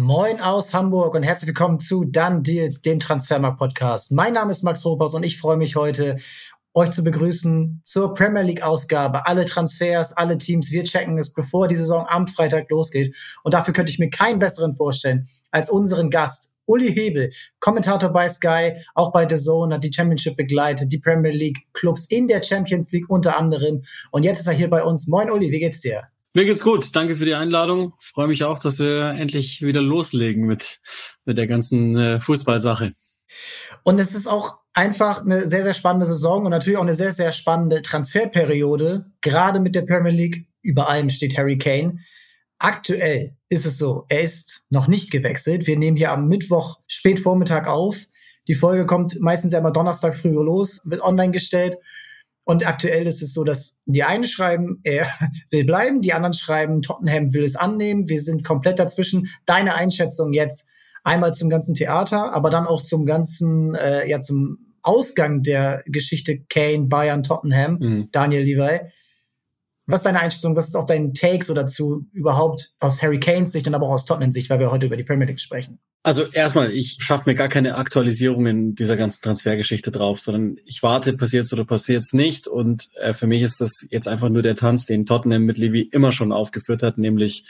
Moin 0.00 0.40
aus 0.40 0.72
Hamburg 0.74 1.16
und 1.16 1.24
herzlich 1.24 1.48
willkommen 1.48 1.80
zu 1.80 2.04
Dann 2.04 2.44
Deals, 2.44 2.82
dem 2.82 3.00
Transfermarkt 3.00 3.58
Podcast. 3.58 4.12
Mein 4.12 4.34
Name 4.34 4.52
ist 4.52 4.62
Max 4.62 4.84
Ropers 4.84 5.12
und 5.12 5.24
ich 5.24 5.36
freue 5.36 5.56
mich 5.56 5.74
heute, 5.74 6.18
euch 6.72 6.92
zu 6.92 7.02
begrüßen 7.02 7.80
zur 7.82 8.14
Premier 8.14 8.42
League 8.42 8.62
Ausgabe. 8.62 9.26
Alle 9.26 9.44
Transfers, 9.44 10.12
alle 10.12 10.38
Teams, 10.38 10.70
wir 10.70 10.84
checken 10.84 11.18
es, 11.18 11.34
bevor 11.34 11.66
die 11.66 11.74
Saison 11.74 12.06
am 12.08 12.28
Freitag 12.28 12.70
losgeht. 12.70 13.16
Und 13.42 13.54
dafür 13.54 13.74
könnte 13.74 13.90
ich 13.90 13.98
mir 13.98 14.08
keinen 14.08 14.38
besseren 14.38 14.76
vorstellen 14.76 15.26
als 15.50 15.68
unseren 15.68 16.10
Gast, 16.10 16.52
Uli 16.66 16.94
Hebel, 16.94 17.32
Kommentator 17.58 18.10
bei 18.10 18.28
Sky, 18.28 18.74
auch 18.94 19.10
bei 19.10 19.28
The 19.28 19.36
Zone, 19.36 19.74
hat 19.74 19.82
die 19.82 19.92
Championship 19.92 20.36
begleitet, 20.36 20.92
die 20.92 21.00
Premier 21.00 21.32
League 21.32 21.66
Clubs 21.72 22.08
in 22.08 22.28
der 22.28 22.44
Champions 22.44 22.92
League 22.92 23.10
unter 23.10 23.36
anderem. 23.36 23.82
Und 24.12 24.22
jetzt 24.22 24.38
ist 24.38 24.46
er 24.46 24.52
hier 24.52 24.70
bei 24.70 24.84
uns. 24.84 25.08
Moin 25.08 25.28
Uli, 25.28 25.50
wie 25.50 25.58
geht's 25.58 25.80
dir? 25.80 26.04
Mir 26.38 26.44
geht's 26.44 26.62
gut. 26.62 26.94
Danke 26.94 27.16
für 27.16 27.24
die 27.24 27.34
Einladung. 27.34 27.94
Freue 27.98 28.28
mich 28.28 28.44
auch, 28.44 28.60
dass 28.60 28.78
wir 28.78 29.06
endlich 29.18 29.60
wieder 29.60 29.82
loslegen 29.82 30.46
mit, 30.46 30.78
mit 31.24 31.36
der 31.36 31.48
ganzen 31.48 31.96
äh, 31.96 32.20
Fußballsache. 32.20 32.92
Und 33.82 33.98
es 33.98 34.14
ist 34.14 34.28
auch 34.28 34.58
einfach 34.72 35.24
eine 35.24 35.48
sehr, 35.48 35.64
sehr 35.64 35.74
spannende 35.74 36.06
Saison 36.06 36.44
und 36.44 36.52
natürlich 36.52 36.76
auch 36.76 36.82
eine 36.82 36.94
sehr, 36.94 37.10
sehr 37.10 37.32
spannende 37.32 37.82
Transferperiode. 37.82 39.06
Gerade 39.20 39.58
mit 39.58 39.74
der 39.74 39.82
Premier 39.82 40.12
League. 40.12 40.46
Über 40.62 40.88
allem 40.88 41.10
steht 41.10 41.36
Harry 41.36 41.58
Kane. 41.58 41.98
Aktuell 42.60 43.34
ist 43.48 43.66
es 43.66 43.76
so, 43.76 44.04
er 44.08 44.20
ist 44.20 44.66
noch 44.70 44.86
nicht 44.86 45.10
gewechselt. 45.10 45.66
Wir 45.66 45.76
nehmen 45.76 45.96
hier 45.96 46.12
am 46.12 46.28
Mittwoch 46.28 46.78
Spätvormittag 46.86 47.66
auf. 47.66 47.96
Die 48.46 48.54
Folge 48.54 48.86
kommt 48.86 49.18
meistens 49.18 49.52
ja 49.52 49.58
immer 49.58 49.72
Donnerstag 49.72 50.14
früh 50.14 50.30
los, 50.30 50.82
wird 50.84 51.00
online 51.00 51.32
gestellt. 51.32 51.78
Und 52.48 52.66
aktuell 52.66 53.06
ist 53.06 53.20
es 53.20 53.34
so, 53.34 53.44
dass 53.44 53.76
die 53.84 54.04
einen 54.04 54.24
schreiben, 54.24 54.80
er 54.82 55.06
will 55.50 55.66
bleiben, 55.66 56.00
die 56.00 56.14
anderen 56.14 56.32
schreiben, 56.32 56.80
Tottenham 56.80 57.34
will 57.34 57.44
es 57.44 57.56
annehmen. 57.56 58.08
Wir 58.08 58.22
sind 58.22 58.42
komplett 58.42 58.78
dazwischen. 58.78 59.28
Deine 59.44 59.74
Einschätzung 59.74 60.32
jetzt 60.32 60.66
einmal 61.04 61.34
zum 61.34 61.50
ganzen 61.50 61.74
Theater, 61.74 62.32
aber 62.32 62.48
dann 62.48 62.66
auch 62.66 62.80
zum 62.80 63.04
ganzen, 63.04 63.74
äh, 63.74 64.08
ja, 64.08 64.18
zum 64.18 64.72
Ausgang 64.80 65.42
der 65.42 65.82
Geschichte 65.84 66.40
Kane, 66.48 66.86
Bayern, 66.86 67.22
Tottenham, 67.22 67.78
mhm. 67.80 68.08
Daniel 68.12 68.44
Levi. 68.44 68.80
Was 69.88 70.00
ist 70.00 70.06
deine 70.06 70.20
Einschätzung? 70.20 70.54
Was 70.54 70.68
ist 70.68 70.76
auch 70.76 70.84
dein 70.84 71.14
Take 71.14 71.42
so 71.42 71.54
dazu 71.54 72.06
überhaupt 72.12 72.74
aus 72.78 73.02
Harry 73.02 73.18
Kanes 73.18 73.52
Sicht 73.52 73.66
und 73.66 73.74
aber 73.74 73.86
auch 73.86 73.94
aus 73.94 74.04
Tottenham 74.04 74.32
Sicht, 74.32 74.50
weil 74.50 74.60
wir 74.60 74.70
heute 74.70 74.84
über 74.84 74.98
die 74.98 75.02
Premier 75.02 75.26
League 75.26 75.40
sprechen? 75.40 75.78
Also 76.02 76.24
erstmal, 76.30 76.70
ich 76.72 76.98
schaffe 77.00 77.24
mir 77.26 77.34
gar 77.34 77.48
keine 77.48 77.76
Aktualisierungen 77.76 78.74
dieser 78.74 78.96
ganzen 78.96 79.22
Transfergeschichte 79.22 79.90
drauf, 79.90 80.20
sondern 80.20 80.56
ich 80.66 80.82
warte, 80.82 81.14
passiert's 81.14 81.52
oder 81.54 81.64
passiert's 81.64 82.12
nicht. 82.12 82.46
Und 82.46 82.90
äh, 83.00 83.14
für 83.14 83.26
mich 83.26 83.42
ist 83.42 83.62
das 83.62 83.86
jetzt 83.90 84.08
einfach 84.08 84.28
nur 84.28 84.42
der 84.42 84.56
Tanz, 84.56 84.84
den 84.84 85.06
Tottenham 85.06 85.44
mit 85.44 85.56
Levy 85.56 85.80
immer 85.80 86.12
schon 86.12 86.32
aufgeführt 86.32 86.82
hat, 86.82 86.98
nämlich 86.98 87.46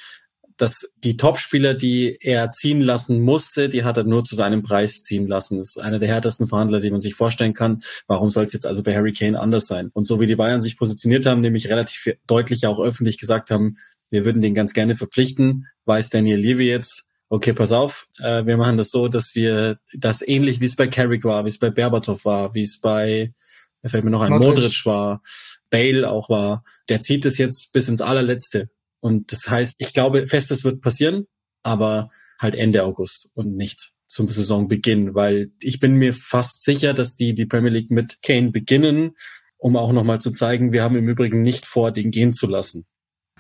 dass 0.59 0.92
die 1.03 1.17
Topspieler, 1.17 1.75
die 1.75 2.19
er 2.20 2.51
ziehen 2.53 2.81
lassen 2.81 3.23
musste, 3.23 3.69
die 3.69 3.84
hat 3.84 3.97
er 3.97 4.05
nur 4.05 4.25
zu 4.25 4.34
seinem 4.34 4.62
Preis 4.62 5.03
ziehen 5.03 5.27
lassen. 5.27 5.59
Das 5.59 5.77
ist 5.77 5.78
einer 5.78 5.98
der 5.98 6.09
härtesten 6.09 6.48
Verhandler, 6.48 6.81
die 6.81 6.91
man 6.91 7.00
sich 7.00 7.15
vorstellen 7.15 7.55
kann. 7.55 7.83
Warum 8.06 8.28
soll 8.28 8.45
es 8.45 8.53
jetzt 8.53 8.67
also 8.67 8.83
bei 8.83 8.95
Harry 8.95 9.12
Kane 9.12 9.41
anders 9.41 9.67
sein? 9.67 9.91
Und 9.95 10.06
so 10.06 10.20
wie 10.20 10.27
die 10.27 10.37
Bayern 10.37 10.61
sich 10.61 10.77
positioniert 10.77 11.27
haben, 11.27 11.41
nämlich 11.41 11.69
relativ 11.69 12.15
deutlich 12.27 12.67
auch 12.67 12.81
öffentlich 12.81 13.19
gesagt 13.19 13.50
haben, 13.50 13.78
wir 14.11 14.25
würden 14.25 14.42
den 14.42 14.55
ganz 14.55 14.73
gerne 14.73 14.97
verpflichten, 14.97 15.67
weiß 15.84 16.09
Daniel 16.09 16.39
Levy 16.39 16.69
jetzt, 16.69 17.09
okay, 17.28 17.53
pass 17.53 17.72
auf, 17.72 18.09
äh, 18.19 18.47
wir 18.47 18.56
machen 18.56 18.77
das 18.77 18.91
so, 18.91 19.09
dass 19.09 19.34
wir 19.34 19.78
das 19.95 20.27
ähnlich 20.27 20.61
wie 20.61 20.65
es 20.65 20.77
bei 20.77 20.87
Carrick 20.89 21.25
war, 21.25 21.45
wie 21.45 21.50
es 21.50 21.59
bei 21.59 21.70
Berbatov 21.70 22.25
war, 22.25 22.55
wie 22.55 22.62
es 22.62 22.81
bei, 22.81 23.33
da 23.83 23.91
fällt 23.91 24.05
mir 24.05 24.11
noch 24.11 24.22
ein, 24.22 24.31
Modric. 24.31 24.55
Modric 24.55 24.87
war, 24.87 25.22
Bale 25.70 26.11
auch 26.11 26.31
war, 26.31 26.65
der 26.89 27.00
zieht 27.00 27.27
es 27.27 27.39
jetzt 27.39 27.72
bis 27.72 27.89
ins 27.89 28.00
allerletzte. 28.00 28.70
Und 29.01 29.33
das 29.33 29.49
heißt, 29.49 29.75
ich 29.79 29.93
glaube 29.93 30.27
fest, 30.27 30.51
das 30.51 30.65
wird 30.65 30.81
passieren, 30.81 31.27
aber 31.63 32.11
halt 32.39 32.55
Ende 32.55 32.85
August 32.85 33.31
und 33.35 33.57
nicht 33.57 33.93
zum 34.07 34.29
Saisonbeginn, 34.29 35.15
weil 35.15 35.53
ich 35.61 35.81
bin 35.81 35.95
mir 35.95 36.15
fast 36.15 36.65
sicher, 36.65 36.95
dass 36.95 37.15
die 37.15 37.35
die 37.35 37.47
Premier 37.47 37.71
League 37.71 37.91
mit 37.91 38.23
Kane 38.23 38.51
beginnen, 38.51 39.13
um 39.59 39.77
auch 39.77 39.93
nochmal 39.93 40.21
zu 40.21 40.31
zeigen, 40.31 40.72
wir 40.72 40.83
haben 40.83 40.97
im 40.97 41.09
Übrigen 41.09 41.43
nicht 41.43 41.67
vor, 41.67 41.93
den 41.93 42.11
gehen 42.11 42.33
zu 42.33 42.47
lassen. 42.47 42.87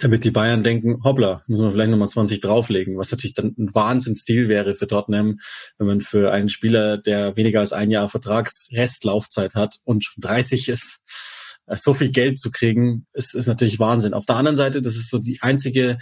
Damit 0.00 0.24
die 0.24 0.30
Bayern 0.30 0.62
denken, 0.62 1.02
hoppla, 1.02 1.42
müssen 1.48 1.64
wir 1.64 1.72
vielleicht 1.72 1.90
nochmal 1.90 2.08
20 2.08 2.40
drauflegen, 2.40 2.96
was 2.98 3.10
natürlich 3.10 3.34
dann 3.34 3.54
ein 3.58 3.74
Wahnsinnsstil 3.74 4.48
wäre 4.48 4.74
für 4.74 4.86
Tottenham, 4.86 5.40
wenn 5.78 5.86
man 5.86 6.00
für 6.00 6.30
einen 6.30 6.48
Spieler, 6.48 6.98
der 6.98 7.36
weniger 7.36 7.60
als 7.60 7.72
ein 7.72 7.90
Jahr 7.90 8.08
Vertragsrestlaufzeit 8.08 9.54
hat 9.54 9.78
und 9.84 10.04
schon 10.04 10.20
30 10.20 10.68
ist, 10.68 11.02
so 11.76 11.94
viel 11.94 12.10
Geld 12.10 12.38
zu 12.38 12.50
kriegen, 12.50 13.06
ist, 13.12 13.34
ist 13.34 13.46
natürlich 13.46 13.78
Wahnsinn. 13.78 14.14
Auf 14.14 14.26
der 14.26 14.36
anderen 14.36 14.56
Seite, 14.56 14.82
das 14.82 14.96
ist 14.96 15.10
so 15.10 15.18
die 15.18 15.42
einzige 15.42 15.98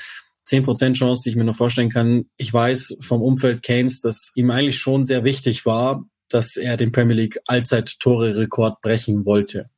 10% 0.48 0.94
Chance, 0.94 1.22
die 1.24 1.30
ich 1.30 1.36
mir 1.36 1.44
noch 1.44 1.56
vorstellen 1.56 1.90
kann. 1.90 2.26
Ich 2.36 2.52
weiß 2.52 2.98
vom 3.00 3.22
Umfeld 3.22 3.62
Keynes, 3.62 4.00
dass 4.00 4.30
ihm 4.34 4.50
eigentlich 4.50 4.78
schon 4.78 5.04
sehr 5.04 5.24
wichtig 5.24 5.66
war, 5.66 6.04
dass 6.28 6.56
er 6.56 6.76
den 6.76 6.92
Premier 6.92 7.16
League 7.16 7.40
Allzeit-Tore-Rekord 7.46 8.80
brechen 8.80 9.26
wollte 9.26 9.70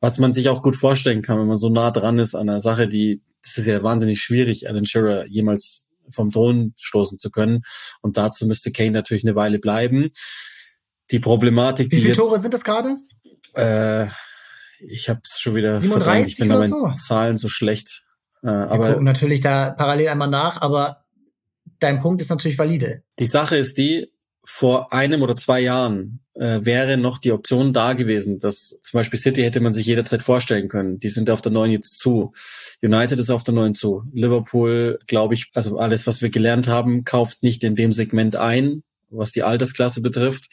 was 0.00 0.18
man 0.18 0.32
sich 0.32 0.48
auch 0.48 0.62
gut 0.62 0.76
vorstellen 0.76 1.22
kann, 1.22 1.38
wenn 1.38 1.46
man 1.46 1.56
so 1.56 1.68
nah 1.68 1.90
dran 1.90 2.18
ist 2.18 2.34
an 2.34 2.48
einer 2.48 2.60
Sache, 2.60 2.88
die, 2.88 3.22
das 3.42 3.58
ist 3.58 3.66
ja 3.66 3.82
wahnsinnig 3.82 4.20
schwierig, 4.20 4.68
Alan 4.68 4.84
Shearer 4.84 5.26
jemals 5.26 5.86
vom 6.10 6.30
Thron 6.30 6.74
stoßen 6.76 7.18
zu 7.18 7.30
können. 7.30 7.62
Und 8.00 8.16
dazu 8.16 8.46
müsste 8.46 8.70
Kane 8.70 8.92
natürlich 8.92 9.24
eine 9.24 9.34
Weile 9.34 9.58
bleiben. 9.58 10.10
Die 11.10 11.18
Problematik, 11.18 11.90
Wie 11.90 12.00
viele 12.00 12.14
Tore 12.14 12.38
sind 12.38 12.54
es 12.54 12.64
gerade? 12.64 12.98
Äh, 13.54 14.06
ich 14.80 15.08
habe 15.08 15.20
es 15.24 15.40
schon 15.40 15.54
wieder 15.54 15.72
37 15.72 16.32
Ich 16.32 16.38
bin 16.38 16.48
bei 16.48 16.66
so. 16.66 16.90
Zahlen 16.90 17.36
so 17.36 17.48
schlecht. 17.48 18.04
Äh, 18.42 18.46
Wir 18.46 18.70
aber 18.70 18.88
gucken 18.90 19.04
natürlich 19.04 19.40
da 19.40 19.70
parallel 19.70 20.08
einmal 20.08 20.30
nach, 20.30 20.60
aber 20.62 21.04
dein 21.80 22.00
Punkt 22.00 22.20
ist 22.22 22.30
natürlich 22.30 22.58
valide. 22.58 23.02
die 23.18 23.26
Sache 23.26 23.56
ist 23.56 23.78
die, 23.78 24.10
vor 24.48 24.92
einem 24.92 25.22
oder 25.22 25.34
zwei 25.34 25.60
Jahren 25.60 26.20
äh, 26.34 26.60
wäre 26.62 26.96
noch 26.96 27.18
die 27.18 27.32
Option 27.32 27.72
da 27.72 27.94
gewesen, 27.94 28.38
dass 28.38 28.78
zum 28.80 28.98
Beispiel 28.98 29.18
City 29.18 29.42
hätte 29.42 29.58
man 29.58 29.72
sich 29.72 29.86
jederzeit 29.86 30.22
vorstellen 30.22 30.68
können. 30.68 31.00
Die 31.00 31.08
sind 31.08 31.30
auf 31.30 31.42
der 31.42 31.50
neuen 31.50 31.72
jetzt 31.72 31.98
zu. 31.98 32.32
United 32.80 33.18
ist 33.18 33.30
auf 33.30 33.42
der 33.42 33.54
neuen 33.54 33.74
zu. 33.74 34.04
Liverpool, 34.12 35.00
glaube 35.08 35.34
ich, 35.34 35.50
also 35.54 35.78
alles, 35.78 36.06
was 36.06 36.22
wir 36.22 36.30
gelernt 36.30 36.68
haben, 36.68 37.02
kauft 37.02 37.42
nicht 37.42 37.64
in 37.64 37.74
dem 37.74 37.90
Segment 37.90 38.36
ein, 38.36 38.84
was 39.10 39.32
die 39.32 39.42
Altersklasse 39.42 40.00
betrifft. 40.00 40.48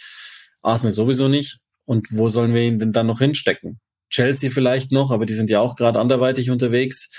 Arsenal 0.64 0.94
sowieso 0.94 1.28
nicht. 1.28 1.60
Und 1.86 2.08
wo 2.12 2.30
sollen 2.30 2.54
wir 2.54 2.62
ihn 2.62 2.80
denn 2.80 2.94
dann 2.94 3.08
noch 3.08 3.20
hinstecken? 3.20 3.80
Chelsea 4.14 4.50
vielleicht 4.50 4.92
noch, 4.92 5.12
aber 5.12 5.26
die 5.26 5.34
sind 5.34 5.50
ja 5.50 5.60
auch 5.60 5.76
gerade 5.76 6.00
anderweitig 6.00 6.50
unterwegs 6.50 7.10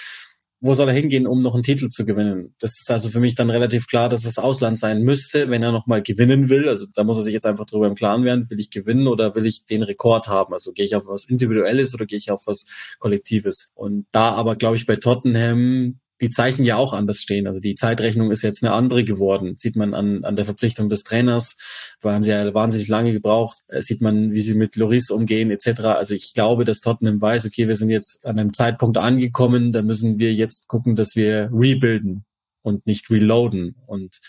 wo 0.65 0.72
soll 0.72 0.88
er 0.88 0.94
hingehen, 0.94 1.27
um 1.27 1.43
noch 1.43 1.53
einen 1.53 1.62
Titel 1.62 1.91
zu 1.91 2.06
gewinnen? 2.06 2.55
Das 2.59 2.81
ist 2.81 2.91
also 2.91 3.10
für 3.10 3.21
mich 3.21 3.34
dann 3.34 3.50
relativ 3.50 3.87
klar, 3.87 4.09
dass 4.09 4.25
es 4.25 4.38
Ausland 4.38 4.78
sein 4.78 5.03
müsste, 5.03 5.50
wenn 5.50 5.62
er 5.62 5.72
nochmal 5.72 6.00
gewinnen 6.00 6.49
will. 6.49 6.71
Also 6.71 6.87
da 6.94 7.04
muss 7.04 7.19
er 7.19 7.22
sich 7.22 7.34
jetzt 7.34 7.44
einfach 7.44 7.66
drüber 7.66 7.87
im 7.87 7.94
Klaren 7.94 8.25
werden, 8.25 8.49
will 8.49 8.59
ich 8.59 8.71
gewinnen 8.71 9.06
oder 9.06 9.34
will 9.34 9.44
ich 9.44 9.66
den 9.66 9.83
Rekord 9.83 10.27
haben? 10.27 10.54
Also 10.54 10.72
gehe 10.72 10.87
ich 10.87 10.97
auf 10.97 11.06
was 11.06 11.27
Individuelles 11.27 11.93
oder 11.93 12.06
gehe 12.06 12.16
ich 12.16 12.31
auf 12.31 12.47
was 12.47 12.65
Kollektives? 12.99 13.72
Und 13.75 14.06
da 14.10 14.31
aber, 14.31 14.56
glaube 14.56 14.77
ich, 14.77 14.87
bei 14.87 14.97
Tottenham 14.97 16.00
die 16.20 16.30
Zeichen 16.30 16.64
ja 16.64 16.76
auch 16.76 16.92
anders 16.92 17.19
stehen. 17.19 17.47
Also 17.47 17.60
die 17.60 17.75
Zeitrechnung 17.75 18.30
ist 18.30 18.42
jetzt 18.42 18.62
eine 18.62 18.72
andere 18.72 19.04
geworden. 19.04 19.56
Sieht 19.56 19.76
man 19.76 19.94
an, 19.94 20.25
an 20.25 20.36
der 20.36 20.44
Verpflichtung 20.44 20.88
des 20.88 21.02
Trainers, 21.02 21.56
weil 22.00 22.14
haben 22.14 22.22
sie 22.22 22.30
ja 22.30 22.54
wahnsinnig 22.54 22.88
lange 22.88 23.12
gebraucht. 23.12 23.62
Äh, 23.69 23.82
sieht 23.82 24.00
man, 24.00 24.32
wie 24.32 24.41
sie 24.41 24.54
mit 24.54 24.76
Loris 24.76 25.10
umgehen 25.10 25.50
etc. 25.50 25.80
Also 25.82 26.14
ich 26.14 26.32
glaube, 26.34 26.64
dass 26.64 26.80
Tottenham 26.80 27.20
weiß, 27.20 27.47
okay, 27.47 27.66
wir 27.69 27.76
sind 27.76 27.91
jetzt 27.91 28.24
an 28.24 28.38
einem 28.38 28.53
Zeitpunkt 28.53 28.97
angekommen, 28.97 29.72
da 29.72 29.82
müssen 29.82 30.19
wir 30.19 30.32
jetzt 30.32 30.69
gucken, 30.69 30.97
dass 30.97 31.16
wir 31.16 31.50
rebuilden 31.53 32.24
und 32.62 32.86
nicht 32.86 33.10
reloaden. 33.10 33.76
Und 33.86 34.20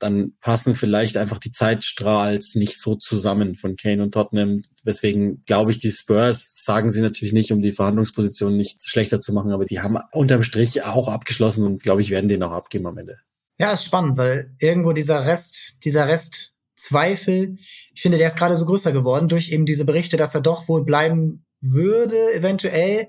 dann 0.00 0.32
passen 0.40 0.74
vielleicht 0.74 1.16
einfach 1.16 1.38
die 1.38 1.52
Zeitstrahls 1.52 2.54
nicht 2.54 2.80
so 2.80 2.96
zusammen 2.96 3.54
von 3.54 3.76
Kane 3.76 4.02
und 4.02 4.12
Tottenham. 4.12 4.62
Weswegen 4.82 5.44
glaube 5.44 5.70
ich, 5.70 5.78
die 5.78 5.90
Spurs 5.90 6.64
sagen 6.64 6.90
sie 6.90 7.02
natürlich 7.02 7.32
nicht, 7.32 7.52
um 7.52 7.62
die 7.62 7.72
Verhandlungsposition 7.72 8.56
nicht 8.56 8.82
schlechter 8.88 9.20
zu 9.20 9.32
machen, 9.32 9.52
aber 9.52 9.66
die 9.66 9.80
haben 9.80 9.98
unterm 10.12 10.42
Strich 10.42 10.82
auch 10.84 11.08
abgeschlossen 11.08 11.64
und 11.66 11.82
glaube 11.82 12.00
ich, 12.00 12.10
werden 12.10 12.28
den 12.28 12.42
auch 12.42 12.52
abgeben 12.52 12.86
am 12.86 12.98
Ende. 12.98 13.18
Ja, 13.58 13.72
ist 13.72 13.84
spannend, 13.84 14.16
weil 14.16 14.54
irgendwo 14.58 14.92
dieser 14.92 15.26
Rest, 15.26 15.76
dieser 15.84 16.08
Rest 16.08 16.54
Zweifel, 16.80 17.58
ich 17.94 18.00
finde, 18.00 18.16
der 18.16 18.26
ist 18.26 18.38
gerade 18.38 18.56
so 18.56 18.64
größer 18.64 18.92
geworden 18.92 19.28
durch 19.28 19.50
eben 19.52 19.66
diese 19.66 19.84
Berichte, 19.84 20.16
dass 20.16 20.34
er 20.34 20.40
doch 20.40 20.66
wohl 20.66 20.82
bleiben 20.82 21.44
würde, 21.60 22.16
eventuell. 22.34 23.08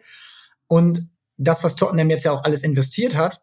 Und 0.68 1.10
das, 1.38 1.64
was 1.64 1.78
Tottenham 1.78 2.10
jetzt 2.10 2.26
ja 2.26 2.34
auch 2.34 2.44
alles 2.44 2.64
investiert 2.64 3.16
hat, 3.16 3.42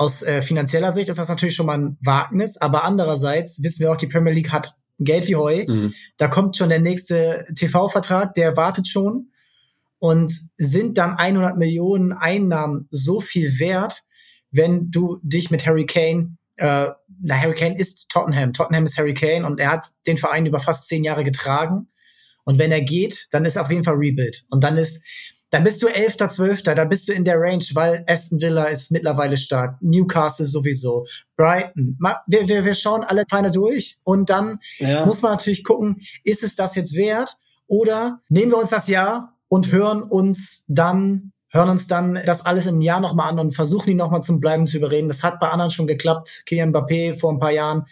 aus 0.00 0.22
äh, 0.22 0.40
finanzieller 0.40 0.92
Sicht 0.92 1.10
ist 1.10 1.18
das 1.18 1.28
natürlich 1.28 1.54
schon 1.54 1.66
mal 1.66 1.76
ein 1.76 1.98
Wagnis, 2.00 2.56
aber 2.56 2.84
andererseits 2.84 3.62
wissen 3.62 3.80
wir 3.80 3.92
auch, 3.92 3.98
die 3.98 4.06
Premier 4.06 4.32
League 4.32 4.50
hat 4.50 4.74
Geld 4.98 5.28
wie 5.28 5.36
Heu. 5.36 5.66
Mhm. 5.68 5.92
Da 6.16 6.28
kommt 6.28 6.56
schon 6.56 6.70
der 6.70 6.78
nächste 6.78 7.44
TV-Vertrag, 7.54 8.32
der 8.32 8.56
wartet 8.56 8.88
schon. 8.88 9.30
Und 9.98 10.32
sind 10.56 10.96
dann 10.96 11.16
100 11.16 11.58
Millionen 11.58 12.14
Einnahmen 12.14 12.88
so 12.90 13.20
viel 13.20 13.58
wert, 13.58 14.04
wenn 14.50 14.90
du 14.90 15.20
dich 15.22 15.50
mit 15.50 15.66
Harry 15.66 15.84
Kane, 15.84 16.38
äh, 16.56 16.86
na, 17.20 17.36
Harry 17.36 17.54
Kane 17.54 17.76
ist 17.76 18.08
Tottenham, 18.08 18.54
Tottenham 18.54 18.86
ist 18.86 18.96
Harry 18.96 19.12
Kane 19.12 19.44
und 19.44 19.60
er 19.60 19.70
hat 19.70 19.84
den 20.06 20.16
Verein 20.16 20.46
über 20.46 20.60
fast 20.60 20.88
zehn 20.88 21.04
Jahre 21.04 21.24
getragen. 21.24 21.88
Und 22.44 22.58
wenn 22.58 22.72
er 22.72 22.80
geht, 22.80 23.28
dann 23.32 23.44
ist 23.44 23.58
auf 23.58 23.68
jeden 23.68 23.84
Fall 23.84 23.96
Rebuild. 23.96 24.46
Und 24.48 24.64
dann 24.64 24.78
ist 24.78 25.02
Da 25.50 25.58
bist 25.58 25.82
du 25.82 25.88
Elfter, 25.88 26.28
Zwölfter, 26.28 26.76
da 26.76 26.84
bist 26.84 27.08
du 27.08 27.12
in 27.12 27.24
der 27.24 27.40
Range, 27.40 27.64
weil 27.74 28.04
Aston 28.06 28.40
Villa 28.40 28.64
ist 28.64 28.92
mittlerweile 28.92 29.36
stark, 29.36 29.76
Newcastle 29.80 30.46
sowieso, 30.46 31.06
Brighton. 31.36 31.98
Wir, 32.26 32.48
wir, 32.48 32.64
wir 32.64 32.74
schauen 32.74 33.02
alle 33.02 33.24
feine 33.28 33.50
durch 33.50 33.98
und 34.04 34.30
dann 34.30 34.60
ja. 34.78 35.04
muss 35.04 35.22
man 35.22 35.32
natürlich 35.32 35.64
gucken, 35.64 36.02
ist 36.22 36.44
es 36.44 36.54
das 36.54 36.76
jetzt 36.76 36.94
wert 36.94 37.36
oder 37.66 38.20
nehmen 38.28 38.52
wir 38.52 38.58
uns 38.58 38.70
das 38.70 38.86
Jahr 38.86 39.36
und 39.48 39.72
hören 39.72 40.02
uns 40.02 40.64
dann 40.68 41.32
hören 41.52 41.68
uns 41.68 41.88
dann 41.88 42.20
das 42.24 42.46
alles 42.46 42.66
im 42.66 42.80
Jahr 42.80 43.00
nochmal 43.00 43.30
an 43.30 43.38
und 43.40 43.54
versuchen 43.54 43.90
ihn 43.90 43.96
nochmal 43.96 44.22
zum 44.22 44.40
Bleiben 44.40 44.66
zu 44.66 44.76
überreden. 44.76 45.08
Das 45.08 45.22
hat 45.22 45.40
bei 45.40 45.48
anderen 45.48 45.70
schon 45.70 45.88
geklappt. 45.88 46.44
Kylian 46.46 46.72
Mbappé 46.72 47.18
vor 47.18 47.32
ein 47.32 47.40
paar 47.40 47.50
Jahren. 47.50 47.86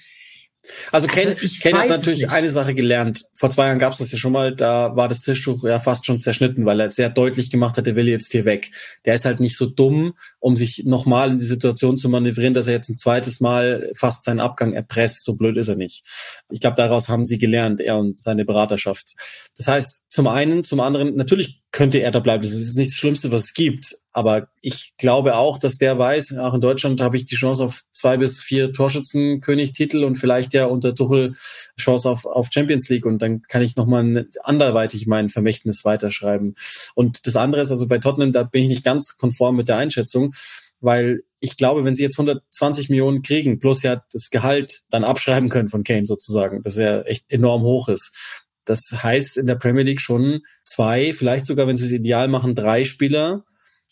Also, 0.93 1.06
Ken, 1.06 1.29
also 1.29 1.49
Ken 1.61 1.76
hat 1.76 1.88
natürlich 1.88 2.31
eine 2.31 2.50
Sache 2.50 2.75
gelernt. 2.75 3.25
Vor 3.35 3.50
zwei 3.50 3.67
Jahren 3.67 3.79
gab 3.79 3.93
es 3.93 3.99
das 3.99 4.12
ja 4.12 4.19
schon 4.19 4.32
mal, 4.32 4.55
da 4.55 4.97
war 4.97 5.09
das 5.09 5.20
Tischtuch 5.23 5.65
ja 5.65 5.79
fast 5.79 6.06
schon 6.06 6.20
zerschnitten, 6.20 6.67
weil 6.67 6.81
er 6.81 6.88
sehr 6.88 7.11
deutlich 7.11 7.50
gemacht 7.50 7.76
hat, 7.76 7.87
er 7.87 7.97
will 7.97 8.09
jetzt 8.09 8.32
hier 8.32 8.44
weg. 8.44 8.70
Der 9.05 9.15
ist 9.15 9.25
halt 9.25 9.41
nicht 9.41 9.56
so 9.56 9.67
dumm, 9.67 10.15
um 10.41 10.56
sich 10.56 10.85
nochmal 10.85 11.31
in 11.31 11.38
die 11.38 11.44
Situation 11.44 11.97
zu 11.97 12.09
manövrieren, 12.09 12.55
dass 12.55 12.67
er 12.67 12.75
jetzt 12.75 12.88
ein 12.88 12.97
zweites 12.97 13.41
Mal 13.41 13.91
fast 13.94 14.25
seinen 14.25 14.41
Abgang 14.41 14.73
erpresst. 14.73 15.25
So 15.25 15.37
blöd 15.37 15.56
ist 15.56 15.69
er 15.69 15.76
nicht. 15.76 16.05
Ich 16.50 16.61
glaube, 16.61 16.76
daraus 16.76 17.09
haben 17.09 17.25
sie 17.25 17.38
gelernt, 17.38 17.81
er 17.81 17.99
und 17.99 18.23
seine 18.23 18.44
Beraterschaft. 18.44 19.15
Das 19.56 19.69
heißt, 19.69 20.03
zum 20.09 20.26
einen, 20.26 20.65
zum 20.65 20.81
anderen, 20.81 21.17
natürlich 21.17 21.62
könnte 21.73 21.99
er 21.99 22.11
da 22.11 22.20
bleiben. 22.20 22.43
Das 22.43 22.53
ist 22.53 22.76
nicht 22.76 22.91
das 22.91 22.97
Schlimmste, 22.97 23.31
was 23.31 23.44
es 23.44 23.55
gibt. 23.55 23.99
Aber 24.19 24.49
ich 24.62 24.94
glaube 24.99 25.37
auch, 25.37 25.61
dass 25.61 25.79
der 25.79 25.97
weiß, 25.97 26.38
auch 26.38 26.53
in 26.53 26.61
Deutschland 26.61 27.00
habe 27.00 27.17
ich 27.17 27.25
die 27.25 27.37
Chance 27.37 27.62
auf 27.62 27.82
zwei 27.93 28.17
bis 28.17 28.41
vier 28.41 28.73
Torschützenkönig-Titel 28.73 30.03
und 30.03 30.17
vielleicht 30.17 30.55
ja 30.55 30.65
unter 30.65 30.93
Tuchel 30.93 31.37
Chance 31.79 32.11
auf, 32.11 32.26
auf 32.26 32.49
Champions 32.50 32.88
League 32.88 33.06
und 33.06 33.23
dann 33.23 33.43
kann 33.43 33.62
ich 33.62 33.76
nochmal 33.76 34.26
anderweitig 34.43 35.06
mein 35.06 35.29
Vermächtnis 35.29 35.85
weiterschreiben. 35.85 36.56
Und 36.97 37.29
das 37.29 37.37
andere 37.37 37.62
ist 37.62 37.70
also 37.70 37.87
bei 37.87 37.99
Tottenham, 37.99 38.32
da 38.32 38.43
bin 38.43 38.65
ich 38.65 38.69
nicht 38.70 38.85
ganz 38.85 39.19
konform 39.19 39.55
mit 39.55 39.69
der 39.69 39.76
Einschätzung, 39.76 40.32
weil 40.81 41.23
ich 41.38 41.56
glaube, 41.56 41.85
wenn 41.85 41.94
sie 41.94 42.03
jetzt 42.03 42.19
120 42.19 42.88
Millionen 42.88 43.23
kriegen, 43.23 43.61
plus 43.61 43.85
ja 43.85 44.03
das 44.12 44.31
Gehalt 44.31 44.82
dann 44.91 45.05
abschreiben 45.05 45.49
können 45.49 45.69
von 45.69 45.85
Kane 45.85 46.06
sozusagen, 46.06 46.61
das 46.62 46.76
ja 46.76 47.03
echt 47.03 47.31
enorm 47.31 47.62
hoch 47.62 47.88
ist, 47.88 48.43
das 48.65 48.91
heißt 49.00 49.38
in 49.38 49.47
der 49.47 49.55
Premier 49.55 49.85
League 49.85 50.00
schon 50.00 50.41
zwei, 50.65 51.12
vielleicht 51.12 51.47
sogar, 51.47 51.69
wenn 51.69 51.76
sie 51.76 51.85
es 51.85 51.93
ideal 51.93 52.26
machen, 52.26 52.56
drei 52.56 52.82
Spieler, 52.82 53.44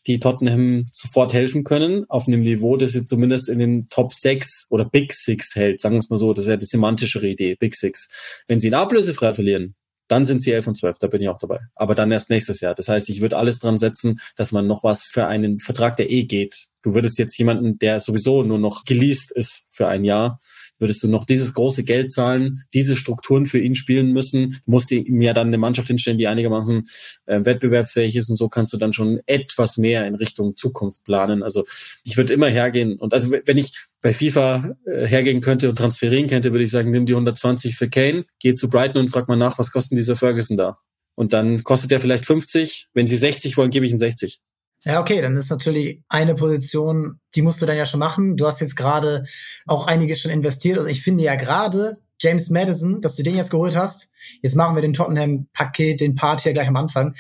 die 0.06 0.20
Tottenham 0.20 0.88
sofort 0.92 1.32
helfen 1.32 1.64
können, 1.64 2.04
auf 2.08 2.28
einem 2.28 2.40
Niveau, 2.40 2.76
das 2.76 2.92
sie 2.92 3.04
zumindest 3.04 3.48
in 3.48 3.58
den 3.58 3.88
Top 3.88 4.14
6 4.14 4.66
oder 4.70 4.84
Big 4.84 5.12
Six 5.12 5.54
hält, 5.54 5.80
sagen 5.80 5.96
wir 5.96 6.00
es 6.00 6.10
mal 6.10 6.16
so, 6.16 6.32
das 6.32 6.44
ist 6.44 6.50
ja 6.50 6.56
die 6.56 6.66
semantischere 6.66 7.26
Idee, 7.26 7.56
Big 7.56 7.74
Six. 7.74 8.08
Wenn 8.46 8.58
sie 8.58 8.68
ihn 8.68 8.74
ablösefrei 8.74 9.34
verlieren, 9.34 9.74
dann 10.08 10.24
sind 10.24 10.42
sie 10.42 10.52
11 10.52 10.68
und 10.68 10.74
12, 10.76 10.98
da 10.98 11.06
bin 11.08 11.20
ich 11.20 11.28
auch 11.28 11.38
dabei. 11.38 11.58
Aber 11.74 11.94
dann 11.94 12.12
erst 12.12 12.30
nächstes 12.30 12.60
Jahr. 12.60 12.74
Das 12.74 12.88
heißt, 12.88 13.08
ich 13.08 13.20
würde 13.20 13.36
alles 13.36 13.58
dran 13.58 13.78
setzen, 13.78 14.20
dass 14.36 14.52
man 14.52 14.66
noch 14.66 14.84
was 14.84 15.02
für 15.02 15.26
einen 15.26 15.58
Vertrag, 15.58 15.96
der 15.96 16.10
eh 16.10 16.24
geht. 16.24 16.68
Du 16.82 16.94
würdest 16.94 17.18
jetzt 17.18 17.36
jemanden, 17.36 17.78
der 17.78 17.98
sowieso 17.98 18.44
nur 18.44 18.58
noch 18.58 18.84
geleast 18.84 19.32
ist 19.32 19.66
für 19.72 19.88
ein 19.88 20.04
Jahr, 20.04 20.38
würdest 20.78 21.02
du 21.02 21.08
noch 21.08 21.24
dieses 21.24 21.54
große 21.54 21.84
Geld 21.84 22.10
zahlen, 22.10 22.64
diese 22.74 22.96
Strukturen 22.96 23.46
für 23.46 23.58
ihn 23.58 23.74
spielen 23.74 24.12
müssen, 24.12 24.60
du 24.64 24.70
musst 24.70 24.90
ihm 24.90 25.20
ja 25.22 25.32
dann 25.32 25.48
eine 25.48 25.58
Mannschaft 25.58 25.88
hinstellen, 25.88 26.18
die 26.18 26.26
einigermaßen 26.26 26.86
äh, 27.26 27.44
wettbewerbsfähig 27.44 28.16
ist 28.16 28.30
und 28.30 28.36
so 28.36 28.48
kannst 28.48 28.72
du 28.72 28.76
dann 28.76 28.92
schon 28.92 29.20
etwas 29.26 29.76
mehr 29.78 30.06
in 30.06 30.14
Richtung 30.14 30.56
Zukunft 30.56 31.04
planen. 31.04 31.42
Also 31.42 31.64
ich 32.04 32.16
würde 32.16 32.32
immer 32.32 32.48
hergehen 32.48 32.96
und 32.96 33.14
also 33.14 33.30
wenn 33.30 33.58
ich 33.58 33.86
bei 34.02 34.12
FIFA 34.12 34.76
äh, 34.86 35.06
hergehen 35.06 35.40
könnte 35.40 35.68
und 35.68 35.76
transferieren 35.76 36.28
könnte, 36.28 36.52
würde 36.52 36.64
ich 36.64 36.70
sagen, 36.70 36.90
nimm 36.90 37.06
die 37.06 37.14
120 37.14 37.76
für 37.76 37.88
Kane, 37.88 38.24
geh 38.40 38.54
zu 38.54 38.70
Brighton 38.70 39.00
und 39.00 39.08
frag 39.08 39.28
mal 39.28 39.36
nach, 39.36 39.58
was 39.58 39.72
kosten 39.72 39.96
dieser 39.96 40.16
Ferguson 40.16 40.56
da? 40.56 40.78
Und 41.16 41.32
dann 41.32 41.64
kostet 41.64 41.90
er 41.92 41.98
vielleicht 41.98 42.26
50. 42.26 42.88
Wenn 42.92 43.06
sie 43.06 43.16
60 43.16 43.56
wollen, 43.56 43.70
gebe 43.70 43.86
ich 43.86 43.92
ihn 43.92 43.98
60. 43.98 44.40
Ja, 44.86 45.00
okay, 45.00 45.20
dann 45.20 45.36
ist 45.36 45.50
natürlich 45.50 46.00
eine 46.08 46.36
Position, 46.36 47.18
die 47.34 47.42
musst 47.42 47.60
du 47.60 47.66
dann 47.66 47.76
ja 47.76 47.86
schon 47.86 47.98
machen. 47.98 48.36
Du 48.36 48.46
hast 48.46 48.60
jetzt 48.60 48.76
gerade 48.76 49.24
auch 49.66 49.88
einiges 49.88 50.20
schon 50.20 50.30
investiert. 50.30 50.78
Also 50.78 50.88
ich 50.88 51.02
finde 51.02 51.24
ja 51.24 51.34
gerade 51.34 51.98
James 52.20 52.50
Madison, 52.50 53.00
dass 53.00 53.16
du 53.16 53.24
den 53.24 53.34
jetzt 53.34 53.50
geholt 53.50 53.74
hast. 53.76 54.10
Jetzt 54.42 54.54
machen 54.54 54.76
wir 54.76 54.82
den 54.82 54.92
Tottenham-Paket, 54.92 56.00
den 56.00 56.14
Part 56.14 56.42
hier 56.42 56.52
gleich 56.52 56.68
am 56.68 56.76
Anfang. 56.76 57.16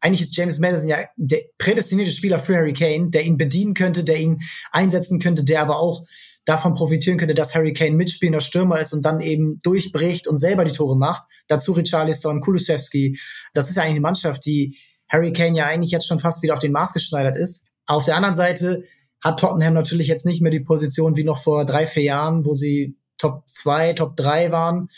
Eigentlich 0.00 0.22
ist 0.22 0.34
James 0.34 0.60
Madison 0.60 0.88
ja 0.88 1.00
der 1.16 1.42
prädestinierte 1.58 2.10
Spieler 2.10 2.38
für 2.38 2.56
Harry 2.56 2.72
Kane, 2.72 3.10
der 3.10 3.22
ihn 3.22 3.36
bedienen 3.36 3.74
könnte, 3.74 4.02
der 4.02 4.18
ihn 4.18 4.40
einsetzen 4.72 5.18
könnte, 5.18 5.44
der 5.44 5.60
aber 5.60 5.78
auch 5.78 6.06
davon 6.46 6.72
profitieren 6.72 7.18
könnte, 7.18 7.34
dass 7.34 7.54
Harry 7.54 7.74
Kane 7.74 7.96
mitspielender 7.96 8.40
Stürmer 8.40 8.80
ist 8.80 8.94
und 8.94 9.04
dann 9.04 9.20
eben 9.20 9.60
durchbricht 9.60 10.26
und 10.26 10.38
selber 10.38 10.64
die 10.64 10.72
Tore 10.72 10.96
macht. 10.96 11.24
Dazu 11.48 11.72
Richarlison, 11.72 12.40
Kulusewski. 12.40 13.20
Das 13.52 13.68
ist 13.68 13.76
ja 13.76 13.82
eigentlich 13.82 13.96
eine 13.96 14.00
Mannschaft, 14.00 14.46
die 14.46 14.78
Harry 15.10 15.32
Kane 15.32 15.56
ja 15.56 15.66
eigentlich 15.66 15.90
jetzt 15.90 16.06
schon 16.06 16.18
fast 16.18 16.42
wieder 16.42 16.54
auf 16.54 16.60
den 16.60 16.72
Maß 16.72 16.92
geschneidert 16.92 17.36
ist. 17.36 17.64
Auf 17.86 18.04
der 18.04 18.16
anderen 18.16 18.34
Seite 18.34 18.84
hat 19.20 19.40
Tottenham 19.40 19.74
natürlich 19.74 20.06
jetzt 20.06 20.24
nicht 20.24 20.40
mehr 20.40 20.52
die 20.52 20.60
Position 20.60 21.16
wie 21.16 21.24
noch 21.24 21.42
vor 21.42 21.66
drei, 21.66 21.86
vier 21.86 22.04
Jahren, 22.04 22.44
wo 22.44 22.54
sie 22.54 22.96
Top 23.18 23.42
2, 23.46 23.92
Top 23.94 24.16
3 24.16 24.50
waren. 24.50 24.88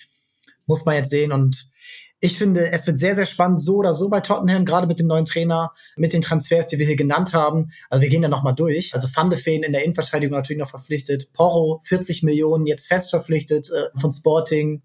Muss 0.67 0.85
man 0.85 0.95
jetzt 0.95 1.11
sehen. 1.11 1.33
Und 1.33 1.73
ich 2.21 2.39
finde, 2.39 2.71
es 2.71 2.87
wird 2.87 3.01
sehr, 3.01 3.17
sehr 3.17 3.25
spannend, 3.25 3.61
so 3.61 3.77
oder 3.77 3.95
so 3.95 4.09
bei 4.09 4.21
Tottenham, 4.21 4.65
gerade 4.65 4.87
mit 4.87 5.01
dem 5.01 5.09
neuen 5.09 5.25
Trainer, 5.25 5.73
mit 5.97 6.13
den 6.13 6.23
Transfers, 6.23 6.69
die 6.69 6.79
wir 6.79 6.87
hier 6.87 6.95
genannt 6.95 7.35
haben. 7.35 7.73
Also 7.91 8.03
wir 8.03 8.09
gehen 8.09 8.23
da 8.23 8.29
nochmal 8.29 8.55
durch. 8.55 8.95
Also 8.95 9.09
Van 9.13 9.29
de 9.29 9.39
Feen 9.39 9.65
in 9.65 9.73
der 9.73 9.83
Innenverteidigung 9.83 10.37
natürlich 10.37 10.61
noch 10.61 10.71
verpflichtet. 10.71 11.33
Porro, 11.33 11.81
40 11.85 12.23
Millionen, 12.23 12.67
jetzt 12.67 12.87
fest 12.87 13.11
verpflichtet 13.11 13.71
äh, 13.73 13.99
von 13.99 14.13
Sporting. 14.13 14.83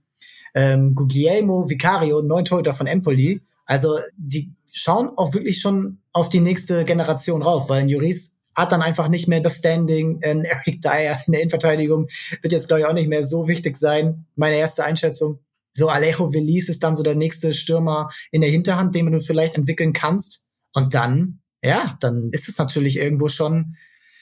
Ähm, 0.56 0.96
Guglielmo 0.96 1.70
Vicario, 1.70 2.24
neun 2.24 2.46
Torhüter 2.46 2.74
von 2.74 2.88
Empoli. 2.88 3.42
Also 3.68 4.00
die 4.16 4.57
schauen 4.78 5.10
auch 5.18 5.34
wirklich 5.34 5.60
schon 5.60 6.00
auf 6.14 6.30
die 6.30 6.40
nächste 6.40 6.86
Generation 6.86 7.42
rauf, 7.42 7.70
weil 7.70 7.82
ein 7.82 7.90
Juris 7.90 8.36
hat 8.56 8.72
dann 8.72 8.82
einfach 8.82 9.08
nicht 9.08 9.28
mehr 9.28 9.40
das 9.40 9.58
Standing. 9.58 10.20
Ein 10.24 10.44
Eric 10.44 10.82
Dyer 10.82 11.20
in 11.28 11.34
der 11.34 11.42
Innenverteidigung 11.42 12.08
wird 12.42 12.52
jetzt, 12.52 12.68
glaube 12.68 12.82
ich, 12.82 12.88
auch 12.88 12.94
nicht 12.94 13.08
mehr 13.08 13.24
so 13.24 13.48
wichtig 13.48 13.78
sein. 13.78 14.26
Meine 14.36 14.56
erste 14.56 14.84
Einschätzung. 14.84 15.40
So 15.74 15.90
Alejo 15.90 16.34
Velis 16.34 16.70
ist 16.70 16.84
dann 16.84 16.96
so 16.96 17.04
der 17.04 17.14
nächste 17.14 17.54
Stürmer 17.54 18.10
in 18.32 18.42
der 18.42 18.50
Hinterhand, 18.50 18.96
den 18.96 19.12
du 19.12 19.22
vielleicht 19.22 19.56
entwickeln 19.56 19.94
kannst. 19.94 20.44
Und 20.74 20.96
dann, 20.96 21.40
ja, 21.64 21.96
dann 22.00 22.30
ist 22.32 22.50
es 22.50 22.58
natürlich 22.58 22.98
irgendwo 22.98 23.30
schon 23.30 23.76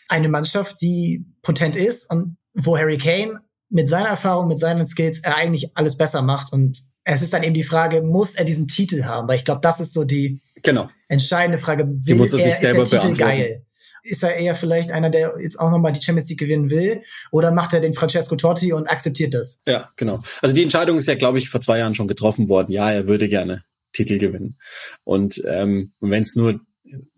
eine 0.09 0.27
Mannschaft, 0.27 0.81
die 0.81 1.25
potent 1.41 1.77
ist 1.77 2.11
und 2.11 2.37
wo 2.53 2.77
Harry 2.77 2.97
Kane 2.97 3.39
mit 3.69 3.87
seiner 3.87 4.09
Erfahrung, 4.09 4.49
mit 4.49 4.59
seinen 4.59 4.85
Skills 4.85 5.19
er 5.19 5.37
eigentlich 5.37 5.75
alles 5.75 5.97
besser 5.97 6.21
macht 6.21 6.51
und 6.51 6.83
es 7.05 7.21
ist 7.21 7.33
dann 7.33 7.43
eben 7.43 7.53
die 7.53 7.63
Frage, 7.63 8.01
muss 8.01 8.35
er 8.35 8.45
diesen 8.45 8.67
Titel 8.67 9.05
haben? 9.05 9.27
Weil 9.27 9.37
ich 9.37 9.45
glaube, 9.45 9.61
das 9.61 9.79
ist 9.79 9.93
so 9.93 10.03
die 10.03 10.41
genau. 10.65 10.89
entscheidende 11.07 11.57
Frage. 11.57 11.87
Will 11.87 12.15
muss 12.15 12.33
er, 12.33 12.39
er 12.39 12.81
ist 12.81 12.91
der 12.91 12.99
Titel 12.99 13.15
geil? 13.15 13.65
Ist 14.03 14.23
er 14.23 14.35
eher 14.35 14.53
vielleicht 14.53 14.91
einer, 14.91 15.09
der 15.09 15.33
jetzt 15.41 15.59
auch 15.59 15.71
nochmal 15.71 15.91
die 15.91 16.01
Champions 16.01 16.29
League 16.29 16.39
gewinnen 16.39 16.69
will? 16.69 17.01
Oder 17.31 17.51
macht 17.51 17.73
er 17.73 17.79
den 17.79 17.93
Francesco 17.95 18.35
Totti 18.35 18.71
und 18.71 18.87
akzeptiert 18.87 19.33
das? 19.33 19.61
Ja, 19.67 19.89
genau. 19.95 20.21
Also 20.41 20.53
die 20.53 20.61
Entscheidung 20.61 20.99
ist 20.99 21.07
ja, 21.07 21.15
glaube 21.15 21.39
ich, 21.39 21.49
vor 21.49 21.59
zwei 21.59 21.79
Jahren 21.79 21.95
schon 21.95 22.07
getroffen 22.07 22.47
worden. 22.47 22.71
Ja, 22.71 22.91
er 22.91 23.07
würde 23.07 23.27
gerne 23.27 23.63
Titel 23.93 24.19
gewinnen. 24.19 24.59
Und 25.03 25.41
ähm, 25.47 25.93
wenn 26.01 26.21
es 26.21 26.35
nur 26.35 26.59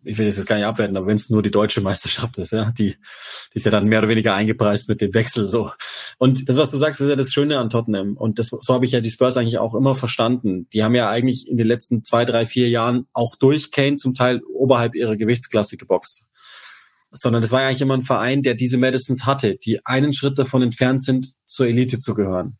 ich 0.03 0.17
will 0.17 0.25
das 0.25 0.37
jetzt 0.37 0.47
gar 0.47 0.55
nicht 0.55 0.65
abwerten, 0.65 0.95
aber 0.97 1.07
wenn 1.07 1.15
es 1.15 1.29
nur 1.29 1.43
die 1.43 1.51
deutsche 1.51 1.81
Meisterschaft 1.81 2.37
ist, 2.37 2.51
ja, 2.53 2.71
die, 2.71 2.91
die 2.91 3.55
ist 3.55 3.65
ja 3.65 3.71
dann 3.71 3.87
mehr 3.87 3.99
oder 3.99 4.09
weniger 4.09 4.33
eingepreist 4.35 4.89
mit 4.89 5.01
dem 5.01 5.13
Wechsel 5.13 5.47
so. 5.47 5.71
Und 6.17 6.47
das, 6.47 6.57
was 6.57 6.71
du 6.71 6.77
sagst, 6.77 7.01
ist 7.01 7.09
ja 7.09 7.15
das 7.15 7.33
Schöne 7.33 7.59
an 7.59 7.69
Tottenham. 7.69 8.15
Und 8.15 8.39
das, 8.39 8.47
so 8.49 8.73
habe 8.73 8.85
ich 8.85 8.91
ja 8.91 9.01
die 9.01 9.11
Spurs 9.11 9.37
eigentlich 9.37 9.57
auch 9.57 9.75
immer 9.75 9.95
verstanden. 9.95 10.67
Die 10.73 10.83
haben 10.83 10.95
ja 10.95 11.09
eigentlich 11.09 11.47
in 11.47 11.57
den 11.57 11.67
letzten 11.67 12.03
zwei, 12.03 12.25
drei, 12.25 12.45
vier 12.45 12.69
Jahren 12.69 13.07
auch 13.13 13.35
durch 13.35 13.71
Kane 13.71 13.97
zum 13.97 14.13
Teil 14.13 14.41
oberhalb 14.53 14.95
ihrer 14.95 15.15
Gewichtsklasse 15.15 15.77
geboxt. 15.77 16.25
Sondern 17.11 17.41
das 17.41 17.51
war 17.51 17.61
ja 17.61 17.67
eigentlich 17.67 17.81
immer 17.81 17.95
ein 17.95 18.01
Verein, 18.01 18.43
der 18.43 18.55
diese 18.55 18.77
Medicines 18.77 19.25
hatte, 19.25 19.55
die 19.55 19.85
einen 19.85 20.13
Schritt 20.13 20.37
davon 20.39 20.61
entfernt 20.61 21.03
sind, 21.03 21.33
zur 21.45 21.67
Elite 21.67 21.99
zu 21.99 22.13
gehören. 22.13 22.57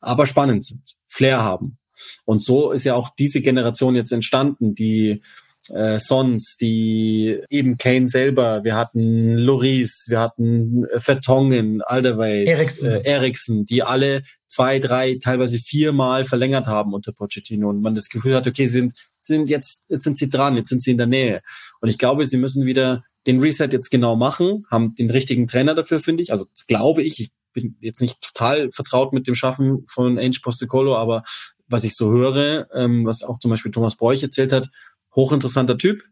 Aber 0.00 0.26
spannend 0.26 0.64
sind, 0.64 0.96
Flair 1.06 1.42
haben. 1.42 1.78
Und 2.24 2.42
so 2.42 2.72
ist 2.72 2.84
ja 2.84 2.94
auch 2.94 3.10
diese 3.18 3.40
Generation 3.40 3.96
jetzt 3.96 4.12
entstanden, 4.12 4.74
die 4.74 5.22
äh, 5.70 5.98
Sons, 5.98 6.56
die 6.60 7.40
eben 7.50 7.76
Kane 7.76 8.08
selber, 8.08 8.64
wir 8.64 8.74
hatten 8.74 9.36
Loris, 9.36 10.06
wir 10.08 10.20
hatten 10.20 10.84
äh, 10.86 11.00
Vertongen, 11.00 11.82
Alderweireld, 11.82 12.48
Eriksen. 12.48 12.90
Äh, 12.90 13.02
Eriksen, 13.02 13.64
die 13.64 13.82
alle 13.82 14.22
zwei, 14.46 14.78
drei, 14.78 15.18
teilweise 15.22 15.58
viermal 15.58 16.24
verlängert 16.24 16.66
haben 16.66 16.94
unter 16.94 17.12
Pochettino 17.12 17.68
und 17.68 17.82
man 17.82 17.94
das 17.94 18.08
Gefühl 18.08 18.34
hat, 18.34 18.46
okay, 18.46 18.66
sind, 18.66 19.08
sind 19.22 19.48
jetzt, 19.48 19.86
jetzt 19.88 20.04
sind 20.04 20.16
sie 20.16 20.28
dran, 20.28 20.56
jetzt 20.56 20.68
sind 20.68 20.82
sie 20.82 20.92
in 20.92 20.98
der 20.98 21.06
Nähe. 21.06 21.42
Und 21.80 21.88
ich 21.88 21.98
glaube, 21.98 22.26
sie 22.26 22.36
müssen 22.36 22.66
wieder 22.66 23.02
den 23.26 23.40
Reset 23.40 23.68
jetzt 23.72 23.90
genau 23.90 24.16
machen, 24.16 24.64
haben 24.70 24.94
den 24.94 25.10
richtigen 25.10 25.48
Trainer 25.48 25.74
dafür, 25.74 26.00
finde 26.00 26.22
ich. 26.22 26.30
Also 26.30 26.46
glaube 26.68 27.02
ich, 27.02 27.20
ich 27.20 27.30
bin 27.52 27.76
jetzt 27.80 28.00
nicht 28.00 28.20
total 28.20 28.70
vertraut 28.70 29.12
mit 29.12 29.26
dem 29.26 29.34
Schaffen 29.34 29.84
von 29.88 30.18
Ange 30.18 30.38
Postecolo, 30.42 30.96
aber 30.96 31.24
was 31.68 31.84
ich 31.84 31.96
so 31.96 32.12
höre, 32.12 32.68
ähm, 32.74 33.04
was 33.04 33.24
auch 33.24 33.38
zum 33.40 33.50
Beispiel 33.50 33.72
Thomas 33.72 33.96
Bräuch 33.96 34.22
erzählt 34.22 34.52
hat, 34.52 34.68
hochinteressanter 35.16 35.78
Typ. 35.78 36.04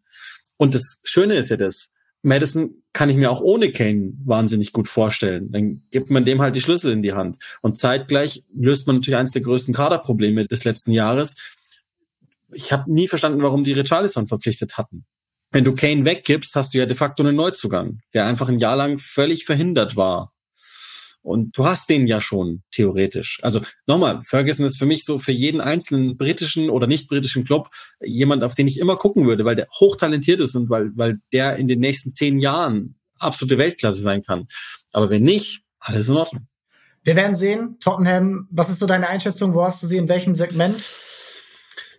Und 0.56 0.74
das 0.74 1.00
Schöne 1.04 1.34
ist 1.34 1.50
ja 1.50 1.56
das, 1.56 1.92
Madison 2.24 2.82
kann 2.94 3.10
ich 3.10 3.16
mir 3.16 3.30
auch 3.30 3.42
ohne 3.42 3.70
Kane 3.70 4.14
wahnsinnig 4.24 4.72
gut 4.72 4.88
vorstellen. 4.88 5.52
Dann 5.52 5.82
gibt 5.90 6.10
man 6.10 6.24
dem 6.24 6.40
halt 6.40 6.56
die 6.56 6.62
Schlüssel 6.62 6.92
in 6.92 7.02
die 7.02 7.12
Hand. 7.12 7.36
Und 7.60 7.76
zeitgleich 7.76 8.44
löst 8.54 8.86
man 8.86 8.96
natürlich 8.96 9.18
eines 9.18 9.32
der 9.32 9.42
größten 9.42 9.74
Kaderprobleme 9.74 10.46
des 10.46 10.64
letzten 10.64 10.92
Jahres. 10.92 11.36
Ich 12.52 12.72
habe 12.72 12.90
nie 12.90 13.08
verstanden, 13.08 13.42
warum 13.42 13.62
die 13.62 13.72
Richarlison 13.72 14.26
verpflichtet 14.26 14.78
hatten. 14.78 15.04
wenn 15.50 15.62
du 15.64 15.76
Kane 15.76 16.04
weggibst, 16.04 16.56
hast 16.56 16.74
du 16.74 16.78
ja 16.78 16.86
de 16.86 16.96
facto 16.96 17.22
einen 17.22 17.36
Neuzugang, 17.36 18.00
der 18.12 18.26
einfach 18.26 18.48
ein 18.48 18.58
Jahr 18.58 18.74
lang 18.74 18.98
völlig 18.98 19.44
verhindert 19.44 19.94
war. 19.94 20.33
Und 21.24 21.56
du 21.56 21.64
hast 21.64 21.88
den 21.88 22.06
ja 22.06 22.20
schon, 22.20 22.62
theoretisch. 22.70 23.38
Also 23.42 23.62
nochmal, 23.86 24.20
Ferguson 24.24 24.66
ist 24.66 24.76
für 24.76 24.84
mich 24.84 25.04
so 25.06 25.16
für 25.16 25.32
jeden 25.32 25.62
einzelnen 25.62 26.18
britischen 26.18 26.68
oder 26.68 26.86
nicht 26.86 27.08
britischen 27.08 27.44
Club 27.44 27.70
jemand, 28.02 28.44
auf 28.44 28.54
den 28.54 28.68
ich 28.68 28.78
immer 28.78 28.96
gucken 28.96 29.24
würde, 29.24 29.46
weil 29.46 29.56
der 29.56 29.66
hochtalentiert 29.80 30.40
ist 30.40 30.54
und 30.54 30.68
weil, 30.68 30.90
weil 30.96 31.20
der 31.32 31.56
in 31.56 31.66
den 31.66 31.80
nächsten 31.80 32.12
zehn 32.12 32.38
Jahren 32.38 32.96
absolute 33.18 33.56
Weltklasse 33.56 34.02
sein 34.02 34.22
kann. 34.22 34.48
Aber 34.92 35.08
wenn 35.08 35.22
nicht, 35.22 35.62
alles 35.78 36.10
in 36.10 36.16
Ordnung. 36.16 36.46
Wir 37.04 37.16
werden 37.16 37.34
sehen. 37.34 37.78
Tottenham, 37.80 38.46
was 38.50 38.68
ist 38.68 38.80
so 38.80 38.86
deine 38.86 39.08
Einschätzung? 39.08 39.54
Wo 39.54 39.64
hast 39.64 39.82
du 39.82 39.86
sie 39.86 39.96
in 39.96 40.10
welchem 40.10 40.34
Segment? 40.34 40.84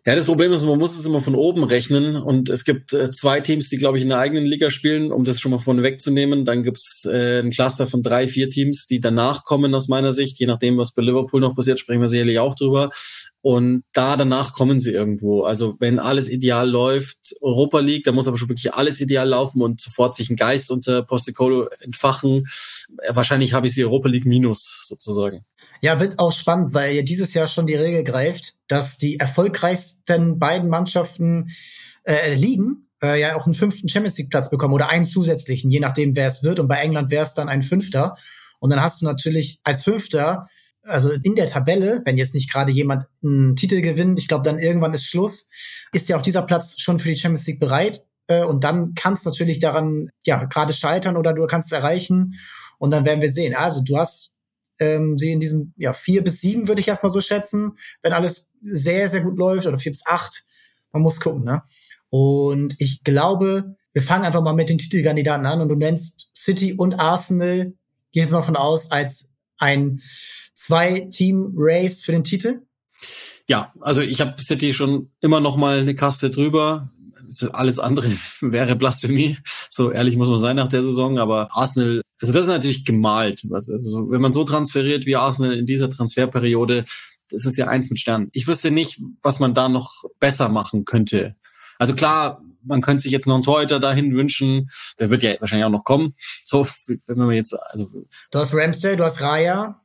Ja, 0.07 0.13
das 0.13 0.27
Problem 0.27 0.53
ist, 0.53 0.63
man 0.63 0.77
muss 0.77 0.95
es 0.95 1.07
immer 1.07 1.19
von 1.19 1.33
oben 1.33 1.63
rechnen 1.63 2.15
und 2.15 2.51
es 2.51 2.63
gibt 2.63 2.93
äh, 2.93 3.09
zwei 3.09 3.39
Teams, 3.41 3.69
die, 3.69 3.77
glaube 3.77 3.97
ich, 3.97 4.03
in 4.03 4.09
der 4.09 4.19
eigenen 4.19 4.45
Liga 4.45 4.69
spielen, 4.69 5.11
um 5.11 5.23
das 5.23 5.39
schon 5.39 5.49
mal 5.49 5.57
vorne 5.57 5.81
wegzunehmen. 5.81 6.45
Dann 6.45 6.61
gibt's 6.61 7.05
äh, 7.05 7.39
ein 7.39 7.49
Cluster 7.49 7.87
von 7.87 8.03
drei, 8.03 8.27
vier 8.27 8.51
Teams, 8.51 8.85
die 8.85 8.99
danach 8.99 9.45
kommen 9.45 9.73
aus 9.73 9.87
meiner 9.87 10.13
Sicht. 10.13 10.39
Je 10.39 10.45
nachdem, 10.45 10.77
was 10.77 10.91
bei 10.91 11.01
Liverpool 11.01 11.41
noch 11.41 11.55
passiert, 11.55 11.79
sprechen 11.79 12.01
wir 12.01 12.07
sicherlich 12.07 12.37
auch 12.37 12.53
drüber. 12.53 12.91
Und 13.41 13.83
da 13.93 14.15
danach 14.15 14.53
kommen 14.53 14.77
sie 14.77 14.91
irgendwo. 14.91 15.41
Also 15.41 15.75
wenn 15.79 15.97
alles 15.97 16.29
ideal 16.29 16.69
läuft, 16.69 17.33
Europa 17.41 17.79
League, 17.79 18.03
da 18.03 18.11
muss 18.11 18.27
aber 18.27 18.37
schon 18.37 18.49
wirklich 18.49 18.75
alles 18.75 19.01
ideal 19.01 19.27
laufen 19.27 19.63
und 19.63 19.81
sofort 19.81 20.13
sich 20.13 20.29
ein 20.29 20.35
Geist 20.35 20.69
unter 20.69 21.01
Postecolo 21.01 21.67
entfachen. 21.79 22.47
Wahrscheinlich 23.09 23.53
habe 23.53 23.65
ich 23.65 23.73
sie 23.73 23.83
Europa 23.83 24.07
League 24.09 24.25
minus 24.25 24.85
sozusagen. 24.87 25.45
Ja, 25.81 25.99
wird 25.99 26.19
auch 26.19 26.31
spannend, 26.31 26.73
weil 26.73 26.95
ja 26.95 27.01
dieses 27.01 27.33
Jahr 27.33 27.47
schon 27.47 27.67
die 27.67 27.75
Regel 27.75 28.03
greift, 28.03 28.55
dass 28.67 28.97
die 28.97 29.19
erfolgreichsten 29.19 30.39
beiden 30.39 30.69
Mannschaften 30.69 31.49
äh, 32.03 32.33
liegen, 32.33 32.89
äh, 33.03 33.19
ja 33.19 33.35
auch 33.35 33.45
einen 33.45 33.55
fünften 33.55 33.89
Champions 33.89 34.17
League 34.17 34.29
Platz 34.29 34.49
bekommen 34.49 34.73
oder 34.73 34.89
einen 34.89 35.05
zusätzlichen, 35.05 35.71
je 35.71 35.79
nachdem 35.79 36.15
wer 36.15 36.27
es 36.27 36.43
wird. 36.43 36.59
Und 36.59 36.67
bei 36.67 36.77
England 36.77 37.11
wäre 37.11 37.23
es 37.23 37.33
dann 37.33 37.49
ein 37.49 37.63
Fünfter. 37.63 38.15
Und 38.59 38.69
dann 38.69 38.81
hast 38.81 39.01
du 39.01 39.05
natürlich 39.05 39.59
als 39.63 39.83
Fünfter, 39.83 40.47
also 40.83 41.11
in 41.11 41.35
der 41.35 41.47
Tabelle, 41.47 42.01
wenn 42.05 42.17
jetzt 42.17 42.35
nicht 42.35 42.51
gerade 42.51 42.71
jemand 42.71 43.05
einen 43.23 43.55
Titel 43.55 43.81
gewinnt, 43.81 44.19
ich 44.19 44.27
glaube, 44.27 44.43
dann 44.43 44.59
irgendwann 44.59 44.93
ist 44.93 45.05
Schluss, 45.05 45.49
ist 45.91 46.09
ja 46.09 46.17
auch 46.17 46.21
dieser 46.21 46.43
Platz 46.43 46.79
schon 46.79 46.99
für 46.99 47.09
die 47.09 47.17
Champions 47.17 47.47
League 47.47 47.59
bereit. 47.59 48.05
Äh, 48.27 48.43
und 48.43 48.63
dann 48.63 48.93
kannst 48.95 49.25
natürlich 49.25 49.59
daran 49.59 50.09
ja 50.25 50.43
gerade 50.45 50.73
scheitern 50.73 51.17
oder 51.17 51.33
du 51.33 51.45
kannst 51.47 51.71
es 51.71 51.77
erreichen. 51.77 52.35
Und 52.77 52.91
dann 52.91 53.05
werden 53.05 53.21
wir 53.21 53.31
sehen. 53.31 53.55
Also 53.55 53.81
du 53.83 53.97
hast 53.97 54.34
ähm, 54.79 55.17
sie 55.17 55.31
in 55.31 55.39
diesem 55.39 55.73
ja 55.77 55.93
vier 55.93 56.23
bis 56.23 56.41
sieben 56.41 56.67
würde 56.67 56.81
ich 56.81 56.87
erstmal 56.87 57.11
so 57.11 57.21
schätzen, 57.21 57.77
wenn 58.01 58.13
alles 58.13 58.51
sehr 58.61 59.09
sehr 59.09 59.21
gut 59.21 59.37
läuft 59.37 59.67
oder 59.67 59.79
vier 59.79 59.91
bis 59.91 60.05
acht. 60.05 60.45
Man 60.91 61.03
muss 61.03 61.19
gucken, 61.19 61.43
ne? 61.43 61.63
Und 62.09 62.75
ich 62.79 63.03
glaube, 63.03 63.75
wir 63.93 64.01
fangen 64.01 64.25
einfach 64.25 64.41
mal 64.41 64.53
mit 64.53 64.69
den 64.69 64.77
Titelkandidaten 64.77 65.45
an 65.45 65.61
und 65.61 65.69
du 65.69 65.75
nennst 65.75 66.29
City 66.35 66.73
und 66.73 66.95
Arsenal, 66.95 67.73
geh 68.11 68.21
jetzt 68.21 68.31
mal 68.31 68.41
von 68.41 68.55
aus, 68.55 68.91
als 68.91 69.31
ein 69.57 70.01
Zwei-Team-Race 70.53 72.03
für 72.03 72.13
den 72.13 72.23
Titel. 72.23 72.61
Ja, 73.47 73.73
also 73.81 74.01
ich 74.01 74.21
habe 74.21 74.41
City 74.41 74.73
schon 74.73 75.11
immer 75.21 75.41
noch 75.41 75.57
mal 75.57 75.79
eine 75.79 75.95
Kaste 75.95 76.31
drüber 76.31 76.91
alles 77.51 77.79
andere 77.79 78.09
wäre 78.41 78.75
Blasphemie. 78.75 79.37
So 79.69 79.91
ehrlich 79.91 80.17
muss 80.17 80.29
man 80.29 80.39
sein 80.39 80.55
nach 80.55 80.69
der 80.69 80.83
Saison. 80.83 81.19
Aber 81.19 81.49
Arsenal, 81.51 82.01
also 82.21 82.33
das 82.33 82.43
ist 82.43 82.49
natürlich 82.49 82.85
gemalt. 82.85 83.45
Also 83.51 84.09
wenn 84.09 84.21
man 84.21 84.33
so 84.33 84.43
transferiert 84.43 85.05
wie 85.05 85.15
Arsenal 85.15 85.53
in 85.53 85.65
dieser 85.65 85.89
Transferperiode, 85.89 86.85
das 87.29 87.45
ist 87.45 87.57
ja 87.57 87.67
eins 87.67 87.89
mit 87.89 87.99
Sternen. 87.99 88.29
Ich 88.33 88.47
wüsste 88.47 88.71
nicht, 88.71 89.01
was 89.21 89.39
man 89.39 89.53
da 89.53 89.69
noch 89.69 90.03
besser 90.19 90.49
machen 90.49 90.85
könnte. 90.85 91.35
Also 91.77 91.93
klar, 91.93 92.41
man 92.63 92.81
könnte 92.81 93.03
sich 93.03 93.11
jetzt 93.11 93.27
noch 93.27 93.35
einen 93.35 93.43
Torhüter 93.43 93.79
dahin 93.79 94.15
wünschen. 94.15 94.69
Der 94.99 95.09
wird 95.09 95.23
ja 95.23 95.35
wahrscheinlich 95.39 95.65
auch 95.65 95.71
noch 95.71 95.83
kommen. 95.83 96.15
So, 96.45 96.67
wenn 96.87 97.17
man 97.17 97.31
jetzt, 97.31 97.53
also. 97.53 97.89
Du 98.31 98.39
hast 98.39 98.53
Ramsdale, 98.53 98.97
du 98.97 99.03
hast 99.03 99.21
Raya. 99.21 99.81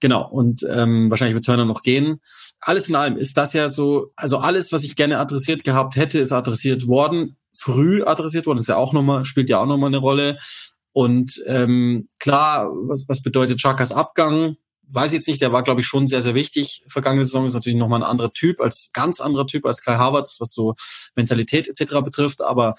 Genau, 0.00 0.26
und 0.26 0.66
ähm, 0.70 1.10
wahrscheinlich 1.10 1.34
wird 1.34 1.44
Turner 1.44 1.66
noch 1.66 1.82
gehen. 1.82 2.20
Alles 2.60 2.88
in 2.88 2.94
allem 2.94 3.18
ist 3.18 3.36
das 3.36 3.52
ja 3.52 3.68
so, 3.68 4.12
also 4.16 4.38
alles, 4.38 4.72
was 4.72 4.82
ich 4.82 4.96
gerne 4.96 5.18
adressiert 5.18 5.62
gehabt 5.62 5.96
hätte, 5.96 6.18
ist 6.18 6.32
adressiert 6.32 6.86
worden, 6.86 7.36
früh 7.52 8.02
adressiert 8.02 8.46
worden, 8.46 8.58
ist 8.58 8.68
ja 8.68 8.76
auch 8.76 8.94
nochmal, 8.94 9.26
spielt 9.26 9.50
ja 9.50 9.58
auch 9.60 9.66
nochmal 9.66 9.88
eine 9.88 9.98
Rolle. 9.98 10.38
Und 11.00 11.42
ähm, 11.46 12.10
klar, 12.18 12.68
was, 12.86 13.06
was 13.08 13.22
bedeutet 13.22 13.58
Chakas 13.58 13.90
Abgang? 13.90 14.56
Weiß 14.92 15.12
ich 15.12 15.14
jetzt 15.14 15.28
nicht, 15.28 15.40
der 15.40 15.50
war, 15.50 15.62
glaube 15.62 15.80
ich, 15.80 15.86
schon 15.86 16.06
sehr, 16.06 16.20
sehr 16.20 16.34
wichtig. 16.34 16.84
Vergangene 16.88 17.24
Saison 17.24 17.46
ist 17.46 17.54
natürlich 17.54 17.78
nochmal 17.78 18.02
ein 18.02 18.10
anderer 18.10 18.34
Typ, 18.34 18.60
als 18.60 18.90
ganz 18.92 19.18
anderer 19.18 19.46
Typ 19.46 19.64
als 19.64 19.80
Kai 19.80 19.96
Havertz, 19.96 20.36
was 20.40 20.52
so 20.52 20.74
Mentalität 21.14 21.68
etc. 21.68 22.02
betrifft. 22.04 22.42
Aber 22.42 22.74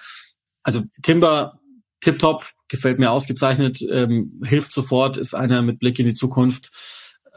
also 0.62 0.84
Timber, 1.02 1.60
tipptopp, 2.00 2.46
gefällt 2.68 3.00
mir 3.00 3.10
ausgezeichnet, 3.10 3.82
ähm, 3.90 4.40
hilft 4.46 4.72
sofort, 4.72 5.18
ist 5.18 5.34
einer 5.34 5.64
mit 5.64 5.80
Blick 5.80 5.98
in 5.98 6.06
die 6.06 6.14
Zukunft 6.14 6.70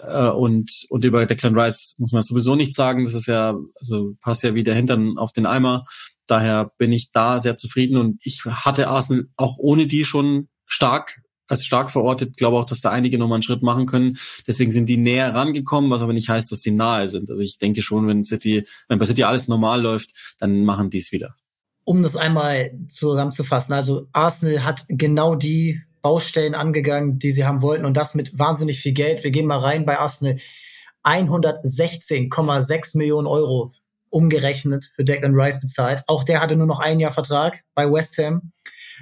äh, 0.02 0.28
und, 0.28 0.70
und 0.90 1.02
über 1.02 1.24
Declan 1.24 1.58
Rice 1.58 1.94
muss 1.96 2.12
man 2.12 2.20
sowieso 2.20 2.56
nicht 2.56 2.74
sagen. 2.74 3.06
Das 3.06 3.14
ist 3.14 3.26
ja, 3.26 3.56
also 3.80 4.16
passt 4.20 4.42
ja 4.42 4.54
wie 4.54 4.64
der 4.64 4.74
Hintern 4.74 5.16
auf 5.16 5.32
den 5.32 5.46
Eimer. 5.46 5.86
Daher 6.26 6.72
bin 6.76 6.92
ich 6.92 7.10
da 7.10 7.40
sehr 7.40 7.56
zufrieden 7.56 7.96
und 7.96 8.20
ich 8.22 8.44
hatte 8.44 8.88
Arsenal 8.88 9.28
auch 9.38 9.56
ohne 9.56 9.86
die 9.86 10.04
schon 10.04 10.48
stark 10.66 11.22
als 11.48 11.64
stark 11.64 11.90
verortet, 11.90 12.36
glaube 12.36 12.58
auch, 12.58 12.66
dass 12.66 12.80
da 12.80 12.90
einige 12.90 13.18
nochmal 13.18 13.36
einen 13.36 13.42
Schritt 13.42 13.62
machen 13.62 13.86
können. 13.86 14.16
Deswegen 14.46 14.72
sind 14.72 14.88
die 14.88 14.96
näher 14.96 15.34
rangekommen, 15.34 15.90
was 15.90 16.02
aber 16.02 16.12
nicht 16.12 16.28
heißt, 16.28 16.50
dass 16.50 16.62
sie 16.62 16.70
nahe 16.70 17.08
sind. 17.08 17.30
Also 17.30 17.42
ich 17.42 17.58
denke 17.58 17.82
schon, 17.82 18.06
wenn 18.08 18.24
City, 18.24 18.66
wenn 18.88 18.98
bei 18.98 19.04
City 19.04 19.24
alles 19.24 19.48
normal 19.48 19.82
läuft, 19.82 20.14
dann 20.38 20.64
machen 20.64 20.90
die 20.90 20.98
es 20.98 21.12
wieder. 21.12 21.34
Um 21.84 22.02
das 22.02 22.16
einmal 22.16 22.72
zusammenzufassen, 22.86 23.74
also 23.74 24.08
Arsenal 24.12 24.64
hat 24.64 24.86
genau 24.88 25.34
die 25.34 25.82
Baustellen 26.00 26.54
angegangen, 26.54 27.18
die 27.18 27.30
sie 27.30 27.44
haben 27.44 27.62
wollten 27.62 27.84
und 27.84 27.96
das 27.96 28.14
mit 28.14 28.38
wahnsinnig 28.38 28.78
viel 28.78 28.92
Geld. 28.92 29.22
Wir 29.22 29.30
gehen 29.30 29.46
mal 29.46 29.58
rein 29.58 29.84
bei 29.84 29.98
Arsenal. 29.98 30.38
116,6 31.02 32.96
Millionen 32.96 33.26
Euro 33.26 33.72
umgerechnet 34.08 34.92
für 34.94 35.04
Declan 35.04 35.34
Rice 35.34 35.60
bezahlt. 35.60 36.02
Auch 36.06 36.24
der 36.24 36.40
hatte 36.40 36.56
nur 36.56 36.66
noch 36.66 36.80
ein 36.80 37.00
Jahr 37.00 37.12
Vertrag 37.12 37.62
bei 37.74 37.90
West 37.90 38.16
Ham. 38.18 38.52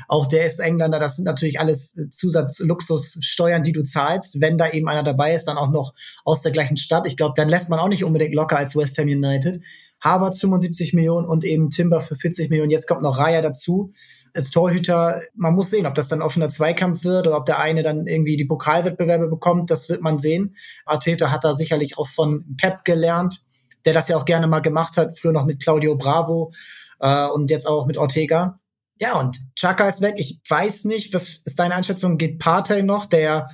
Auch 0.09 0.27
der 0.27 0.47
ist 0.47 0.61
Engländer. 0.61 0.99
Das 0.99 1.17
sind 1.17 1.25
natürlich 1.25 1.61
alles 1.61 1.97
Zusatzluxussteuern, 2.11 3.63
die 3.63 3.73
du 3.73 3.83
zahlst. 3.83 4.41
Wenn 4.41 4.59
da 4.59 4.71
eben 4.71 4.89
einer 4.89 5.03
dabei 5.03 5.35
ist, 5.35 5.45
dann 5.45 5.59
auch 5.59 5.71
noch 5.71 5.95
aus 6.25 6.43
der 6.43 6.53
gleichen 6.53 6.77
Stadt. 6.77 7.07
Ich 7.07 7.17
glaube, 7.17 7.35
dann 7.37 7.49
lässt 7.49 7.71
man 7.71 7.79
auch 7.79 7.89
nicht 7.89 8.05
unbedingt 8.05 8.35
locker 8.35 8.57
als 8.57 8.77
West 8.77 8.99
Ham 8.99 9.09
United. 9.09 9.61
Harvards 10.01 10.41
75 10.41 10.95
Millionen 10.95 11.27
und 11.27 11.45
eben 11.45 11.71
Timber 11.71 12.01
für 12.01 12.17
40 12.17 12.51
Millionen. 12.51 12.71
Jetzt 12.71 12.89
kommt 12.89 13.03
noch 13.03 13.19
Raya 13.19 13.41
dazu 13.41 13.93
als 14.35 14.51
Torhüter, 14.51 15.21
man 15.35 15.55
muss 15.55 15.71
sehen, 15.71 15.87
ob 15.87 15.95
das 15.95 16.09
dann 16.09 16.23
offener 16.23 16.49
Zweikampf 16.49 17.05
wird 17.05 17.27
oder 17.27 17.37
ob 17.37 17.47
der 17.47 17.59
eine 17.59 17.83
dann 17.83 18.07
irgendwie 18.07 18.37
die 18.37 18.45
Pokalwettbewerbe 18.45 19.29
bekommt, 19.29 19.71
das 19.71 19.89
wird 19.89 20.01
man 20.01 20.19
sehen. 20.19 20.57
Arteta 20.87 21.31
hat 21.31 21.45
da 21.45 21.55
sicherlich 21.55 21.99
auch 21.99 22.09
von 22.09 22.57
Pep 22.57 22.85
gelernt, 22.85 23.45
der 23.85 23.93
das 23.93 24.09
ja 24.09 24.17
auch 24.17 24.25
gerne 24.25 24.47
mal 24.47 24.61
gemacht 24.61 24.97
hat, 24.97 25.19
früher 25.19 25.33
noch 25.33 25.45
mit 25.45 25.63
Claudio 25.63 25.97
Bravo 25.97 26.53
äh, 27.01 27.27
und 27.27 27.51
jetzt 27.51 27.67
auch 27.67 27.87
mit 27.87 27.99
Ortega. 27.99 28.59
Ja, 28.99 29.19
und 29.19 29.37
Chaka 29.57 29.89
ist 29.89 30.01
weg. 30.01 30.15
Ich 30.17 30.41
weiß 30.49 30.85
nicht, 30.85 31.13
was 31.13 31.41
ist 31.45 31.59
deine 31.59 31.75
Einschätzung? 31.75 32.19
Geht 32.19 32.39
Partey 32.39 32.83
noch, 32.83 33.07
der 33.07 33.49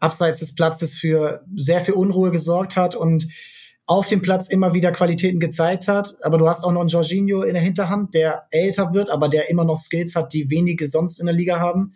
abseits 0.00 0.40
des 0.40 0.54
Platzes 0.54 0.98
für 0.98 1.44
sehr 1.54 1.80
viel 1.80 1.94
Unruhe 1.94 2.30
gesorgt 2.30 2.76
hat 2.76 2.94
und 2.94 3.26
auf 3.86 4.06
dem 4.08 4.22
Platz 4.22 4.48
immer 4.48 4.74
wieder 4.74 4.92
Qualitäten 4.92 5.40
gezeigt 5.40 5.88
hat. 5.88 6.16
Aber 6.22 6.38
du 6.38 6.48
hast 6.48 6.64
auch 6.64 6.72
noch 6.72 6.80
einen 6.80 6.88
Jorginho 6.88 7.42
in 7.42 7.54
der 7.54 7.62
Hinterhand, 7.62 8.14
der 8.14 8.46
älter 8.50 8.94
wird, 8.94 9.10
aber 9.10 9.28
der 9.28 9.50
immer 9.50 9.64
noch 9.64 9.76
Skills 9.76 10.14
hat, 10.14 10.32
die 10.32 10.50
wenige 10.50 10.88
sonst 10.88 11.20
in 11.20 11.26
der 11.26 11.34
Liga 11.34 11.58
haben. 11.58 11.94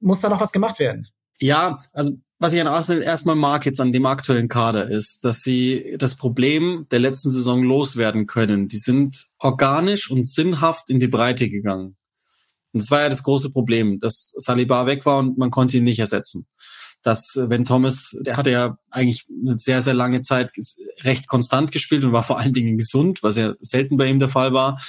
Muss 0.00 0.20
da 0.20 0.28
noch 0.28 0.40
was 0.40 0.52
gemacht 0.52 0.78
werden? 0.78 1.08
Ja, 1.40 1.80
also 1.92 2.12
was 2.38 2.52
ich 2.52 2.60
an 2.60 2.66
Arsenal 2.66 3.02
erstmal 3.02 3.36
mag 3.36 3.64
jetzt 3.64 3.80
an 3.80 3.92
dem 3.92 4.06
aktuellen 4.06 4.48
Kader 4.48 4.88
ist, 4.88 5.24
dass 5.24 5.40
sie 5.40 5.96
das 5.98 6.16
Problem 6.16 6.86
der 6.90 6.98
letzten 6.98 7.30
Saison 7.30 7.62
loswerden 7.62 8.26
können. 8.26 8.68
Die 8.68 8.78
sind 8.78 9.28
organisch 9.38 10.10
und 10.10 10.26
sinnhaft 10.26 10.90
in 10.90 11.00
die 11.00 11.08
Breite 11.08 11.48
gegangen. 11.48 11.96
Und 12.74 12.82
das 12.82 12.90
war 12.90 13.00
ja 13.00 13.08
das 13.08 13.22
große 13.22 13.50
Problem, 13.50 13.98
dass 14.00 14.34
Saliba 14.36 14.84
weg 14.84 15.06
war 15.06 15.20
und 15.20 15.38
man 15.38 15.50
konnte 15.50 15.78
ihn 15.78 15.84
nicht 15.84 16.00
ersetzen 16.00 16.46
dass 17.04 17.36
äh, 17.36 17.48
wenn 17.48 17.64
Thomas, 17.64 18.16
der 18.20 18.36
hatte 18.36 18.50
ja 18.50 18.78
eigentlich 18.90 19.26
eine 19.46 19.56
sehr, 19.56 19.80
sehr 19.82 19.94
lange 19.94 20.22
Zeit 20.22 20.50
recht 21.02 21.28
konstant 21.28 21.70
gespielt 21.70 22.04
und 22.04 22.12
war 22.12 22.24
vor 22.24 22.40
allen 22.40 22.54
Dingen 22.54 22.78
gesund, 22.78 23.22
was 23.22 23.36
ja 23.36 23.54
selten 23.60 23.96
bei 23.96 24.06
ihm 24.06 24.18
der 24.18 24.28
Fall 24.28 24.52
war. 24.52 24.80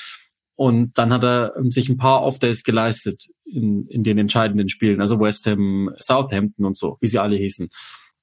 Und 0.57 0.97
dann 0.97 1.11
hat 1.11 1.23
er 1.23 1.51
ähm, 1.57 1.69
sich 1.69 1.89
ein 1.89 1.97
paar 1.97 2.23
Off-Days 2.23 2.63
geleistet 2.63 3.27
in, 3.43 3.87
in 3.87 4.03
den 4.03 4.17
entscheidenden 4.17 4.69
Spielen, 4.69 5.01
also 5.01 5.19
West 5.19 5.45
Ham, 5.45 5.91
Southampton 5.97 6.65
und 6.65 6.77
so, 6.77 6.97
wie 7.01 7.07
sie 7.07 7.19
alle 7.19 7.35
hießen. 7.35 7.67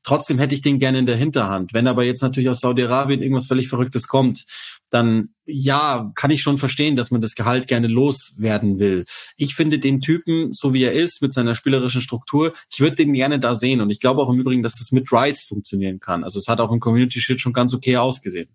Trotzdem 0.05 0.39
hätte 0.39 0.55
ich 0.55 0.63
den 0.63 0.79
gerne 0.79 0.99
in 0.99 1.07
der 1.07 1.17
Hinterhand. 1.17 1.73
Wenn 1.73 1.87
aber 1.87 2.05
jetzt 2.05 2.23
natürlich 2.23 2.51
aus 2.51 2.61
Saudi-Arabien 2.61 3.23
irgendwas 3.23 3.47
völlig 3.47 3.69
Verrücktes 3.69 4.09
kommt, 4.09 4.45
dann 4.91 5.31
ja, 5.45 6.11
kann 6.15 6.31
ich 6.31 6.43
schon 6.43 6.59
verstehen, 6.59 6.97
dass 6.97 7.11
man 7.11 7.21
das 7.21 7.35
Gehalt 7.35 7.69
gerne 7.69 7.87
loswerden 7.87 8.79
will. 8.79 9.05
Ich 9.37 9.55
finde 9.55 9.79
den 9.79 10.01
Typen, 10.01 10.53
so 10.53 10.73
wie 10.73 10.85
er 10.85 10.93
ist, 10.93 11.23
mit 11.23 11.33
seiner 11.33 11.55
spielerischen 11.55 12.01
Struktur, 12.01 12.53
ich 12.71 12.81
würde 12.81 12.97
den 12.97 13.13
gerne 13.13 13.39
da 13.39 13.55
sehen. 13.55 13.81
Und 13.81 13.91
ich 13.91 14.01
glaube 14.01 14.23
auch 14.23 14.31
im 14.31 14.41
Übrigen, 14.41 14.63
dass 14.63 14.79
das 14.79 14.93
mit 14.93 15.13
Rice 15.13 15.43
funktionieren 15.43 16.01
kann. 16.01 16.25
Also 16.25 16.39
es 16.39 16.49
hat 16.49 16.61
auch 16.61 16.73
im 16.73 16.81
Community 16.81 17.21
Shield 17.21 17.41
schon 17.41 17.53
ganz 17.53 17.73
okay 17.73 17.97
ausgesehen. 17.97 18.49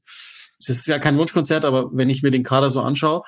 Es 0.59 0.69
ist 0.69 0.87
ja 0.87 0.99
kein 0.99 1.17
Wunschkonzert, 1.17 1.65
aber 1.65 1.89
wenn 1.93 2.09
ich 2.09 2.23
mir 2.23 2.31
den 2.31 2.43
Kader 2.43 2.71
so 2.71 2.81
anschaue, 2.81 3.23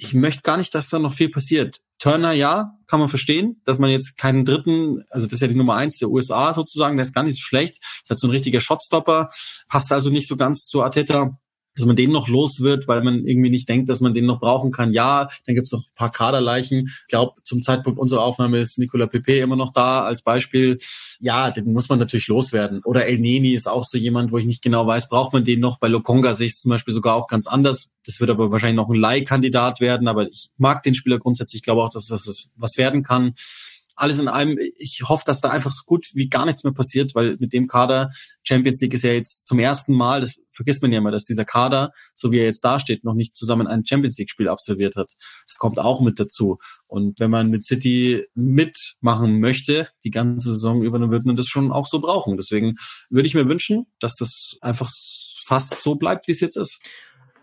ich 0.00 0.14
möchte 0.14 0.42
gar 0.42 0.56
nicht, 0.56 0.74
dass 0.74 0.88
da 0.88 0.98
noch 0.98 1.12
viel 1.12 1.28
passiert. 1.28 1.80
Turner, 1.98 2.32
ja, 2.32 2.72
kann 2.86 3.00
man 3.00 3.10
verstehen, 3.10 3.60
dass 3.64 3.78
man 3.78 3.90
jetzt 3.90 4.16
keinen 4.16 4.46
dritten, 4.46 5.04
also 5.10 5.26
das 5.26 5.34
ist 5.34 5.40
ja 5.42 5.48
die 5.48 5.54
Nummer 5.54 5.76
eins 5.76 5.98
der 5.98 6.08
USA 6.08 6.54
sozusagen, 6.54 6.96
der 6.96 7.04
ist 7.04 7.14
gar 7.14 7.22
nicht 7.22 7.36
so 7.36 7.42
schlecht, 7.42 7.76
ist 8.02 8.08
halt 8.08 8.18
so 8.18 8.26
ein 8.26 8.30
richtiger 8.30 8.60
Shotstopper, 8.60 9.28
passt 9.68 9.92
also 9.92 10.08
nicht 10.08 10.26
so 10.26 10.36
ganz 10.36 10.64
zu 10.66 10.82
Arteta 10.82 11.38
dass 11.80 11.86
man 11.86 11.96
den 11.96 12.12
noch 12.12 12.28
los 12.28 12.60
wird, 12.60 12.86
weil 12.88 13.02
man 13.02 13.26
irgendwie 13.26 13.50
nicht 13.50 13.68
denkt, 13.68 13.88
dass 13.88 14.00
man 14.00 14.14
den 14.14 14.26
noch 14.26 14.40
brauchen 14.40 14.70
kann. 14.70 14.92
Ja, 14.92 15.28
dann 15.46 15.54
gibt's 15.54 15.72
noch 15.72 15.80
ein 15.80 15.94
paar 15.94 16.12
Kaderleichen. 16.12 16.88
Ich 16.88 17.08
glaube, 17.08 17.40
zum 17.42 17.62
Zeitpunkt 17.62 17.98
unserer 17.98 18.22
Aufnahme 18.22 18.58
ist 18.58 18.78
Nicola 18.78 19.06
Pepe 19.06 19.38
immer 19.38 19.56
noch 19.56 19.72
da 19.72 20.04
als 20.04 20.22
Beispiel. 20.22 20.78
Ja, 21.18 21.50
den 21.50 21.72
muss 21.72 21.88
man 21.88 21.98
natürlich 21.98 22.28
loswerden. 22.28 22.82
Oder 22.84 23.06
El 23.06 23.18
Neni 23.18 23.54
ist 23.54 23.68
auch 23.68 23.84
so 23.84 23.98
jemand, 23.98 24.32
wo 24.32 24.38
ich 24.38 24.46
nicht 24.46 24.62
genau 24.62 24.86
weiß, 24.86 25.08
braucht 25.08 25.32
man 25.32 25.44
den 25.44 25.60
noch? 25.60 25.78
Bei 25.78 25.88
Lokonga 25.88 26.34
sehe 26.34 26.46
ich 26.46 26.56
zum 26.56 26.70
Beispiel 26.70 26.94
sogar 26.94 27.16
auch 27.16 27.26
ganz 27.26 27.46
anders. 27.46 27.92
Das 28.04 28.20
wird 28.20 28.30
aber 28.30 28.50
wahrscheinlich 28.50 28.76
noch 28.76 28.88
ein 28.88 28.98
Leihkandidat 28.98 29.80
werden, 29.80 30.08
aber 30.08 30.28
ich 30.28 30.50
mag 30.56 30.82
den 30.82 30.94
Spieler 30.94 31.18
grundsätzlich. 31.18 31.60
Ich 31.60 31.64
glaube 31.64 31.82
auch, 31.82 31.92
dass 31.92 32.06
das 32.06 32.48
was 32.56 32.76
werden 32.76 33.02
kann 33.02 33.34
alles 34.00 34.18
in 34.18 34.28
allem, 34.28 34.58
ich 34.78 35.02
hoffe, 35.04 35.24
dass 35.26 35.40
da 35.40 35.50
einfach 35.50 35.72
so 35.72 35.82
gut 35.84 36.06
wie 36.14 36.28
gar 36.28 36.46
nichts 36.46 36.64
mehr 36.64 36.72
passiert, 36.72 37.14
weil 37.14 37.36
mit 37.38 37.52
dem 37.52 37.66
Kader, 37.66 38.10
Champions 38.42 38.80
League 38.80 38.94
ist 38.94 39.04
ja 39.04 39.12
jetzt 39.12 39.46
zum 39.46 39.58
ersten 39.58 39.94
Mal, 39.94 40.20
das 40.20 40.40
vergisst 40.50 40.82
man 40.82 40.90
ja 40.90 40.98
immer, 40.98 41.10
dass 41.10 41.24
dieser 41.24 41.44
Kader, 41.44 41.92
so 42.14 42.30
wie 42.30 42.38
er 42.38 42.44
jetzt 42.44 42.64
dasteht, 42.64 43.04
noch 43.04 43.14
nicht 43.14 43.34
zusammen 43.34 43.66
ein 43.66 43.84
Champions 43.84 44.16
League-Spiel 44.18 44.48
absolviert 44.48 44.96
hat. 44.96 45.12
Das 45.46 45.56
kommt 45.58 45.78
auch 45.78 46.00
mit 46.00 46.18
dazu. 46.18 46.58
Und 46.86 47.20
wenn 47.20 47.30
man 47.30 47.50
mit 47.50 47.64
City 47.64 48.26
mitmachen 48.34 49.40
möchte, 49.40 49.88
die 50.04 50.10
ganze 50.10 50.50
Saison 50.50 50.82
über, 50.82 50.98
dann 50.98 51.10
wird 51.10 51.26
man 51.26 51.36
das 51.36 51.46
schon 51.46 51.70
auch 51.70 51.86
so 51.86 52.00
brauchen. 52.00 52.36
Deswegen 52.36 52.76
würde 53.10 53.26
ich 53.26 53.34
mir 53.34 53.48
wünschen, 53.48 53.86
dass 54.00 54.16
das 54.16 54.56
einfach 54.60 54.90
fast 55.44 55.82
so 55.82 55.96
bleibt, 55.96 56.26
wie 56.28 56.32
es 56.32 56.40
jetzt 56.40 56.56
ist. 56.56 56.80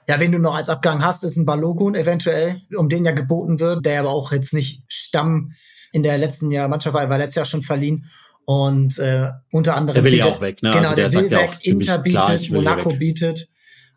Ja, 0.10 0.20
wenn 0.22 0.32
du 0.32 0.40
noch 0.40 0.56
als 0.56 0.70
Abgang 0.70 1.04
hast, 1.04 1.26
ist 1.26 1.36
ein 1.36 1.46
Balogun 1.46 1.94
eventuell, 1.94 2.62
um 2.76 2.88
den 2.88 3.04
ja 3.04 3.12
geboten 3.12 3.60
wird, 3.60 3.86
der 3.86 4.00
aber 4.00 4.10
auch 4.10 4.32
jetzt 4.32 4.54
nicht 4.54 4.84
Stamm 4.88 5.52
in 5.92 6.04
der 6.04 6.18
letzten 6.18 6.52
Jahr 6.52 6.68
Mannschaft 6.68 6.94
war, 6.94 7.10
war 7.10 7.18
letztes 7.18 7.36
Jahr 7.36 7.46
schon 7.46 7.62
verliehen. 7.62 8.06
Und 8.46 8.98
äh, 9.00 9.30
unter 9.52 9.76
anderem. 9.76 9.96
Der 9.96 10.04
will 10.04 10.18
ja 10.18 10.26
auch 10.26 10.40
weg, 10.40 10.64
ne? 10.64 10.72
Genau, 10.72 10.90
also 10.90 10.96
der, 10.96 11.10
der 11.10 11.22
will 11.22 11.32
weg, 11.32 11.52
Inter 11.64 12.00
bietet, 12.00 12.22
klar, 12.22 12.40
Monaco 12.52 12.90
bietet. 12.94 13.50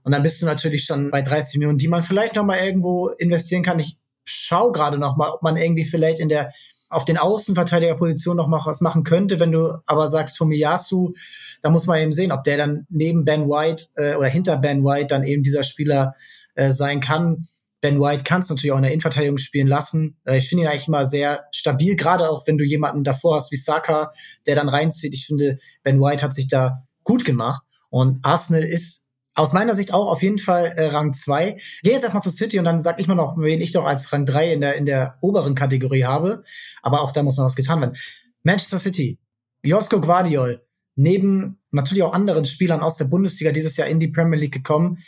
Und 0.03 0.13
dann 0.13 0.23
bist 0.23 0.41
du 0.43 0.47
natürlich 0.47 0.85
schon 0.85 1.11
bei 1.11 1.23
30 1.23 1.59
Millionen, 1.59 1.79
die 1.79 1.89
man 1.89 2.03
vielleicht 2.03 2.35
noch 2.35 2.45
mal 2.45 2.59
irgendwo 2.59 3.09
investieren 3.09 3.63
kann. 3.63 3.79
Ich 3.79 3.97
schau 4.25 4.73
gerade 4.73 4.99
noch 4.99 5.17
mal, 5.17 5.31
ob 5.31 5.43
man 5.43 5.57
irgendwie 5.57 5.85
vielleicht 5.85 6.21
in 6.21 6.29
der 6.29 6.53
auf 6.89 7.05
den 7.05 7.19
Außenverteidigerposition 7.19 8.37
noch 8.37 8.49
mal 8.49 8.61
was 8.65 8.81
machen 8.81 9.05
könnte, 9.05 9.39
wenn 9.39 9.53
du 9.53 9.79
aber 9.87 10.09
sagst 10.09 10.37
Tomiyasu, 10.37 11.15
da 11.63 11.71
muss 11.71 11.87
man 11.87 12.01
eben 12.01 12.13
sehen, 12.13 12.33
ob 12.33 12.43
der 12.43 12.57
dann 12.57 12.87
neben 12.91 13.25
Ben 13.25 13.49
White 13.49 13.85
äh, 13.95 14.15
oder 14.17 14.29
hinter 14.29 14.57
Ben 14.57 14.85
White 14.85 15.07
dann 15.07 15.23
eben 15.23 15.45
dieser 15.45 15.63
Spieler 15.63 16.15
äh, 16.57 16.73
sein 16.73 17.01
kann. 17.01 17.47
Ben 17.81 18.01
White 18.01 18.25
kannst 18.25 18.51
du 18.51 18.55
natürlich 18.55 18.73
auch 18.73 18.77
in 18.77 18.83
der 18.83 18.93
Innenverteidigung 18.93 19.39
spielen 19.39 19.67
lassen. 19.67 20.19
Äh, 20.25 20.39
ich 20.39 20.49
finde 20.49 20.65
ihn 20.65 20.69
eigentlich 20.69 20.89
immer 20.89 21.07
sehr 21.07 21.45
stabil, 21.53 21.97
gerade 21.97 22.31
auch 22.31 22.47
wenn 22.47 22.59
du 22.59 22.65
jemanden 22.65 23.05
davor 23.05 23.37
hast 23.37 23.51
wie 23.53 23.57
Saka, 23.57 24.13
der 24.47 24.55
dann 24.55 24.69
reinzieht. 24.69 25.15
Ich 25.15 25.27
finde, 25.27 25.59
Ben 25.83 26.01
White 26.01 26.23
hat 26.23 26.35
sich 26.35 26.49
da 26.49 26.87
gut 27.05 27.25
gemacht. 27.25 27.63
Und 27.89 28.25
Arsenal 28.25 28.65
ist 28.65 29.05
aus 29.35 29.53
meiner 29.53 29.75
Sicht 29.75 29.95
auch 29.95 30.09
auf 30.09 30.23
jeden 30.23 30.39
Fall 30.39 30.75
äh, 30.77 30.87
Rang 30.87 31.13
2. 31.13 31.57
Gehe 31.83 31.93
jetzt 31.93 32.03
erstmal 32.03 32.23
zu 32.23 32.31
City 32.31 32.59
und 32.59 32.65
dann 32.65 32.81
sag 32.81 33.01
ich 33.01 33.07
mal 33.07 33.15
noch, 33.15 33.37
wen 33.39 33.61
ich 33.61 33.73
doch 33.73 33.85
als 33.85 34.13
Rang 34.13 34.27
3 34.27 34.53
in 34.53 34.61
der, 34.61 34.75
in 34.75 34.87
der 34.87 35.17
oberen 35.21 35.55
Kategorie 35.55 36.05
habe. 36.05 36.43
Aber 36.83 37.01
auch 37.01 37.13
da 37.13 37.23
muss 37.23 37.39
noch 37.39 37.47
was 37.47 37.57
getan 37.57 37.81
werden. 37.81 37.97
Manchester 38.43 38.79
City. 38.79 39.19
Josko 39.63 40.01
Guardiol. 40.01 40.63
Neben 40.97 41.59
natürlich 41.71 42.03
auch 42.03 42.13
anderen 42.13 42.45
Spielern 42.45 42.81
aus 42.81 42.97
der 42.97 43.07
Bundesliga 43.07 43.53
dieses 43.53 43.77
Jahr 43.77 43.89
in 43.89 44.01
die 44.01 44.09
Premier 44.09 44.39
League 44.39 44.53
gekommen 44.53 44.99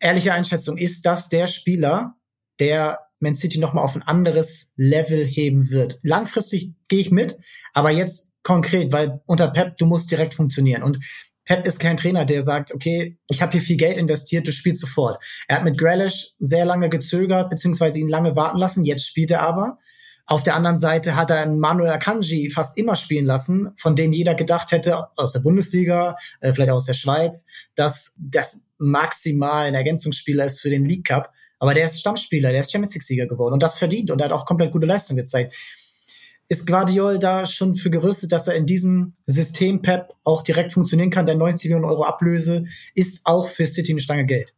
ehrliche 0.00 0.32
Einschätzung, 0.32 0.76
ist 0.76 1.04
das 1.06 1.28
der 1.28 1.46
Spieler, 1.46 2.14
der 2.60 3.00
Man 3.20 3.34
City 3.34 3.58
nochmal 3.58 3.84
auf 3.84 3.96
ein 3.96 4.02
anderes 4.02 4.72
Level 4.76 5.24
heben 5.26 5.70
wird? 5.70 5.98
Langfristig 6.02 6.72
gehe 6.88 7.00
ich 7.00 7.10
mit, 7.10 7.38
aber 7.72 7.90
jetzt 7.90 8.28
konkret, 8.42 8.92
weil 8.92 9.20
unter 9.26 9.48
Pep, 9.48 9.76
du 9.78 9.86
musst 9.86 10.10
direkt 10.10 10.34
funktionieren. 10.34 10.82
Und 10.82 10.98
Pep 11.44 11.64
ist 11.64 11.78
kein 11.78 11.96
Trainer, 11.96 12.24
der 12.24 12.42
sagt, 12.42 12.74
okay, 12.74 13.18
ich 13.28 13.40
habe 13.40 13.52
hier 13.52 13.62
viel 13.62 13.76
Geld 13.76 13.96
investiert, 13.96 14.46
du 14.46 14.52
spielst 14.52 14.80
sofort. 14.80 15.22
Er 15.48 15.56
hat 15.56 15.64
mit 15.64 15.78
Grealish 15.78 16.32
sehr 16.40 16.64
lange 16.64 16.88
gezögert, 16.88 17.50
beziehungsweise 17.50 18.00
ihn 18.00 18.08
lange 18.08 18.36
warten 18.36 18.58
lassen. 18.58 18.84
Jetzt 18.84 19.06
spielt 19.06 19.30
er 19.30 19.42
aber. 19.42 19.78
Auf 20.26 20.42
der 20.42 20.56
anderen 20.56 20.80
Seite 20.80 21.14
hat 21.14 21.30
er 21.30 21.40
einen 21.40 21.60
Manuel 21.60 21.90
Akanji 21.90 22.50
fast 22.50 22.76
immer 22.76 22.96
spielen 22.96 23.26
lassen, 23.26 23.70
von 23.76 23.94
dem 23.94 24.12
jeder 24.12 24.34
gedacht 24.34 24.72
hätte, 24.72 25.06
aus 25.16 25.32
der 25.32 25.40
Bundesliga, 25.40 26.16
äh, 26.40 26.52
vielleicht 26.52 26.70
auch 26.70 26.76
aus 26.76 26.86
der 26.86 26.94
Schweiz, 26.94 27.46
dass 27.76 28.12
das 28.16 28.62
maximal 28.78 29.66
ein 29.66 29.74
Ergänzungsspieler 29.74 30.44
ist 30.44 30.60
für 30.60 30.70
den 30.70 30.84
League 30.84 31.06
Cup. 31.06 31.32
Aber 31.58 31.74
der 31.74 31.86
ist 31.86 32.00
Stammspieler, 32.00 32.50
der 32.50 32.60
ist 32.60 32.70
Champions 32.70 32.94
League-Sieger 32.94 33.26
geworden 33.26 33.54
und 33.54 33.62
das 33.62 33.78
verdient 33.78 34.10
und 34.10 34.20
er 34.20 34.26
hat 34.26 34.32
auch 34.32 34.44
komplett 34.44 34.72
gute 34.72 34.86
Leistung 34.86 35.16
gezeigt. 35.16 35.54
Ist 36.48 36.66
Guardiol 36.66 37.18
da 37.18 37.44
schon 37.44 37.74
für 37.74 37.90
gerüstet, 37.90 38.30
dass 38.30 38.46
er 38.46 38.54
in 38.54 38.66
diesem 38.66 39.14
System 39.26 39.82
Pep 39.82 40.14
auch 40.22 40.42
direkt 40.42 40.72
funktionieren 40.72 41.10
kann? 41.10 41.26
Der 41.26 41.34
90 41.34 41.70
Millionen 41.70 41.90
Euro 41.90 42.04
Ablöse 42.04 42.66
ist 42.94 43.22
auch 43.24 43.48
für 43.48 43.66
City 43.66 43.92
eine 43.92 44.00
Stange 44.00 44.26
Geld. 44.26 44.54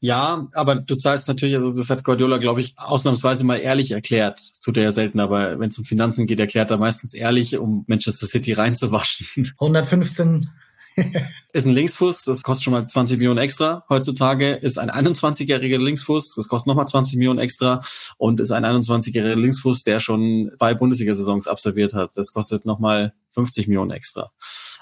Ja, 0.00 0.48
aber 0.54 0.74
du 0.74 0.96
zahlst 0.96 1.28
natürlich, 1.28 1.54
also 1.54 1.72
das 1.76 1.88
hat 1.88 2.02
Guardiola, 2.02 2.38
glaube 2.38 2.60
ich, 2.60 2.74
ausnahmsweise 2.76 3.44
mal 3.44 3.58
ehrlich 3.58 3.92
erklärt. 3.92 4.40
Das 4.40 4.58
tut 4.58 4.76
er 4.76 4.82
ja 4.82 4.90
selten, 4.90 5.20
aber 5.20 5.60
wenn 5.60 5.68
es 5.68 5.78
um 5.78 5.84
Finanzen 5.84 6.26
geht, 6.26 6.40
erklärt 6.40 6.72
er 6.72 6.76
meistens 6.76 7.14
ehrlich, 7.14 7.56
um 7.56 7.84
Manchester 7.86 8.26
City 8.26 8.52
reinzuwaschen. 8.52 9.52
115 9.60 10.50
ist 11.52 11.66
ein 11.66 11.72
Linksfuß, 11.72 12.24
das 12.24 12.42
kostet 12.42 12.64
schon 12.64 12.72
mal 12.72 12.86
20 12.86 13.18
Millionen 13.18 13.38
extra 13.38 13.84
heutzutage, 13.88 14.52
ist 14.52 14.78
ein 14.78 14.90
21-jähriger 14.90 15.78
Linksfuß, 15.78 16.34
das 16.34 16.48
kostet 16.48 16.68
nochmal 16.68 16.86
20 16.86 17.16
Millionen 17.16 17.38
extra 17.38 17.80
und 18.16 18.40
ist 18.40 18.50
ein 18.50 18.64
21-jähriger 18.64 19.36
Linksfuß, 19.36 19.84
der 19.84 20.00
schon 20.00 20.50
zwei 20.58 20.74
Bundesliga-Saisons 20.74 21.48
absolviert 21.48 21.94
hat. 21.94 22.16
Das 22.16 22.32
kostet 22.32 22.64
nochmal 22.64 23.12
50 23.30 23.68
Millionen 23.68 23.90
extra. 23.90 24.30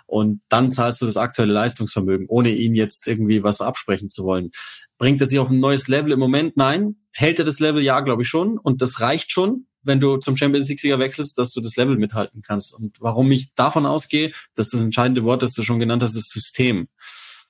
Und 0.07 0.41
dann 0.49 0.73
zahlst 0.73 1.01
du 1.03 1.07
das 1.07 1.17
aktuelle 1.17 1.53
Leistungsvermögen, 1.53 2.27
ohne 2.29 2.51
ihn 2.51 2.75
jetzt 2.75 3.07
irgendwie 3.07 3.45
was 3.45 3.61
absprechen 3.61 4.11
zu 4.11 4.25
wollen. 4.25 4.51
Bringt 4.99 5.21
er 5.21 5.27
sich 5.29 5.39
auf 5.39 5.51
ein 5.51 5.61
neues 5.61 5.87
Level 5.87 6.13
im 6.13 6.19
Moment? 6.19 6.57
Nein. 6.57 6.97
Hält 7.13 7.39
er 7.39 7.45
das 7.45 7.61
Level? 7.61 7.83
Ja, 7.83 8.01
glaube 8.01 8.23
ich 8.23 8.29
schon. 8.29 8.59
Und 8.59 8.83
das 8.83 9.01
reicht 9.01 9.31
schon 9.31 9.67
wenn 9.83 10.01
du 10.01 10.17
zum 10.19 10.37
Champions 10.37 10.69
League-Sieger 10.69 10.99
wechselst, 10.99 11.39
dass 11.39 11.53
du 11.53 11.61
das 11.61 11.77
Level 11.77 11.97
mithalten 11.97 12.43
kannst. 12.43 12.75
Und 12.75 12.97
warum 13.01 13.31
ich 13.33 13.55
davon 13.55 13.87
ausgehe, 13.87 14.33
dass 14.55 14.71
das 14.71 14.83
entscheidende 14.83 15.25
Wort, 15.25 15.43
das 15.43 15.53
du 15.53 15.63
schon 15.63 15.81
genannt 15.81 16.03
hast, 16.03 16.17
ist 16.17 16.31
System. 16.31 16.89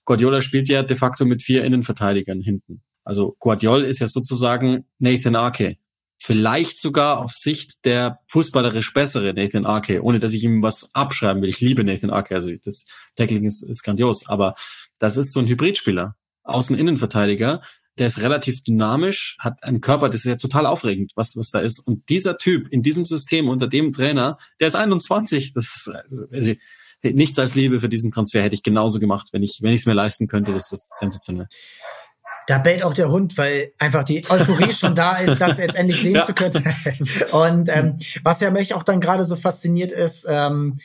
Guardiola 0.04 0.40
spielt 0.40 0.68
ja 0.68 0.82
de 0.82 0.96
facto 0.96 1.24
mit 1.24 1.42
vier 1.42 1.64
Innenverteidigern 1.64 2.40
hinten. 2.40 2.82
Also 3.04 3.36
Guardiola 3.38 3.84
ist 3.84 4.00
ja 4.00 4.08
sozusagen 4.08 4.84
Nathan 4.98 5.36
Arke. 5.36 5.76
Vielleicht 6.22 6.80
sogar 6.80 7.18
auf 7.18 7.32
Sicht 7.32 7.84
der 7.84 8.20
fußballerisch 8.28 8.92
bessere 8.92 9.32
Nathan 9.32 9.64
Arke, 9.64 10.02
ohne 10.02 10.20
dass 10.20 10.34
ich 10.34 10.44
ihm 10.44 10.62
was 10.62 10.94
abschreiben 10.94 11.40
will. 11.42 11.48
Ich 11.48 11.60
liebe 11.60 11.82
Nathan 11.82 12.10
Arke, 12.10 12.34
also 12.34 12.50
das 12.62 12.84
Tackling 13.14 13.44
ist, 13.44 13.62
ist 13.62 13.82
grandios, 13.82 14.28
aber 14.28 14.54
das 14.98 15.16
ist 15.16 15.32
so 15.32 15.40
ein 15.40 15.46
Hybridspieler. 15.46 16.16
Außen-Innenverteidiger, 16.42 17.62
der 18.00 18.06
ist 18.06 18.22
relativ 18.22 18.62
dynamisch, 18.64 19.36
hat 19.38 19.62
einen 19.62 19.82
Körper, 19.82 20.08
das 20.08 20.20
ist 20.20 20.24
ja 20.24 20.36
total 20.36 20.64
aufregend, 20.64 21.12
was, 21.16 21.36
was 21.36 21.50
da 21.50 21.60
ist. 21.60 21.80
Und 21.80 22.08
dieser 22.08 22.38
Typ 22.38 22.66
in 22.68 22.82
diesem 22.82 23.04
System 23.04 23.48
unter 23.48 23.68
dem 23.68 23.92
Trainer, 23.92 24.38
der 24.58 24.68
ist 24.68 24.74
21. 24.74 25.52
Das 25.52 25.64
ist, 25.64 25.88
also, 25.88 26.24
also, 26.32 26.54
nichts 27.02 27.38
als 27.38 27.54
Liebe 27.54 27.78
für 27.78 27.90
diesen 27.90 28.10
Transfer 28.10 28.42
hätte 28.42 28.54
ich 28.54 28.62
genauso 28.62 29.00
gemacht, 29.00 29.28
wenn 29.32 29.42
ich, 29.42 29.58
wenn 29.60 29.74
ich 29.74 29.80
es 29.80 29.86
mir 29.86 29.92
leisten 29.92 30.28
könnte. 30.28 30.52
Das 30.52 30.72
ist 30.72 30.98
sensationell. 30.98 31.46
Da 32.46 32.56
bellt 32.58 32.82
auch 32.84 32.94
der 32.94 33.10
Hund, 33.10 33.36
weil 33.36 33.72
einfach 33.78 34.02
die 34.02 34.24
Euphorie 34.30 34.72
schon 34.72 34.94
da 34.94 35.18
ist, 35.18 35.38
das 35.38 35.58
jetzt 35.58 35.76
endlich 35.76 36.00
sehen 36.00 36.14
ja. 36.14 36.24
zu 36.24 36.32
können. 36.32 36.64
Und 37.32 37.68
ähm, 37.68 37.98
was 38.24 38.40
ja 38.40 38.50
mich 38.50 38.72
auch 38.72 38.82
dann 38.82 39.02
gerade 39.02 39.26
so 39.26 39.36
fasziniert 39.36 39.92
ist, 39.92 40.26
ähm, 40.28 40.80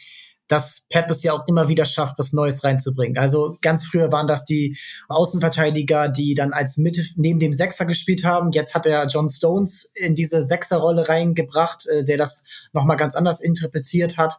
dass 0.48 0.86
Pep 0.90 1.10
es 1.10 1.24
ja 1.24 1.34
auch 1.34 1.48
immer 1.48 1.68
wieder 1.68 1.86
schafft, 1.86 2.18
was 2.18 2.34
Neues 2.34 2.64
reinzubringen. 2.64 3.18
Also 3.18 3.58
ganz 3.62 3.86
früher 3.86 4.12
waren 4.12 4.28
das 4.28 4.46
die 4.46 4.78
Außenverteidiger, 5.10 6.10
die 6.10 6.36
dann 6.36 6.54
als 6.54 6.78
Mitte 6.78 7.04
neben 7.16 7.40
dem 7.40 7.54
Sechser 7.54 7.86
gespielt 7.86 8.24
haben. 8.24 8.52
Jetzt 8.52 8.76
hat 8.76 8.86
er 8.86 9.08
John 9.08 9.28
Stones 9.28 9.92
in 9.96 10.16
diese 10.16 10.44
Sechserrolle 10.44 11.10
reingebracht, 11.10 11.88
äh, 11.88 12.06
der 12.06 12.18
das 12.18 12.44
nochmal 12.74 12.98
ganz 12.98 13.16
anders 13.16 13.42
interpretiert 13.42 14.18
hat. 14.18 14.36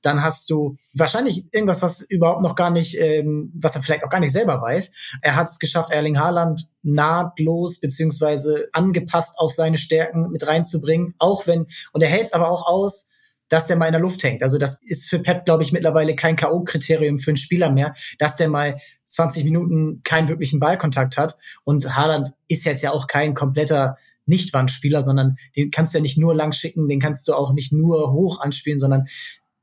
Dann 0.00 0.22
hast 0.22 0.50
du 0.50 0.76
wahrscheinlich 0.94 1.44
irgendwas, 1.52 1.82
was 1.82 2.00
überhaupt 2.02 2.42
noch 2.42 2.54
gar 2.54 2.70
nicht, 2.70 2.96
ähm, 2.98 3.52
was 3.54 3.76
er 3.76 3.82
vielleicht 3.82 4.04
auch 4.04 4.10
gar 4.10 4.20
nicht 4.20 4.32
selber 4.32 4.62
weiß. 4.62 4.90
Er 5.20 5.36
hat 5.36 5.48
es 5.48 5.58
geschafft, 5.58 5.90
Erling 5.90 6.18
Haaland 6.18 6.70
nahtlos 6.82 7.80
beziehungsweise 7.80 8.68
angepasst 8.72 9.38
auf 9.38 9.52
seine 9.52 9.76
Stärken 9.76 10.30
mit 10.30 10.46
reinzubringen. 10.46 11.14
Auch 11.18 11.46
wenn, 11.46 11.66
und 11.92 12.00
er 12.02 12.08
hält 12.08 12.26
es 12.26 12.32
aber 12.32 12.50
auch 12.50 12.66
aus, 12.66 13.09
dass 13.50 13.66
der 13.66 13.76
mal 13.76 13.86
in 13.86 13.92
der 13.92 14.00
Luft 14.00 14.22
hängt. 14.22 14.42
Also 14.42 14.56
das 14.56 14.80
ist 14.80 15.10
für 15.10 15.18
Pep, 15.18 15.44
glaube 15.44 15.62
ich, 15.62 15.72
mittlerweile 15.72 16.16
kein 16.16 16.36
K.O.-Kriterium 16.36 17.18
für 17.18 17.32
einen 17.32 17.36
Spieler 17.36 17.70
mehr, 17.70 17.92
dass 18.18 18.36
der 18.36 18.48
mal 18.48 18.78
20 19.06 19.44
Minuten 19.44 20.00
keinen 20.04 20.28
wirklichen 20.28 20.60
Ballkontakt 20.60 21.18
hat. 21.18 21.36
Und 21.64 21.94
Haaland 21.96 22.30
ist 22.48 22.64
jetzt 22.64 22.82
ja 22.82 22.92
auch 22.92 23.08
kein 23.08 23.34
kompletter 23.34 23.96
Nichtwandspieler, 24.26 25.02
sondern 25.02 25.36
den 25.56 25.70
kannst 25.70 25.92
du 25.92 25.98
ja 25.98 26.02
nicht 26.02 26.16
nur 26.16 26.34
lang 26.34 26.52
schicken, 26.52 26.88
den 26.88 27.00
kannst 27.00 27.26
du 27.28 27.34
auch 27.34 27.52
nicht 27.52 27.72
nur 27.72 28.12
hoch 28.12 28.40
anspielen, 28.40 28.78
sondern 28.78 29.06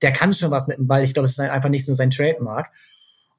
der 0.01 0.11
kann 0.11 0.33
schon 0.33 0.51
was 0.51 0.67
mit 0.67 0.77
dem 0.77 0.87
Ball. 0.87 1.03
Ich 1.03 1.13
glaube, 1.13 1.25
es 1.25 1.31
ist 1.31 1.39
einfach 1.39 1.69
nicht 1.69 1.87
nur 1.87 1.95
sein 1.95 2.11
Trademark. 2.11 2.67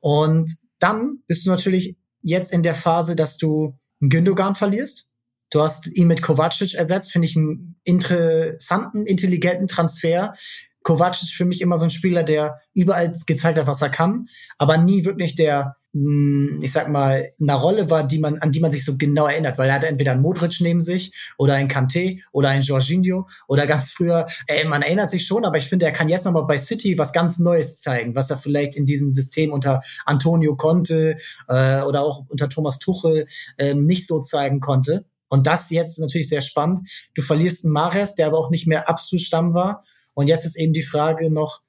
Und 0.00 0.50
dann 0.78 1.18
bist 1.26 1.44
du 1.44 1.50
natürlich 1.50 1.96
jetzt 2.22 2.52
in 2.52 2.62
der 2.62 2.74
Phase, 2.74 3.14
dass 3.14 3.36
du 3.36 3.76
einen 4.00 4.10
Gündogan 4.10 4.54
verlierst, 4.54 5.08
Du 5.50 5.60
hast 5.60 5.88
ihn 5.96 6.06
mit 6.06 6.22
Kovacic 6.22 6.74
ersetzt, 6.74 7.12
finde 7.12 7.26
ich 7.26 7.36
einen 7.36 7.76
interessanten, 7.84 9.06
intelligenten 9.06 9.68
Transfer. 9.68 10.34
Kovacic 10.82 11.24
ist 11.24 11.34
für 11.34 11.44
mich 11.44 11.60
immer 11.60 11.78
so 11.78 11.84
ein 11.84 11.90
Spieler, 11.90 12.22
der 12.22 12.60
überall 12.74 13.14
gezeigt 13.26 13.58
hat, 13.58 13.66
was 13.66 13.82
er 13.82 13.90
kann, 13.90 14.28
aber 14.58 14.76
nie 14.78 15.04
wirklich 15.04 15.34
der 15.34 15.76
hm, 15.94 16.60
ich 16.62 16.72
sag 16.72 16.88
mal, 16.90 17.26
eine 17.40 17.54
Rolle 17.54 17.88
war, 17.88 18.06
die 18.06 18.18
man, 18.18 18.38
an 18.38 18.52
die 18.52 18.60
man 18.60 18.70
sich 18.70 18.84
so 18.84 18.98
genau 18.98 19.26
erinnert, 19.26 19.56
weil 19.56 19.70
er 19.70 19.76
hatte 19.76 19.86
entweder 19.86 20.12
einen 20.12 20.20
Modric 20.20 20.60
neben 20.60 20.82
sich 20.82 21.12
oder 21.38 21.54
einen 21.54 21.70
Kanté 21.70 22.20
oder 22.30 22.50
einen 22.50 22.62
Jorginho 22.62 23.26
oder 23.46 23.66
ganz 23.66 23.90
früher, 23.90 24.26
ey, 24.46 24.66
man 24.66 24.82
erinnert 24.82 25.10
sich 25.10 25.26
schon, 25.26 25.46
aber 25.46 25.56
ich 25.56 25.66
finde, 25.66 25.86
er 25.86 25.92
kann 25.92 26.10
jetzt 26.10 26.26
nochmal 26.26 26.46
bei 26.46 26.58
City 26.58 26.98
was 26.98 27.12
ganz 27.14 27.38
Neues 27.38 27.80
zeigen, 27.80 28.14
was 28.14 28.28
er 28.28 28.36
vielleicht 28.36 28.76
in 28.76 28.84
diesem 28.84 29.14
System 29.14 29.50
unter 29.50 29.80
Antonio 30.04 30.56
Conte 30.56 31.16
äh, 31.48 31.80
oder 31.82 32.02
auch 32.02 32.24
unter 32.28 32.50
Thomas 32.50 32.78
Tuchel 32.78 33.26
äh, 33.56 33.74
nicht 33.74 34.06
so 34.06 34.20
zeigen 34.20 34.60
konnte. 34.60 35.06
Und 35.28 35.46
das 35.46 35.70
jetzt 35.70 35.90
ist 35.90 36.00
natürlich 36.00 36.28
sehr 36.28 36.40
spannend. 36.40 36.88
Du 37.14 37.22
verlierst 37.22 37.64
einen 37.64 37.74
Mares, 37.74 38.14
der 38.14 38.26
aber 38.26 38.38
auch 38.38 38.50
nicht 38.50 38.66
mehr 38.66 38.88
absolut 38.88 39.22
Stamm 39.22 39.54
war. 39.54 39.84
Und 40.14 40.28
jetzt 40.28 40.44
ist 40.44 40.56
eben 40.56 40.72
die 40.72 40.82
Frage 40.82 41.32
noch, 41.32 41.60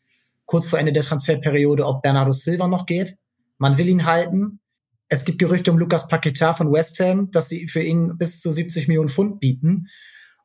kurz 0.45 0.67
vor 0.67 0.79
Ende 0.79 0.93
der 0.93 1.03
Transferperiode, 1.03 1.85
ob 1.85 2.01
Bernardo 2.01 2.31
Silva 2.31 2.67
noch 2.67 2.85
geht 2.85 3.17
man 3.59 3.77
will 3.77 3.87
ihn 3.87 4.05
halten. 4.05 4.59
Es 5.09 5.25
gibt 5.25 5.37
Gerüchte 5.37 5.71
um 5.71 5.77
Lukas 5.77 6.09
Paquetá 6.09 6.53
von 6.53 6.71
West 6.71 6.99
Ham, 6.99 7.29
dass 7.31 7.49
sie 7.49 7.67
für 7.67 7.83
ihn 7.83 8.17
bis 8.17 8.41
zu 8.41 8.51
70 8.51 8.87
Millionen 8.87 9.09
Pfund 9.09 9.39
bieten. 9.39 9.87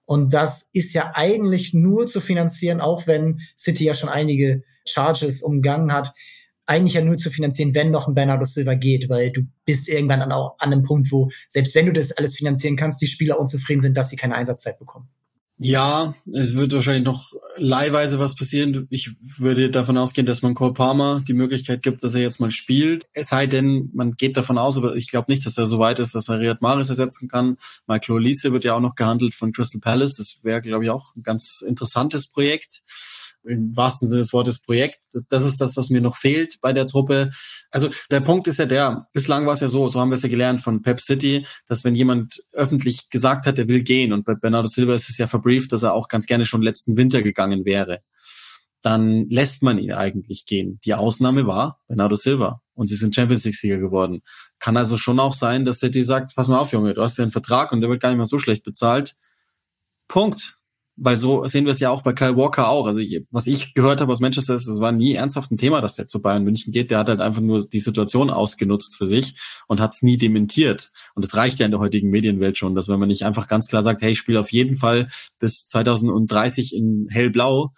Und 0.05 0.35
das 0.35 0.69
ist 0.73 0.93
ja 0.93 1.13
eigentlich 1.15 1.73
nur 1.73 2.07
zu 2.07 2.21
finanzieren, 2.21 2.81
auch 2.81 3.07
wenn 3.07 3.41
City 3.57 3.85
ja 3.85 3.95
schon 3.95 4.11
einige 4.11 4.63
Charges 4.87 5.43
umgangen 5.43 5.93
hat, 5.93 6.13
eigentlich 6.67 6.95
ja 6.95 7.03
nur 7.03 7.17
zu 7.17 7.31
finanzieren, 7.31 7.75
wenn 7.75 7.91
noch 7.91 8.09
ein 8.09 8.15
Bernardo 8.15 8.45
Silva 8.45 8.75
geht, 8.75 9.09
weil 9.09 9.31
du 9.31 9.43
bist 9.67 9.89
irgendwann 9.89 10.21
dann 10.21 10.33
auch 10.33 10.57
an 10.59 10.73
einem 10.73 10.83
Punkt, 10.83 11.11
wo 11.13 11.31
selbst 11.49 11.75
wenn 11.75 11.87
du 11.87 11.93
das 11.93 12.13
alles 12.13 12.37
finanzieren 12.37 12.77
kannst, 12.77 13.01
die 13.03 13.07
Spieler 13.07 13.39
unzufrieden 13.39 13.83
sind, 13.83 13.97
dass 13.97 14.11
sie 14.11 14.17
keine 14.17 14.35
Einsatzzeit 14.35 14.79
bekommen. 14.79 15.09
Ja, 15.57 16.15
es 16.33 16.55
wird 16.55 16.73
wahrscheinlich 16.73 17.05
noch 17.05 17.31
leihweise 17.57 18.19
was 18.19 18.35
passieren. 18.35 18.89
Ich 18.91 19.13
würde 19.21 19.71
davon 19.71 19.97
ausgehen, 19.97 20.27
dass 20.27 20.43
man 20.43 20.55
Cole 20.55 20.73
Palmer 20.73 21.23
die 21.27 21.33
Möglichkeit 21.33 21.83
gibt, 21.83 22.03
dass 22.03 22.17
er 22.17 22.23
jetzt 22.23 22.41
mal 22.41 22.51
spielt. 22.51 23.07
Es 23.13 23.29
sei 23.29 23.47
denn, 23.47 23.89
man 23.95 24.17
geht 24.17 24.37
davon 24.37 24.59
aus, 24.59 24.77
aber 24.77 24.97
ich 24.97 25.09
glaube 25.09 25.31
nicht, 25.31 25.47
dass 25.47 25.57
er 25.57 25.69
so 25.69 25.79
weit 25.79 26.01
ist, 26.01 26.13
dass 26.17 26.29
er 26.29 26.41
Riyad 26.41 26.61
Mahrez 26.61 26.89
ersetzen 26.89 27.29
kann. 27.29 27.57
Michael 27.87 28.17
Olise 28.17 28.53
wird 28.53 28.65
ja 28.65 28.75
auch 28.75 28.81
noch 28.81 28.97
gehandelt 28.97 29.33
von 29.33 29.53
Crystal 29.53 29.81
Palace. 29.81 30.17
Das 30.17 30.41
wäre, 30.43 30.61
glaube 30.61 30.85
ich, 30.85 30.91
auch 30.91 31.15
ein 31.15 31.23
ganz 31.23 31.63
interessantes 31.65 32.27
Projekt 32.27 32.83
im 33.45 33.77
wahrsten 33.77 34.09
Sinne 34.09 34.21
des 34.21 34.33
Wortes 34.33 34.59
Projekt. 34.59 35.05
Das, 35.13 35.27
das 35.27 35.45
ist 35.45 35.61
das, 35.61 35.77
was 35.77 35.91
mir 35.91 36.01
noch 36.01 36.17
fehlt 36.17 36.61
bei 36.61 36.73
der 36.73 36.87
Truppe. 36.87 37.31
Also 37.71 37.89
der 38.11 38.21
Punkt 38.21 38.47
ist 38.47 38.59
ja 38.59 38.67
der, 38.67 39.09
bislang 39.13 39.47
war 39.47 39.53
es 39.53 39.61
ja 39.61 39.69
so, 39.69 39.89
so 39.89 40.01
haben 40.01 40.11
wir 40.11 40.17
es 40.17 40.23
ja 40.23 40.29
gelernt 40.29 40.63
von 40.63 40.83
Pep 40.83 41.01
City, 41.01 41.47
dass 41.67 41.85
wenn 41.85 41.95
jemand 41.95 42.43
öffentlich 42.53 43.11
gesagt 43.11 43.47
hat, 43.47 43.59
er 43.59 43.69
will 43.69 43.83
gehen 43.83 44.13
und 44.13 44.25
bei 44.25 44.35
Bernardo 44.35 44.69
Silva 44.69 44.95
ist 44.95 45.11
es 45.11 45.19
ja 45.19 45.27
verbrieft, 45.27 45.73
dass 45.73 45.83
er 45.83 45.95
auch 45.95 46.09
ganz 46.09 46.27
gerne 46.27 46.45
schon 46.45 46.63
letzten 46.63 46.97
Winter 46.97 47.23
gegangen 47.23 47.65
wäre, 47.65 48.01
dann 48.83 49.29
lässt 49.29 49.63
man 49.63 49.79
ihn 49.79 49.93
eigentlich 49.93 50.45
gehen. 50.47 50.79
Die 50.85 50.95
Ausnahme 50.95 51.47
war 51.47 51.81
Bernardo 51.89 52.17
Silva 52.17 52.61
und 52.75 52.89
sie 52.89 52.97
sind 52.97 53.15
Champions 53.15 53.45
League 53.45 53.57
Sieger 53.57 53.79
geworden. 53.79 54.23
Kann 54.59 54.77
also 54.77 54.97
schon 54.97 55.21
auch 55.21 55.35
sein, 55.35 55.65
dass 55.65 55.79
City 55.79 56.03
sagt, 56.03 56.35
pass 56.35 56.49
mal 56.49 56.59
auf, 56.59 56.73
Junge, 56.73 56.95
du 56.95 57.03
hast 57.03 57.17
ja 57.17 57.23
einen 57.23 57.31
Vertrag 57.31 57.73
und 57.73 57.81
der 57.81 57.91
wird 57.91 58.03
gar 58.03 58.11
nicht 58.11 58.19
mal 58.19 58.27
so 58.27 58.39
schlecht 58.39 58.65
bezahlt. 58.65 59.17
Punkt 60.07 60.59
weil 60.97 61.17
so 61.17 61.47
sehen 61.47 61.65
wir 61.65 61.73
es 61.73 61.81
ja 61.81 61.91
auch 61.91 62.03
bei 62.03 62.13
Kyle 62.13 62.37
Walker 62.37 62.69
auch. 62.69 62.87
Also 62.87 63.01
was 63.31 63.47
ich 63.47 63.75
gehört 63.75 64.01
habe 64.01 64.13
aus 64.13 64.21
Manchester 64.21 64.55
ist, 64.55 64.69
es 64.69 64.81
war 64.81 64.93
nie 64.93 65.15
ernsthaft 65.15 65.51
ein 65.51 65.59
Thema, 65.59 65.81
dass 65.81 65.95
der 65.95 66.07
zu 66.07 66.23
Bayern 66.23 66.45
München 66.45 66.73
geht. 66.73 66.91
Der 66.91 66.99
hat 66.99 67.09
halt 67.09 67.21
einfach 67.21 67.41
nur 67.41 67.67
die 67.67 67.81
Situation 67.81 68.31
ausgenutzt 68.31 68.97
für 68.97 69.07
sich 69.07 69.37
und 69.67 69.81
hat 69.81 69.95
es 69.95 70.03
nie 70.03 70.19
dementiert. 70.19 70.93
Und 71.15 71.25
es 71.25 71.37
reicht 71.37 71.59
ja 71.59 71.67
in 71.67 71.73
der 71.73 71.81
heutigen 71.81 72.11
Medienwelt 72.11 72.59
schon, 72.59 72.75
dass 72.75 72.89
wenn 72.89 73.01
man 73.01 73.09
nicht 73.09 73.25
einfach 73.25 73.49
ganz 73.49 73.67
klar 73.67 73.83
sagt, 73.83 74.03
hey, 74.03 74.13
ich 74.13 74.19
spiele 74.19 74.41
auf 74.41 74.53
jeden 74.53 74.77
Fall 74.77 75.09
bis 75.39 75.67
2030 75.67 76.75
in 76.75 77.09
hellblau, 77.11 77.73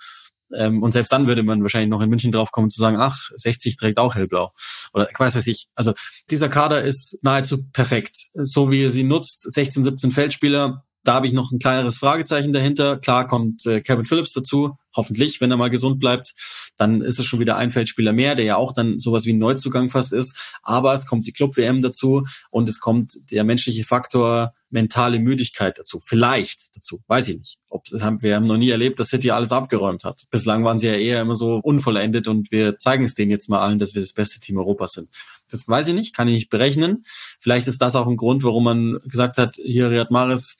ähm, 0.54 0.82
und 0.82 0.92
selbst 0.92 1.12
dann 1.12 1.26
würde 1.26 1.42
man 1.42 1.62
wahrscheinlich 1.62 1.90
noch 1.90 2.00
in 2.00 2.10
München 2.10 2.32
draufkommen 2.32 2.70
zu 2.70 2.80
sagen, 2.80 2.96
ach, 2.98 3.30
60 3.34 3.76
trägt 3.76 3.98
auch 3.98 4.14
hellblau. 4.14 4.52
Oder 4.92 5.10
ich 5.10 5.18
weiß 5.18 5.34
was 5.34 5.46
ich. 5.46 5.66
Also 5.74 5.92
dieser 6.30 6.48
Kader 6.48 6.82
ist 6.82 7.18
nahezu 7.22 7.68
perfekt. 7.72 8.28
So 8.34 8.70
wie 8.70 8.84
er 8.84 8.90
sie 8.90 9.04
nutzt, 9.04 9.42
16, 9.50 9.84
17 9.84 10.10
Feldspieler, 10.12 10.84
da 11.06 11.14
habe 11.14 11.26
ich 11.28 11.32
noch 11.32 11.52
ein 11.52 11.60
kleineres 11.60 11.98
Fragezeichen 11.98 12.52
dahinter. 12.52 12.96
Klar 12.96 13.28
kommt 13.28 13.64
äh, 13.64 13.80
Kevin 13.80 14.06
Phillips 14.06 14.32
dazu, 14.32 14.76
hoffentlich, 14.94 15.40
wenn 15.40 15.52
er 15.52 15.56
mal 15.56 15.70
gesund 15.70 16.00
bleibt. 16.00 16.34
Dann 16.76 17.00
ist 17.00 17.20
es 17.20 17.26
schon 17.26 17.38
wieder 17.38 17.56
ein 17.56 17.70
Feldspieler 17.70 18.12
mehr, 18.12 18.34
der 18.34 18.44
ja 18.44 18.56
auch 18.56 18.72
dann 18.72 18.98
sowas 18.98 19.24
wie 19.24 19.32
ein 19.32 19.38
Neuzugang 19.38 19.88
fast 19.88 20.12
ist. 20.12 20.54
Aber 20.62 20.94
es 20.94 21.06
kommt 21.06 21.28
die 21.28 21.32
Club-WM 21.32 21.80
dazu 21.80 22.24
und 22.50 22.68
es 22.68 22.80
kommt 22.80 23.30
der 23.30 23.44
menschliche 23.44 23.84
Faktor 23.84 24.52
mentale 24.70 25.20
Müdigkeit 25.20 25.78
dazu. 25.78 26.00
Vielleicht 26.00 26.76
dazu, 26.76 27.00
weiß 27.06 27.28
ich 27.28 27.38
nicht. 27.38 27.58
Ob, 27.68 27.86
haben, 28.00 28.20
wir 28.20 28.34
haben 28.34 28.48
noch 28.48 28.56
nie 28.56 28.70
erlebt, 28.70 28.98
dass 28.98 29.10
City 29.10 29.30
alles 29.30 29.52
abgeräumt 29.52 30.02
hat. 30.02 30.24
Bislang 30.30 30.64
waren 30.64 30.80
sie 30.80 30.88
ja 30.88 30.94
eher 30.94 31.22
immer 31.22 31.36
so 31.36 31.60
unvollendet 31.62 32.26
und 32.26 32.50
wir 32.50 32.78
zeigen 32.78 33.04
es 33.04 33.14
denen 33.14 33.30
jetzt 33.30 33.48
mal 33.48 33.60
allen, 33.60 33.78
dass 33.78 33.94
wir 33.94 34.02
das 34.02 34.12
beste 34.12 34.40
Team 34.40 34.58
Europas 34.58 34.92
sind. 34.92 35.08
Das 35.48 35.68
weiß 35.68 35.86
ich 35.86 35.94
nicht, 35.94 36.16
kann 36.16 36.26
ich 36.26 36.34
nicht 36.34 36.50
berechnen. 36.50 37.04
Vielleicht 37.38 37.68
ist 37.68 37.80
das 37.80 37.94
auch 37.94 38.08
ein 38.08 38.16
Grund, 38.16 38.42
warum 38.42 38.64
man 38.64 38.98
gesagt 39.04 39.38
hat, 39.38 39.54
hier 39.54 39.88
Riyad 39.88 40.10
Mahrez 40.10 40.58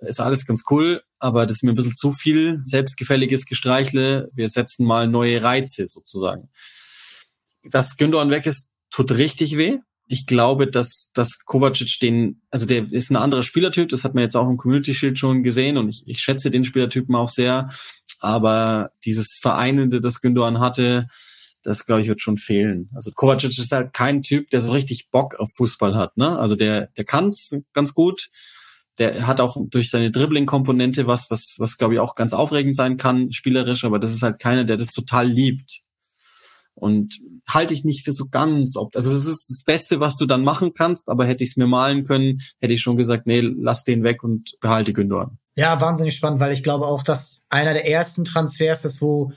ist 0.00 0.20
alles 0.20 0.46
ganz 0.46 0.64
cool, 0.70 1.02
aber 1.18 1.46
das 1.46 1.56
ist 1.56 1.62
mir 1.62 1.72
ein 1.72 1.76
bisschen 1.76 1.94
zu 1.94 2.12
viel 2.12 2.60
selbstgefälliges 2.64 3.44
Gestreichle. 3.46 4.30
Wir 4.34 4.48
setzen 4.48 4.86
mal 4.86 5.08
neue 5.08 5.42
Reize 5.42 5.86
sozusagen. 5.86 6.48
Dass 7.64 7.96
Gündogan 7.96 8.30
weg 8.30 8.46
ist, 8.46 8.72
tut 8.90 9.12
richtig 9.12 9.56
weh. 9.56 9.78
Ich 10.06 10.26
glaube, 10.26 10.66
dass, 10.66 11.10
dass 11.14 11.44
Kovacic 11.44 11.98
den, 12.00 12.42
also 12.50 12.66
der 12.66 12.90
ist 12.90 13.10
ein 13.10 13.16
anderer 13.16 13.42
Spielertyp, 13.42 13.88
das 13.90 14.02
hat 14.02 14.14
man 14.14 14.22
jetzt 14.22 14.36
auch 14.36 14.48
im 14.48 14.56
Community 14.56 14.92
Shield 14.92 15.18
schon 15.18 15.44
gesehen 15.44 15.76
und 15.76 15.88
ich, 15.88 16.02
ich 16.06 16.20
schätze 16.20 16.50
den 16.50 16.64
Spielertypen 16.64 17.14
auch 17.14 17.28
sehr. 17.28 17.70
Aber 18.18 18.90
dieses 19.04 19.38
Vereinende, 19.40 20.00
das 20.00 20.20
Gündogan 20.20 20.58
hatte, 20.58 21.06
das 21.62 21.86
glaube 21.86 22.02
ich 22.02 22.08
wird 22.08 22.20
schon 22.20 22.38
fehlen. 22.38 22.90
Also 22.94 23.12
Kovacic 23.12 23.56
ist 23.58 23.72
halt 23.72 23.92
kein 23.92 24.22
Typ, 24.22 24.50
der 24.50 24.60
so 24.60 24.72
richtig 24.72 25.10
Bock 25.10 25.34
auf 25.36 25.50
Fußball 25.56 25.94
hat. 25.94 26.16
Ne? 26.16 26.38
Also 26.38 26.56
der, 26.56 26.88
der 26.88 27.04
kann's 27.04 27.54
ganz 27.72 27.94
gut, 27.94 28.30
der 28.98 29.26
hat 29.26 29.40
auch 29.40 29.56
durch 29.68 29.90
seine 29.90 30.10
Dribbling-Komponente 30.10 31.06
was, 31.06 31.30
was, 31.30 31.56
was 31.58 31.78
glaube 31.78 31.94
ich 31.94 32.00
auch 32.00 32.14
ganz 32.14 32.32
aufregend 32.32 32.76
sein 32.76 32.96
kann, 32.96 33.32
spielerisch, 33.32 33.84
aber 33.84 33.98
das 33.98 34.12
ist 34.12 34.22
halt 34.22 34.38
keiner, 34.38 34.64
der 34.64 34.76
das 34.76 34.92
total 34.92 35.28
liebt. 35.28 35.82
Und 36.74 37.18
halte 37.46 37.74
ich 37.74 37.84
nicht 37.84 38.04
für 38.04 38.12
so 38.12 38.28
ganz, 38.30 38.76
ob, 38.76 38.96
also 38.96 39.12
das 39.12 39.26
ist 39.26 39.50
das 39.50 39.62
Beste, 39.64 40.00
was 40.00 40.16
du 40.16 40.24
dann 40.26 40.42
machen 40.42 40.72
kannst, 40.72 41.08
aber 41.08 41.26
hätte 41.26 41.44
ich 41.44 41.50
es 41.50 41.56
mir 41.56 41.66
malen 41.66 42.04
können, 42.04 42.40
hätte 42.58 42.72
ich 42.72 42.80
schon 42.80 42.96
gesagt, 42.96 43.26
nee, 43.26 43.40
lass 43.40 43.84
den 43.84 44.02
weg 44.02 44.22
und 44.22 44.56
behalte 44.60 44.92
Gündogan. 44.92 45.38
Ja, 45.56 45.80
wahnsinnig 45.80 46.14
spannend, 46.14 46.40
weil 46.40 46.52
ich 46.52 46.62
glaube 46.62 46.86
auch, 46.86 47.02
dass 47.02 47.42
einer 47.50 47.74
der 47.74 47.88
ersten 47.88 48.24
Transfers 48.24 48.84
ist, 48.84 49.02
wo 49.02 49.32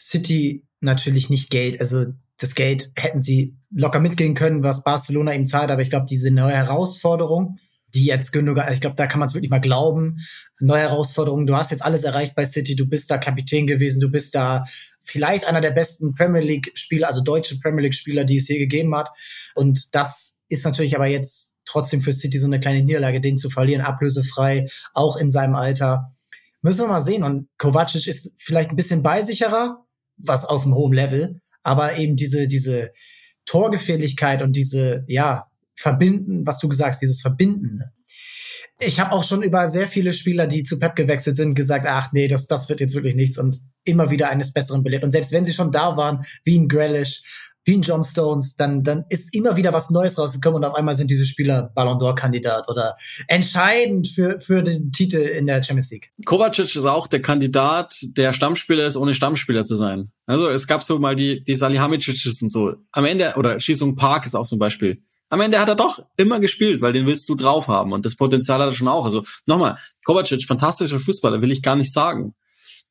City 0.00 0.64
natürlich 0.80 1.30
nicht 1.30 1.50
Geld, 1.50 1.80
also 1.80 2.06
das 2.38 2.54
Geld 2.54 2.90
hätten 2.96 3.22
sie 3.22 3.56
locker 3.70 4.00
mitgehen 4.00 4.34
können, 4.34 4.62
was 4.62 4.82
Barcelona 4.82 5.34
ihm 5.34 5.46
zahlt, 5.46 5.70
aber 5.70 5.82
ich 5.82 5.90
glaube, 5.90 6.06
diese 6.08 6.30
neue 6.30 6.52
Herausforderung, 6.52 7.58
die 7.96 8.04
jetzt 8.04 8.32
Gündogan, 8.32 8.72
ich 8.72 8.80
glaube, 8.80 8.96
da 8.96 9.06
kann 9.06 9.18
man 9.18 9.28
es 9.28 9.34
wirklich 9.34 9.50
mal 9.50 9.60
glauben. 9.60 10.18
Neue 10.60 10.82
Herausforderungen. 10.82 11.46
Du 11.46 11.56
hast 11.56 11.70
jetzt 11.70 11.82
alles 11.82 12.04
erreicht 12.04 12.34
bei 12.34 12.44
City. 12.44 12.76
Du 12.76 12.86
bist 12.86 13.10
da 13.10 13.18
Kapitän 13.18 13.66
gewesen. 13.66 14.00
Du 14.00 14.10
bist 14.10 14.34
da 14.34 14.64
vielleicht 15.00 15.46
einer 15.46 15.60
der 15.60 15.70
besten 15.70 16.14
Premier 16.14 16.42
League 16.42 16.72
Spieler, 16.74 17.08
also 17.08 17.22
deutsche 17.22 17.58
Premier 17.58 17.82
League 17.82 17.94
Spieler, 17.94 18.24
die 18.24 18.36
es 18.36 18.48
je 18.48 18.58
gegeben 18.58 18.94
hat. 18.94 19.10
Und 19.54 19.94
das 19.94 20.38
ist 20.48 20.64
natürlich 20.64 20.94
aber 20.94 21.06
jetzt 21.06 21.54
trotzdem 21.64 22.02
für 22.02 22.12
City 22.12 22.38
so 22.38 22.46
eine 22.46 22.60
kleine 22.60 22.84
Niederlage, 22.84 23.20
den 23.20 23.36
zu 23.36 23.50
verlieren, 23.50 23.82
ablösefrei, 23.82 24.68
auch 24.94 25.16
in 25.16 25.30
seinem 25.30 25.54
Alter. 25.54 26.14
Müssen 26.62 26.84
wir 26.84 26.88
mal 26.88 27.00
sehen. 27.00 27.22
Und 27.22 27.48
Kovacic 27.58 28.06
ist 28.06 28.32
vielleicht 28.36 28.70
ein 28.70 28.76
bisschen 28.76 29.02
beisicherer, 29.02 29.84
was 30.16 30.44
auf 30.44 30.64
einem 30.64 30.74
hohen 30.74 30.92
Level, 30.92 31.40
aber 31.62 31.96
eben 31.96 32.16
diese, 32.16 32.46
diese 32.46 32.90
Torgefährlichkeit 33.44 34.42
und 34.42 34.54
diese, 34.54 35.04
ja, 35.06 35.50
verbinden, 35.76 36.46
was 36.46 36.58
du 36.58 36.68
gesagt 36.68 36.94
hast, 36.94 37.02
dieses 37.02 37.20
Verbinden. 37.20 37.82
Ich 38.78 39.00
habe 39.00 39.12
auch 39.12 39.24
schon 39.24 39.42
über 39.42 39.68
sehr 39.68 39.88
viele 39.88 40.12
Spieler, 40.12 40.46
die 40.46 40.62
zu 40.62 40.78
Pep 40.78 40.96
gewechselt 40.96 41.36
sind, 41.36 41.54
gesagt, 41.54 41.86
ach 41.86 42.12
nee, 42.12 42.28
das, 42.28 42.46
das 42.46 42.68
wird 42.68 42.80
jetzt 42.80 42.94
wirklich 42.94 43.14
nichts 43.14 43.38
und 43.38 43.60
immer 43.84 44.10
wieder 44.10 44.28
eines 44.28 44.52
Besseren 44.52 44.82
belehrt. 44.82 45.04
Und 45.04 45.12
selbst 45.12 45.32
wenn 45.32 45.46
sie 45.46 45.54
schon 45.54 45.72
da 45.72 45.96
waren, 45.96 46.24
wie 46.44 46.58
ein 46.58 46.68
Grealish, 46.68 47.22
wie 47.66 47.74
ein 47.74 47.82
John 47.82 48.02
Stones, 48.02 48.56
dann, 48.56 48.84
dann 48.84 49.04
ist 49.08 49.34
immer 49.34 49.56
wieder 49.56 49.72
was 49.72 49.90
Neues 49.90 50.18
rausgekommen 50.18 50.58
und 50.58 50.64
auf 50.64 50.74
einmal 50.74 50.94
sind 50.94 51.10
diese 51.10 51.24
Spieler 51.24 51.72
Ballon 51.74 51.98
d'Or-Kandidat 51.98 52.68
oder 52.68 52.94
entscheidend 53.26 54.06
für, 54.06 54.38
für 54.38 54.62
den 54.62 54.92
Titel 54.92 55.16
in 55.16 55.46
der 55.46 55.62
Champions 55.62 55.90
League. 55.90 56.12
Kovacic 56.24 56.76
ist 56.76 56.84
auch 56.84 57.08
der 57.08 57.22
Kandidat, 57.22 57.98
der 58.02 58.32
Stammspieler 58.32 58.86
ist, 58.86 58.96
ohne 58.96 59.14
Stammspieler 59.14 59.64
zu 59.64 59.74
sein. 59.74 60.12
Also 60.26 60.48
es 60.48 60.66
gab 60.66 60.84
so 60.84 60.98
mal 60.98 61.16
die, 61.16 61.42
die 61.42 61.56
Salihamidzic 61.56 62.42
und 62.42 62.50
so. 62.50 62.74
Am 62.92 63.04
Ende, 63.04 63.34
oder 63.36 63.58
Schießung 63.58 63.96
Park 63.96 64.26
ist 64.26 64.36
auch 64.36 64.44
so 64.44 64.56
ein 64.56 64.60
Beispiel 64.60 65.02
am 65.28 65.40
Ende 65.40 65.58
hat 65.58 65.68
er 65.68 65.74
doch 65.74 65.98
immer 66.16 66.40
gespielt, 66.40 66.80
weil 66.80 66.92
den 66.92 67.06
willst 67.06 67.28
du 67.28 67.34
drauf 67.34 67.68
haben 67.68 67.92
und 67.92 68.04
das 68.04 68.16
Potenzial 68.16 68.60
hat 68.60 68.68
er 68.68 68.74
schon 68.74 68.88
auch. 68.88 69.04
Also 69.04 69.22
nochmal, 69.46 69.78
Kovacic, 70.04 70.46
fantastischer 70.46 71.00
Fußballer, 71.00 71.42
will 71.42 71.52
ich 71.52 71.62
gar 71.62 71.76
nicht 71.76 71.92
sagen. 71.92 72.34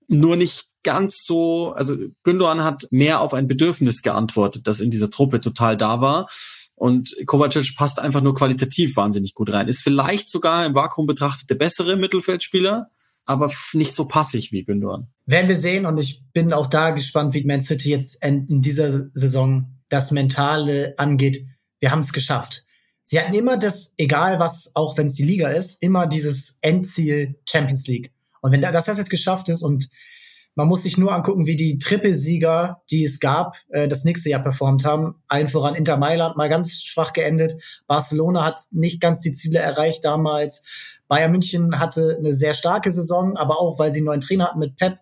Nur 0.08 0.36
nicht 0.36 0.68
ganz 0.84 1.24
so, 1.26 1.74
also 1.74 1.96
Gündogan 2.24 2.64
hat 2.64 2.88
mehr 2.92 3.22
auf 3.22 3.34
ein 3.34 3.48
Bedürfnis 3.48 4.02
geantwortet, 4.02 4.68
das 4.68 4.80
in 4.80 4.92
dieser 4.92 5.10
Truppe 5.10 5.40
total 5.40 5.78
da 5.78 6.02
war. 6.02 6.28
Und 6.76 7.16
Kovacic 7.26 7.76
passt 7.76 8.00
einfach 8.00 8.22
nur 8.22 8.36
qualitativ 8.36 8.98
wahnsinnig 8.98 9.34
gut 9.34 9.52
rein. 9.52 9.68
Ist 9.68 9.82
vielleicht 9.82 10.30
sogar 10.30 10.66
im 10.66 10.76
Vakuum 10.76 11.08
betrachtet 11.08 11.50
der 11.50 11.56
bessere 11.56 11.96
Mittelfeldspieler, 11.96 12.90
aber 13.26 13.52
nicht 13.74 13.94
so 13.94 14.08
passig 14.08 14.52
wie 14.52 14.64
Gündogan. 14.64 15.08
Werden 15.26 15.48
wir 15.48 15.56
sehen 15.56 15.86
und 15.86 15.98
ich 16.00 16.22
bin 16.34 16.54
auch 16.54 16.68
da 16.68 16.92
gespannt, 16.92 17.34
wie 17.34 17.46
Man 17.46 17.62
City 17.62 17.90
jetzt 17.90 18.24
in 18.24 18.62
dieser 18.62 19.10
Saison 19.14 19.80
das 19.90 20.12
Mentale 20.12 20.94
angeht. 20.98 21.46
Wir 21.80 21.92
haben 21.92 22.00
es 22.00 22.14
geschafft. 22.14 22.66
Sie 23.04 23.20
hatten 23.20 23.34
immer 23.34 23.58
das, 23.58 23.94
egal 23.98 24.40
was, 24.40 24.72
auch 24.74 24.98
wenn 24.98 25.06
es 25.06 25.14
die 25.14 25.24
Liga 25.24 25.50
ist, 25.50 25.82
immer 25.82 26.08
dieses 26.08 26.58
Endziel 26.62 27.36
Champions 27.46 27.86
League. 27.88 28.12
Und 28.42 28.52
wenn 28.52 28.62
das 28.62 28.88
jetzt 28.88 29.10
geschafft 29.10 29.50
ist 29.50 29.64
und 29.64 29.90
man 30.56 30.70
muss 30.70 30.84
sich 30.84 30.98
nur 30.98 31.14
angucken, 31.14 31.46
wie 31.46 31.58
die 31.58 31.78
Trippelsieger, 31.78 32.82
die 32.90 33.04
es 33.04 33.20
gab, 33.20 33.58
äh, 33.70 33.88
das 33.90 34.06
nächste 34.06 34.30
Jahr 34.30 34.42
performt 34.42 34.86
haben. 34.86 35.16
Allen 35.28 35.50
voran 35.50 35.76
Inter 35.76 35.98
Mailand 35.98 36.38
mal 36.38 36.48
ganz 36.48 36.82
schwach 36.82 37.12
geendet. 37.12 37.62
Barcelona 37.88 38.46
hat 38.46 38.62
nicht 38.72 39.02
ganz 39.02 39.20
die 39.20 39.34
Ziele 39.34 39.60
erreicht 39.60 40.06
damals. 40.06 40.64
Bayern 41.10 41.32
München 41.32 41.78
hatte 41.80 42.16
eine 42.18 42.34
sehr 42.34 42.54
starke 42.54 42.90
Saison, 42.90 43.36
aber 43.36 43.60
auch, 43.60 43.78
weil 43.78 43.92
sie 43.92 44.00
einen 44.00 44.06
neuen 44.06 44.22
Trainer 44.22 44.48
hatten 44.48 44.60
mit 44.60 44.78
Pep. 44.78 45.00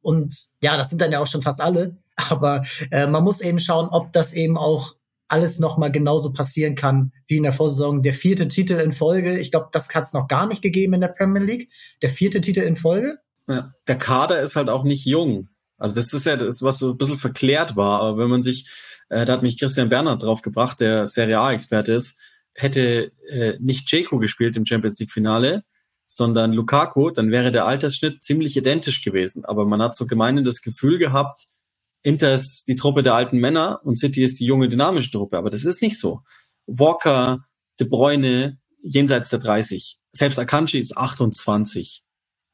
Und 0.00 0.34
ja, 0.62 0.76
das 0.76 0.90
sind 0.90 1.00
dann 1.00 1.12
ja 1.12 1.20
auch 1.20 1.26
schon 1.26 1.42
fast 1.42 1.60
alle. 1.60 1.96
Aber 2.28 2.62
äh, 2.92 3.06
man 3.08 3.24
muss 3.24 3.40
eben 3.40 3.58
schauen, 3.58 3.88
ob 3.88 4.12
das 4.12 4.34
eben 4.34 4.56
auch 4.56 4.94
alles 5.28 5.58
nochmal 5.58 5.90
genauso 5.90 6.32
passieren 6.32 6.74
kann 6.74 7.12
wie 7.26 7.36
in 7.36 7.42
der 7.42 7.52
Vorsaison. 7.52 8.02
Der 8.02 8.14
vierte 8.14 8.48
Titel 8.48 8.74
in 8.74 8.92
Folge, 8.92 9.38
ich 9.38 9.50
glaube, 9.50 9.68
das 9.72 9.92
hat 9.94 10.04
es 10.04 10.12
noch 10.12 10.28
gar 10.28 10.46
nicht 10.46 10.62
gegeben 10.62 10.94
in 10.94 11.00
der 11.00 11.08
Premier 11.08 11.42
League. 11.42 11.70
Der 12.02 12.10
vierte 12.10 12.40
Titel 12.40 12.60
in 12.60 12.76
Folge. 12.76 13.18
Ja. 13.48 13.72
Der 13.86 13.96
Kader 13.96 14.40
ist 14.40 14.56
halt 14.56 14.68
auch 14.68 14.84
nicht 14.84 15.04
jung. 15.06 15.48
Also 15.76 15.94
das 15.94 16.12
ist 16.12 16.26
ja 16.26 16.36
das, 16.36 16.62
was 16.62 16.78
so 16.78 16.90
ein 16.90 16.96
bisschen 16.96 17.18
verklärt 17.18 17.76
war. 17.76 18.00
Aber 18.00 18.18
wenn 18.18 18.30
man 18.30 18.42
sich, 18.42 18.70
äh, 19.08 19.24
da 19.24 19.34
hat 19.34 19.42
mich 19.42 19.58
Christian 19.58 19.88
Bernhard 19.88 20.22
drauf 20.22 20.42
gebracht, 20.42 20.80
der 20.80 21.08
Serie 21.08 21.40
A-Experte 21.40 21.92
ist, 21.92 22.18
hätte 22.54 23.12
äh, 23.28 23.54
nicht 23.60 23.90
Jeko 23.90 24.18
gespielt 24.18 24.56
im 24.56 24.66
Champions 24.66 24.98
League-Finale, 25.00 25.64
sondern 26.06 26.52
Lukaku, 26.52 27.10
dann 27.10 27.30
wäre 27.30 27.50
der 27.50 27.66
Altersschnitt 27.66 28.22
ziemlich 28.22 28.56
identisch 28.56 29.02
gewesen. 29.02 29.44
Aber 29.44 29.66
man 29.66 29.82
hat 29.82 29.96
so 29.96 30.06
gemeinhin 30.06 30.44
das 30.44 30.62
Gefühl 30.62 30.98
gehabt, 30.98 31.46
Inter 32.04 32.34
ist 32.34 32.68
die 32.68 32.76
Truppe 32.76 33.02
der 33.02 33.14
alten 33.14 33.38
Männer 33.38 33.80
und 33.82 33.98
City 33.98 34.22
ist 34.22 34.38
die 34.38 34.44
junge, 34.44 34.68
dynamische 34.68 35.10
Truppe. 35.10 35.38
Aber 35.38 35.50
das 35.50 35.64
ist 35.64 35.82
nicht 35.82 35.98
so. 35.98 36.20
Walker, 36.66 37.44
De 37.80 37.88
Bruyne, 37.88 38.60
jenseits 38.80 39.30
der 39.30 39.40
30. 39.40 39.98
Selbst 40.12 40.38
Akanji 40.38 40.78
ist 40.78 40.96
28 40.96 42.04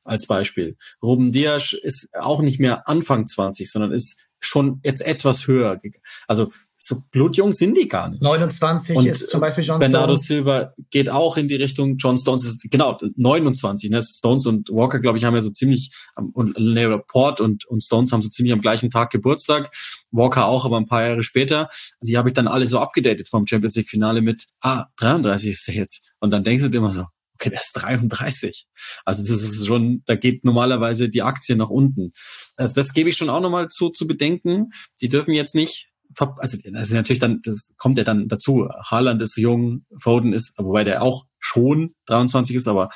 als 0.05 0.27
Beispiel. 0.27 0.77
Ruben 1.03 1.33
Dias 1.33 1.73
ist 1.73 2.15
auch 2.15 2.41
nicht 2.41 2.61
mehr 2.61 2.89
Anfang 2.89 3.27
20, 3.27 3.71
sondern 3.71 3.93
ist 3.93 4.19
schon 4.39 4.81
jetzt 4.85 5.03
etwas 5.03 5.47
höher. 5.47 5.81
Also 6.27 6.53
so 6.83 7.03
blutjung 7.11 7.53
sind 7.53 7.77
die 7.77 7.87
gar 7.87 8.09
nicht. 8.09 8.23
29 8.23 8.97
und 8.97 9.07
ist 9.07 9.29
zum 9.29 9.41
Beispiel 9.41 9.63
John 9.63 9.79
Bernardo 9.79 10.15
Stones. 10.15 10.27
Silva 10.27 10.75
geht 10.91 11.11
auch 11.11 11.37
in 11.37 11.47
die 11.47 11.57
Richtung, 11.57 11.99
John 11.99 12.17
Stones 12.17 12.45
ist, 12.45 12.63
genau, 12.71 12.99
29, 13.17 13.91
ne? 13.91 14.03
Stones 14.03 14.47
und 14.47 14.71
Walker, 14.71 14.99
glaube 14.99 15.19
ich, 15.19 15.25
haben 15.25 15.35
ja 15.35 15.43
so 15.43 15.51
ziemlich, 15.51 15.93
und 16.17 16.59
ne, 16.59 16.99
Port 17.07 17.43
und, 17.43 17.67
und 17.67 17.83
Stones 17.83 18.13
haben 18.13 18.23
so 18.23 18.31
ziemlich 18.31 18.55
am 18.55 18.63
gleichen 18.63 18.89
Tag 18.89 19.11
Geburtstag. 19.11 19.71
Walker 20.11 20.47
auch, 20.47 20.65
aber 20.65 20.79
ein 20.79 20.87
paar 20.87 21.07
Jahre 21.07 21.23
später. 21.23 21.69
Die 22.01 22.17
habe 22.17 22.31
ich 22.31 22.35
dann 22.35 22.49
alle 22.49 22.67
so 22.67 22.79
abgedatet 22.79 23.29
vom 23.29 23.47
Champions 23.47 23.77
League 23.77 23.91
Finale 23.91 24.23
mit, 24.23 24.47
ah, 24.63 24.87
33 24.97 25.51
ist 25.51 25.69
der 25.69 25.75
jetzt. 25.75 26.11
Und 26.19 26.31
dann 26.31 26.45
denkst 26.45 26.63
du 26.63 26.71
dir 26.71 26.79
immer 26.79 26.95
so, 26.95 27.05
okay, 27.35 27.51
der 27.51 27.61
ist 27.61 27.73
33. 27.75 28.67
Also 29.05 29.23
das 29.23 29.43
ist 29.43 29.67
schon, 29.67 30.03
da 30.07 30.17
geht 30.17 30.45
normalerweise 30.45 31.11
die 31.11 31.23
Aktie 31.23 31.57
nach 31.57 31.71
unten. 31.71 32.13
Also 32.57 32.75
das 32.75 32.95
gebe 32.95 33.11
ich 33.11 33.19
schon 33.19 33.29
auch 33.29 33.41
nochmal 33.41 33.69
zu, 33.69 33.91
zu 33.91 34.07
bedenken. 34.07 34.71
Die 35.03 35.11
dürfen 35.11 35.35
jetzt 35.35 35.55
nicht 35.55 35.90
also 36.17 36.59
das 36.65 36.91
natürlich 36.91 37.21
dann, 37.21 37.41
das 37.45 37.73
kommt 37.77 37.99
ja 37.99 38.05
dann 38.05 38.29
dazu. 38.29 38.69
Haaland 38.85 39.23
ist 39.23 39.37
jung, 39.37 39.85
Foden 39.99 40.33
ist, 40.33 40.55
wobei 40.59 40.85
der 40.85 41.03
auch 41.03 41.25
schon 41.39 41.95
23 42.07 42.57
ist, 42.57 42.69
aber 42.69 42.91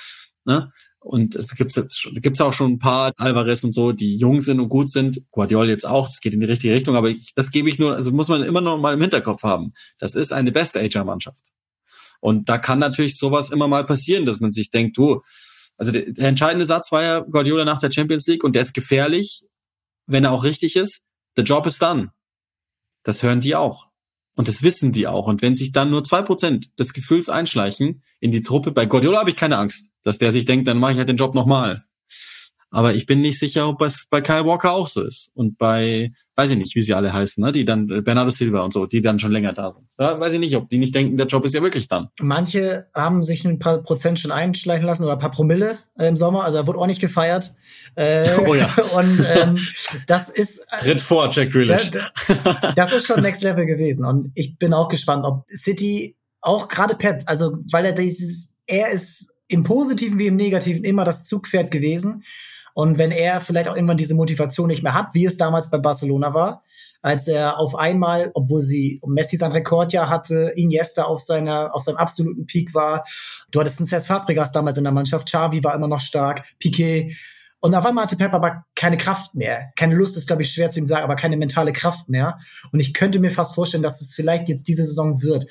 ne? 0.44 0.70
Und 1.04 1.34
es 1.34 1.54
gibt 1.54 1.76
jetzt 1.76 2.00
schon, 2.00 2.14
gibt's 2.14 2.40
auch 2.40 2.54
schon 2.54 2.72
ein 2.72 2.78
paar 2.78 3.12
Alvarez 3.18 3.62
und 3.62 3.72
so, 3.72 3.92
die 3.92 4.16
jung 4.16 4.40
sind 4.40 4.58
und 4.58 4.70
gut 4.70 4.90
sind. 4.90 5.20
Guardiol 5.32 5.68
jetzt 5.68 5.86
auch, 5.86 6.08
das 6.08 6.20
geht 6.20 6.32
in 6.32 6.40
die 6.40 6.46
richtige 6.46 6.72
Richtung, 6.72 6.96
aber 6.96 7.10
ich, 7.10 7.32
das 7.34 7.50
gebe 7.50 7.68
ich 7.68 7.78
nur, 7.78 7.94
also 7.94 8.10
muss 8.10 8.28
man 8.28 8.42
immer 8.42 8.62
noch 8.62 8.78
mal 8.78 8.94
im 8.94 9.02
Hinterkopf 9.02 9.42
haben. 9.42 9.74
Das 9.98 10.14
ist 10.14 10.32
eine 10.32 10.50
beste 10.50 10.80
Ager-Mannschaft. 10.80 11.52
Und 12.20 12.48
da 12.48 12.56
kann 12.56 12.78
natürlich 12.78 13.18
sowas 13.18 13.50
immer 13.50 13.68
mal 13.68 13.84
passieren, 13.84 14.24
dass 14.24 14.40
man 14.40 14.52
sich 14.52 14.70
denkt, 14.70 14.96
du, 14.96 15.20
also 15.76 15.92
der, 15.92 16.10
der 16.10 16.28
entscheidende 16.28 16.64
Satz 16.64 16.90
war 16.90 17.02
ja 17.02 17.20
Guardiola 17.20 17.66
nach 17.66 17.80
der 17.80 17.92
Champions 17.92 18.26
League 18.26 18.42
und 18.42 18.54
der 18.54 18.62
ist 18.62 18.72
gefährlich, 18.72 19.44
wenn 20.06 20.24
er 20.24 20.32
auch 20.32 20.44
richtig 20.44 20.74
ist. 20.74 21.04
The 21.36 21.42
job 21.42 21.66
is 21.66 21.76
done. 21.76 22.12
Das 23.04 23.22
hören 23.22 23.40
die 23.40 23.54
auch. 23.54 23.88
Und 24.34 24.48
das 24.48 24.64
wissen 24.64 24.92
die 24.92 25.06
auch. 25.06 25.28
Und 25.28 25.42
wenn 25.42 25.54
sich 25.54 25.70
dann 25.70 25.90
nur 25.90 26.02
zwei 26.02 26.22
Prozent 26.22 26.76
des 26.78 26.92
Gefühls 26.92 27.28
einschleichen 27.28 28.02
in 28.18 28.32
die 28.32 28.42
Truppe, 28.42 28.72
bei 28.72 28.86
Guardiola 28.86 29.20
habe 29.20 29.30
ich 29.30 29.36
keine 29.36 29.58
Angst, 29.58 29.92
dass 30.02 30.18
der 30.18 30.32
sich 30.32 30.44
denkt, 30.44 30.66
dann 30.66 30.78
mache 30.78 30.92
ich 30.92 30.98
halt 30.98 31.08
den 31.08 31.16
Job 31.16 31.34
nochmal. 31.34 31.84
Aber 32.74 32.92
ich 32.92 33.06
bin 33.06 33.20
nicht 33.20 33.38
sicher, 33.38 33.68
ob 33.68 33.80
es 33.82 34.08
bei 34.10 34.20
Kyle 34.20 34.44
Walker 34.44 34.72
auch 34.72 34.88
so 34.88 35.04
ist. 35.04 35.30
Und 35.34 35.58
bei, 35.58 36.10
weiß 36.34 36.50
ich 36.50 36.58
nicht, 36.58 36.74
wie 36.74 36.80
sie 36.80 36.92
alle 36.92 37.12
heißen, 37.12 37.42
ne? 37.44 37.52
die 37.52 37.64
dann, 37.64 37.86
Bernardo 37.86 38.30
Silva 38.30 38.62
und 38.62 38.72
so, 38.72 38.86
die 38.86 39.00
dann 39.00 39.20
schon 39.20 39.30
länger 39.30 39.52
da 39.52 39.70
sind. 39.70 39.86
Da 39.96 40.18
weiß 40.18 40.32
ich 40.32 40.40
nicht, 40.40 40.56
ob 40.56 40.68
die 40.68 40.78
nicht 40.78 40.92
denken, 40.92 41.16
der 41.16 41.28
Job 41.28 41.44
ist 41.44 41.54
ja 41.54 41.62
wirklich 41.62 41.86
dann. 41.86 42.08
Manche 42.20 42.88
haben 42.92 43.22
sich 43.22 43.44
ein 43.44 43.60
paar 43.60 43.78
Prozent 43.78 44.18
schon 44.18 44.32
einschleichen 44.32 44.86
lassen 44.86 45.04
oder 45.04 45.12
ein 45.12 45.20
paar 45.20 45.30
Promille 45.30 45.78
äh, 45.96 46.08
im 46.08 46.16
Sommer. 46.16 46.42
Also 46.42 46.58
er 46.58 46.66
wurde 46.66 46.80
auch 46.80 46.88
nicht 46.88 47.00
gefeiert. 47.00 47.54
Äh, 47.94 48.28
oh 48.44 48.56
ja. 48.56 48.74
Und 48.96 49.24
ähm, 49.24 49.58
das 50.08 50.28
ist. 50.28 50.66
Äh, 50.72 50.78
Tritt 50.78 51.00
vor, 51.00 51.30
Jack 51.30 51.52
Grealish. 51.52 51.92
das 52.74 52.92
ist 52.92 53.06
schon 53.06 53.20
Next 53.22 53.44
Level 53.44 53.66
gewesen. 53.66 54.04
Und 54.04 54.32
ich 54.34 54.58
bin 54.58 54.74
auch 54.74 54.88
gespannt, 54.88 55.24
ob 55.24 55.44
City, 55.48 56.16
auch 56.40 56.66
gerade 56.66 56.96
Pep, 56.96 57.22
also 57.26 57.56
weil 57.70 57.86
er 57.86 57.92
dieses, 57.92 58.48
er 58.66 58.90
ist 58.90 59.32
im 59.46 59.62
Positiven 59.62 60.18
wie 60.18 60.26
im 60.26 60.36
Negativen 60.36 60.82
immer 60.82 61.04
das 61.04 61.26
Zugpferd 61.26 61.70
gewesen. 61.70 62.24
Und 62.74 62.98
wenn 62.98 63.10
er 63.10 63.40
vielleicht 63.40 63.68
auch 63.68 63.76
irgendwann 63.76 63.96
diese 63.96 64.14
Motivation 64.14 64.68
nicht 64.68 64.82
mehr 64.82 64.94
hat, 64.94 65.14
wie 65.14 65.24
es 65.24 65.36
damals 65.36 65.70
bei 65.70 65.78
Barcelona 65.78 66.34
war, 66.34 66.62
als 67.02 67.28
er 67.28 67.58
auf 67.58 67.76
einmal, 67.76 68.30
obwohl 68.34 68.60
sie 68.60 69.00
Messi 69.06 69.36
sein 69.36 69.52
Rekordjahr 69.52 70.08
hatte, 70.08 70.52
Iniesta 70.56 71.04
auf 71.04 71.20
seiner 71.20 71.74
auf 71.74 71.82
seinem 71.82 71.96
absoluten 71.96 72.46
Peak 72.46 72.74
war, 72.74 73.04
du 73.50 73.60
hattest 73.60 73.78
einen 73.78 73.86
Cesc 73.86 74.06
Fabregas 74.06 74.52
damals 74.52 74.76
in 74.76 74.84
der 74.84 74.92
Mannschaft, 74.92 75.26
Xavi 75.26 75.62
war 75.62 75.74
immer 75.74 75.88
noch 75.88 76.00
stark, 76.00 76.44
Piquet 76.58 77.14
und 77.64 77.74
auf 77.74 77.86
einmal 77.86 78.04
hatte 78.04 78.18
Pep 78.18 78.34
aber 78.34 78.66
keine 78.74 78.98
Kraft 78.98 79.34
mehr. 79.34 79.72
Keine 79.74 79.94
Lust 79.94 80.18
ist, 80.18 80.26
glaube 80.26 80.42
ich, 80.42 80.50
schwer 80.50 80.68
zu 80.68 80.78
ihm 80.80 80.84
sagen, 80.84 81.02
aber 81.02 81.16
keine 81.16 81.38
mentale 81.38 81.72
Kraft 81.72 82.10
mehr. 82.10 82.38
Und 82.72 82.80
ich 82.80 82.92
könnte 82.92 83.18
mir 83.20 83.30
fast 83.30 83.54
vorstellen, 83.54 83.82
dass 83.82 84.02
es 84.02 84.14
vielleicht 84.14 84.50
jetzt 84.50 84.68
diese 84.68 84.84
Saison 84.84 85.22
wird. 85.22 85.46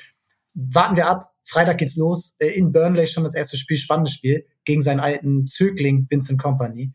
Warten 0.53 0.95
wir 0.95 1.07
ab. 1.07 1.31
Freitag 1.43 1.79
geht's 1.79 1.95
los. 1.97 2.35
Äh, 2.39 2.49
in 2.49 2.71
Burnley 2.71 3.07
schon 3.07 3.23
das 3.23 3.35
erste 3.35 3.57
Spiel, 3.57 3.77
spannendes 3.77 4.13
Spiel 4.13 4.45
gegen 4.65 4.81
seinen 4.81 4.99
alten 4.99 5.47
Zögling 5.47 6.07
Vincent 6.09 6.41
Company. 6.41 6.93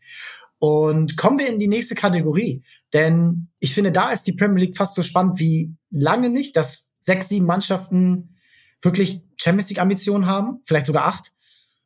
Und 0.57 1.15
kommen 1.15 1.39
wir 1.39 1.47
in 1.47 1.59
die 1.59 1.67
nächste 1.67 1.95
Kategorie. 1.95 2.63
Denn 2.93 3.49
ich 3.59 3.73
finde, 3.73 3.91
da 3.91 4.09
ist 4.09 4.23
die 4.23 4.33
Premier 4.33 4.65
League 4.65 4.77
fast 4.77 4.95
so 4.95 5.03
spannend 5.03 5.39
wie 5.39 5.73
lange 5.89 6.29
nicht, 6.29 6.57
dass 6.57 6.89
sechs, 6.99 7.29
sieben 7.29 7.45
Mannschaften 7.45 8.35
wirklich 8.81 9.21
Champions 9.37 9.69
League 9.69 9.81
Ambitionen 9.81 10.25
haben, 10.25 10.59
vielleicht 10.63 10.85
sogar 10.85 11.05
acht. 11.05 11.31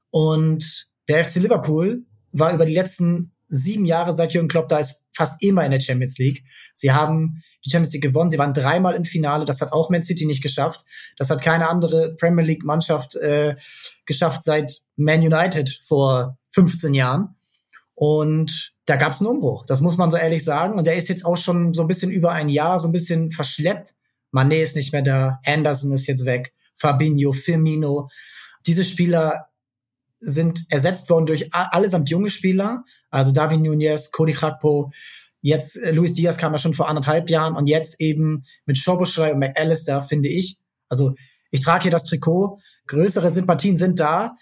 Und 0.09 0.87
der 1.07 1.23
FC 1.23 1.35
Liverpool 1.37 2.05
war 2.31 2.53
über 2.53 2.65
die 2.65 2.73
letzten 2.73 3.31
sieben 3.47 3.85
Jahre 3.85 4.15
seit 4.15 4.33
Jürgen 4.33 4.47
Klopp 4.47 4.69
da 4.69 4.79
ist 4.79 5.02
fast 5.13 5.41
immer 5.41 5.63
in 5.65 5.71
der 5.71 5.79
Champions 5.79 6.17
League. 6.17 6.43
Sie 6.73 6.91
haben 6.91 7.43
die 7.65 7.69
Champions 7.69 7.93
League 7.93 8.03
gewonnen. 8.03 8.29
Sie 8.29 8.37
waren 8.37 8.53
dreimal 8.53 8.95
im 8.95 9.05
Finale. 9.05 9.45
Das 9.45 9.61
hat 9.61 9.71
auch 9.71 9.89
Man 9.89 10.01
City 10.01 10.25
nicht 10.25 10.43
geschafft. 10.43 10.83
Das 11.17 11.29
hat 11.29 11.41
keine 11.41 11.69
andere 11.69 12.15
Premier 12.15 12.43
League 12.43 12.63
Mannschaft 12.63 13.15
äh, 13.15 13.55
geschafft 14.05 14.41
seit 14.41 14.81
Man 14.95 15.21
United 15.21 15.79
vor 15.83 16.37
15 16.51 16.93
Jahren. 16.93 17.35
Und 17.95 18.73
da 18.85 18.95
gab 18.95 19.13
es 19.13 19.21
einen 19.21 19.29
Umbruch. 19.29 19.65
Das 19.65 19.81
muss 19.81 19.97
man 19.97 20.11
so 20.11 20.17
ehrlich 20.17 20.43
sagen. 20.43 20.77
Und 20.77 20.87
der 20.87 20.95
ist 20.95 21.09
jetzt 21.09 21.25
auch 21.25 21.37
schon 21.37 21.73
so 21.73 21.83
ein 21.83 21.87
bisschen 21.87 22.11
über 22.11 22.31
ein 22.31 22.49
Jahr 22.49 22.79
so 22.79 22.87
ein 22.87 22.91
bisschen 22.91 23.31
verschleppt. 23.31 23.93
Mané 24.33 24.61
ist 24.61 24.75
nicht 24.75 24.91
mehr 24.91 25.03
da. 25.03 25.39
Henderson 25.43 25.93
ist 25.93 26.07
jetzt 26.07 26.25
weg. 26.25 26.53
Fabinho, 26.75 27.31
Firmino. 27.31 28.09
Diese 28.65 28.83
Spieler 28.83 29.47
sind 30.25 30.65
ersetzt 30.69 31.09
worden 31.09 31.25
durch 31.25 31.53
allesamt 31.53 32.09
junge 32.09 32.29
Spieler, 32.29 32.83
also 33.09 33.31
David 33.31 33.59
Nunez, 33.59 34.11
Cody 34.11 34.33
Gakpo, 34.33 34.91
jetzt 35.41 35.77
äh, 35.77 35.91
Luis 35.91 36.13
Diaz 36.13 36.37
kam 36.37 36.53
ja 36.53 36.57
schon 36.57 36.73
vor 36.73 36.87
anderthalb 36.87 37.29
Jahren 37.29 37.55
und 37.55 37.67
jetzt 37.67 37.99
eben 37.99 38.45
mit 38.65 38.77
Schoboschrei 38.77 39.33
und 39.33 39.39
McAllister, 39.39 40.01
finde 40.01 40.29
ich. 40.29 40.57
Also 40.89 41.13
ich 41.51 41.59
trage 41.59 41.83
hier 41.83 41.91
das 41.91 42.05
Trikot, 42.05 42.59
größere 42.87 43.29
Sympathien 43.29 43.75
sind 43.75 43.99
da, 43.99 44.35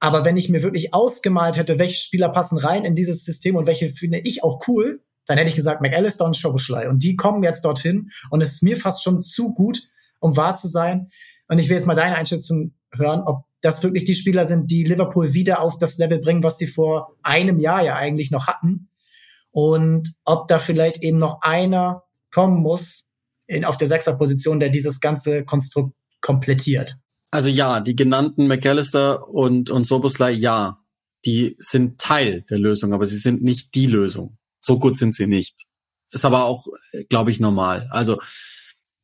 aber 0.00 0.24
wenn 0.24 0.36
ich 0.36 0.48
mir 0.48 0.62
wirklich 0.62 0.92
ausgemalt 0.92 1.56
hätte, 1.56 1.78
welche 1.78 2.00
Spieler 2.00 2.30
passen 2.30 2.58
rein 2.58 2.84
in 2.84 2.94
dieses 2.94 3.24
System 3.24 3.56
und 3.56 3.66
welche 3.66 3.90
finde 3.90 4.18
ich 4.18 4.42
auch 4.42 4.66
cool, 4.66 5.02
dann 5.26 5.38
hätte 5.38 5.50
ich 5.50 5.56
gesagt 5.56 5.80
McAllister 5.80 6.24
und 6.24 6.36
Schoboschlei. 6.36 6.88
Und 6.88 7.02
die 7.02 7.16
kommen 7.16 7.44
jetzt 7.44 7.64
dorthin 7.64 8.10
und 8.30 8.40
es 8.40 8.54
ist 8.54 8.62
mir 8.62 8.76
fast 8.76 9.04
schon 9.04 9.22
zu 9.22 9.54
gut, 9.54 9.82
um 10.18 10.36
wahr 10.36 10.54
zu 10.54 10.66
sein. 10.68 11.10
Und 11.48 11.58
ich 11.58 11.68
will 11.68 11.76
jetzt 11.76 11.86
mal 11.86 11.94
deine 11.94 12.16
Einschätzung 12.16 12.74
hören, 12.92 13.20
ob 13.20 13.44
das 13.60 13.82
wirklich 13.82 14.04
die 14.04 14.14
Spieler 14.14 14.46
sind, 14.46 14.70
die 14.70 14.84
Liverpool 14.84 15.34
wieder 15.34 15.60
auf 15.60 15.78
das 15.78 15.98
Level 15.98 16.18
bringen, 16.18 16.42
was 16.42 16.58
sie 16.58 16.66
vor 16.66 17.16
einem 17.22 17.58
Jahr 17.58 17.82
ja 17.84 17.96
eigentlich 17.96 18.30
noch 18.30 18.46
hatten. 18.46 18.88
Und 19.50 20.14
ob 20.24 20.48
da 20.48 20.58
vielleicht 20.58 21.02
eben 21.02 21.18
noch 21.18 21.42
einer 21.42 22.04
kommen 22.30 22.60
muss 22.62 23.06
in, 23.46 23.64
auf 23.64 23.76
der 23.76 23.88
Sechserposition, 23.88 24.60
der 24.60 24.70
dieses 24.70 25.00
ganze 25.00 25.44
Konstrukt 25.44 25.94
komplettiert. 26.20 26.96
Also 27.32 27.48
ja, 27.48 27.80
die 27.80 27.96
genannten 27.96 28.46
McAllister 28.46 29.28
und, 29.28 29.70
und 29.70 29.84
Soboslai, 29.84 30.30
ja, 30.30 30.78
die 31.24 31.56
sind 31.58 32.00
Teil 32.00 32.42
der 32.48 32.58
Lösung, 32.58 32.92
aber 32.92 33.06
sie 33.06 33.18
sind 33.18 33.42
nicht 33.42 33.74
die 33.74 33.86
Lösung. 33.86 34.38
So 34.60 34.78
gut 34.78 34.96
sind 34.96 35.14
sie 35.14 35.26
nicht. 35.26 35.66
Ist 36.12 36.24
aber 36.24 36.44
auch, 36.44 36.64
glaube 37.08 37.30
ich, 37.30 37.40
normal. 37.40 37.88
Also 37.90 38.18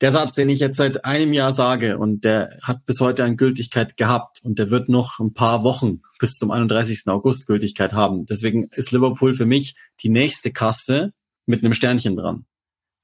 der 0.01 0.13
Satz, 0.13 0.35
den 0.35 0.49
ich 0.49 0.59
jetzt 0.59 0.77
seit 0.77 1.05
einem 1.05 1.33
Jahr 1.33 1.53
sage 1.53 1.99
und 1.99 2.25
der 2.25 2.59
hat 2.63 2.85
bis 2.85 3.01
heute 3.01 3.25
an 3.25 3.37
Gültigkeit 3.37 3.97
gehabt 3.97 4.41
und 4.43 4.59
der 4.59 4.71
wird 4.71 4.89
noch 4.89 5.19
ein 5.19 5.33
paar 5.33 5.63
Wochen 5.63 6.01
bis 6.19 6.35
zum 6.35 6.51
31. 6.51 7.05
August 7.07 7.47
Gültigkeit 7.47 7.93
haben. 7.93 8.27
Deswegen 8.27 8.69
ist 8.73 8.93
Liverpool 8.93 9.35
für 9.35 9.47
mich 9.47 9.75
die 10.03 10.11
nächste 10.11 10.53
Kaste 10.53 11.13
mit 11.47 11.65
einem 11.65 11.73
Sternchen 11.73 12.17
dran. 12.17 12.45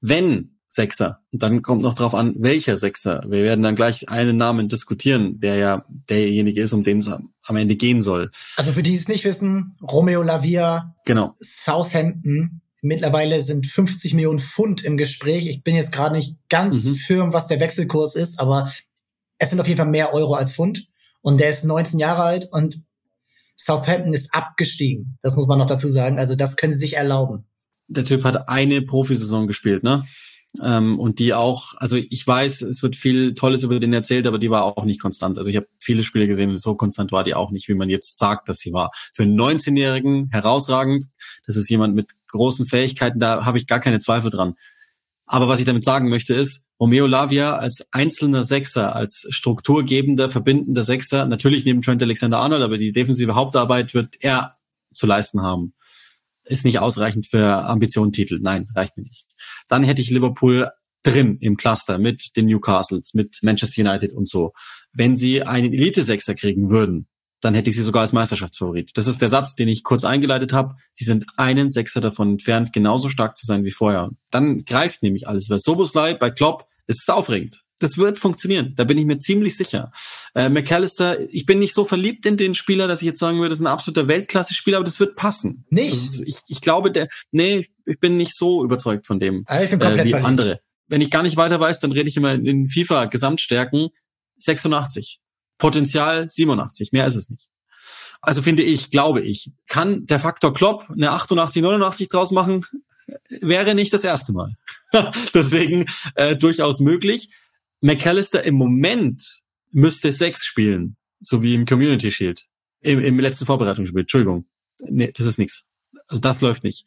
Wenn 0.01 0.53
Sechser, 0.73 1.19
und 1.31 1.43
dann 1.43 1.61
kommt 1.61 1.83
noch 1.83 1.93
drauf 1.93 2.15
an, 2.15 2.33
welcher 2.39 2.79
Sechser. 2.79 3.21
Wir 3.27 3.43
werden 3.43 3.61
dann 3.61 3.75
gleich 3.75 4.09
einen 4.09 4.37
Namen 4.37 4.69
diskutieren, 4.69 5.39
der 5.39 5.55
ja 5.55 5.85
derjenige 6.09 6.61
ist, 6.61 6.73
um 6.73 6.83
den 6.83 6.97
es 6.97 7.07
am 7.09 7.55
Ende 7.55 7.75
gehen 7.75 8.01
soll. 8.01 8.31
Also 8.57 8.71
für 8.71 8.81
die 8.81 8.95
es 8.95 9.07
nicht 9.07 9.23
wissen, 9.23 9.77
Romeo 9.83 10.23
Lavia, 10.23 10.95
genau. 11.05 11.35
Southampton, 11.37 12.61
Mittlerweile 12.85 13.41
sind 13.41 13.65
50 13.65 14.13
Millionen 14.13 14.39
Pfund 14.39 14.83
im 14.83 14.97
Gespräch. 14.97 15.47
Ich 15.47 15.63
bin 15.63 15.73
jetzt 15.73 15.93
gerade 15.93 16.15
nicht 16.15 16.35
ganz 16.49 16.83
mhm. 16.83 16.95
firm, 16.95 17.33
was 17.33 17.47
der 17.47 17.61
Wechselkurs 17.61 18.15
ist, 18.15 18.41
aber 18.41 18.73
es 19.37 19.49
sind 19.49 19.61
auf 19.61 19.67
jeden 19.69 19.77
Fall 19.77 19.87
mehr 19.87 20.13
Euro 20.13 20.33
als 20.33 20.53
Pfund. 20.53 20.85
Und 21.21 21.39
der 21.39 21.49
ist 21.49 21.63
19 21.63 21.97
Jahre 21.97 22.23
alt 22.23 22.49
und 22.51 22.83
Southampton 23.55 24.13
ist 24.13 24.33
abgestiegen. 24.33 25.17
Das 25.21 25.37
muss 25.37 25.47
man 25.47 25.59
noch 25.59 25.67
dazu 25.67 25.89
sagen. 25.89 26.19
Also 26.19 26.35
das 26.35 26.57
können 26.57 26.73
sie 26.73 26.79
sich 26.79 26.97
erlauben. 26.97 27.45
Der 27.87 28.03
Typ 28.03 28.25
hat 28.25 28.49
eine 28.49 28.81
Profisaison 28.81 29.47
gespielt, 29.47 29.83
ne? 29.83 30.03
Ähm, 30.61 30.99
und 30.99 31.17
die 31.17 31.33
auch, 31.33 31.73
also 31.77 31.97
ich 31.97 32.25
weiß, 32.25 32.61
es 32.61 32.83
wird 32.83 32.95
viel 32.95 33.33
Tolles 33.33 33.63
über 33.63 33.79
den 33.79 33.91
erzählt, 33.91 34.27
aber 34.27 34.37
die 34.37 34.51
war 34.51 34.63
auch 34.63 34.85
nicht 34.85 35.01
konstant. 35.01 35.37
Also 35.39 35.49
ich 35.49 35.55
habe 35.55 35.67
viele 35.79 36.03
Spiele 36.03 36.27
gesehen, 36.27 36.57
so 36.57 36.75
konstant 36.75 37.11
war 37.11 37.23
die 37.23 37.33
auch 37.33 37.49
nicht, 37.49 37.67
wie 37.67 37.73
man 37.73 37.89
jetzt 37.89 38.19
sagt, 38.19 38.49
dass 38.49 38.59
sie 38.59 38.71
war. 38.71 38.91
Für 39.13 39.23
einen 39.23 39.39
19-Jährigen 39.39 40.29
herausragend. 40.29 41.05
Das 41.47 41.55
ist 41.55 41.69
jemand 41.69 41.95
mit 41.95 42.11
großen 42.27 42.67
Fähigkeiten, 42.67 43.19
da 43.19 43.45
habe 43.45 43.57
ich 43.57 43.65
gar 43.65 43.79
keine 43.79 43.99
Zweifel 43.99 44.29
dran. 44.29 44.53
Aber 45.25 45.47
was 45.47 45.59
ich 45.59 45.65
damit 45.65 45.83
sagen 45.83 46.09
möchte 46.09 46.35
ist, 46.35 46.65
Romeo 46.79 47.07
Lavia 47.07 47.55
als 47.55 47.87
einzelner 47.91 48.43
Sechser, 48.43 48.95
als 48.95 49.25
strukturgebender, 49.29 50.29
verbindender 50.29 50.83
Sechser, 50.83 51.25
natürlich 51.25 51.65
neben 51.65 51.81
Trent 51.81 52.03
Alexander-Arnold, 52.03 52.61
aber 52.61 52.77
die 52.77 52.91
defensive 52.91 53.33
Hauptarbeit 53.33 53.93
wird 53.93 54.17
er 54.19 54.53
zu 54.93 55.07
leisten 55.07 55.41
haben 55.41 55.73
ist 56.45 56.65
nicht 56.65 56.79
ausreichend 56.79 57.27
für 57.27 57.63
Ambitionentitel. 57.65 58.39
Nein, 58.41 58.67
reicht 58.75 58.97
mir 58.97 59.03
nicht. 59.03 59.25
Dann 59.67 59.83
hätte 59.83 60.01
ich 60.01 60.09
Liverpool 60.09 60.69
drin 61.03 61.37
im 61.39 61.57
Cluster 61.57 61.97
mit 61.97 62.35
den 62.35 62.45
Newcastles, 62.45 63.13
mit 63.13 63.39
Manchester 63.41 63.81
United 63.81 64.13
und 64.13 64.27
so. 64.27 64.53
Wenn 64.93 65.15
sie 65.15 65.43
einen 65.43 65.73
Elite-Sechser 65.73 66.33
kriegen 66.35 66.69
würden, 66.69 67.07
dann 67.41 67.53
hätte 67.53 67.69
ich 67.69 67.75
sie 67.75 67.81
sogar 67.81 68.03
als 68.03 68.13
Meisterschaftsfavorit. 68.13 68.91
Das 68.95 69.05
ist 69.05 69.21
der 69.21 69.27
Satz, 69.27 69.55
den 69.55 69.67
ich 69.67 69.83
kurz 69.83 70.05
eingeleitet 70.05 70.53
habe. 70.53 70.75
Sie 70.93 71.03
sind 71.03 71.25
einen 71.35 71.69
Sechser 71.69 71.99
davon 71.99 72.31
entfernt, 72.31 72.71
genauso 72.71 73.09
stark 73.09 73.37
zu 73.37 73.45
sein 73.45 73.65
wie 73.65 73.71
vorher. 73.71 74.11
Dann 74.31 74.63
greift 74.63 75.03
nämlich 75.03 75.27
alles. 75.27 75.49
Weil 75.49 75.59
Soboslai 75.59 76.13
bei 76.13 76.31
Klopp 76.31 76.67
ist 76.87 77.01
es 77.01 77.09
aufregend 77.09 77.62
das 77.83 77.97
wird 77.97 78.17
funktionieren. 78.17 78.73
Da 78.77 78.85
bin 78.85 78.97
ich 78.97 79.05
mir 79.05 79.19
ziemlich 79.19 79.57
sicher. 79.57 79.91
Äh, 80.33 80.49
McAllister, 80.49 81.19
ich 81.29 81.45
bin 81.45 81.59
nicht 81.59 81.73
so 81.73 81.83
verliebt 81.83 82.25
in 82.25 82.37
den 82.37 82.55
Spieler, 82.55 82.87
dass 82.87 83.01
ich 83.01 83.07
jetzt 83.07 83.19
sagen 83.19 83.37
würde, 83.37 83.49
das 83.49 83.59
ist 83.59 83.65
ein 83.65 83.71
absoluter 83.71 84.07
Weltklasse-Spieler, 84.07 84.77
aber 84.77 84.85
das 84.85 84.99
wird 84.99 85.15
passen. 85.15 85.65
Nicht? 85.69 85.93
Ist, 85.93 86.21
ich, 86.25 86.37
ich 86.47 86.61
glaube, 86.61 86.91
der, 86.91 87.09
nee, 87.31 87.67
ich 87.85 87.99
bin 87.99 88.17
nicht 88.17 88.35
so 88.35 88.63
überzeugt 88.63 89.05
von 89.05 89.19
dem 89.19 89.43
ah, 89.47 89.61
ich 89.61 89.69
bin 89.69 89.79
komplett 89.79 90.01
äh, 90.01 90.05
wie 90.05 90.09
verliebt. 90.11 90.27
andere. 90.27 90.59
Wenn 90.87 91.01
ich 91.01 91.11
gar 91.11 91.23
nicht 91.23 91.37
weiter 91.37 91.59
weiß, 91.59 91.79
dann 91.81 91.91
rede 91.91 92.09
ich 92.09 92.17
immer 92.17 92.33
in 92.33 92.67
FIFA 92.67 93.05
Gesamtstärken 93.05 93.89
86. 94.37 95.19
Potenzial 95.57 96.29
87. 96.29 96.91
Mehr 96.91 97.07
ist 97.07 97.15
es 97.15 97.29
nicht. 97.29 97.49
Also 98.21 98.41
finde 98.41 98.63
ich, 98.63 98.91
glaube 98.91 99.21
ich, 99.21 99.51
kann 99.67 100.05
der 100.05 100.19
Faktor 100.19 100.53
Klopp 100.53 100.89
eine 100.89 101.11
88, 101.11 101.61
89 101.61 102.07
draus 102.07 102.31
machen, 102.31 102.65
wäre 103.41 103.75
nicht 103.75 103.93
das 103.93 104.03
erste 104.03 104.33
Mal. 104.33 104.55
Deswegen 105.33 105.85
äh, 106.15 106.35
durchaus 106.35 106.79
möglich. 106.79 107.29
McAllister 107.83 108.45
im 108.45 108.55
Moment 108.55 109.43
müsste 109.71 110.13
sechs 110.13 110.45
spielen, 110.45 110.95
so 111.19 111.41
wie 111.41 111.53
im 111.53 111.65
Community 111.65 112.11
Shield. 112.11 112.45
Im, 112.79 112.99
im 112.99 113.19
letzten 113.19 113.45
Vorbereitungsspiel. 113.45 114.01
Entschuldigung. 114.01 114.45
Nee, 114.79 115.11
das 115.13 115.25
ist 115.25 115.37
nichts. 115.37 115.65
Also 116.07 116.21
das 116.21 116.41
läuft 116.41 116.63
nicht. 116.63 116.85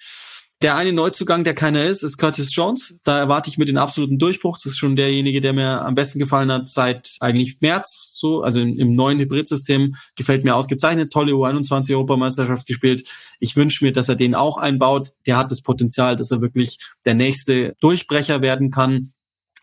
Der 0.63 0.75
eine 0.75 0.95
Neuzugang, 0.95 1.45
der 1.45 1.55
keiner 1.55 1.85
ist, 1.85 2.03
ist 2.03 2.17
Curtis 2.17 2.55
Jones. 2.55 2.99
Da 3.05 3.19
erwarte 3.19 3.51
ich 3.51 3.59
mir 3.59 3.67
den 3.67 3.77
absoluten 3.77 4.19
Durchbruch. 4.19 4.57
Das 4.57 4.73
ist 4.73 4.79
schon 4.79 4.97
derjenige, 4.97 5.43
der 5.43 5.53
mir 5.53 5.83
am 5.83 5.95
besten 5.95 6.19
gefallen 6.19 6.51
hat 6.51 6.71
seit 6.71 7.17
eigentlich 7.21 7.61
März. 7.61 8.13
So, 8.15 8.41
also 8.41 8.61
im, 8.61 8.79
im 8.79 8.95
neuen 8.95 9.19
Hybridsystem 9.19 9.97
gefällt 10.17 10.45
mir 10.45 10.57
ausgezeichnet. 10.57 11.13
Tolle 11.13 11.33
U21 11.33 11.93
Europameisterschaft 11.93 12.67
gespielt. 12.67 13.07
Ich 13.39 13.55
wünsche 13.55 13.85
mir, 13.85 13.93
dass 13.93 14.09
er 14.09 14.17
den 14.17 14.35
auch 14.35 14.57
einbaut. 14.57 15.13
Der 15.27 15.37
hat 15.37 15.51
das 15.51 15.61
Potenzial, 15.61 16.17
dass 16.17 16.31
er 16.31 16.41
wirklich 16.41 16.79
der 17.05 17.15
nächste 17.15 17.75
Durchbrecher 17.81 18.41
werden 18.41 18.71
kann 18.71 19.13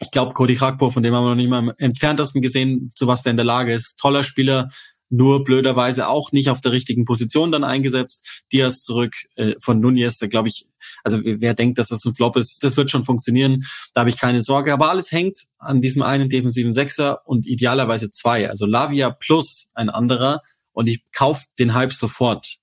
ich 0.03 0.11
glaube, 0.11 0.33
Cody 0.33 0.55
Krakpo, 0.55 0.89
von 0.89 1.01
dem 1.01 1.15
haben 1.15 1.23
wir 1.23 1.29
noch 1.29 1.35
nicht 1.35 1.49
mal 1.49 1.59
im 1.59 1.73
entferntesten 1.77 2.41
gesehen, 2.41 2.91
zu 2.93 3.07
was 3.07 3.23
der 3.23 3.31
in 3.31 3.37
der 3.37 3.45
Lage 3.45 3.73
ist. 3.73 3.97
Toller 3.97 4.23
Spieler, 4.23 4.69
nur 5.09 5.43
blöderweise 5.43 6.07
auch 6.07 6.31
nicht 6.31 6.49
auf 6.49 6.59
der 6.59 6.71
richtigen 6.71 7.05
Position 7.05 7.51
dann 7.51 7.63
eingesetzt. 7.63 8.43
Diaz 8.51 8.83
zurück 8.83 9.13
äh, 9.35 9.53
von 9.59 9.79
Nunez, 9.79 10.17
da 10.17 10.27
glaube 10.27 10.49
ich, 10.49 10.65
also 11.03 11.19
wer 11.23 11.53
denkt, 11.53 11.77
dass 11.77 11.87
das 11.87 12.03
ein 12.03 12.15
Flop 12.15 12.35
ist, 12.35 12.63
das 12.63 12.77
wird 12.77 12.89
schon 12.89 13.03
funktionieren. 13.03 13.63
Da 13.93 14.01
habe 14.01 14.09
ich 14.09 14.17
keine 14.17 14.41
Sorge. 14.41 14.73
Aber 14.73 14.89
alles 14.89 15.11
hängt 15.11 15.45
an 15.59 15.81
diesem 15.81 16.01
einen 16.01 16.29
defensiven 16.29 16.73
Sechser 16.73 17.27
und 17.27 17.45
idealerweise 17.45 18.09
zwei. 18.09 18.49
Also 18.49 18.65
Lavia 18.65 19.11
plus 19.11 19.69
ein 19.73 19.89
anderer 19.89 20.41
und 20.71 20.87
ich 20.87 21.03
kaufe 21.11 21.45
den 21.59 21.75
Hype 21.75 21.93
sofort. 21.93 22.57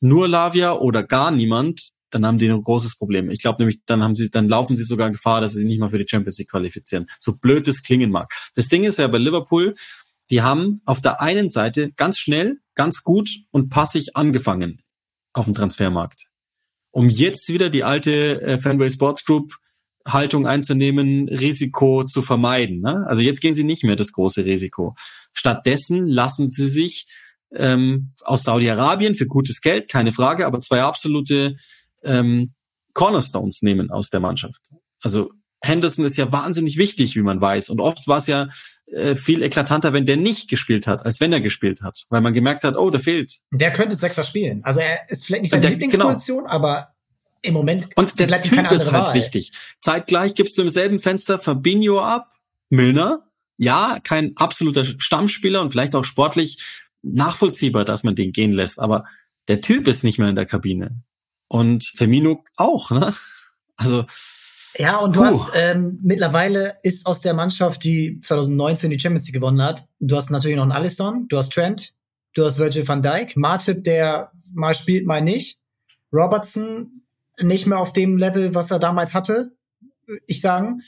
Nur 0.00 0.28
Lavia 0.28 0.74
oder 0.74 1.02
gar 1.02 1.30
niemand, 1.30 1.92
dann 2.10 2.26
haben 2.26 2.38
die 2.38 2.48
ein 2.48 2.62
großes 2.62 2.96
Problem. 2.96 3.30
Ich 3.30 3.40
glaube 3.40 3.62
nämlich, 3.62 3.80
dann 3.86 4.02
haben 4.02 4.14
sie, 4.14 4.30
dann 4.30 4.48
laufen 4.48 4.76
sie 4.76 4.84
sogar 4.84 5.10
Gefahr, 5.10 5.40
dass 5.40 5.52
sie 5.52 5.60
sich 5.60 5.68
nicht 5.68 5.80
mal 5.80 5.88
für 5.88 5.98
die 5.98 6.06
Champions 6.08 6.38
League 6.38 6.50
qualifizieren. 6.50 7.06
So 7.18 7.36
blöd 7.36 7.66
es 7.68 7.82
klingen 7.82 8.10
mag. 8.10 8.32
Das 8.54 8.68
Ding 8.68 8.84
ist 8.84 8.98
ja 8.98 9.06
bei 9.06 9.18
Liverpool, 9.18 9.74
die 10.30 10.42
haben 10.42 10.80
auf 10.84 11.00
der 11.00 11.20
einen 11.20 11.48
Seite 11.48 11.92
ganz 11.92 12.18
schnell, 12.18 12.58
ganz 12.74 13.02
gut 13.02 13.30
und 13.50 13.68
passig 13.68 14.16
angefangen 14.16 14.82
auf 15.32 15.44
dem 15.44 15.54
Transfermarkt. 15.54 16.26
Um 16.92 17.08
jetzt 17.08 17.48
wieder 17.48 17.70
die 17.70 17.84
alte 17.84 18.40
äh, 18.42 18.58
Fanway 18.58 18.90
Sports 18.90 19.24
Group 19.24 19.54
Haltung 20.06 20.46
einzunehmen, 20.46 21.28
Risiko 21.28 22.04
zu 22.04 22.22
vermeiden. 22.22 22.80
Ne? 22.80 23.04
Also 23.06 23.22
jetzt 23.22 23.40
gehen 23.40 23.54
sie 23.54 23.64
nicht 23.64 23.84
mehr 23.84 23.96
das 23.96 24.12
große 24.12 24.44
Risiko. 24.44 24.94
Stattdessen 25.32 26.06
lassen 26.06 26.48
sie 26.48 26.68
sich 26.68 27.06
ähm, 27.54 28.12
aus 28.22 28.44
Saudi-Arabien 28.44 29.14
für 29.14 29.26
gutes 29.26 29.60
Geld, 29.60 29.88
keine 29.88 30.12
Frage, 30.12 30.46
aber 30.46 30.60
zwei 30.60 30.82
absolute 30.82 31.56
ähm, 32.02 32.52
Cornerstones 32.94 33.62
nehmen 33.62 33.90
aus 33.90 34.10
der 34.10 34.20
Mannschaft. 34.20 34.60
Also 35.02 35.30
Henderson 35.62 36.04
ist 36.04 36.16
ja 36.16 36.32
wahnsinnig 36.32 36.78
wichtig, 36.78 37.16
wie 37.16 37.22
man 37.22 37.40
weiß. 37.40 37.70
Und 37.70 37.80
oft 37.80 38.08
war 38.08 38.18
es 38.18 38.26
ja 38.26 38.48
äh, 38.86 39.14
viel 39.14 39.42
eklatanter, 39.42 39.92
wenn 39.92 40.06
der 40.06 40.16
nicht 40.16 40.48
gespielt 40.48 40.86
hat, 40.86 41.04
als 41.04 41.20
wenn 41.20 41.32
er 41.32 41.40
gespielt 41.40 41.82
hat. 41.82 42.06
Weil 42.08 42.22
man 42.22 42.32
gemerkt 42.32 42.64
hat, 42.64 42.76
oh, 42.76 42.90
der 42.90 43.00
fehlt. 43.00 43.38
Der 43.50 43.72
könnte 43.72 43.94
Sechser 43.94 44.24
spielen. 44.24 44.64
Also 44.64 44.80
er 44.80 45.08
ist 45.10 45.26
vielleicht 45.26 45.42
nicht 45.42 45.50
seine 45.50 45.62
der, 45.62 45.70
Lieblingsposition, 45.70 46.44
genau. 46.44 46.50
aber 46.50 46.94
im 47.42 47.54
Moment 47.54 47.88
und 47.96 48.18
der 48.18 48.26
bleibt 48.26 48.46
Typ 48.46 48.70
ist 48.70 48.92
halt 48.92 49.08
Wahl. 49.08 49.14
wichtig. 49.14 49.52
Zeitgleich 49.80 50.34
gibst 50.34 50.58
du 50.58 50.62
im 50.62 50.68
selben 50.68 50.98
Fenster 50.98 51.38
Fabinho 51.38 52.00
ab, 52.00 52.32
Milner. 52.68 53.26
Ja, 53.56 53.98
kein 54.02 54.36
absoluter 54.36 54.84
Stammspieler 54.84 55.60
und 55.60 55.70
vielleicht 55.70 55.94
auch 55.94 56.04
sportlich 56.04 56.62
nachvollziehbar, 57.02 57.84
dass 57.84 58.04
man 58.04 58.14
den 58.14 58.32
gehen 58.32 58.52
lässt. 58.52 58.78
Aber 58.78 59.04
der 59.48 59.60
Typ 59.60 59.86
ist 59.86 60.04
nicht 60.04 60.18
mehr 60.18 60.28
in 60.28 60.36
der 60.36 60.46
Kabine. 60.46 61.02
Und 61.50 61.82
Firmino 61.96 62.44
auch, 62.56 62.92
ne? 62.92 63.12
Also. 63.76 64.04
Ja, 64.76 64.98
und 64.98 65.16
du 65.16 65.20
puh. 65.20 65.26
hast 65.26 65.52
ähm, 65.54 65.98
mittlerweile 66.00 66.76
ist 66.84 67.04
aus 67.06 67.22
der 67.22 67.34
Mannschaft, 67.34 67.82
die 67.82 68.20
2019 68.20 68.90
die 68.90 69.00
Champions 69.00 69.26
League 69.26 69.34
gewonnen 69.34 69.60
hat, 69.60 69.88
du 69.98 70.16
hast 70.16 70.30
natürlich 70.30 70.56
noch 70.56 70.62
einen 70.62 70.72
Alisson, 70.72 71.26
du 71.28 71.36
hast 71.36 71.52
Trent, 71.52 71.92
du 72.34 72.44
hast 72.44 72.58
Virgil 72.58 72.86
van 72.86 73.02
Dijk, 73.02 73.36
Martip, 73.36 73.82
der 73.82 74.30
mal 74.54 74.74
spielt, 74.74 75.06
mal 75.06 75.22
nicht, 75.22 75.58
Robertson 76.12 77.02
nicht 77.40 77.66
mehr 77.66 77.80
auf 77.80 77.92
dem 77.92 78.16
Level, 78.16 78.54
was 78.54 78.70
er 78.70 78.78
damals 78.78 79.12
hatte, 79.12 79.52
ich 80.26 80.40
sagen. 80.40 80.82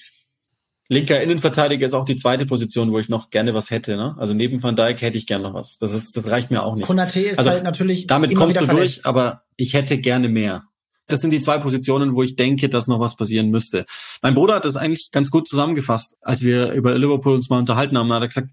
Linker 0.92 1.20
Innenverteidiger 1.22 1.86
ist 1.86 1.94
auch 1.94 2.04
die 2.04 2.16
zweite 2.16 2.44
Position, 2.44 2.92
wo 2.92 2.98
ich 2.98 3.08
noch 3.08 3.30
gerne 3.30 3.54
was 3.54 3.70
hätte. 3.70 3.96
Ne? 3.96 4.14
Also 4.18 4.34
neben 4.34 4.62
Van 4.62 4.76
Dijk 4.76 5.00
hätte 5.00 5.16
ich 5.16 5.26
gerne 5.26 5.44
noch 5.44 5.54
was. 5.54 5.78
Das 5.78 5.92
ist, 5.92 6.16
das 6.16 6.30
reicht 6.30 6.50
mir 6.50 6.62
auch 6.62 6.76
nicht. 6.76 6.86
Konate 6.86 7.20
ist 7.20 7.38
also 7.38 7.50
halt 7.50 7.64
natürlich 7.64 8.06
damit 8.06 8.34
kommst 8.34 8.60
du 8.60 8.64
verletzt. 8.64 8.98
durch, 8.98 9.06
aber 9.06 9.42
ich 9.56 9.72
hätte 9.72 9.98
gerne 9.98 10.28
mehr. 10.28 10.64
Das 11.06 11.20
sind 11.20 11.30
die 11.30 11.40
zwei 11.40 11.58
Positionen, 11.58 12.14
wo 12.14 12.22
ich 12.22 12.36
denke, 12.36 12.68
dass 12.68 12.88
noch 12.88 13.00
was 13.00 13.16
passieren 13.16 13.48
müsste. 13.48 13.86
Mein 14.20 14.34
Bruder 14.34 14.56
hat 14.56 14.66
das 14.66 14.76
eigentlich 14.76 15.10
ganz 15.10 15.30
gut 15.30 15.48
zusammengefasst, 15.48 16.16
als 16.20 16.42
wir 16.42 16.72
über 16.72 16.96
Liverpool 16.96 17.34
uns 17.34 17.48
mal 17.48 17.58
unterhalten 17.58 17.96
haben. 17.96 18.10
Da 18.10 18.16
hat 18.16 18.22
er 18.22 18.28
gesagt, 18.28 18.50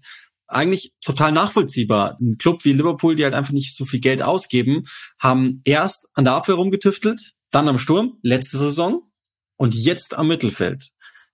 eigentlich 0.48 0.94
total 1.04 1.32
nachvollziehbar. 1.32 2.16
Ein 2.20 2.38
Club 2.38 2.64
wie 2.64 2.72
Liverpool, 2.72 3.16
die 3.16 3.24
halt 3.24 3.34
einfach 3.34 3.52
nicht 3.52 3.76
so 3.76 3.84
viel 3.84 4.00
Geld 4.00 4.22
ausgeben, 4.22 4.84
haben 5.18 5.60
erst 5.64 6.08
an 6.14 6.24
der 6.24 6.34
Abwehr 6.34 6.54
rumgetüftelt, 6.56 7.34
dann 7.50 7.68
am 7.68 7.78
Sturm, 7.78 8.18
letzte 8.22 8.56
Saison 8.56 9.02
und 9.56 9.74
jetzt 9.74 10.16
am 10.16 10.28
Mittelfeld 10.28 10.90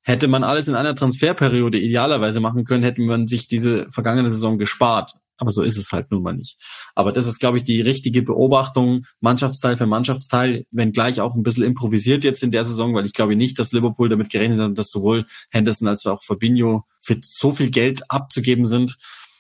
Hätte 0.07 0.29
man 0.29 0.45
alles 0.45 0.69
in 0.69 0.77
einer 0.77 0.95
Transferperiode 0.95 1.81
idealerweise 1.81 2.39
machen 2.39 2.65
können, 2.65 2.85
hätte 2.85 3.03
man 3.03 3.27
sich 3.27 3.49
diese 3.49 3.89
vergangene 3.91 4.31
Saison 4.31 4.57
gespart. 4.57 5.15
Aber 5.39 5.51
so 5.51 5.63
ist 5.63 5.77
es 5.77 5.91
halt 5.91 6.13
nun 6.13 6.23
mal 6.23 6.33
nicht. 6.33 6.59
Aber 6.95 7.13
das 7.13 7.27
ist, 7.27 7.41
glaube 7.41 7.59
ich, 7.59 7.65
die 7.65 7.81
richtige 7.81 8.23
Beobachtung, 8.23 9.05
Mannschaftsteil 9.19 9.77
für 9.77 9.87
Mannschaftsteil, 9.87 10.65
wenn 10.71 10.93
gleich 10.93 11.21
auch 11.21 11.35
ein 11.35 11.43
bisschen 11.43 11.65
improvisiert 11.65 12.23
jetzt 12.23 12.45
in 12.45 12.53
der 12.53 12.65
Saison, 12.65 12.95
weil 12.95 13.05
ich 13.05 13.15
glaube 13.15 13.35
nicht, 13.35 13.59
dass 13.59 13.73
Liverpool 13.73 14.09
damit 14.09 14.31
gerechnet 14.31 14.61
hat, 14.61 14.79
dass 14.79 14.93
sowohl 14.93 15.27
Henderson 15.51 15.89
als 15.89 16.07
auch 16.07 16.23
Fabinho 16.23 16.85
für 17.01 17.19
so 17.23 17.51
viel 17.51 17.71
Geld 17.71 18.09
abzugeben 18.09 18.65
sind. 18.65 18.97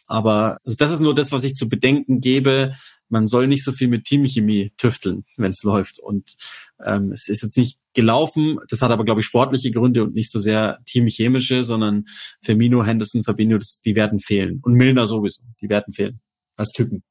Aber 0.07 0.59
also 0.65 0.77
das 0.77 0.93
ist 0.93 1.01
nur 1.01 1.15
das, 1.15 1.33
was 1.33 1.45
ich 1.45 1.55
zu 1.55 1.69
bedenken 1.69 2.21
gebe. 2.21 2.73
Man 3.09 3.27
soll 3.27 3.47
nicht 3.47 3.65
so 3.65 3.73
viel 3.73 3.89
mit 3.89 4.05
Teamchemie 4.05 4.73
tüfteln, 4.77 5.25
wenn 5.37 5.51
es 5.51 5.63
läuft. 5.63 5.99
Und 5.99 6.37
ähm, 6.85 7.13
es 7.13 7.29
ist 7.29 7.43
jetzt 7.43 7.57
nicht 7.57 7.79
gelaufen. 7.95 8.59
Das 8.69 8.83
hat 8.83 8.91
aber, 8.91 9.05
glaube 9.05 9.21
ich, 9.21 9.27
sportliche 9.27 9.71
Gründe 9.71 10.05
und 10.05 10.15
nicht 10.15 10.31
so 10.31 10.39
sehr 10.39 10.79
teamchemische, 10.87 11.65
sondern 11.65 12.05
Firmino, 12.41 12.85
Henderson, 12.85 13.25
Fabinho, 13.25 13.59
das, 13.59 13.81
die 13.85 13.97
werden 13.97 14.21
fehlen. 14.21 14.61
Und 14.63 14.75
Milner 14.75 15.07
sowieso, 15.07 15.43
die 15.61 15.69
werden 15.69 15.93
fehlen 15.93 16.21
als 16.57 16.71
Typen. 16.71 17.03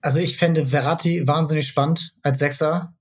Also 0.00 0.18
ich 0.18 0.36
fände 0.36 0.66
Verratti 0.66 1.26
wahnsinnig 1.26 1.66
spannend 1.66 2.14
als 2.22 2.38
Sechser. 2.38 2.94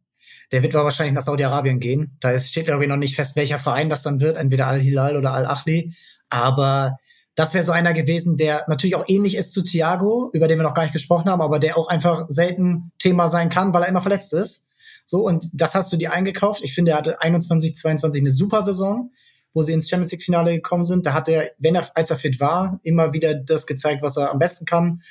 Der 0.52 0.64
wird 0.64 0.74
wahrscheinlich 0.74 1.14
nach 1.14 1.22
Saudi-Arabien 1.22 1.80
gehen. 1.80 2.18
Da 2.20 2.38
steht, 2.40 2.66
glaube 2.66 2.84
ich, 2.84 2.90
noch 2.90 2.98
nicht 2.98 3.16
fest, 3.16 3.36
welcher 3.36 3.60
Verein 3.60 3.90
das 3.90 4.04
dann 4.04 4.20
wird, 4.20 4.36
entweder 4.36 4.68
Al-Hilal 4.68 5.16
oder 5.16 5.34
Al-Achli. 5.34 5.94
Aber 6.30 6.98
das 7.36 7.54
wäre 7.54 7.64
so 7.64 7.72
einer 7.72 7.94
gewesen, 7.94 8.36
der 8.36 8.66
natürlich 8.68 8.96
auch 8.96 9.06
ähnlich 9.08 9.36
ist 9.36 9.54
zu 9.54 9.64
Thiago, 9.64 10.30
über 10.34 10.48
den 10.48 10.60
wir 10.60 10.64
noch 10.64 10.74
gar 10.74 10.84
nicht 10.84 10.94
gesprochen 10.94 11.30
haben, 11.30 11.42
aber 11.42 11.60
der 11.60 11.78
auch 11.78 11.88
einfach 11.88 12.26
selten 12.28 12.92
Thema 13.00 13.30
sein 13.30 13.50
kann, 13.50 13.74
weil 13.74 13.84
er 13.84 13.90
immer 13.90 14.02
verletzt 14.02 14.34
ist. 14.34 14.68
So, 15.06 15.26
und 15.26 15.50
das 15.54 15.74
hast 15.74 15.92
du 15.92 15.98
dir 15.98 16.12
eingekauft. 16.12 16.62
Ich 16.64 16.74
finde, 16.74 16.92
er 16.92 16.98
hatte 16.98 17.22
21, 17.22 17.76
22 17.76 18.22
eine 18.22 18.32
super 18.32 18.62
Saison, 18.62 19.12
wo 19.54 19.62
sie 19.62 19.74
ins 19.74 19.90
Champions 19.90 20.12
League 20.12 20.24
Finale 20.24 20.54
gekommen 20.54 20.84
sind. 20.84 21.06
Da 21.06 21.14
hat 21.14 21.28
er, 21.30 21.52
wenn 21.58 21.76
er, 21.76 21.90
als 21.96 22.12
er 22.12 22.18
fit 22.18 22.40
war, 22.40 22.80
immer 22.84 23.14
wieder 23.14 23.34
das 23.34 23.66
gezeigt, 23.66 24.04
was 24.04 24.18
er 24.18 24.32
am 24.32 24.40
besten 24.40 24.66
kann. 24.66 25.02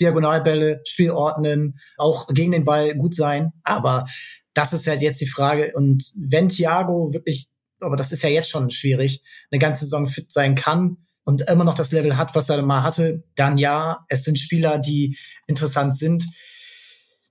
Diagonalbälle, 0.00 0.80
Spiel 0.84 1.12
ordnen, 1.12 1.78
auch 1.96 2.26
gegen 2.28 2.50
den 2.50 2.64
Ball 2.64 2.94
gut 2.96 3.14
sein. 3.14 3.52
Aber 3.62 4.06
das 4.54 4.72
ist 4.72 4.86
halt 4.86 5.02
jetzt 5.02 5.20
die 5.20 5.26
Frage. 5.26 5.72
Und 5.74 6.12
wenn 6.16 6.48
Thiago 6.48 7.12
wirklich, 7.12 7.48
aber 7.80 7.96
das 7.96 8.10
ist 8.10 8.22
ja 8.22 8.30
jetzt 8.30 8.50
schon 8.50 8.70
schwierig, 8.70 9.22
eine 9.50 9.60
ganze 9.60 9.84
Saison 9.84 10.06
fit 10.06 10.32
sein 10.32 10.54
kann, 10.54 10.96
und 11.24 11.42
immer 11.48 11.64
noch 11.64 11.74
das 11.74 11.92
Level 11.92 12.16
hat, 12.16 12.34
was 12.34 12.48
er 12.48 12.62
mal 12.62 12.82
hatte, 12.82 13.24
dann 13.34 13.58
ja, 13.58 14.04
es 14.08 14.24
sind 14.24 14.38
Spieler, 14.38 14.78
die 14.78 15.18
interessant 15.46 15.96
sind. 15.96 16.26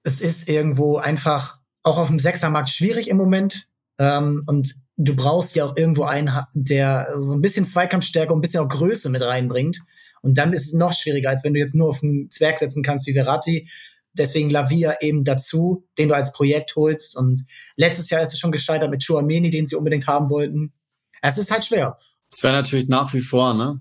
Es 0.04 0.20
ist 0.20 0.50
irgendwo 0.50 0.98
einfach 0.98 1.60
auch 1.84 1.98
auf 1.98 2.08
dem 2.08 2.20
Sechsermarkt 2.20 2.70
schwierig 2.70 3.10
im 3.10 3.18
Moment. 3.18 3.68
Ähm, 4.00 4.44
und 4.48 4.74
du 4.98 5.16
brauchst 5.16 5.56
ja 5.56 5.66
auch 5.66 5.78
irgendwo 5.78 6.04
einen, 6.04 6.32
der 6.54 7.08
so 7.20 7.34
ein 7.34 7.42
bisschen 7.42 7.66
Zweikampfstärke 7.66 8.34
und 8.34 8.40
ein 8.40 8.42
bisschen 8.42 8.64
auch 8.64 8.70
Größe 8.70 9.10
mit 9.10 9.22
reinbringt. 9.22 9.80
Und 10.22 10.38
dann 10.38 10.54
ist 10.54 10.68
es 10.68 10.74
noch 10.74 10.94
schwieriger, 10.94 11.30
als 11.30 11.44
wenn 11.44 11.54
du 11.54 11.60
jetzt 11.60 11.76
nur 11.76 11.90
auf 11.90 12.02
einen 12.02 12.32
Zwerg 12.32 12.58
setzen 12.58 12.82
kannst 12.82 13.06
wie 13.08 13.14
Verratti. 13.14 13.70
Deswegen 14.14 14.50
Lavia 14.50 14.96
eben 15.02 15.24
dazu, 15.24 15.86
den 15.98 16.10
du 16.10 16.16
als 16.16 16.34
Projekt 16.34 16.76
holst. 16.76 17.16
Und 17.18 17.46
letztes 17.76 18.10
Jahr 18.10 18.24
ist 18.24 18.34
es 18.34 18.40
schon 18.40 18.52
gescheitert 18.52 18.90
mit 18.90 19.06
Chouameni, 19.06 19.50
den 19.50 19.66
sie 19.66 19.76
unbedingt 19.76 20.08
haben 20.08 20.30
wollten. 20.30 20.74
Es 21.22 21.38
ist 21.38 21.52
halt 21.52 21.66
schwer. 21.66 21.98
Das 22.34 22.42
wäre 22.42 22.54
natürlich 22.54 22.88
nach 22.88 23.14
wie 23.14 23.20
vor, 23.20 23.54
ne? 23.54 23.80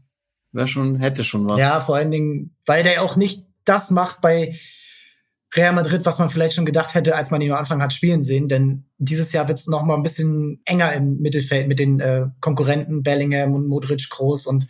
Wäre 0.53 0.69
schon, 0.69 0.97
hätte 0.97 1.25
schon 1.25 1.47
was. 1.47 1.59
Ja, 1.59 1.81
vor 1.81 1.97
allen 1.97 2.11
Dingen, 2.11 2.55
weil 2.67 2.83
der 2.83 3.03
auch 3.03 3.17
nicht 3.17 3.47
das 3.65 3.91
macht 3.91 4.21
bei 4.21 4.59
Real 5.55 5.73
Madrid, 5.73 6.05
was 6.05 6.19
man 6.19 6.29
vielleicht 6.29 6.55
schon 6.55 6.67
gedacht 6.67 6.95
hätte, 6.95 7.17
als 7.17 7.31
man 7.31 7.41
ihn 7.41 7.51
am 7.51 7.59
Anfang 7.59 7.83
hat 7.83 7.95
spielen 7.95 8.21
sehen. 8.21 8.49
Denn 8.49 8.85
dieses 8.99 9.33
Jahr 9.33 9.49
wird 9.49 9.59
es 9.59 9.67
noch 9.67 9.83
mal 9.85 9.95
ein 9.95 10.03
bisschen 10.03 10.61
enger 10.67 10.93
im 10.93 11.19
Mittelfeld 11.21 11.67
mit 11.67 11.79
den 11.79 12.01
äh, 12.01 12.27
Konkurrenten 12.41 13.03
Bellingham 13.03 13.55
und 13.55 13.69
Modric 13.69 14.11
groß 14.11 14.47
und 14.47 14.69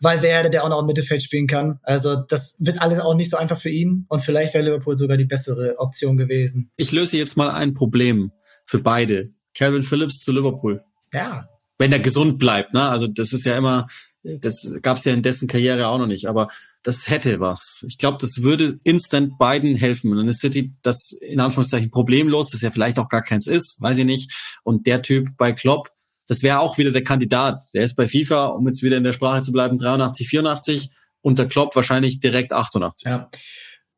Valverde, 0.00 0.48
der 0.50 0.64
auch 0.64 0.68
noch 0.68 0.80
im 0.80 0.86
Mittelfeld 0.86 1.22
spielen 1.22 1.48
kann. 1.48 1.80
Also 1.82 2.16
das 2.28 2.56
wird 2.60 2.80
alles 2.80 3.00
auch 3.00 3.14
nicht 3.14 3.30
so 3.30 3.36
einfach 3.36 3.58
für 3.58 3.70
ihn 3.70 4.06
und 4.08 4.22
vielleicht 4.22 4.54
wäre 4.54 4.64
Liverpool 4.64 4.96
sogar 4.96 5.16
die 5.16 5.26
bessere 5.26 5.74
Option 5.78 6.16
gewesen. 6.16 6.70
Ich 6.76 6.92
löse 6.92 7.18
jetzt 7.18 7.36
mal 7.36 7.50
ein 7.50 7.74
Problem 7.74 8.30
für 8.64 8.78
beide. 8.78 9.30
Calvin 9.54 9.82
Phillips 9.82 10.20
zu 10.20 10.32
Liverpool. 10.32 10.82
Ja, 11.12 11.48
wenn 11.80 11.92
er 11.92 11.98
gesund 11.98 12.38
bleibt. 12.38 12.74
Ne? 12.74 12.82
Also 12.82 13.06
das 13.06 13.32
ist 13.32 13.46
ja 13.46 13.56
immer, 13.56 13.88
das 14.22 14.76
gab 14.82 14.98
es 14.98 15.04
ja 15.04 15.14
in 15.14 15.22
dessen 15.22 15.48
Karriere 15.48 15.88
auch 15.88 15.96
noch 15.96 16.06
nicht, 16.06 16.26
aber 16.26 16.48
das 16.82 17.08
hätte 17.08 17.40
was. 17.40 17.84
Ich 17.88 17.96
glaube, 17.96 18.18
das 18.20 18.42
würde 18.42 18.78
instant 18.84 19.38
beiden 19.38 19.76
helfen. 19.76 20.10
Und 20.10 20.18
dann 20.18 20.28
ist 20.28 20.40
City 20.40 20.74
das 20.82 21.12
in 21.12 21.40
Anführungszeichen 21.40 21.90
problemlos, 21.90 22.50
das 22.50 22.60
ja 22.60 22.70
vielleicht 22.70 22.98
auch 22.98 23.08
gar 23.08 23.22
keins 23.22 23.46
ist, 23.46 23.80
weiß 23.80 23.96
ich 23.96 24.04
nicht. 24.04 24.30
Und 24.62 24.86
der 24.86 25.00
Typ 25.00 25.28
bei 25.38 25.52
Klopp, 25.52 25.90
das 26.26 26.42
wäre 26.42 26.60
auch 26.60 26.76
wieder 26.76 26.90
der 26.90 27.02
Kandidat. 27.02 27.62
Der 27.72 27.82
ist 27.82 27.96
bei 27.96 28.06
FIFA, 28.06 28.48
um 28.48 28.66
jetzt 28.66 28.82
wieder 28.82 28.98
in 28.98 29.04
der 29.04 29.14
Sprache 29.14 29.40
zu 29.40 29.50
bleiben, 29.50 29.78
83, 29.78 30.28
84. 30.28 30.90
Unter 31.22 31.46
Klopp 31.46 31.74
wahrscheinlich 31.74 32.20
direkt 32.20 32.52
88. 32.52 33.10
Ja. 33.10 33.30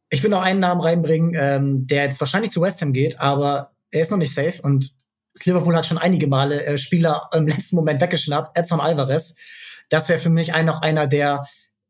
Ich 0.09 0.23
will 0.23 0.31
noch 0.31 0.43
einen 0.43 0.61
Namen 0.61 0.81
reinbringen, 0.81 1.35
ähm, 1.37 1.87
der 1.89 2.05
jetzt 2.05 2.21
wahrscheinlich 2.21 2.53
zu 2.53 2.61
West 2.61 2.81
Ham 2.81 2.93
geht, 2.93 3.19
aber 3.19 3.73
er 3.91 4.03
ist 4.03 4.11
noch 4.11 4.19
nicht 4.19 4.35
safe 4.35 4.63
und 4.63 4.95
Liverpool 5.45 5.77
hat 5.77 5.87
schon 5.87 5.99
einige 5.99 6.27
Male 6.27 6.65
äh, 6.65 6.79
Spieler 6.79 7.29
im 7.33 7.47
letzten 7.49 7.77
Moment 7.77 8.01
weggeschnappt. 8.01 8.57
Edson 8.57 8.81
Alvarez. 8.81 9.37
Das 9.89 10.09
wäre 10.09 10.19
für 10.19 10.31
mich 10.31 10.55
ein, 10.55 10.67
noch 10.67 10.83
einer, 10.83 11.07
der 11.07 11.45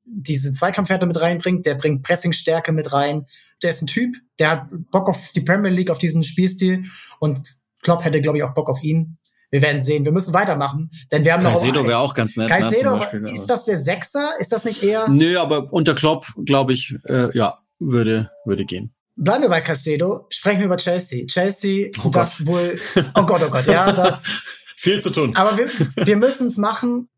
diese 0.04 0.52
Zweikampfwerte 0.52 1.06
mit 1.06 1.20
reinbringt, 1.20 1.64
der 1.66 1.76
bringt 1.76 2.02
Pressingstärke 2.02 2.72
mit 2.72 2.92
rein. 2.92 3.26
Der 3.62 3.70
ist 3.70 3.82
ein 3.82 3.86
Typ, 3.86 4.16
der 4.38 4.50
hat 4.50 4.66
Bock 4.90 5.08
auf 5.08 5.32
die 5.32 5.40
Premier 5.40 5.70
League, 5.70 5.90
auf 5.90 5.98
diesen 5.98 6.24
Spielstil 6.24 6.86
und 7.20 7.56
Klopp 7.82 8.04
hätte, 8.04 8.20
glaube 8.20 8.38
ich, 8.38 8.44
auch 8.44 8.54
Bock 8.54 8.68
auf 8.68 8.82
ihn. 8.82 9.18
Wir 9.50 9.60
werden 9.60 9.82
sehen. 9.82 10.04
Wir 10.04 10.12
müssen 10.12 10.32
weitermachen, 10.32 10.90
denn 11.10 11.24
wir 11.24 11.34
haben 11.34 11.42
Caicedo 11.42 11.54
noch. 11.54 11.62
Caicedo 11.62 11.88
wäre 11.88 11.98
auch 11.98 12.14
ganz 12.14 12.36
nett. 12.36 12.48
Ne, 12.48 12.58
Caicedo, 12.58 12.96
ne, 12.96 13.32
ist 13.34 13.46
das 13.46 13.66
der 13.66 13.76
Sechser? 13.76 14.32
Ist 14.38 14.50
das 14.50 14.64
nicht 14.64 14.82
eher? 14.82 15.08
Nö, 15.08 15.38
aber 15.38 15.72
unter 15.72 15.94
Klopp, 15.94 16.26
glaube 16.44 16.72
ich, 16.72 16.96
äh, 17.04 17.36
ja, 17.36 17.58
würde, 17.78 18.30
würde 18.46 18.64
gehen. 18.64 18.94
Bleiben 19.16 19.42
wir 19.42 19.48
bei 19.50 19.60
Castedo, 19.60 20.26
sprechen 20.30 20.60
wir 20.60 20.66
über 20.66 20.76
Chelsea. 20.78 21.26
Chelsea, 21.26 21.90
oh 22.04 22.08
das 22.08 22.38
Gott. 22.38 22.46
wohl, 22.46 22.76
oh 23.14 23.24
Gott, 23.24 23.42
oh 23.46 23.50
Gott, 23.50 23.66
ja. 23.66 23.92
Da, 23.92 24.22
Viel 24.82 25.00
zu 25.00 25.10
tun. 25.10 25.36
Aber 25.36 25.56
wir, 25.56 25.68
wir 26.04 26.16
müssen 26.16 26.48
es 26.48 26.56
machen. 26.56 27.08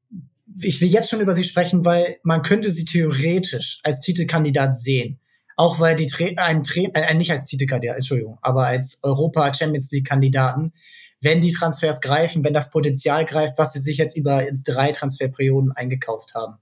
Ich 0.60 0.82
will 0.82 0.88
jetzt 0.88 1.08
schon 1.08 1.20
über 1.20 1.32
sie 1.32 1.44
sprechen, 1.44 1.86
weil 1.86 2.18
man 2.22 2.42
könnte 2.42 2.70
sie 2.70 2.84
theoretisch 2.84 3.80
als 3.84 4.00
Titelkandidat 4.00 4.76
sehen. 4.76 5.18
Auch 5.56 5.80
weil 5.80 5.96
die 5.96 6.04
Tra 6.04 6.26
ein 6.36 6.62
Trainer, 6.62 6.94
äh, 6.94 7.14
nicht 7.14 7.32
als 7.32 7.46
Titelkandidat, 7.46 7.96
Entschuldigung, 7.96 8.38
aber 8.42 8.66
als 8.66 8.98
Europa 9.02 9.54
Champions 9.54 9.90
League 9.92 10.06
Kandidaten, 10.06 10.74
wenn 11.22 11.40
die 11.40 11.52
Transfers 11.52 12.02
greifen, 12.02 12.44
wenn 12.44 12.52
das 12.52 12.70
Potenzial 12.70 13.24
greift, 13.24 13.56
was 13.56 13.72
sie 13.72 13.80
sich 13.80 13.96
jetzt 13.96 14.14
über 14.14 14.44
drei 14.66 14.92
Transferperioden 14.92 15.72
eingekauft 15.72 16.34
haben. 16.34 16.56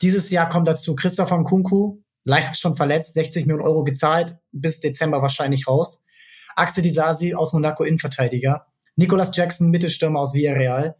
Dieses 0.00 0.30
Jahr 0.30 0.48
kommt 0.48 0.68
dazu 0.68 0.94
Christopher 0.94 1.38
Nkunku, 1.38 2.03
leider 2.24 2.54
schon 2.54 2.76
verletzt, 2.76 3.14
60 3.14 3.46
Millionen 3.46 3.66
Euro 3.66 3.84
gezahlt, 3.84 4.38
bis 4.52 4.80
Dezember 4.80 5.22
wahrscheinlich 5.22 5.68
raus. 5.68 6.04
Axel 6.56 6.82
Disasi 6.82 7.34
aus 7.34 7.52
Monaco 7.52 7.84
Innenverteidiger. 7.84 8.66
Nicolas 8.96 9.36
Jackson, 9.36 9.70
Mittelstürmer 9.70 10.20
aus 10.20 10.34
Villarreal. 10.34 10.96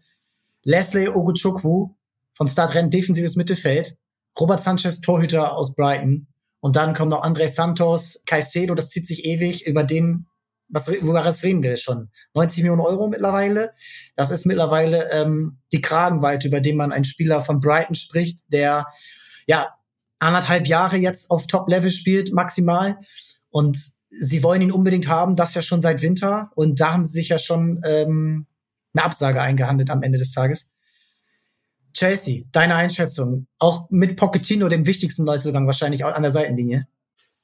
Leslie 0.62 1.08
Oguchukwu 1.08 1.94
von 2.34 2.48
Stadtrennen 2.48 2.90
defensives 2.90 3.36
Mittelfeld. 3.36 3.96
Robert 4.38 4.60
Sanchez, 4.60 5.00
Torhüter 5.00 5.56
aus 5.56 5.74
Brighton. 5.74 6.26
Und 6.60 6.76
dann 6.76 6.94
kommt 6.94 7.10
noch 7.10 7.22
André 7.22 7.46
Santos, 7.48 8.22
Caicedo, 8.26 8.74
das 8.74 8.88
zieht 8.88 9.06
sich 9.06 9.26
ewig, 9.26 9.66
über 9.66 9.84
den, 9.84 10.26
was, 10.68 10.88
über 10.88 11.12
was 11.12 11.42
reden 11.42 11.62
wir 11.62 11.76
schon? 11.76 12.10
90 12.34 12.62
Millionen 12.62 12.80
Euro 12.80 13.06
mittlerweile. 13.06 13.74
Das 14.16 14.30
ist 14.30 14.46
mittlerweile 14.46 15.10
ähm, 15.12 15.58
die 15.72 15.82
Kragenweite, 15.82 16.48
über 16.48 16.60
den 16.60 16.76
man 16.76 16.90
einen 16.90 17.04
Spieler 17.04 17.42
von 17.42 17.60
Brighton 17.60 17.94
spricht, 17.94 18.40
der 18.48 18.86
ja 19.46 19.74
anderthalb 20.24 20.66
Jahre 20.66 20.96
jetzt 20.96 21.30
auf 21.30 21.46
Top-Level 21.46 21.90
spielt, 21.90 22.32
maximal. 22.32 22.98
Und 23.50 23.78
sie 24.10 24.42
wollen 24.42 24.62
ihn 24.62 24.72
unbedingt 24.72 25.08
haben, 25.08 25.36
das 25.36 25.54
ja 25.54 25.62
schon 25.62 25.80
seit 25.80 26.02
Winter. 26.02 26.50
Und 26.54 26.80
da 26.80 26.92
haben 26.92 27.04
sie 27.04 27.12
sich 27.12 27.28
ja 27.28 27.38
schon 27.38 27.80
ähm, 27.84 28.46
eine 28.94 29.04
Absage 29.04 29.40
eingehandelt 29.40 29.90
am 29.90 30.02
Ende 30.02 30.18
des 30.18 30.32
Tages. 30.32 30.66
Chelsea, 31.92 32.42
deine 32.50 32.74
Einschätzung, 32.74 33.46
auch 33.58 33.88
mit 33.90 34.16
Pochettino, 34.16 34.68
dem 34.68 34.86
wichtigsten 34.86 35.24
Neuzugang 35.24 35.66
wahrscheinlich 35.66 36.04
auch 36.04 36.12
an 36.12 36.22
der 36.22 36.32
Seitenlinie. 36.32 36.88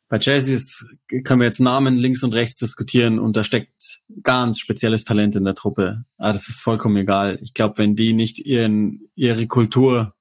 Bei 0.09 0.19
Chelsea 0.19 0.57
ist, 0.57 0.87
können 1.23 1.39
wir 1.39 1.47
jetzt 1.47 1.61
Namen 1.61 1.97
links 1.97 2.25
und 2.25 2.35
rechts 2.35 2.57
diskutieren 2.57 3.21
und 3.21 3.37
da 3.37 3.45
steckt 3.45 4.01
ganz 4.25 4.59
spezielles 4.59 5.05
Talent 5.05 5.37
in 5.37 5.45
der 5.45 5.55
Truppe. 5.55 6.05
Aber 6.19 6.33
das 6.33 6.49
ist 6.49 6.61
vollkommen 6.61 6.97
egal. 6.97 7.39
Ich 7.43 7.55
glaube, 7.55 7.79
wenn 7.79 7.95
die 7.95 8.13
nicht 8.13 8.41
ihren, 8.41 9.09
ihre 9.15 9.47
Kultur 9.47 10.15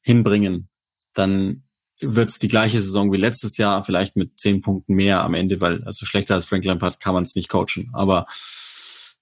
hinbringen, 0.00 0.70
dann 1.12 1.61
wird 2.02 2.30
es 2.30 2.38
die 2.38 2.48
gleiche 2.48 2.82
Saison 2.82 3.12
wie 3.12 3.16
letztes 3.16 3.56
Jahr, 3.56 3.82
vielleicht 3.82 4.16
mit 4.16 4.38
zehn 4.38 4.60
Punkten 4.60 4.94
mehr 4.94 5.22
am 5.22 5.34
Ende, 5.34 5.60
weil 5.60 5.84
also 5.84 6.06
schlechter 6.06 6.34
als 6.34 6.44
Frank 6.44 6.64
Lampard 6.64 7.00
kann 7.00 7.14
man 7.14 7.22
es 7.22 7.34
nicht 7.34 7.48
coachen. 7.48 7.90
Aber 7.92 8.26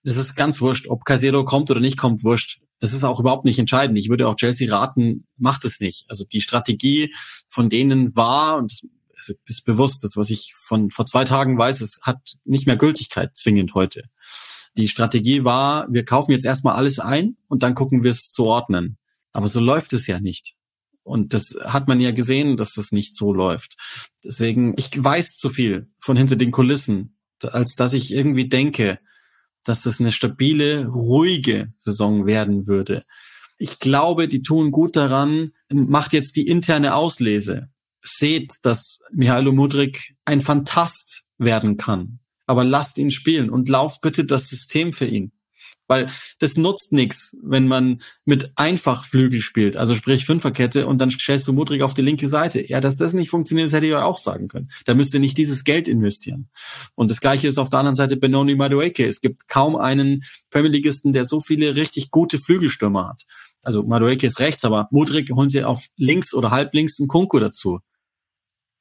das 0.03 0.17
ist 0.17 0.35
ganz 0.35 0.61
wurscht, 0.61 0.87
ob 0.89 1.05
Casero 1.05 1.45
kommt 1.45 1.71
oder 1.71 1.81
nicht 1.81 1.99
kommt, 1.99 2.25
wurscht. 2.25 2.61
Das 2.79 2.95
ist 2.95 3.05
auch 3.05 3.21
überhaupt 3.21 3.45
nicht 3.45 3.59
entscheidend. 3.59 3.99
Ich 3.99 4.09
würde 4.09 4.27
auch 4.27 4.37
Chelsea 4.37 4.73
raten, 4.75 5.27
macht 5.37 5.65
es 5.65 5.81
nicht. 5.81 6.07
Also 6.09 6.25
die 6.25 6.41
Strategie 6.41 7.15
von 7.49 7.69
denen 7.69 8.17
war, 8.17 8.57
und 8.57 8.89
das 9.15 9.35
ist 9.47 9.65
bewusst, 9.67 10.03
das, 10.03 10.17
was 10.17 10.31
ich 10.31 10.55
von 10.59 10.91
vor 10.91 11.05
zwei 11.05 11.25
Tagen 11.25 11.59
weiß, 11.59 11.83
es 11.83 12.01
hat 12.03 12.39
nicht 12.45 12.67
mehr 12.67 12.79
Gültigkeit 12.79 13.37
zwingend 13.37 13.75
heute. 13.75 14.05
Die 14.77 14.89
Strategie 14.89 15.45
war, 15.45 15.87
wir 15.93 16.05
kaufen 16.05 16.33
jetzt 16.33 16.47
erstmal 16.47 16.77
alles 16.77 16.99
ein 16.99 17.37
und 17.49 17.63
dann 17.63 17.75
gucken 17.75 18.03
wir 18.03 18.13
es 18.13 18.31
zu 18.31 18.47
ordnen. 18.47 18.97
Aber 19.33 19.49
so 19.49 19.61
läuft 19.61 19.93
es 19.93 20.07
ja 20.07 20.21
nicht. 20.21 20.55
Und 21.11 21.35
das 21.35 21.57
hat 21.65 21.89
man 21.89 22.01
ja 22.01 22.13
gesehen, 22.13 22.57
dass 22.57 22.73
das 22.73 22.93
nicht 22.93 23.17
so 23.17 23.35
läuft. 23.35 23.77
Deswegen, 24.25 24.75
ich 24.79 24.91
weiß 24.97 25.33
zu 25.33 25.49
viel 25.51 25.91
von 25.99 26.17
hinter 26.17 26.37
den 26.37 26.53
Kulissen, 26.53 27.19
als 27.43 27.75
dass 27.75 27.95
ich 27.95 28.15
irgendwie 28.15 28.49
denke, 28.49 29.01
dass 29.65 29.83
das 29.83 29.99
eine 29.99 30.13
stabile, 30.13 30.87
ruhige 30.87 31.73
Saison 31.79 32.27
werden 32.27 32.69
würde. 32.69 33.05
Ich 33.59 33.81
glaube, 33.81 34.29
die 34.29 34.43
tun 34.43 34.71
gut 34.71 34.95
daran, 34.95 35.51
macht 35.73 36.13
jetzt 36.13 36.37
die 36.37 36.47
interne 36.47 36.95
Auslese. 36.95 37.71
Seht, 38.03 38.59
dass 38.63 39.01
Mihailo 39.13 39.51
Mudrik 39.51 40.15
ein 40.25 40.41
Fantast 40.41 41.25
werden 41.39 41.77
kann. 41.77 42.21
Aber 42.47 42.65
lasst 42.65 42.99
ihn 42.99 43.11
spielen 43.11 43.51
und 43.51 43.69
lauft 43.69 44.01
bitte 44.01 44.25
das 44.25 44.49
System 44.49 44.93
für 44.93 45.07
ihn. 45.07 45.33
Weil 45.91 46.07
das 46.39 46.57
nutzt 46.57 46.93
nichts, 46.93 47.37
wenn 47.43 47.67
man 47.67 47.99
mit 48.25 48.53
Einfachflügel 48.55 49.41
spielt, 49.41 49.77
also 49.77 49.97
sprich 49.97 50.25
Fünferkette 50.25 50.87
und 50.87 51.01
dann 51.01 51.11
stellst 51.11 51.49
du 51.49 51.53
Mudrik 51.53 51.83
auf 51.83 51.95
die 51.95 52.03
linke 52.03 52.29
Seite. 52.29 52.65
Ja, 52.65 52.81
dass 52.81 52.97
das 52.97 53.13
nicht 53.13 53.29
funktioniert, 53.29 53.67
das 53.67 53.73
hätte 53.73 53.87
ich 53.87 53.93
euch 53.93 54.03
auch 54.05 54.19
sagen 54.19 54.47
können. 54.47 54.71
Da 54.85 54.95
müsst 54.95 55.13
ihr 55.15 55.19
nicht 55.19 55.37
dieses 55.37 55.65
Geld 55.65 55.89
investieren. 55.89 56.49
Und 56.95 57.11
das 57.11 57.19
gleiche 57.19 57.49
ist 57.49 57.59
auf 57.59 57.71
der 57.71 57.81
anderen 57.81 57.97
Seite 57.97 58.17
Benoni 58.17 58.55
Madueke. 58.55 59.05
Es 59.05 59.21
gibt 59.21 59.49
kaum 59.49 59.75
einen 59.75 60.23
Premier 60.51 60.71
Leagueisten, 60.71 61.13
der 61.13 61.25
so 61.25 61.41
viele 61.41 61.75
richtig 61.75 62.13
gute 62.13 62.39
Flügelstürmer 62.39 63.09
hat. 63.09 63.25
Also 63.61 63.83
Madueke 63.83 64.29
ist 64.29 64.39
rechts, 64.39 64.65
aber 64.65 64.87
Mudrik 64.93 65.29
holen 65.35 65.49
sie 65.49 65.65
auf 65.65 65.87
links 65.97 66.33
oder 66.35 66.53
halb 66.53 66.73
links 66.73 67.01
einen 67.01 67.09
Kunku 67.09 67.41
dazu 67.41 67.81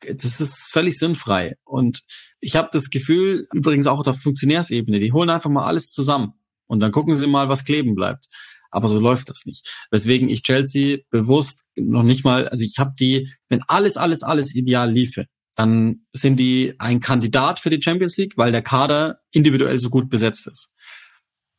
das 0.02 0.40
ist 0.40 0.72
völlig 0.72 0.98
sinnfrei. 0.98 1.58
Und 1.64 2.04
ich 2.40 2.56
habe 2.56 2.70
das 2.72 2.90
Gefühl, 2.90 3.48
übrigens 3.54 3.88
auch 3.88 4.00
auf 4.00 4.06
der 4.06 4.14
Funktionärsebene, 4.14 5.00
die 5.00 5.12
holen 5.12 5.30
einfach 5.30 5.50
mal 5.50 5.66
alles 5.66 5.92
zusammen. 5.92 6.34
Und 6.70 6.80
dann 6.80 6.92
gucken 6.92 7.16
sie 7.16 7.28
mal, 7.28 7.50
was 7.50 7.66
kleben 7.66 7.96
bleibt. 7.96 8.28
Aber 8.72 8.88
so 8.88 9.00
läuft 9.00 9.30
das 9.30 9.46
nicht. 9.46 9.68
Weswegen 9.90 10.30
ich 10.30 10.44
Chelsea 10.44 11.00
bewusst 11.10 11.66
noch 11.76 12.04
nicht 12.04 12.24
mal, 12.24 12.48
also 12.48 12.64
ich 12.64 12.78
habe 12.78 12.94
die, 13.00 13.30
wenn 13.50 13.64
alles, 13.68 13.98
alles, 13.98 14.22
alles 14.22 14.54
ideal 14.54 14.92
liefe, 14.92 15.26
dann 15.56 16.06
sind 16.14 16.40
die 16.40 16.76
ein 16.78 17.00
Kandidat 17.00 17.60
für 17.60 17.72
die 17.72 17.82
Champions 17.82 18.16
League, 18.18 18.34
weil 18.38 18.52
der 18.52 18.62
Kader 18.62 19.20
individuell 19.32 19.78
so 19.80 19.90
gut 19.90 20.10
besetzt 20.10 20.48
ist. 20.48 20.70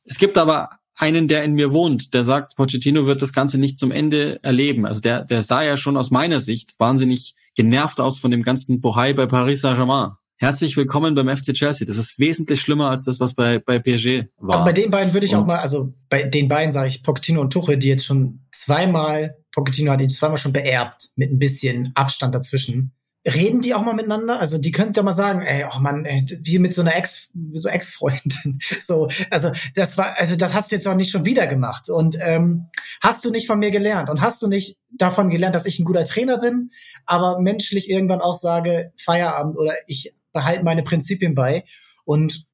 Es 0.04 0.18
gibt 0.18 0.38
aber 0.38 0.70
einen, 0.96 1.28
der 1.28 1.42
in 1.44 1.54
mir 1.54 1.72
wohnt, 1.72 2.14
der 2.14 2.24
sagt, 2.24 2.56
Pochettino 2.56 3.06
wird 3.06 3.22
das 3.22 3.32
Ganze 3.32 3.58
nicht 3.58 3.78
zum 3.78 3.90
Ende 3.90 4.42
erleben. 4.42 4.86
Also 4.86 5.00
der, 5.00 5.24
der 5.24 5.42
sah 5.42 5.62
ja 5.62 5.76
schon 5.76 5.96
aus 5.96 6.10
meiner 6.10 6.40
Sicht 6.40 6.74
wahnsinnig 6.78 7.34
genervt 7.56 8.00
aus 8.00 8.18
von 8.18 8.30
dem 8.30 8.42
ganzen 8.42 8.80
Bohai 8.80 9.12
bei 9.12 9.26
Paris 9.26 9.62
Saint-Germain. 9.62 10.12
Herzlich 10.42 10.74
willkommen 10.78 11.14
beim 11.14 11.28
FC 11.28 11.52
Chelsea. 11.52 11.86
Das 11.86 11.98
ist 11.98 12.18
wesentlich 12.18 12.62
schlimmer 12.62 12.88
als 12.88 13.04
das, 13.04 13.20
was 13.20 13.34
bei, 13.34 13.58
bei 13.58 13.78
PSG 13.78 14.24
war. 14.38 14.54
Also 14.54 14.64
bei 14.64 14.72
den 14.72 14.90
beiden 14.90 15.12
würde 15.12 15.26
ich 15.26 15.34
und 15.34 15.42
auch 15.42 15.46
mal, 15.46 15.58
also 15.58 15.92
bei 16.08 16.22
den 16.22 16.48
beiden 16.48 16.72
sage 16.72 16.88
ich 16.88 17.02
Pochettino 17.02 17.42
und 17.42 17.52
Tuchel, 17.52 17.76
die 17.76 17.88
jetzt 17.88 18.06
schon 18.06 18.40
zweimal, 18.50 19.36
Pochettino 19.52 19.92
hat 19.92 20.00
ihn 20.00 20.08
zweimal 20.08 20.38
schon 20.38 20.54
beerbt, 20.54 21.08
mit 21.16 21.30
ein 21.30 21.38
bisschen 21.38 21.92
Abstand 21.94 22.34
dazwischen. 22.34 22.94
Reden 23.28 23.60
die 23.60 23.74
auch 23.74 23.84
mal 23.84 23.92
miteinander? 23.92 24.40
Also 24.40 24.56
die 24.56 24.70
könnten 24.70 24.94
ja 24.94 25.02
mal 25.02 25.12
sagen, 25.12 25.42
ey, 25.42 25.66
oh 25.70 25.78
Mann, 25.80 26.06
ey, 26.06 26.24
wie 26.40 26.58
mit 26.58 26.72
so 26.72 26.80
einer 26.80 26.96
Ex, 26.96 27.28
so 27.52 27.68
Ex-Freundin. 27.68 28.60
So, 28.80 29.08
also 29.28 29.52
das 29.74 29.98
war, 29.98 30.18
also 30.18 30.36
das 30.36 30.54
hast 30.54 30.70
du 30.70 30.74
jetzt 30.74 30.88
auch 30.88 30.94
nicht 30.94 31.10
schon 31.10 31.26
wieder 31.26 31.46
gemacht. 31.48 31.90
Und 31.90 32.16
ähm, 32.18 32.70
hast 33.02 33.26
du 33.26 33.30
nicht 33.30 33.46
von 33.46 33.58
mir 33.58 33.70
gelernt 33.70 34.08
und 34.08 34.22
hast 34.22 34.40
du 34.40 34.48
nicht 34.48 34.78
davon 34.88 35.28
gelernt, 35.28 35.54
dass 35.54 35.66
ich 35.66 35.78
ein 35.78 35.84
guter 35.84 36.04
Trainer 36.04 36.38
bin, 36.38 36.70
aber 37.04 37.38
menschlich 37.42 37.90
irgendwann 37.90 38.22
auch 38.22 38.32
sage, 38.34 38.94
Feierabend 38.96 39.58
oder 39.58 39.74
ich 39.86 40.14
behalte 40.32 40.64
meine 40.64 40.82
Prinzipien 40.82 41.34
bei. 41.34 41.64
Und 42.04 42.46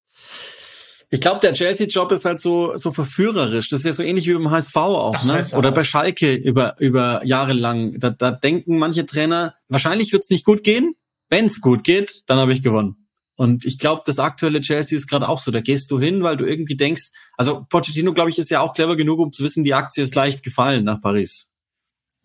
ich 1.10 1.20
glaube, 1.20 1.40
der 1.40 1.52
Chelsea-Job 1.52 2.10
ist 2.12 2.24
halt 2.24 2.40
so, 2.40 2.76
so 2.76 2.90
verführerisch. 2.90 3.68
Das 3.68 3.80
ist 3.80 3.86
ja 3.86 3.92
so 3.92 4.02
ähnlich 4.02 4.26
wie 4.26 4.34
beim 4.34 4.50
HSV 4.50 4.76
auch, 4.76 5.14
Ach, 5.16 5.24
ne? 5.24 5.46
Oder 5.56 5.70
bei 5.70 5.84
Schalke 5.84 6.34
über, 6.34 6.74
über 6.80 7.24
Jahre 7.24 7.52
lang. 7.52 7.98
Da, 8.00 8.10
da 8.10 8.32
denken 8.32 8.78
manche 8.78 9.06
Trainer, 9.06 9.54
wahrscheinlich 9.68 10.12
wird's 10.12 10.30
nicht 10.30 10.44
gut 10.44 10.64
gehen. 10.64 10.94
Wenn's 11.28 11.60
gut 11.60 11.84
geht, 11.84 12.22
dann 12.26 12.38
habe 12.38 12.52
ich 12.52 12.62
gewonnen. 12.62 13.08
Und 13.34 13.64
ich 13.64 13.78
glaube, 13.78 14.02
das 14.06 14.18
aktuelle 14.18 14.60
Chelsea 14.60 14.96
ist 14.96 15.08
gerade 15.08 15.28
auch 15.28 15.40
so. 15.40 15.50
Da 15.50 15.60
gehst 15.60 15.90
du 15.90 16.00
hin, 16.00 16.22
weil 16.22 16.36
du 16.36 16.44
irgendwie 16.44 16.76
denkst, 16.76 17.10
also 17.36 17.66
Pochettino, 17.68 18.14
glaube 18.14 18.30
ich, 18.30 18.38
ist 18.38 18.50
ja 18.50 18.60
auch 18.60 18.72
clever 18.72 18.96
genug, 18.96 19.18
um 19.18 19.32
zu 19.32 19.44
wissen, 19.44 19.64
die 19.64 19.74
Aktie 19.74 20.02
ist 20.02 20.14
leicht 20.14 20.42
gefallen 20.42 20.84
nach 20.84 21.00
Paris 21.00 21.50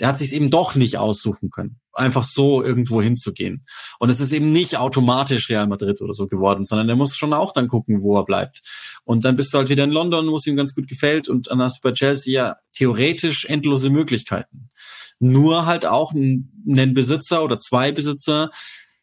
der 0.02 0.08
hat 0.08 0.18
sich 0.18 0.34
eben 0.34 0.50
doch 0.50 0.74
nicht 0.74 0.98
aussuchen 0.98 1.52
können, 1.52 1.80
einfach 1.94 2.24
so 2.24 2.64
irgendwo 2.64 3.04
hinzugehen. 3.04 3.66
Und 4.00 4.10
es 4.10 4.20
ist 4.20 4.34
eben 4.34 4.52
nicht 4.52 4.78
automatisch 4.78 5.48
Real 5.48 5.68
Madrid 5.68 6.02
oder 6.02 6.14
so 6.14 6.26
geworden, 6.26 6.66
sondern 6.66 6.90
er 6.90 6.96
muss 6.96 7.16
schon 7.16 7.34
auch 7.34 7.54
dann 7.54 7.68
gucken, 7.68 8.02
wo 8.02 8.18
er 8.18 8.26
bleibt. 8.26 8.62
Und 9.04 9.26
dann 9.26 9.36
bist 9.36 9.54
du 9.54 9.60
halt 9.60 9.70
wieder 9.70 9.84
in 9.84 9.92
London, 9.92 10.28
wo 10.32 10.38
es 10.38 10.48
ihm 10.48 10.56
ganz 10.56 10.74
gut 10.74 10.88
gefällt 10.88 11.30
und 11.30 11.52
dann 11.52 11.62
hast 11.62 11.78
du 11.78 11.90
bei 11.90 11.94
Chelsea 11.94 12.34
ja 12.34 12.58
theoretisch 12.74 13.46
endlose 13.46 13.92
Möglichkeiten. 13.92 14.72
Nur 15.20 15.68
halt 15.68 15.86
auch 15.86 16.14
einen 16.16 16.94
Besitzer 16.96 17.44
oder 17.44 17.60
zwei 17.60 17.92
Besitzer, 17.92 18.50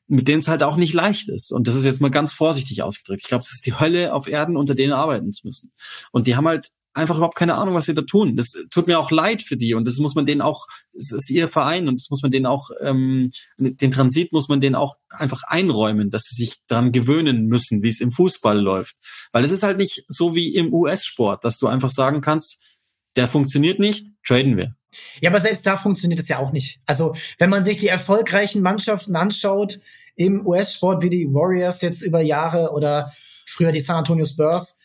mit 0.08 0.26
denen 0.26 0.40
es 0.40 0.48
halt 0.48 0.64
auch 0.64 0.76
nicht 0.76 0.94
leicht 0.94 1.28
ist. 1.28 1.52
Und 1.52 1.68
das 1.68 1.76
ist 1.76 1.84
jetzt 1.84 2.00
mal 2.00 2.10
ganz 2.10 2.32
vorsichtig 2.32 2.82
ausgedrückt. 2.82 3.20
Ich 3.22 3.28
glaube, 3.28 3.42
es 3.42 3.52
ist 3.52 3.66
die 3.66 3.78
Hölle 3.78 4.12
auf 4.12 4.26
Erden, 4.26 4.56
unter 4.56 4.74
denen 4.74 4.94
arbeiten 4.94 5.30
zu 5.30 5.46
müssen. 5.46 5.70
Und 6.10 6.26
die 6.26 6.34
haben 6.34 6.48
halt 6.48 6.70
einfach 6.98 7.16
überhaupt 7.16 7.36
keine 7.36 7.54
Ahnung, 7.54 7.74
was 7.74 7.86
sie 7.86 7.94
da 7.94 8.02
tun. 8.02 8.36
Das 8.36 8.52
tut 8.70 8.86
mir 8.86 8.98
auch 8.98 9.10
leid 9.10 9.42
für 9.42 9.56
die 9.56 9.74
und 9.74 9.86
das 9.86 9.96
muss 9.98 10.14
man 10.14 10.26
denen 10.26 10.42
auch, 10.42 10.66
es 10.96 11.12
ist 11.12 11.30
ihr 11.30 11.48
Verein 11.48 11.88
und 11.88 12.00
das 12.00 12.10
muss 12.10 12.22
man 12.22 12.30
denen 12.30 12.46
auch, 12.46 12.70
ähm, 12.82 13.30
den 13.56 13.90
Transit 13.90 14.32
muss 14.32 14.48
man 14.48 14.60
denen 14.60 14.74
auch 14.74 14.96
einfach 15.08 15.42
einräumen, 15.46 16.10
dass 16.10 16.24
sie 16.24 16.36
sich 16.36 16.56
daran 16.66 16.92
gewöhnen 16.92 17.46
müssen, 17.46 17.82
wie 17.82 17.88
es 17.88 18.00
im 18.00 18.10
Fußball 18.10 18.58
läuft. 18.60 18.96
Weil 19.32 19.44
es 19.44 19.50
ist 19.50 19.62
halt 19.62 19.78
nicht 19.78 20.04
so 20.08 20.34
wie 20.34 20.54
im 20.54 20.72
US-Sport, 20.74 21.44
dass 21.44 21.58
du 21.58 21.66
einfach 21.66 21.90
sagen 21.90 22.20
kannst, 22.20 22.62
der 23.16 23.28
funktioniert 23.28 23.78
nicht, 23.78 24.06
traden 24.26 24.56
wir. 24.56 24.74
Ja, 25.20 25.30
aber 25.30 25.40
selbst 25.40 25.66
da 25.66 25.76
funktioniert 25.76 26.20
es 26.20 26.28
ja 26.28 26.38
auch 26.38 26.52
nicht. 26.52 26.80
Also, 26.86 27.14
wenn 27.38 27.50
man 27.50 27.62
sich 27.62 27.76
die 27.76 27.88
erfolgreichen 27.88 28.62
Mannschaften 28.62 29.16
anschaut 29.16 29.80
im 30.16 30.46
US-Sport 30.46 31.02
wie 31.02 31.10
die 31.10 31.26
Warriors 31.26 31.80
jetzt 31.80 32.02
über 32.02 32.20
Jahre 32.20 32.72
oder 32.72 33.12
früher 33.46 33.72
die 33.72 33.80
San 33.80 33.96
Antonio 33.96 34.24
Spurs, 34.24 34.80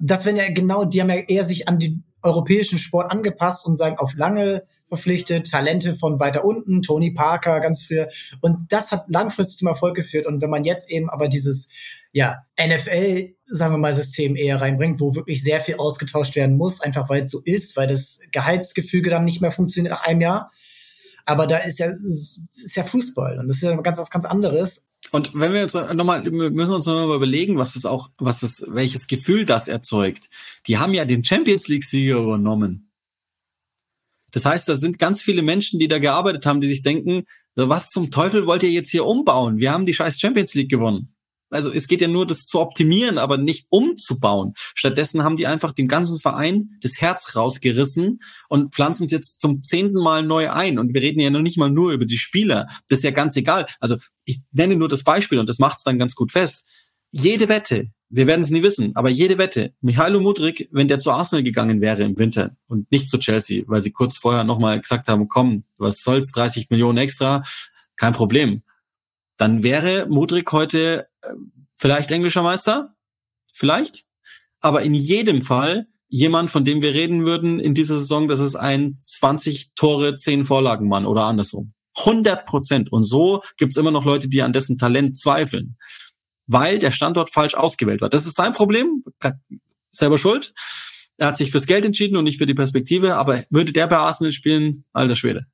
das 0.00 0.24
werden 0.24 0.36
ja 0.36 0.50
genau, 0.52 0.84
die 0.84 1.00
haben 1.00 1.10
ja 1.10 1.16
eher 1.16 1.44
sich 1.44 1.68
an 1.68 1.78
den 1.78 2.04
europäischen 2.22 2.78
Sport 2.78 3.10
angepasst 3.10 3.66
und 3.66 3.76
sagen 3.76 3.98
auf 3.98 4.14
lange 4.14 4.64
verpflichtet, 4.88 5.50
Talente 5.50 5.94
von 5.94 6.20
weiter 6.20 6.44
unten, 6.44 6.82
Tony 6.82 7.12
Parker 7.12 7.60
ganz 7.60 7.84
früher. 7.84 8.08
Und 8.40 8.72
das 8.72 8.92
hat 8.92 9.04
langfristig 9.08 9.58
zum 9.58 9.68
Erfolg 9.68 9.94
geführt. 9.94 10.26
Und 10.26 10.42
wenn 10.42 10.50
man 10.50 10.64
jetzt 10.64 10.90
eben 10.90 11.08
aber 11.08 11.28
dieses 11.28 11.68
ja, 12.12 12.44
NFL, 12.60 13.34
sagen 13.44 13.74
wir 13.74 13.78
mal, 13.78 13.94
System 13.94 14.34
eher 14.36 14.60
reinbringt, 14.60 15.00
wo 15.00 15.14
wirklich 15.14 15.42
sehr 15.42 15.60
viel 15.60 15.76
ausgetauscht 15.76 16.34
werden 16.34 16.56
muss, 16.56 16.80
einfach 16.80 17.08
weil 17.08 17.22
es 17.22 17.30
so 17.30 17.40
ist, 17.44 17.76
weil 17.76 17.86
das 17.86 18.20
Gehaltsgefüge 18.32 19.10
dann 19.10 19.24
nicht 19.24 19.40
mehr 19.40 19.52
funktioniert 19.52 19.94
nach 19.94 20.02
einem 20.02 20.20
Jahr. 20.20 20.50
Aber 21.24 21.46
da 21.46 21.58
ist 21.58 21.78
ja, 21.78 21.86
ist 21.90 22.74
ja 22.74 22.84
Fußball 22.84 23.38
und 23.38 23.48
das 23.48 23.58
ist 23.58 23.62
ja 23.62 23.76
ganz 23.76 23.98
was 23.98 24.10
ganz 24.10 24.24
anderes. 24.24 24.89
Und 25.12 25.32
wenn 25.34 25.52
wir 25.52 25.60
jetzt 25.60 25.74
nochmal, 25.74 26.24
wir 26.24 26.50
müssen 26.50 26.74
uns 26.74 26.86
nochmal 26.86 27.16
überlegen, 27.16 27.56
was 27.58 27.74
das 27.74 27.86
auch, 27.86 28.08
was 28.18 28.40
das, 28.40 28.64
welches 28.68 29.06
Gefühl 29.06 29.44
das 29.44 29.66
erzeugt. 29.66 30.28
Die 30.66 30.78
haben 30.78 30.94
ja 30.94 31.04
den 31.04 31.24
Champions 31.24 31.68
League-Sieger 31.68 32.18
übernommen. 32.18 32.92
Das 34.30 34.44
heißt, 34.44 34.68
da 34.68 34.76
sind 34.76 34.98
ganz 34.98 35.22
viele 35.22 35.42
Menschen, 35.42 35.80
die 35.80 35.88
da 35.88 35.98
gearbeitet 35.98 36.46
haben, 36.46 36.60
die 36.60 36.68
sich 36.68 36.82
denken, 36.82 37.24
was 37.56 37.90
zum 37.90 38.10
Teufel 38.10 38.46
wollt 38.46 38.62
ihr 38.62 38.70
jetzt 38.70 38.90
hier 38.90 39.04
umbauen? 39.04 39.58
Wir 39.58 39.72
haben 39.72 39.86
die 39.86 39.94
scheiß 39.94 40.20
Champions 40.20 40.54
League 40.54 40.70
gewonnen 40.70 41.12
also 41.50 41.72
es 41.72 41.88
geht 41.88 42.00
ja 42.00 42.08
nur, 42.08 42.26
das 42.26 42.46
zu 42.46 42.60
optimieren, 42.60 43.18
aber 43.18 43.36
nicht 43.36 43.66
umzubauen. 43.70 44.54
Stattdessen 44.74 45.24
haben 45.24 45.36
die 45.36 45.46
einfach 45.46 45.72
dem 45.72 45.88
ganzen 45.88 46.20
Verein 46.20 46.70
das 46.80 47.00
Herz 47.00 47.34
rausgerissen 47.36 48.20
und 48.48 48.74
pflanzen 48.74 49.06
es 49.06 49.10
jetzt 49.10 49.40
zum 49.40 49.62
zehnten 49.62 50.00
Mal 50.00 50.22
neu 50.22 50.50
ein. 50.50 50.78
Und 50.78 50.94
wir 50.94 51.02
reden 51.02 51.20
ja 51.20 51.30
noch 51.30 51.42
nicht 51.42 51.58
mal 51.58 51.70
nur 51.70 51.92
über 51.92 52.06
die 52.06 52.18
Spieler. 52.18 52.66
Das 52.88 52.98
ist 52.98 53.04
ja 53.04 53.10
ganz 53.10 53.36
egal. 53.36 53.66
Also 53.80 53.96
ich 54.24 54.40
nenne 54.52 54.76
nur 54.76 54.88
das 54.88 55.02
Beispiel 55.02 55.38
und 55.38 55.48
das 55.48 55.58
macht 55.58 55.78
es 55.78 55.82
dann 55.82 55.98
ganz 55.98 56.14
gut 56.14 56.32
fest. 56.32 56.66
Jede 57.10 57.48
Wette, 57.48 57.88
wir 58.08 58.28
werden 58.28 58.42
es 58.42 58.50
nie 58.50 58.62
wissen, 58.62 58.94
aber 58.94 59.08
jede 59.08 59.36
Wette, 59.38 59.72
Michailo 59.80 60.20
Mudrik, 60.20 60.68
wenn 60.70 60.86
der 60.86 61.00
zu 61.00 61.10
Arsenal 61.10 61.42
gegangen 61.42 61.80
wäre 61.80 62.04
im 62.04 62.18
Winter 62.18 62.56
und 62.68 62.90
nicht 62.92 63.08
zu 63.08 63.18
Chelsea, 63.18 63.64
weil 63.66 63.82
sie 63.82 63.90
kurz 63.90 64.16
vorher 64.16 64.44
nochmal 64.44 64.80
gesagt 64.80 65.08
haben, 65.08 65.28
komm, 65.28 65.64
was 65.78 66.02
soll's, 66.02 66.30
30 66.30 66.70
Millionen 66.70 66.98
extra, 66.98 67.42
kein 67.96 68.12
Problem 68.12 68.62
dann 69.40 69.62
wäre 69.62 70.06
Mudrik 70.06 70.52
heute 70.52 71.08
äh, 71.22 71.28
vielleicht 71.74 72.10
englischer 72.10 72.42
Meister, 72.42 72.94
vielleicht, 73.54 74.04
aber 74.60 74.82
in 74.82 74.92
jedem 74.92 75.40
Fall 75.40 75.86
jemand, 76.08 76.50
von 76.50 76.66
dem 76.66 76.82
wir 76.82 76.92
reden 76.92 77.24
würden 77.24 77.58
in 77.58 77.72
dieser 77.72 77.98
Saison, 77.98 78.28
das 78.28 78.38
ist 78.38 78.54
ein 78.54 78.98
20 79.00 79.72
Tore, 79.74 80.16
10 80.16 80.44
Vorlagenmann 80.44 81.06
oder 81.06 81.24
andersrum. 81.24 81.72
100 81.96 82.44
Prozent. 82.44 82.92
Und 82.92 83.02
so 83.02 83.42
gibt's 83.56 83.78
immer 83.78 83.90
noch 83.90 84.04
Leute, 84.04 84.28
die 84.28 84.42
an 84.42 84.52
dessen 84.52 84.76
Talent 84.76 85.16
zweifeln, 85.16 85.78
weil 86.46 86.78
der 86.78 86.90
Standort 86.90 87.30
falsch 87.32 87.54
ausgewählt 87.54 88.02
war. 88.02 88.10
Das 88.10 88.26
ist 88.26 88.36
sein 88.36 88.52
Problem, 88.52 89.04
selber 89.92 90.18
schuld. 90.18 90.52
Er 91.16 91.28
hat 91.28 91.38
sich 91.38 91.50
fürs 91.50 91.66
Geld 91.66 91.86
entschieden 91.86 92.18
und 92.18 92.24
nicht 92.24 92.38
für 92.38 92.46
die 92.46 92.54
Perspektive, 92.54 93.16
aber 93.16 93.44
würde 93.48 93.72
der 93.72 93.86
bei 93.86 93.96
Arsenal 93.96 94.32
spielen, 94.32 94.84
alter 94.92 95.16
Schwede. 95.16 95.46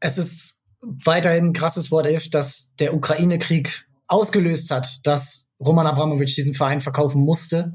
Es 0.00 0.16
ist 0.16 0.56
weiterhin 1.04 1.46
ein 1.46 1.52
krasses 1.52 1.90
What 1.90 2.06
If, 2.06 2.30
dass 2.30 2.74
der 2.78 2.94
Ukraine-Krieg 2.94 3.86
ausgelöst 4.06 4.70
hat, 4.70 5.00
dass 5.04 5.46
Roman 5.60 5.86
Abramowitsch 5.86 6.36
diesen 6.36 6.54
Verein 6.54 6.80
verkaufen 6.80 7.24
musste. 7.24 7.74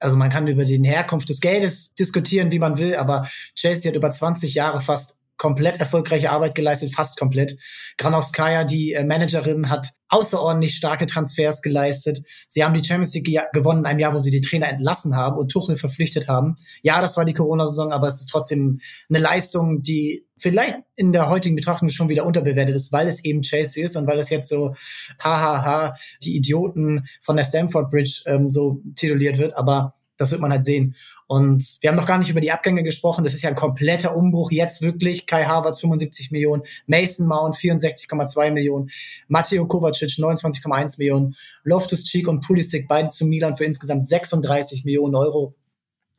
Also 0.00 0.16
man 0.16 0.30
kann 0.30 0.46
über 0.46 0.64
die 0.64 0.78
Herkunft 0.78 1.28
des 1.28 1.40
Geldes 1.40 1.94
diskutieren, 1.94 2.50
wie 2.52 2.58
man 2.58 2.78
will, 2.78 2.94
aber 2.96 3.28
Chelsea 3.54 3.90
hat 3.90 3.96
über 3.96 4.10
20 4.10 4.54
Jahre 4.54 4.80
fast 4.80 5.17
komplett 5.38 5.80
erfolgreiche 5.80 6.30
Arbeit 6.30 6.54
geleistet, 6.54 6.94
fast 6.94 7.18
komplett. 7.18 7.56
Granowskaja, 7.96 8.64
die 8.64 8.92
äh, 8.92 9.04
Managerin, 9.04 9.70
hat 9.70 9.88
außerordentlich 10.08 10.74
starke 10.74 11.06
Transfers 11.06 11.62
geleistet. 11.62 12.22
Sie 12.48 12.64
haben 12.64 12.74
die 12.74 12.84
Champions 12.84 13.14
League 13.14 13.38
gewonnen 13.52 13.80
in 13.80 13.86
einem 13.86 13.98
Jahr, 13.98 14.14
wo 14.14 14.18
sie 14.18 14.30
die 14.30 14.40
Trainer 14.40 14.68
entlassen 14.68 15.14
haben 15.14 15.38
und 15.38 15.50
Tuchel 15.52 15.76
verpflichtet 15.76 16.28
haben. 16.28 16.56
Ja, 16.82 17.00
das 17.00 17.16
war 17.16 17.24
die 17.24 17.34
Corona-Saison, 17.34 17.92
aber 17.92 18.08
es 18.08 18.20
ist 18.20 18.30
trotzdem 18.30 18.80
eine 19.08 19.18
Leistung, 19.18 19.82
die 19.82 20.26
vielleicht 20.38 20.78
in 20.96 21.12
der 21.12 21.28
heutigen 21.28 21.56
Betrachtung 21.56 21.88
schon 21.88 22.08
wieder 22.08 22.24
unterbewertet 22.24 22.74
ist, 22.74 22.92
weil 22.92 23.06
es 23.06 23.24
eben 23.24 23.42
Chelsea 23.42 23.84
ist 23.84 23.96
und 23.96 24.06
weil 24.06 24.18
es 24.18 24.30
jetzt 24.30 24.48
so 24.48 24.74
hahaha 25.22 25.94
die 26.22 26.36
Idioten 26.36 27.06
von 27.22 27.36
der 27.36 27.44
Stamford 27.44 27.90
Bridge 27.90 28.22
ähm, 28.26 28.50
so 28.50 28.82
tituliert 28.94 29.38
wird. 29.38 29.56
Aber 29.56 29.94
das 30.16 30.30
wird 30.30 30.40
man 30.40 30.50
halt 30.50 30.64
sehen. 30.64 30.94
Und 31.28 31.76
wir 31.82 31.90
haben 31.90 31.96
noch 31.96 32.06
gar 32.06 32.16
nicht 32.16 32.30
über 32.30 32.40
die 32.40 32.50
Abgänge 32.52 32.82
gesprochen. 32.82 33.22
Das 33.22 33.34
ist 33.34 33.42
ja 33.42 33.50
ein 33.50 33.54
kompletter 33.54 34.16
Umbruch. 34.16 34.50
Jetzt 34.50 34.80
wirklich 34.80 35.26
Kai 35.26 35.44
Havertz 35.44 35.80
75 35.80 36.30
Millionen, 36.30 36.62
Mason 36.86 37.28
Mount 37.28 37.54
64,2 37.54 38.50
Millionen, 38.50 38.88
Matteo 39.28 39.66
Kovacic 39.66 40.08
29,1 40.08 40.98
Millionen, 40.98 41.36
Loftus 41.64 42.04
Cheek 42.04 42.28
und 42.28 42.40
Pulisic 42.40 42.88
beide 42.88 43.10
zu 43.10 43.26
Milan 43.26 43.58
für 43.58 43.66
insgesamt 43.66 44.08
36 44.08 44.86
Millionen 44.86 45.14
Euro. 45.14 45.54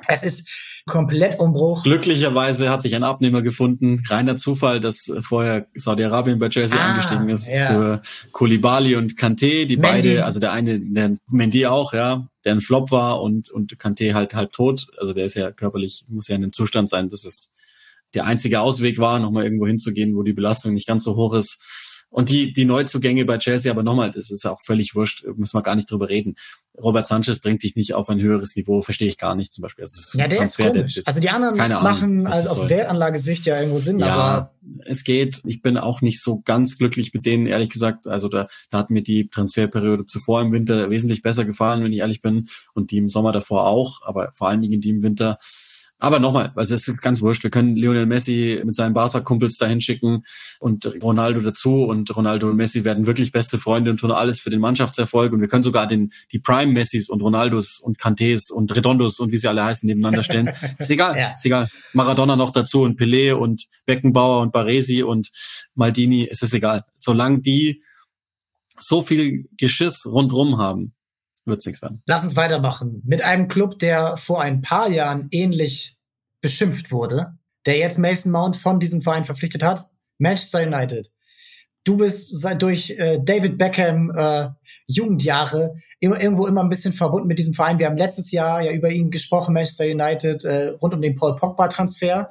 Es 0.07 0.23
ist 0.23 0.47
komplett 0.85 1.39
Umbruch. 1.39 1.83
Glücklicherweise 1.83 2.69
hat 2.69 2.83
sich 2.83 2.95
ein 2.95 3.03
Abnehmer 3.03 3.41
gefunden. 3.41 4.03
Reiner 4.07 4.35
Zufall, 4.35 4.79
dass 4.79 5.11
vorher 5.21 5.65
Saudi-Arabien 5.73 6.37
bei 6.37 6.49
Chelsea 6.49 6.79
ah, 6.79 6.91
eingestiegen 6.91 7.29
ist 7.29 7.49
ja. 7.49 7.67
für 7.67 8.01
Koulibaly 8.31 8.95
und 8.95 9.15
Kanté, 9.17 9.65
die 9.65 9.75
Mendy. 9.75 9.79
beide, 9.79 10.25
also 10.25 10.39
der 10.39 10.53
eine, 10.53 10.79
der 10.79 11.17
Mendy 11.29 11.65
auch, 11.65 11.93
ja, 11.93 12.28
der 12.45 12.53
ein 12.53 12.61
Flop 12.61 12.91
war 12.91 13.21
und, 13.21 13.49
und 13.49 13.77
Kanté 13.77 14.13
halt 14.13 14.33
halb 14.33 14.53
tot. 14.53 14.87
Also 14.97 15.13
der 15.13 15.25
ist 15.25 15.35
ja 15.35 15.51
körperlich, 15.51 16.05
muss 16.07 16.27
ja 16.27 16.35
in 16.35 16.43
einem 16.43 16.53
Zustand 16.53 16.89
sein, 16.89 17.09
dass 17.09 17.25
es 17.25 17.53
der 18.13 18.25
einzige 18.25 18.61
Ausweg 18.61 18.97
war, 18.97 19.19
nochmal 19.19 19.43
irgendwo 19.43 19.67
hinzugehen, 19.67 20.15
wo 20.15 20.23
die 20.23 20.33
Belastung 20.33 20.73
nicht 20.73 20.87
ganz 20.87 21.03
so 21.03 21.15
hoch 21.15 21.33
ist. 21.33 21.59
Und 22.11 22.29
die, 22.29 22.53
die 22.53 22.65
Neuzugänge 22.65 23.23
bei 23.25 23.37
Chelsea, 23.37 23.71
aber 23.71 23.83
nochmal, 23.83 24.11
das 24.11 24.31
ist 24.31 24.45
auch 24.45 24.59
völlig 24.65 24.95
wurscht, 24.95 25.23
müssen 25.35 25.55
wir 25.55 25.61
gar 25.61 25.75
nicht 25.75 25.91
drüber 25.91 26.09
reden. 26.09 26.35
Robert 26.81 27.05
Sanchez 27.05 27.39
bringt 27.39 27.61
dich 27.61 27.75
nicht 27.75 27.93
auf 27.93 28.09
ein 28.09 28.19
höheres 28.19 28.55
Niveau, 28.55 28.81
verstehe 28.81 29.07
ich 29.07 29.17
gar 29.17 29.35
nicht 29.35 29.53
zum 29.53 29.61
Beispiel. 29.61 29.85
ja, 30.13 30.27
der 30.27 30.43
ist 30.43 30.57
komisch. 30.57 30.95
Der, 30.95 31.03
also 31.07 31.19
die 31.19 31.29
anderen 31.29 31.57
machen 31.57 32.25
also 32.25 32.49
aus 32.49 32.69
Wertanlagesicht 32.69 33.45
ja 33.45 33.59
irgendwo 33.59 33.79
Sinn, 33.79 33.99
ja, 33.99 34.07
aber 34.07 34.53
es 34.85 35.03
geht. 35.03 35.41
Ich 35.45 35.61
bin 35.61 35.77
auch 35.77 36.01
nicht 36.01 36.21
so 36.21 36.39
ganz 36.39 36.77
glücklich 36.77 37.13
mit 37.13 37.25
denen, 37.25 37.45
ehrlich 37.45 37.69
gesagt. 37.69 38.07
Also 38.07 38.27
da, 38.27 38.47
da 38.69 38.79
hat 38.79 38.89
mir 38.89 39.03
die 39.03 39.29
Transferperiode 39.29 40.05
zuvor 40.05 40.41
im 40.41 40.51
Winter 40.51 40.89
wesentlich 40.89 41.21
besser 41.21 41.45
gefallen, 41.45 41.83
wenn 41.83 41.93
ich 41.93 41.99
ehrlich 41.99 42.21
bin, 42.21 42.47
und 42.73 42.91
die 42.91 42.97
im 42.97 43.09
Sommer 43.09 43.33
davor 43.33 43.67
auch, 43.67 44.01
aber 44.03 44.31
vor 44.33 44.49
allen 44.49 44.61
Dingen 44.61 44.81
die 44.81 44.89
im 44.89 45.03
Winter 45.03 45.37
aber 45.99 46.19
nochmal, 46.19 46.53
also 46.55 46.75
es 46.75 46.87
ist 46.87 47.01
ganz 47.01 47.21
wurscht. 47.21 47.43
Wir 47.43 47.49
können 47.49 47.75
Lionel 47.75 48.05
Messi 48.05 48.61
mit 48.63 48.75
seinen 48.75 48.93
Barca-Kumpels 48.93 49.57
dahin 49.57 49.81
schicken 49.81 50.23
und 50.59 50.85
Ronaldo 51.03 51.41
dazu 51.41 51.83
und 51.83 52.15
Ronaldo 52.15 52.49
und 52.49 52.55
Messi 52.55 52.85
werden 52.85 53.05
wirklich 53.05 53.33
beste 53.33 53.57
Freunde 53.57 53.91
und 53.91 53.99
tun 53.99 54.11
alles 54.11 54.39
für 54.39 54.49
den 54.49 54.61
Mannschaftserfolg 54.61 55.33
und 55.33 55.41
wir 55.41 55.49
können 55.49 55.63
sogar 55.63 55.87
den, 55.87 56.11
die 56.31 56.39
Prime 56.39 56.71
Messis 56.71 57.09
und 57.09 57.21
Ronaldos 57.21 57.79
und 57.79 57.99
Cantés 57.99 58.49
und 58.49 58.73
Redondos 58.75 59.19
und 59.19 59.33
wie 59.33 59.37
sie 59.37 59.47
alle 59.47 59.65
heißen 59.65 59.85
nebeneinander 59.85 60.23
stellen. 60.23 60.51
ist 60.79 60.89
egal, 60.89 61.17
ja. 61.17 61.31
ist 61.33 61.45
egal. 61.45 61.67
Maradona 61.93 62.37
noch 62.37 62.51
dazu 62.51 62.83
und 62.83 62.97
Pelé 62.97 63.33
und 63.33 63.67
Beckenbauer 63.85 64.41
und 64.41 64.53
Baresi 64.53 65.03
und 65.03 65.29
Maldini, 65.75 66.29
es 66.31 66.41
ist 66.41 66.53
egal. 66.53 66.85
Solange 66.95 67.41
die 67.41 67.83
so 68.77 69.01
viel 69.01 69.49
Geschiss 69.57 70.05
rundrum 70.05 70.59
haben, 70.59 70.93
wird 71.49 71.59
es 71.59 71.65
nichts 71.65 71.81
werden. 71.81 72.01
Lass 72.05 72.23
uns 72.23 72.35
weitermachen. 72.35 73.01
Mit 73.05 73.21
einem 73.21 73.47
Club, 73.47 73.79
der 73.79 74.17
vor 74.17 74.41
ein 74.41 74.61
paar 74.61 74.89
Jahren 74.89 75.27
ähnlich 75.31 75.97
beschimpft 76.41 76.91
wurde, 76.91 77.37
der 77.65 77.77
jetzt 77.77 77.99
Mason 77.99 78.31
Mount 78.31 78.57
von 78.57 78.79
diesem 78.79 79.01
Verein 79.01 79.25
verpflichtet 79.25 79.63
hat, 79.63 79.89
Manchester 80.17 80.61
United. 80.61 81.11
Du 81.83 81.97
bist 81.97 82.39
seit 82.41 82.61
durch 82.61 82.91
äh, 82.91 83.19
David 83.23 83.57
Beckham 83.57 84.11
äh, 84.15 84.49
Jugendjahre 84.85 85.75
immer, 85.99 86.21
irgendwo 86.21 86.45
immer 86.45 86.61
ein 86.61 86.69
bisschen 86.69 86.93
verbunden 86.93 87.27
mit 87.27 87.39
diesem 87.39 87.53
Verein. 87.53 87.79
Wir 87.79 87.87
haben 87.87 87.97
letztes 87.97 88.31
Jahr 88.31 88.61
ja 88.61 88.71
über 88.71 88.89
ihn 88.89 89.11
gesprochen, 89.11 89.53
Manchester 89.53 89.85
United, 89.85 90.43
äh, 90.43 90.67
rund 90.81 90.93
um 90.93 91.01
den 91.01 91.15
Paul 91.15 91.35
Pogba-Transfer. 91.35 92.29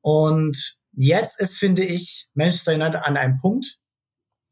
Und 0.00 0.78
jetzt 0.92 1.38
ist, 1.38 1.58
finde 1.58 1.84
ich, 1.84 2.28
Manchester 2.34 2.74
United 2.74 3.02
an 3.04 3.16
einem 3.16 3.38
Punkt, 3.38 3.78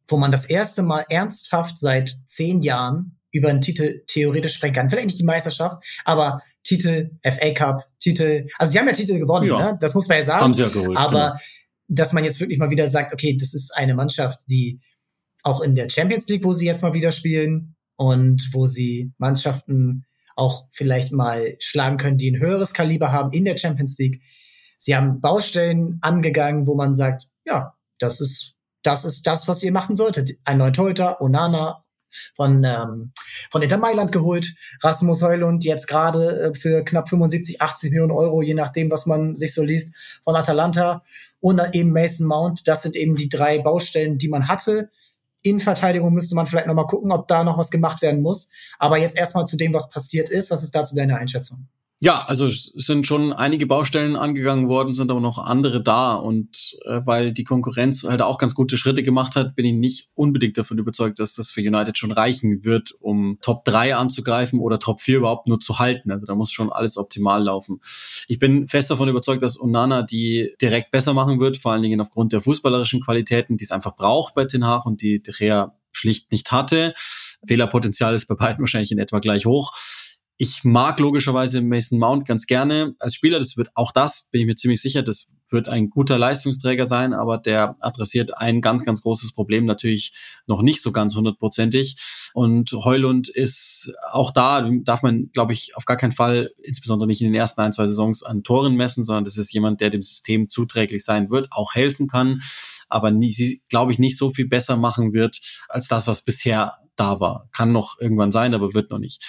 wo 0.07 0.17
man 0.17 0.31
das 0.31 0.45
erste 0.45 0.83
Mal 0.83 1.07
ernsthaft 1.09 1.79
seit 1.79 2.15
zehn 2.27 2.63
Jahren 2.63 3.20
über 3.33 3.49
einen 3.49 3.61
Titel 3.61 4.03
theoretisch 4.07 4.55
sprechen 4.55 4.75
kann. 4.75 4.91
Vielleicht 4.91 5.07
nicht 5.07 5.21
die 5.21 5.25
Meisterschaft, 5.25 5.85
aber 6.05 6.41
Titel, 6.63 7.11
FA 7.23 7.53
Cup, 7.53 7.89
Titel, 7.99 8.47
also 8.59 8.73
sie 8.73 8.79
haben 8.79 8.87
ja 8.87 8.93
Titel 8.93 9.19
gewonnen, 9.19 9.47
ja. 9.47 9.73
ne? 9.73 9.79
das 9.81 9.95
muss 9.95 10.09
man 10.09 10.19
ja 10.19 10.25
sagen. 10.25 10.43
Haben 10.43 10.55
sie 10.55 10.63
ja 10.63 10.69
geholt. 10.69 10.97
Aber 10.97 11.31
genau. 11.31 11.41
dass 11.89 12.13
man 12.13 12.25
jetzt 12.25 12.41
wirklich 12.41 12.59
mal 12.59 12.71
wieder 12.71 12.89
sagt, 12.89 13.13
okay, 13.13 13.37
das 13.39 13.55
ist 13.55 13.75
eine 13.75 13.95
Mannschaft, 13.95 14.41
die 14.49 14.81
auch 15.43 15.61
in 15.61 15.75
der 15.75 15.89
Champions 15.89 16.29
League, 16.29 16.45
wo 16.45 16.53
sie 16.53 16.67
jetzt 16.67 16.83
mal 16.83 16.93
wieder 16.93 17.13
spielen 17.13 17.77
und 17.97 18.51
wo 18.53 18.67
sie 18.67 19.13
Mannschaften 19.19 20.05
auch 20.37 20.67
vielleicht 20.71 21.13
mal 21.13 21.55
schlagen 21.61 21.99
können, 21.99 22.19
die 22.19 22.31
ein 22.31 22.41
höheres 22.41 22.73
Kaliber 22.73 23.13
haben 23.13 23.33
in 23.33 23.45
der 23.45 23.57
Champions 23.57 23.99
League. 23.99 24.23
Sie 24.79 24.97
haben 24.97 25.21
Baustellen 25.21 25.99
angegangen, 26.01 26.67
wo 26.67 26.75
man 26.75 26.95
sagt, 26.95 27.29
ja, 27.45 27.75
das 27.99 28.21
ist 28.21 28.55
das 28.83 29.05
ist 29.05 29.27
das, 29.27 29.49
was 29.49 29.63
ihr 29.63 29.73
machen 29.73 29.97
solltet. 29.97 30.39
Ein 30.45 30.59
neuer 30.59 30.73
Torhüter, 30.73 31.21
Onana, 31.21 31.83
von, 32.37 32.65
ähm, 32.65 33.13
von 33.51 33.63
Inter 33.63 33.79
Mailand 33.79 34.13
geholt. 34.13 34.55
Rasmus 34.83 35.23
Heulund 35.23 35.65
jetzt 35.65 35.89
gerade 35.89 36.41
äh, 36.41 36.55
für 36.55 36.85
knapp 36.85 37.09
75, 37.09 37.61
80 37.61 37.91
Millionen 37.91 38.13
Euro, 38.13 38.43
je 38.43 38.55
nachdem, 38.55 38.91
was 38.91 39.07
man 39.07 39.37
sich 39.37 39.55
so 39.55 39.63
liest, 39.63 39.93
von 40.25 40.37
Atalanta. 40.37 41.03
Und 41.41 41.61
eben 41.73 41.93
Mason 41.93 42.27
Mount. 42.27 42.69
Das 42.69 42.83
sind 42.83 42.97
eben 42.97 43.17
die 43.17 43.29
drei 43.29 43.59
Baustellen, 43.59 44.19
die 44.19 44.29
man 44.29 44.49
hatte. 44.49 44.91
In 45.43 45.59
Verteidigung 45.59 46.13
müsste 46.13 46.35
man 46.35 46.47
vielleicht 46.47 46.67
nochmal 46.67 46.87
gucken, 46.87 47.13
ob 47.13 47.27
da 47.29 47.45
noch 47.45 47.57
was 47.57 47.71
gemacht 47.71 48.03
werden 48.03 48.21
muss. 48.21 48.51
Aber 48.79 48.99
jetzt 48.99 49.17
erstmal 49.17 49.47
zu 49.47 49.57
dem, 49.57 49.73
was 49.73 49.89
passiert 49.89 50.29
ist. 50.29 50.51
Was 50.51 50.63
ist 50.63 50.75
dazu 50.75 50.95
deine 50.95 51.17
Einschätzung? 51.17 51.67
Ja, 52.03 52.25
also 52.27 52.47
es 52.47 52.73
sind 52.77 53.07
schon 53.07 53.35
einige 53.35 53.67
Baustellen 53.67 54.17
angegangen 54.17 54.69
worden, 54.69 54.95
sind 54.95 55.11
aber 55.11 55.21
noch 55.21 55.37
andere 55.37 55.83
da. 55.83 56.15
Und 56.15 56.79
äh, 56.87 57.03
weil 57.05 57.35
die 57.35 57.45
Konkurrenz 57.45 58.05
halt 58.05 58.23
auch 58.23 58.39
ganz 58.39 58.55
gute 58.55 58.79
Schritte 58.79 59.03
gemacht 59.03 59.37
hat, 59.37 59.55
bin 59.55 59.67
ich 59.67 59.75
nicht 59.75 60.09
unbedingt 60.15 60.57
davon 60.57 60.79
überzeugt, 60.79 61.19
dass 61.19 61.35
das 61.35 61.51
für 61.51 61.61
United 61.61 61.99
schon 61.99 62.11
reichen 62.11 62.65
wird, 62.65 62.93
um 63.01 63.37
Top 63.43 63.67
3 63.67 63.97
anzugreifen 63.97 64.61
oder 64.61 64.79
Top 64.79 65.03
4 65.03 65.19
überhaupt 65.19 65.47
nur 65.47 65.61
zu 65.61 65.79
halten. 65.79 66.11
Also 66.11 66.25
da 66.25 66.35
muss 66.35 66.51
schon 66.51 66.73
alles 66.73 66.97
optimal 66.97 67.43
laufen. 67.43 67.83
Ich 68.29 68.39
bin 68.39 68.67
fest 68.67 68.91
davon 68.91 69.11
überzeugt, 69.11 69.43
dass 69.43 69.61
Onana 69.61 70.01
die 70.01 70.55
direkt 70.59 70.93
besser 70.93 71.13
machen 71.13 71.39
wird, 71.39 71.59
vor 71.59 71.73
allen 71.73 71.83
Dingen 71.83 72.01
aufgrund 72.01 72.33
der 72.33 72.41
fußballerischen 72.41 73.03
Qualitäten, 73.03 73.59
die 73.59 73.65
es 73.65 73.73
einfach 73.73 73.95
braucht 73.95 74.35
bei 74.35 74.47
Ten 74.47 74.67
Hag 74.67 74.87
und 74.87 75.03
die 75.03 75.23
De 75.23 75.35
Gea 75.35 75.75
schlicht 75.93 76.33
nicht 76.33 76.51
hatte. 76.51 76.95
Fehlerpotenzial 77.47 78.15
ist 78.15 78.27
bei 78.27 78.37
beiden 78.37 78.61
wahrscheinlich 78.61 78.93
in 78.93 78.99
etwa 78.99 79.19
gleich 79.19 79.45
hoch. 79.45 79.75
Ich 80.43 80.65
mag 80.65 80.99
logischerweise 81.01 81.61
Mason 81.61 81.99
Mount 81.99 82.27
ganz 82.27 82.47
gerne 82.47 82.95
als 82.99 83.15
Spieler. 83.15 83.39
Das 83.39 83.59
wird 83.59 83.69
auch 83.75 83.93
das, 83.93 84.31
bin 84.31 84.41
ich 84.41 84.47
mir 84.47 84.57
ziemlich 84.57 84.81
sicher, 84.81 85.03
das 85.03 85.29
wird 85.51 85.69
ein 85.69 85.91
guter 85.91 86.17
Leistungsträger 86.17 86.87
sein, 86.87 87.13
aber 87.13 87.37
der 87.37 87.77
adressiert 87.81 88.39
ein 88.39 88.63
ganz, 88.63 88.83
ganz 88.87 89.03
großes 89.03 89.35
Problem 89.35 89.67
natürlich 89.67 90.15
noch 90.47 90.63
nicht 90.63 90.81
so 90.81 90.93
ganz 90.93 91.15
hundertprozentig. 91.15 92.31
Und 92.33 92.73
Heulund 92.73 93.29
ist 93.29 93.93
auch 94.11 94.31
da, 94.31 94.67
darf 94.83 95.03
man, 95.03 95.29
glaube 95.31 95.53
ich, 95.53 95.77
auf 95.77 95.85
gar 95.85 95.99
keinen 95.99 96.13
Fall, 96.13 96.55
insbesondere 96.63 97.07
nicht 97.07 97.21
in 97.21 97.27
den 97.27 97.35
ersten 97.35 97.61
ein, 97.61 97.75
zwei 97.75 97.87
Saisons 97.87 98.23
an 98.23 98.43
Toren 98.43 98.77
messen, 98.77 99.05
sondern 99.05 99.27
das 99.27 99.37
ist 99.37 99.53
jemand, 99.53 99.83
der 99.83 99.91
dem 99.91 100.01
System 100.01 100.49
zuträglich 100.49 101.05
sein 101.05 101.29
wird, 101.29 101.49
auch 101.51 101.75
helfen 101.75 102.09
kann, 102.09 102.41
aber 102.89 103.11
nie, 103.11 103.61
glaube 103.69 103.93
ich, 103.93 103.99
nicht 103.99 104.17
so 104.17 104.31
viel 104.31 104.49
besser 104.49 104.79
machen 104.79 105.13
wird 105.13 105.39
als 105.69 105.87
das, 105.87 106.07
was 106.07 106.23
bisher 106.23 106.79
da 106.97 107.21
war. 107.21 107.51
Kann 107.53 107.73
noch 107.73 108.01
irgendwann 108.01 108.33
sein, 108.33 108.55
aber 108.55 108.73
wird 108.73 108.91
noch 108.91 108.99
nicht. 108.99 109.23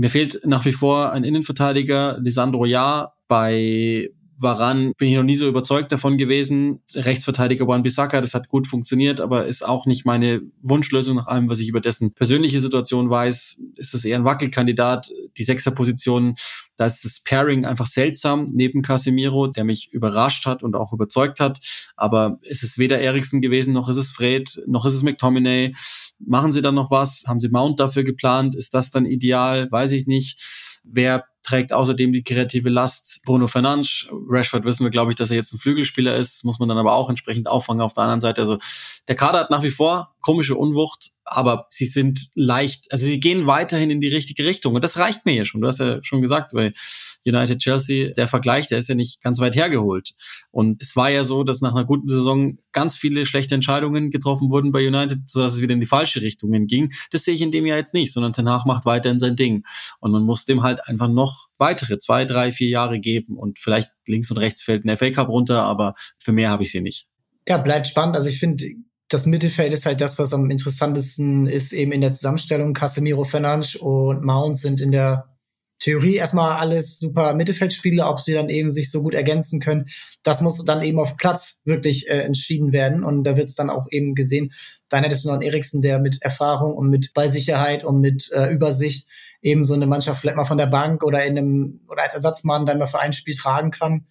Mir 0.00 0.08
fehlt 0.08 0.40
nach 0.46 0.64
wie 0.64 0.72
vor 0.72 1.12
ein 1.12 1.24
Innenverteidiger, 1.24 2.16
Lisandro 2.20 2.64
Ja. 2.64 3.12
Bei 3.28 4.08
Waran 4.42 4.92
bin 4.96 5.08
ich 5.08 5.16
noch 5.16 5.22
nie 5.22 5.36
so 5.36 5.48
überzeugt 5.48 5.92
davon 5.92 6.18
gewesen. 6.18 6.80
Rechtsverteidiger 6.94 7.64
Juan 7.64 7.82
Bissaka, 7.82 8.20
das 8.20 8.34
hat 8.34 8.48
gut 8.48 8.66
funktioniert, 8.66 9.20
aber 9.20 9.46
ist 9.46 9.66
auch 9.66 9.86
nicht 9.86 10.04
meine 10.04 10.42
Wunschlösung 10.62 11.16
nach 11.16 11.26
allem, 11.26 11.48
was 11.48 11.60
ich 11.60 11.68
über 11.68 11.80
dessen 11.80 12.12
persönliche 12.12 12.60
Situation 12.60 13.10
weiß. 13.10 13.60
Ist 13.76 13.94
es 13.94 14.04
eher 14.04 14.16
ein 14.16 14.24
Wackelkandidat. 14.24 15.10
Die 15.36 15.44
Sechserposition, 15.44 16.34
da 16.76 16.86
ist 16.86 17.04
das 17.04 17.22
Pairing 17.22 17.64
einfach 17.64 17.86
seltsam 17.86 18.50
neben 18.52 18.82
Casemiro, 18.82 19.46
der 19.46 19.64
mich 19.64 19.92
überrascht 19.92 20.46
hat 20.46 20.62
und 20.62 20.74
auch 20.76 20.92
überzeugt 20.92 21.40
hat. 21.40 21.58
Aber 21.96 22.38
es 22.42 22.62
ist 22.62 22.78
weder 22.78 23.00
Eriksen 23.00 23.40
gewesen, 23.40 23.72
noch 23.72 23.88
ist 23.88 23.96
es 23.96 24.12
Fred, 24.12 24.62
noch 24.66 24.86
ist 24.86 24.94
es 24.94 25.02
McTominay. 25.02 25.74
Machen 26.18 26.52
sie 26.52 26.62
dann 26.62 26.74
noch 26.74 26.90
was? 26.90 27.24
Haben 27.26 27.40
sie 27.40 27.48
Mount 27.48 27.80
dafür 27.80 28.04
geplant? 28.04 28.54
Ist 28.54 28.74
das 28.74 28.90
dann 28.90 29.06
ideal? 29.06 29.70
Weiß 29.70 29.92
ich 29.92 30.06
nicht. 30.06 30.80
Wer 30.82 31.24
trägt 31.42 31.72
außerdem 31.72 32.12
die 32.12 32.22
kreative 32.22 32.68
Last 32.68 33.20
Bruno 33.24 33.46
Fernandes. 33.46 34.06
Rashford 34.10 34.64
wissen 34.64 34.84
wir, 34.84 34.90
glaube 34.90 35.10
ich, 35.10 35.16
dass 35.16 35.30
er 35.30 35.36
jetzt 35.36 35.52
ein 35.52 35.58
Flügelspieler 35.58 36.16
ist, 36.16 36.44
muss 36.44 36.58
man 36.58 36.68
dann 36.68 36.78
aber 36.78 36.94
auch 36.94 37.08
entsprechend 37.08 37.48
auffangen 37.48 37.82
auf 37.82 37.92
der 37.92 38.04
anderen 38.04 38.20
Seite. 38.20 38.40
Also 38.40 38.58
der 39.08 39.16
Kader 39.16 39.40
hat 39.40 39.50
nach 39.50 39.62
wie 39.62 39.70
vor 39.70 40.14
komische 40.20 40.54
Unwucht, 40.54 41.12
aber 41.24 41.66
sie 41.70 41.86
sind 41.86 42.28
leicht, 42.34 42.92
also 42.92 43.06
sie 43.06 43.20
gehen 43.20 43.46
weiterhin 43.46 43.90
in 43.90 44.00
die 44.00 44.08
richtige 44.08 44.44
Richtung 44.44 44.74
und 44.74 44.82
das 44.82 44.98
reicht 44.98 45.24
mir 45.24 45.34
ja 45.34 45.44
schon. 45.44 45.60
Du 45.60 45.66
hast 45.66 45.78
ja 45.78 46.00
schon 46.02 46.20
gesagt, 46.20 46.52
bei 46.54 46.72
United 47.24 47.58
Chelsea, 47.58 48.12
der 48.12 48.28
Vergleich, 48.28 48.68
der 48.68 48.78
ist 48.78 48.88
ja 48.88 48.94
nicht 48.94 49.22
ganz 49.22 49.38
weit 49.40 49.54
hergeholt. 49.54 50.12
Und 50.50 50.82
es 50.82 50.96
war 50.96 51.10
ja 51.10 51.24
so, 51.24 51.44
dass 51.44 51.60
nach 51.60 51.72
einer 51.72 51.84
guten 51.84 52.08
Saison 52.08 52.58
ganz 52.72 52.96
viele 52.96 53.26
schlechte 53.26 53.54
Entscheidungen 53.54 54.10
getroffen 54.10 54.50
wurden 54.50 54.72
bei 54.72 54.86
United, 54.86 55.30
sodass 55.30 55.54
es 55.54 55.60
wieder 55.60 55.74
in 55.74 55.80
die 55.80 55.86
falsche 55.86 56.20
Richtung 56.20 56.50
ging. 56.66 56.92
Das 57.10 57.24
sehe 57.24 57.34
ich 57.34 57.42
in 57.42 57.52
dem 57.52 57.66
Jahr 57.66 57.78
jetzt 57.78 57.94
nicht, 57.94 58.12
sondern 58.12 58.48
Hag 58.48 58.66
macht 58.66 58.84
weiterhin 58.84 59.20
sein 59.20 59.36
Ding. 59.36 59.64
Und 60.00 60.10
man 60.10 60.22
muss 60.22 60.44
dem 60.44 60.62
halt 60.62 60.86
einfach 60.88 61.08
noch 61.08 61.29
weitere 61.58 61.98
zwei, 61.98 62.24
drei, 62.24 62.52
vier 62.52 62.68
Jahre 62.68 63.00
geben 63.00 63.36
und 63.36 63.58
vielleicht 63.58 63.90
links 64.06 64.30
und 64.30 64.38
rechts 64.38 64.62
fällt 64.62 64.84
ein 64.84 64.96
FA 64.96 65.10
Cup 65.10 65.28
runter, 65.28 65.62
aber 65.62 65.94
für 66.18 66.32
mehr 66.32 66.50
habe 66.50 66.62
ich 66.62 66.72
sie 66.72 66.80
nicht. 66.80 67.08
Ja, 67.48 67.58
bleibt 67.58 67.86
spannend. 67.86 68.16
Also 68.16 68.28
ich 68.28 68.38
finde, 68.38 68.64
das 69.08 69.26
Mittelfeld 69.26 69.72
ist 69.72 69.86
halt 69.86 70.00
das, 70.00 70.18
was 70.18 70.32
am 70.32 70.50
interessantesten 70.50 71.46
ist, 71.46 71.72
eben 71.72 71.92
in 71.92 72.00
der 72.00 72.12
Zusammenstellung. 72.12 72.74
Casemiro, 72.74 73.24
Fernandes 73.24 73.76
und 73.76 74.22
Mount 74.22 74.56
sind 74.56 74.80
in 74.80 74.92
der 74.92 75.29
Theorie 75.80 76.16
erstmal 76.16 76.58
alles 76.58 76.98
super 76.98 77.34
Mittelfeldspieler, 77.34 78.08
ob 78.08 78.20
sie 78.20 78.34
dann 78.34 78.50
eben 78.50 78.68
sich 78.68 78.90
so 78.90 79.02
gut 79.02 79.14
ergänzen 79.14 79.60
können. 79.60 79.86
Das 80.22 80.42
muss 80.42 80.62
dann 80.64 80.82
eben 80.82 81.00
auf 81.00 81.16
Platz 81.16 81.60
wirklich 81.64 82.08
äh, 82.08 82.20
entschieden 82.20 82.72
werden. 82.72 83.02
Und 83.02 83.24
da 83.24 83.36
wird 83.36 83.48
es 83.48 83.56
dann 83.56 83.70
auch 83.70 83.86
eben 83.90 84.14
gesehen. 84.14 84.52
Dann 84.90 85.02
hättest 85.02 85.24
du 85.24 85.28
noch 85.28 85.34
einen 85.34 85.42
Eriksen, 85.42 85.80
der 85.80 85.98
mit 85.98 86.20
Erfahrung 86.20 86.74
und 86.74 86.90
mit 86.90 87.14
Ballsicherheit 87.14 87.84
und 87.84 88.00
mit 88.00 88.30
äh, 88.32 88.52
Übersicht 88.52 89.08
eben 89.42 89.64
so 89.64 89.72
eine 89.72 89.86
Mannschaft 89.86 90.20
vielleicht 90.20 90.36
mal 90.36 90.44
von 90.44 90.58
der 90.58 90.66
Bank 90.66 91.02
oder 91.02 91.24
in 91.24 91.38
einem 91.38 91.80
oder 91.88 92.02
als 92.02 92.14
Ersatzmann 92.14 92.66
dann 92.66 92.78
mal 92.78 92.86
für 92.86 93.00
ein 93.00 93.14
Spiel 93.14 93.34
tragen 93.34 93.70
kann. 93.70 94.06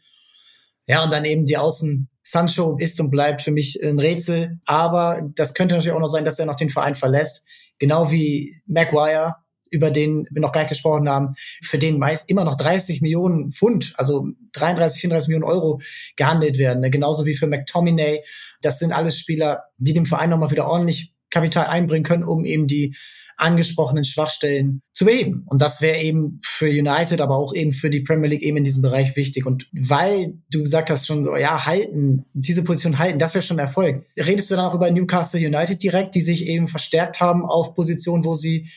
Ja, 0.87 1.03
und 1.03 1.13
dann 1.13 1.23
eben 1.23 1.45
die 1.45 1.57
Außen. 1.57 2.09
Sancho 2.23 2.77
ist 2.77 2.99
und 2.99 3.09
bleibt 3.09 3.41
für 3.41 3.51
mich 3.51 3.81
ein 3.83 3.99
Rätsel, 3.99 4.59
aber 4.65 5.21
das 5.33 5.55
könnte 5.55 5.73
natürlich 5.73 5.95
auch 5.95 5.99
noch 5.99 6.07
sein, 6.07 6.25
dass 6.25 6.37
er 6.37 6.45
noch 6.45 6.57
den 6.57 6.69
Verein 6.69 6.93
verlässt. 6.93 7.43
Genau 7.79 8.11
wie 8.11 8.53
Maguire, 8.67 9.35
über 9.71 9.91
den 9.91 10.27
wir 10.31 10.41
noch 10.41 10.51
gar 10.51 10.61
nicht 10.61 10.69
gesprochen 10.69 11.09
haben, 11.09 11.33
für 11.63 11.77
den 11.77 11.99
meist 11.99 12.29
immer 12.29 12.43
noch 12.43 12.57
30 12.57 13.01
Millionen 13.01 13.51
Pfund, 13.51 13.93
also 13.97 14.27
33, 14.53 15.01
34 15.01 15.29
Millionen 15.29 15.51
Euro 15.51 15.81
gehandelt 16.15 16.57
werden. 16.57 16.81
Ne? 16.81 16.89
Genauso 16.89 17.25
wie 17.25 17.35
für 17.35 17.47
McTominay. 17.47 18.23
Das 18.61 18.79
sind 18.79 18.91
alles 18.91 19.17
Spieler, 19.17 19.63
die 19.77 19.93
dem 19.93 20.05
Verein 20.05 20.29
nochmal 20.29 20.51
wieder 20.51 20.67
ordentlich 20.67 21.13
Kapital 21.29 21.67
einbringen 21.67 22.03
können, 22.03 22.23
um 22.23 22.45
eben 22.45 22.67
die 22.67 22.95
angesprochenen 23.39 24.03
Schwachstellen 24.03 24.81
zu 24.93 25.05
beheben. 25.05 25.43
Und 25.47 25.61
das 25.61 25.81
wäre 25.81 25.99
eben 25.99 26.41
für 26.43 26.67
United, 26.67 27.21
aber 27.21 27.37
auch 27.37 27.53
eben 27.53 27.71
für 27.71 27.89
die 27.89 28.01
Premier 28.01 28.29
League 28.29 28.41
eben 28.41 28.57
in 28.57 28.65
diesem 28.65 28.81
Bereich 28.81 29.15
wichtig. 29.15 29.45
Und 29.45 29.67
weil 29.71 30.33
du 30.51 30.59
gesagt 30.59 30.89
hast 30.89 31.07
schon 31.07 31.23
so, 31.23 31.35
ja, 31.37 31.65
halten, 31.65 32.25
diese 32.33 32.63
Position 32.63 32.99
halten, 32.99 33.17
das 33.17 33.33
wäre 33.33 33.41
schon 33.41 33.59
Erfolg. 33.59 34.05
Redest 34.19 34.51
du 34.51 34.55
dann 34.55 34.65
auch 34.65 34.75
über 34.75 34.91
Newcastle 34.91 35.39
United 35.39 35.81
direkt, 35.81 36.15
die 36.15 36.21
sich 36.21 36.47
eben 36.47 36.67
verstärkt 36.67 37.21
haben 37.21 37.45
auf 37.45 37.75
Positionen, 37.75 38.25
wo 38.25 38.33
sie 38.33 38.69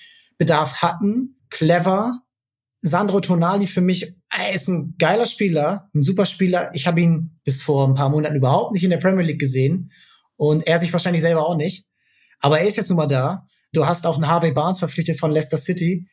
Bedarf 0.45 0.83
hatten? 0.83 1.37
Clever. 1.51 2.21
Sandro 2.79 3.21
Tonali 3.21 3.67
für 3.67 3.81
mich, 3.81 4.17
er 4.29 4.53
ist 4.53 4.69
ein 4.69 4.97
geiler 4.99 5.27
Spieler, 5.27 5.89
ein 5.95 6.03
super 6.03 6.27
Spieler. 6.27 6.71
Ich 6.75 6.87
habe 6.87 7.01
ihn 7.01 7.39
bis 7.45 7.63
vor 7.63 7.87
ein 7.87 7.95
paar 7.95 8.09
Monaten 8.09 8.35
überhaupt 8.35 8.73
nicht 8.73 8.83
in 8.83 8.91
der 8.91 8.97
Premier 8.97 9.25
League 9.25 9.39
gesehen 9.39 9.93
und 10.37 10.67
er 10.67 10.79
sich 10.79 10.93
wahrscheinlich 10.93 11.23
selber 11.23 11.47
auch 11.47 11.57
nicht. 11.57 11.87
Aber 12.41 12.59
er 12.59 12.67
ist 12.67 12.77
jetzt 12.77 12.89
nun 12.89 12.97
mal 12.97 13.07
da 13.07 13.47
Du 13.73 13.87
hast 13.87 14.07
auch 14.07 14.17
einen 14.17 14.29
Harvey 14.29 14.53
Barnes 14.53 14.79
verpflichtet 14.79 15.19
von 15.19 15.31
Leicester 15.31 15.57
City. 15.57 16.07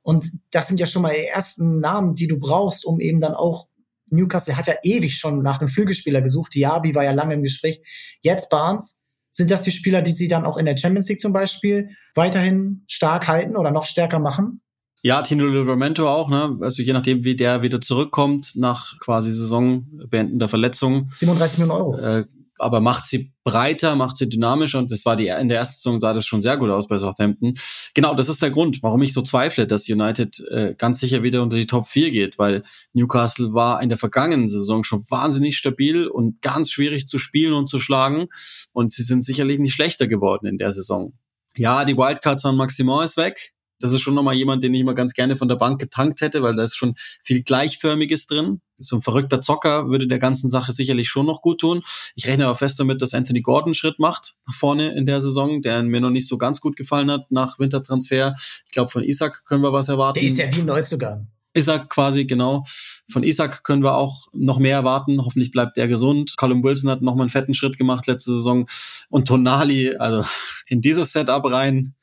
Und 0.00 0.32
das 0.50 0.68
sind 0.68 0.80
ja 0.80 0.86
schon 0.86 1.02
mal 1.02 1.14
die 1.14 1.26
ersten 1.26 1.78
Namen, 1.78 2.14
die 2.14 2.26
du 2.26 2.38
brauchst, 2.38 2.84
um 2.84 3.00
eben 3.00 3.20
dann 3.20 3.34
auch 3.34 3.68
Newcastle 4.06 4.56
hat 4.56 4.66
ja 4.66 4.74
ewig 4.82 5.16
schon 5.16 5.42
nach 5.42 5.60
einem 5.60 5.68
Flügelspieler 5.68 6.20
gesucht. 6.20 6.54
Diaby 6.54 6.94
war 6.94 7.04
ja 7.04 7.12
lange 7.12 7.34
im 7.34 7.42
Gespräch. 7.42 7.80
Jetzt 8.20 8.50
Barnes. 8.50 9.00
Sind 9.32 9.50
das 9.50 9.62
die 9.62 9.72
Spieler, 9.72 10.02
die 10.02 10.12
sie 10.12 10.28
dann 10.28 10.44
auch 10.44 10.58
in 10.58 10.66
der 10.66 10.76
Champions 10.76 11.08
League 11.08 11.20
zum 11.20 11.32
Beispiel 11.32 11.88
weiterhin 12.14 12.84
stark 12.86 13.26
halten 13.26 13.56
oder 13.56 13.70
noch 13.70 13.86
stärker 13.86 14.18
machen? 14.18 14.60
Ja, 15.02 15.22
Tino 15.22 15.46
Livramento 15.46 16.08
auch, 16.08 16.28
ne? 16.28 16.58
Also 16.60 16.82
je 16.82 16.92
nachdem, 16.92 17.24
wie 17.24 17.34
der 17.34 17.62
wieder 17.62 17.80
zurückkommt 17.80 18.52
nach 18.54 18.98
quasi 19.00 19.32
saisonbeendender 19.32 20.48
Verletzung. 20.48 21.10
37 21.16 21.58
Millionen 21.58 21.80
Euro. 21.80 21.98
Äh, 21.98 22.24
aber 22.58 22.80
macht 22.80 23.06
sie 23.06 23.32
breiter, 23.44 23.96
macht 23.96 24.16
sie 24.16 24.28
dynamischer 24.28 24.78
und 24.78 24.90
das 24.90 25.04
war 25.04 25.16
die 25.16 25.28
in 25.28 25.48
der 25.48 25.58
ersten 25.58 25.76
Saison 25.76 26.00
sah 26.00 26.14
das 26.14 26.26
schon 26.26 26.40
sehr 26.40 26.56
gut 26.56 26.70
aus 26.70 26.86
bei 26.86 26.98
Southampton. 26.98 27.54
Genau, 27.94 28.14
das 28.14 28.28
ist 28.28 28.42
der 28.42 28.50
Grund, 28.50 28.82
warum 28.82 29.02
ich 29.02 29.12
so 29.12 29.22
zweifle, 29.22 29.66
dass 29.66 29.88
United 29.88 30.40
äh, 30.50 30.74
ganz 30.76 31.00
sicher 31.00 31.22
wieder 31.22 31.42
unter 31.42 31.56
die 31.56 31.66
Top 31.66 31.88
4 31.88 32.10
geht, 32.10 32.38
weil 32.38 32.62
Newcastle 32.92 33.52
war 33.52 33.82
in 33.82 33.88
der 33.88 33.98
vergangenen 33.98 34.48
Saison 34.48 34.84
schon 34.84 35.00
wahnsinnig 35.10 35.56
stabil 35.56 36.06
und 36.06 36.40
ganz 36.42 36.70
schwierig 36.70 37.06
zu 37.06 37.18
spielen 37.18 37.52
und 37.54 37.68
zu 37.68 37.80
schlagen 37.80 38.28
und 38.72 38.92
sie 38.92 39.02
sind 39.02 39.24
sicherlich 39.24 39.58
nicht 39.58 39.74
schlechter 39.74 40.06
geworden 40.06 40.46
in 40.46 40.58
der 40.58 40.70
Saison. 40.70 41.12
Ja, 41.56 41.84
die 41.84 41.96
Wildcards 41.96 42.44
an 42.44 42.56
Maximum 42.56 43.02
ist 43.02 43.16
weg 43.16 43.52
das 43.82 43.92
ist 43.92 44.00
schon 44.00 44.14
nochmal 44.14 44.34
jemand, 44.34 44.62
den 44.62 44.74
ich 44.74 44.80
immer 44.80 44.94
ganz 44.94 45.12
gerne 45.14 45.36
von 45.36 45.48
der 45.48 45.56
Bank 45.56 45.80
getankt 45.80 46.20
hätte, 46.20 46.42
weil 46.42 46.56
da 46.56 46.64
ist 46.64 46.76
schon 46.76 46.94
viel 47.22 47.42
Gleichförmiges 47.42 48.26
drin. 48.26 48.60
So 48.78 48.96
ein 48.96 49.02
verrückter 49.02 49.40
Zocker 49.40 49.88
würde 49.88 50.08
der 50.08 50.18
ganzen 50.18 50.50
Sache 50.50 50.72
sicherlich 50.72 51.08
schon 51.08 51.26
noch 51.26 51.42
gut 51.42 51.60
tun. 51.60 51.82
Ich 52.14 52.26
rechne 52.26 52.46
aber 52.46 52.56
fest 52.56 52.80
damit, 52.80 53.00
dass 53.02 53.14
Anthony 53.14 53.42
Gordon 53.42 53.74
Schritt 53.74 53.98
macht 53.98 54.34
nach 54.46 54.54
vorne 54.54 54.94
in 54.96 55.06
der 55.06 55.20
Saison, 55.20 55.62
der 55.62 55.82
mir 55.82 56.00
noch 56.00 56.10
nicht 56.10 56.28
so 56.28 56.38
ganz 56.38 56.60
gut 56.60 56.76
gefallen 56.76 57.10
hat 57.10 57.30
nach 57.30 57.58
Wintertransfer. 57.58 58.34
Ich 58.66 58.72
glaube, 58.72 58.90
von 58.90 59.04
Isaac 59.04 59.44
können 59.44 59.62
wir 59.62 59.72
was 59.72 59.88
erwarten. 59.88 60.20
Der 60.20 60.28
ist 60.28 60.38
ja 60.38 60.54
wie 60.54 60.62
Neuzugang. 60.62 61.28
Isaac 61.54 61.90
quasi, 61.90 62.24
genau. 62.24 62.64
Von 63.10 63.24
Isaac 63.24 63.62
können 63.62 63.82
wir 63.82 63.94
auch 63.94 64.28
noch 64.32 64.58
mehr 64.58 64.76
erwarten. 64.76 65.22
Hoffentlich 65.22 65.50
bleibt 65.50 65.76
der 65.76 65.88
gesund. 65.88 66.34
Colin 66.36 66.62
Wilson 66.62 66.90
hat 66.90 67.02
nochmal 67.02 67.24
einen 67.24 67.30
fetten 67.30 67.54
Schritt 67.54 67.76
gemacht 67.76 68.06
letzte 68.06 68.34
Saison. 68.34 68.66
Und 69.10 69.28
Tonali, 69.28 69.96
also 69.96 70.24
in 70.66 70.80
dieses 70.80 71.12
Setup 71.12 71.44
rein, 71.44 71.94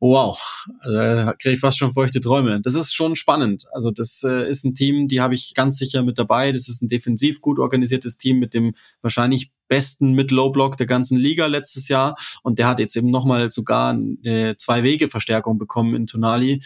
wow, 0.00 0.38
da 0.84 1.32
kriege 1.40 1.54
ich 1.54 1.60
fast 1.60 1.78
schon 1.78 1.92
feuchte 1.92 2.20
Träume. 2.20 2.60
Das 2.60 2.74
ist 2.74 2.94
schon 2.94 3.16
spannend. 3.16 3.64
Also 3.72 3.90
das 3.90 4.22
äh, 4.22 4.48
ist 4.48 4.64
ein 4.64 4.74
Team, 4.74 5.08
die 5.08 5.20
habe 5.20 5.34
ich 5.34 5.54
ganz 5.54 5.78
sicher 5.78 6.02
mit 6.02 6.18
dabei. 6.18 6.52
Das 6.52 6.68
ist 6.68 6.82
ein 6.82 6.88
defensiv 6.88 7.40
gut 7.40 7.58
organisiertes 7.58 8.16
Team 8.16 8.38
mit 8.38 8.54
dem 8.54 8.74
wahrscheinlich 9.02 9.50
besten 9.66 10.12
mit 10.12 10.30
Low 10.30 10.50
Block 10.50 10.76
der 10.76 10.86
ganzen 10.86 11.18
Liga 11.18 11.46
letztes 11.46 11.88
Jahr. 11.88 12.16
Und 12.42 12.58
der 12.58 12.68
hat 12.68 12.78
jetzt 12.78 12.96
eben 12.96 13.10
nochmal 13.10 13.50
sogar 13.50 13.90
eine 13.90 14.56
Zwei-Wege-Verstärkung 14.56 15.58
bekommen 15.58 15.94
in 15.94 16.06
Tonali. 16.06 16.60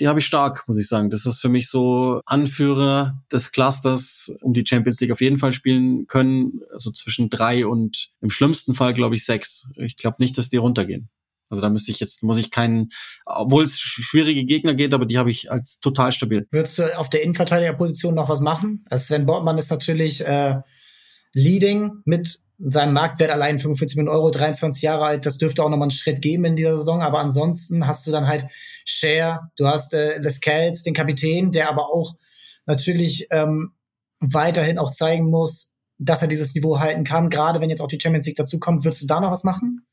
Die 0.00 0.08
habe 0.08 0.18
ich 0.18 0.26
stark, 0.26 0.66
muss 0.66 0.78
ich 0.78 0.88
sagen. 0.88 1.10
Das 1.10 1.26
ist 1.26 1.40
für 1.40 1.48
mich 1.48 1.68
so 1.68 2.20
Anführer 2.26 3.22
des 3.30 3.52
Clusters, 3.52 4.32
um 4.40 4.52
die 4.52 4.64
Champions 4.66 5.00
League 5.00 5.12
auf 5.12 5.20
jeden 5.20 5.38
Fall 5.38 5.52
spielen 5.52 6.06
können. 6.06 6.60
Also 6.72 6.90
zwischen 6.90 7.28
drei 7.28 7.66
und 7.66 8.10
im 8.20 8.30
schlimmsten 8.30 8.74
Fall, 8.74 8.94
glaube 8.94 9.14
ich, 9.14 9.24
sechs. 9.24 9.70
Ich 9.76 9.96
glaube 9.96 10.16
nicht, 10.18 10.36
dass 10.38 10.48
die 10.48 10.56
runtergehen. 10.56 11.10
Also 11.50 11.62
da 11.62 11.68
müsste 11.68 11.90
ich 11.90 12.00
jetzt, 12.00 12.22
muss 12.22 12.38
ich 12.38 12.50
keinen, 12.50 12.88
obwohl 13.26 13.62
es 13.64 13.78
schwierige 13.78 14.44
Gegner 14.44 14.74
geht, 14.74 14.94
aber 14.94 15.06
die 15.06 15.18
habe 15.18 15.30
ich 15.30 15.50
als 15.50 15.80
total 15.80 16.12
stabil. 16.12 16.46
Würdest 16.50 16.78
du 16.78 16.98
auf 16.98 17.10
der 17.10 17.22
Innenverteidigerposition 17.22 18.14
noch 18.14 18.28
was 18.28 18.40
machen? 18.40 18.84
Also 18.90 19.04
Sven 19.04 19.26
Bortmann 19.26 19.58
ist 19.58 19.70
natürlich 19.70 20.24
äh, 20.24 20.56
leading 21.32 22.02
mit 22.04 22.40
seinem 22.58 22.94
Marktwert 22.94 23.30
allein 23.30 23.58
45 23.58 23.96
Millionen 23.96 24.16
Euro, 24.16 24.30
23 24.30 24.82
Jahre 24.82 25.04
alt. 25.04 25.26
Das 25.26 25.38
dürfte 25.38 25.62
auch 25.62 25.68
nochmal 25.68 25.86
einen 25.86 25.90
Schritt 25.90 26.22
geben 26.22 26.44
in 26.44 26.56
dieser 26.56 26.76
Saison. 26.76 27.02
Aber 27.02 27.18
ansonsten 27.18 27.86
hast 27.86 28.06
du 28.06 28.10
dann 28.10 28.26
halt 28.26 28.46
Share, 28.84 29.50
du 29.56 29.66
hast 29.66 29.92
äh, 29.94 30.18
Lescals, 30.18 30.82
den 30.82 30.94
Kapitän, 30.94 31.50
der 31.50 31.68
aber 31.68 31.92
auch 31.92 32.14
natürlich 32.66 33.26
ähm, 33.30 33.72
weiterhin 34.20 34.78
auch 34.78 34.90
zeigen 34.90 35.28
muss, 35.28 35.74
dass 35.98 36.22
er 36.22 36.28
dieses 36.28 36.54
Niveau 36.54 36.78
halten 36.78 37.04
kann. 37.04 37.28
Gerade 37.28 37.60
wenn 37.60 37.70
jetzt 37.70 37.80
auch 37.80 37.88
die 37.88 38.00
Champions 38.00 38.26
League 38.26 38.36
dazukommt, 38.36 38.84
würdest 38.84 39.02
du 39.02 39.06
da 39.06 39.20
noch 39.20 39.30
was 39.30 39.44
machen? 39.44 39.86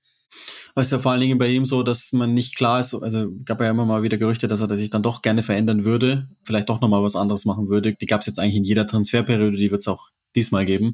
Es 0.75 0.87
ist 0.87 0.91
ja 0.91 0.99
vor 0.99 1.11
allen 1.11 1.21
Dingen 1.21 1.37
bei 1.37 1.47
ihm 1.47 1.65
so, 1.65 1.83
dass 1.83 2.11
man 2.13 2.33
nicht 2.33 2.55
klar 2.55 2.79
ist, 2.79 2.93
also 2.93 3.27
gab 3.45 3.61
ja 3.61 3.69
immer 3.69 3.85
mal 3.85 4.03
wieder 4.03 4.17
Gerüchte, 4.17 4.47
dass 4.47 4.61
er 4.61 4.77
sich 4.77 4.89
dann 4.89 5.03
doch 5.03 5.21
gerne 5.21 5.43
verändern 5.43 5.83
würde, 5.83 6.29
vielleicht 6.43 6.69
doch 6.69 6.81
nochmal 6.81 7.03
was 7.03 7.15
anderes 7.15 7.45
machen 7.45 7.69
würde. 7.69 7.93
Die 7.93 8.05
gab 8.05 8.21
es 8.21 8.27
jetzt 8.27 8.39
eigentlich 8.39 8.55
in 8.55 8.63
jeder 8.63 8.87
Transferperiode, 8.87 9.57
die 9.57 9.71
wird 9.71 9.81
es 9.81 9.87
auch 9.87 10.09
diesmal 10.35 10.65
geben. 10.65 10.93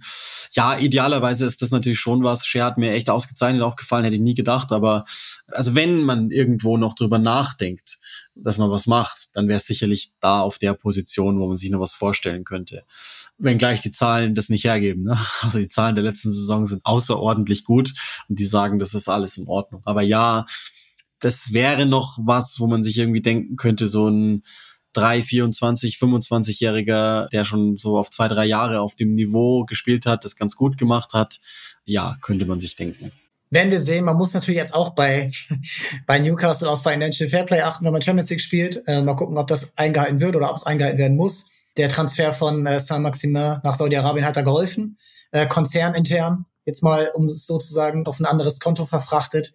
Ja, 0.52 0.78
idealerweise 0.78 1.46
ist 1.46 1.62
das 1.62 1.72
natürlich 1.72 2.00
schon 2.00 2.24
was. 2.24 2.46
Share 2.46 2.66
hat 2.66 2.78
mir 2.78 2.92
echt 2.92 3.10
ausgezeichnet 3.10 3.62
auch 3.62 3.76
gefallen, 3.76 4.04
hätte 4.04 4.16
ich 4.16 4.22
nie 4.22 4.34
gedacht. 4.34 4.72
Aber 4.72 5.06
also 5.48 5.76
wenn 5.76 6.04
man 6.04 6.32
irgendwo 6.32 6.78
noch 6.78 6.96
drüber 6.96 7.18
nachdenkt, 7.18 8.00
dass 8.36 8.58
man 8.58 8.70
was 8.70 8.88
macht, 8.88 9.30
dann 9.34 9.48
wäre 9.48 9.58
es 9.58 9.66
sicherlich 9.66 10.12
da 10.20 10.42
auf 10.42 10.58
der 10.60 10.74
Position, 10.74 11.40
wo 11.40 11.48
man 11.48 11.56
sich 11.56 11.70
noch 11.70 11.80
was 11.80 11.94
vorstellen 11.94 12.44
könnte. 12.44 12.84
Wenngleich 13.38 13.82
die 13.82 13.92
Zahlen 13.92 14.36
das 14.36 14.50
nicht 14.50 14.64
hergeben. 14.64 15.04
Ne? 15.04 15.18
Also 15.42 15.60
die 15.60 15.70
Zahlen 15.70 15.96
der 15.96 16.04
letzten 16.04 16.32
Saison 16.32 16.66
sind 16.66 16.86
außerordentlich 16.86 17.64
gut 17.64 17.94
und 18.28 18.40
die 18.40 18.46
sagen, 18.46 18.80
das 18.80 18.94
ist 18.94 19.08
alles 19.08 19.38
in 19.38 19.48
Ordnung. 19.48 19.82
Aber 19.86 20.02
ja, 20.02 20.46
das 21.20 21.54
wäre 21.54 21.86
noch 21.86 22.18
was, 22.22 22.60
wo 22.60 22.68
man 22.68 22.84
sich 22.84 22.98
irgendwie 22.98 23.22
denken 23.22 23.56
könnte, 23.56 23.88
so 23.88 24.10
ein 24.10 24.44
3, 24.98 25.22
24, 25.22 25.98
25-Jähriger, 25.98 27.30
der 27.30 27.46
schon 27.46 27.78
so 27.78 27.98
auf 27.98 28.10
zwei, 28.10 28.28
drei 28.28 28.46
Jahre 28.46 28.82
auf 28.82 28.96
dem 28.96 29.14
Niveau 29.14 29.64
gespielt 29.64 30.06
hat, 30.06 30.26
das 30.26 30.36
ganz 30.36 30.56
gut 30.56 30.78
gemacht 30.78 31.14
hat, 31.14 31.40
ja, 31.86 32.18
könnte 32.22 32.46
man 32.46 32.60
sich 32.60 32.76
denken. 32.76 33.12
Werden 33.50 33.72
wir 33.72 33.80
sehen. 33.80 34.04
Man 34.04 34.18
muss 34.18 34.34
natürlich 34.34 34.58
jetzt 34.58 34.74
auch 34.74 34.90
bei, 34.90 35.32
bei 36.08 36.20
Newcastle 36.20 36.70
auf 36.70 36.84
Financial 36.84 37.30
Fairplay 37.30 37.62
achten, 37.62 37.86
wenn 37.86 37.94
man 37.94 38.02
Champions 38.02 38.30
League 38.30 38.42
spielt. 38.42 38.84
Äh, 38.88 39.02
mal 39.02 39.16
gucken, 39.16 39.38
ob 39.38 39.48
das 39.48 39.78
eingehalten 39.78 40.20
wird 40.20 40.36
oder 40.36 40.50
ob 40.50 40.58
es 40.58 40.66
eingehalten 40.66 40.98
werden 40.98 41.16
muss. 41.16 41.48
Der 41.78 41.90
Transfer 41.90 42.34
von 42.34 42.66
äh, 42.66 42.80
Saint-Maximin 42.80 43.60
nach 43.64 43.76
Saudi-Arabien 43.76 44.26
hat 44.26 44.36
da 44.36 44.42
geholfen. 44.42 44.98
Äh, 45.32 45.46
konzernintern. 45.46 46.46
Jetzt 46.66 46.84
mal, 46.84 47.12
um 47.14 47.28
es 47.28 47.46
sozusagen 47.46 48.06
auf 48.08 48.20
ein 48.20 48.26
anderes 48.26 48.60
Konto 48.60 48.86
verfrachtet 48.86 49.54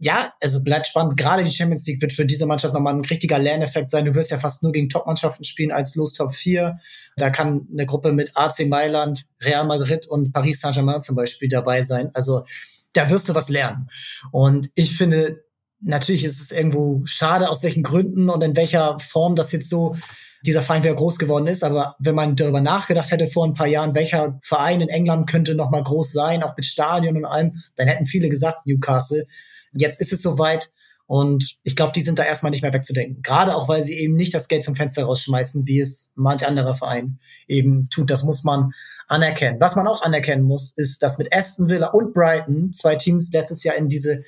ja, 0.00 0.32
also 0.40 0.62
bleibt 0.62 0.86
spannend. 0.86 1.16
Gerade 1.16 1.42
die 1.42 1.50
Champions 1.50 1.86
League 1.86 2.00
wird 2.00 2.12
für 2.12 2.24
diese 2.24 2.46
Mannschaft 2.46 2.72
nochmal 2.72 2.94
ein 2.94 3.04
richtiger 3.04 3.38
Lerneffekt 3.38 3.90
sein. 3.90 4.04
Du 4.04 4.14
wirst 4.14 4.30
ja 4.30 4.38
fast 4.38 4.62
nur 4.62 4.70
gegen 4.70 4.88
Top-Mannschaften 4.88 5.42
spielen 5.42 5.72
als 5.72 5.96
Los 5.96 6.12
Top 6.12 6.34
4. 6.34 6.78
Da 7.16 7.30
kann 7.30 7.66
eine 7.72 7.84
Gruppe 7.84 8.12
mit 8.12 8.36
AC 8.36 8.66
Mailand, 8.68 9.26
Real 9.42 9.66
Madrid 9.66 10.06
und 10.06 10.32
Paris 10.32 10.60
Saint-Germain 10.60 11.00
zum 11.00 11.16
Beispiel 11.16 11.48
dabei 11.48 11.82
sein. 11.82 12.10
Also 12.14 12.44
da 12.92 13.10
wirst 13.10 13.28
du 13.28 13.34
was 13.34 13.48
lernen. 13.48 13.88
Und 14.30 14.70
ich 14.76 14.96
finde, 14.96 15.42
natürlich 15.80 16.22
ist 16.22 16.40
es 16.40 16.52
irgendwo 16.52 17.02
schade, 17.04 17.48
aus 17.48 17.64
welchen 17.64 17.82
Gründen 17.82 18.30
und 18.30 18.42
in 18.42 18.56
welcher 18.56 19.00
Form 19.00 19.34
das 19.34 19.50
jetzt 19.50 19.68
so 19.68 19.96
dieser 20.46 20.62
Verein 20.62 20.84
wieder 20.84 20.94
groß 20.94 21.18
geworden 21.18 21.48
ist. 21.48 21.64
Aber 21.64 21.96
wenn 21.98 22.14
man 22.14 22.36
darüber 22.36 22.60
nachgedacht 22.60 23.10
hätte 23.10 23.26
vor 23.26 23.44
ein 23.44 23.54
paar 23.54 23.66
Jahren, 23.66 23.96
welcher 23.96 24.38
Verein 24.42 24.80
in 24.80 24.88
England 24.88 25.28
könnte 25.28 25.56
noch 25.56 25.70
mal 25.70 25.82
groß 25.82 26.12
sein, 26.12 26.44
auch 26.44 26.56
mit 26.56 26.64
Stadion 26.64 27.16
und 27.16 27.24
allem, 27.24 27.62
dann 27.74 27.88
hätten 27.88 28.06
viele 28.06 28.28
gesagt 28.28 28.64
Newcastle. 28.64 29.26
Jetzt 29.72 30.00
ist 30.00 30.12
es 30.12 30.22
soweit. 30.22 30.72
Und 31.06 31.56
ich 31.62 31.74
glaube, 31.74 31.92
die 31.92 32.02
sind 32.02 32.18
da 32.18 32.24
erstmal 32.24 32.50
nicht 32.50 32.60
mehr 32.60 32.74
wegzudenken. 32.74 33.22
Gerade 33.22 33.56
auch, 33.56 33.66
weil 33.66 33.82
sie 33.82 33.94
eben 33.94 34.14
nicht 34.14 34.34
das 34.34 34.46
Geld 34.46 34.62
zum 34.62 34.76
Fenster 34.76 35.04
rausschmeißen, 35.04 35.66
wie 35.66 35.80
es 35.80 36.10
manch 36.14 36.46
anderer 36.46 36.76
Verein 36.76 37.18
eben 37.46 37.88
tut. 37.88 38.10
Das 38.10 38.24
muss 38.24 38.44
man 38.44 38.72
anerkennen. 39.06 39.58
Was 39.58 39.74
man 39.74 39.88
auch 39.88 40.02
anerkennen 40.02 40.44
muss, 40.44 40.74
ist, 40.76 41.02
dass 41.02 41.16
mit 41.16 41.34
Aston 41.34 41.70
Villa 41.70 41.88
und 41.88 42.12
Brighton 42.12 42.74
zwei 42.74 42.96
Teams 42.96 43.32
letztes 43.32 43.64
Jahr 43.64 43.76
in 43.76 43.88
diese, 43.88 44.22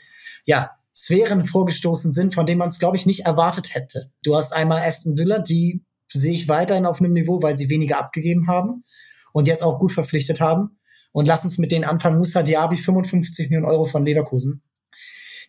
ja, 0.47 0.71
Sphären 0.95 1.47
vorgestoßen 1.47 2.13
sind, 2.13 2.35
von 2.35 2.47
denen 2.47 2.59
man 2.59 2.69
es, 2.69 2.79
glaube 2.79 2.97
ich, 2.97 3.07
nicht 3.07 3.27
erwartet 3.27 3.75
hätte. 3.75 4.11
Du 4.23 4.35
hast 4.35 4.53
einmal 4.53 4.83
Aston 4.83 5.17
Villa, 5.19 5.39
die 5.39 5.85
sehe 6.09 6.33
ich 6.33 6.49
weiterhin 6.49 6.87
auf 6.87 7.01
einem 7.01 7.13
Niveau, 7.13 7.43
weil 7.43 7.57
sie 7.57 7.69
weniger 7.69 7.99
abgegeben 7.99 8.49
haben 8.49 8.85
und 9.33 9.47
jetzt 9.47 9.63
auch 9.63 9.79
gut 9.79 9.93
verpflichtet 9.93 10.41
haben. 10.41 10.79
Und 11.13 11.27
lass 11.27 11.45
uns 11.45 11.59
mit 11.59 11.73
denen 11.73 11.85
anfangen. 11.85 12.19
Musa 12.19 12.43
Diaby, 12.43 12.77
55 12.77 13.51
Millionen 13.51 13.71
Euro 13.71 13.85
von 13.85 14.05
Leverkusen. 14.05 14.63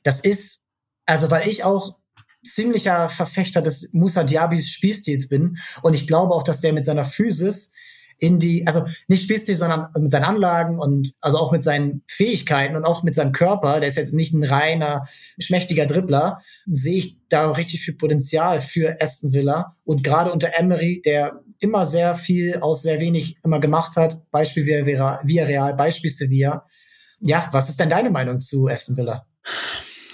Das 0.03 0.21
ist, 0.21 0.67
also 1.05 1.31
weil 1.31 1.47
ich 1.47 1.63
auch 1.63 1.97
ziemlicher 2.43 3.09
Verfechter 3.09 3.61
des 3.61 3.91
Musa 3.93 4.23
Diabis 4.23 4.69
Spielstils 4.69 5.29
bin 5.29 5.57
und 5.83 5.93
ich 5.93 6.07
glaube 6.07 6.33
auch, 6.33 6.43
dass 6.43 6.61
der 6.61 6.73
mit 6.73 6.85
seiner 6.85 7.05
Physis 7.05 7.71
in 8.21 8.37
die, 8.37 8.67
also 8.67 8.85
nicht 9.07 9.23
Spielstil, 9.23 9.55
sondern 9.55 9.87
mit 9.99 10.11
seinen 10.11 10.25
Anlagen 10.25 10.79
und 10.79 11.13
also 11.21 11.39
auch 11.39 11.51
mit 11.51 11.63
seinen 11.63 12.03
Fähigkeiten 12.07 12.75
und 12.75 12.85
auch 12.85 13.01
mit 13.01 13.15
seinem 13.15 13.31
Körper, 13.31 13.79
der 13.79 13.89
ist 13.89 13.97
jetzt 13.97 14.13
nicht 14.13 14.31
ein 14.31 14.43
reiner, 14.43 15.03
schmächtiger 15.39 15.87
Dribbler, 15.87 16.39
sehe 16.67 16.97
ich 16.97 17.17
da 17.29 17.49
richtig 17.49 17.81
viel 17.81 17.95
Potenzial 17.95 18.61
für 18.61 19.01
Aston 19.01 19.33
Villa 19.33 19.75
und 19.83 20.03
gerade 20.03 20.31
unter 20.31 20.51
Emery, 20.55 21.01
der 21.03 21.41
immer 21.59 21.85
sehr 21.85 22.15
viel 22.15 22.59
aus 22.59 22.83
sehr 22.83 22.99
wenig 22.99 23.37
immer 23.43 23.59
gemacht 23.59 23.95
hat, 23.95 24.21
Beispiel 24.29 24.67
Via 24.67 25.45
Real, 25.45 25.73
Beispiel 25.73 26.11
Sevilla. 26.11 26.67
Ja, 27.21 27.49
was 27.51 27.69
ist 27.69 27.79
denn 27.79 27.89
deine 27.89 28.11
Meinung 28.11 28.39
zu 28.39 28.67
Aston 28.67 28.97
Villa? 28.97 29.25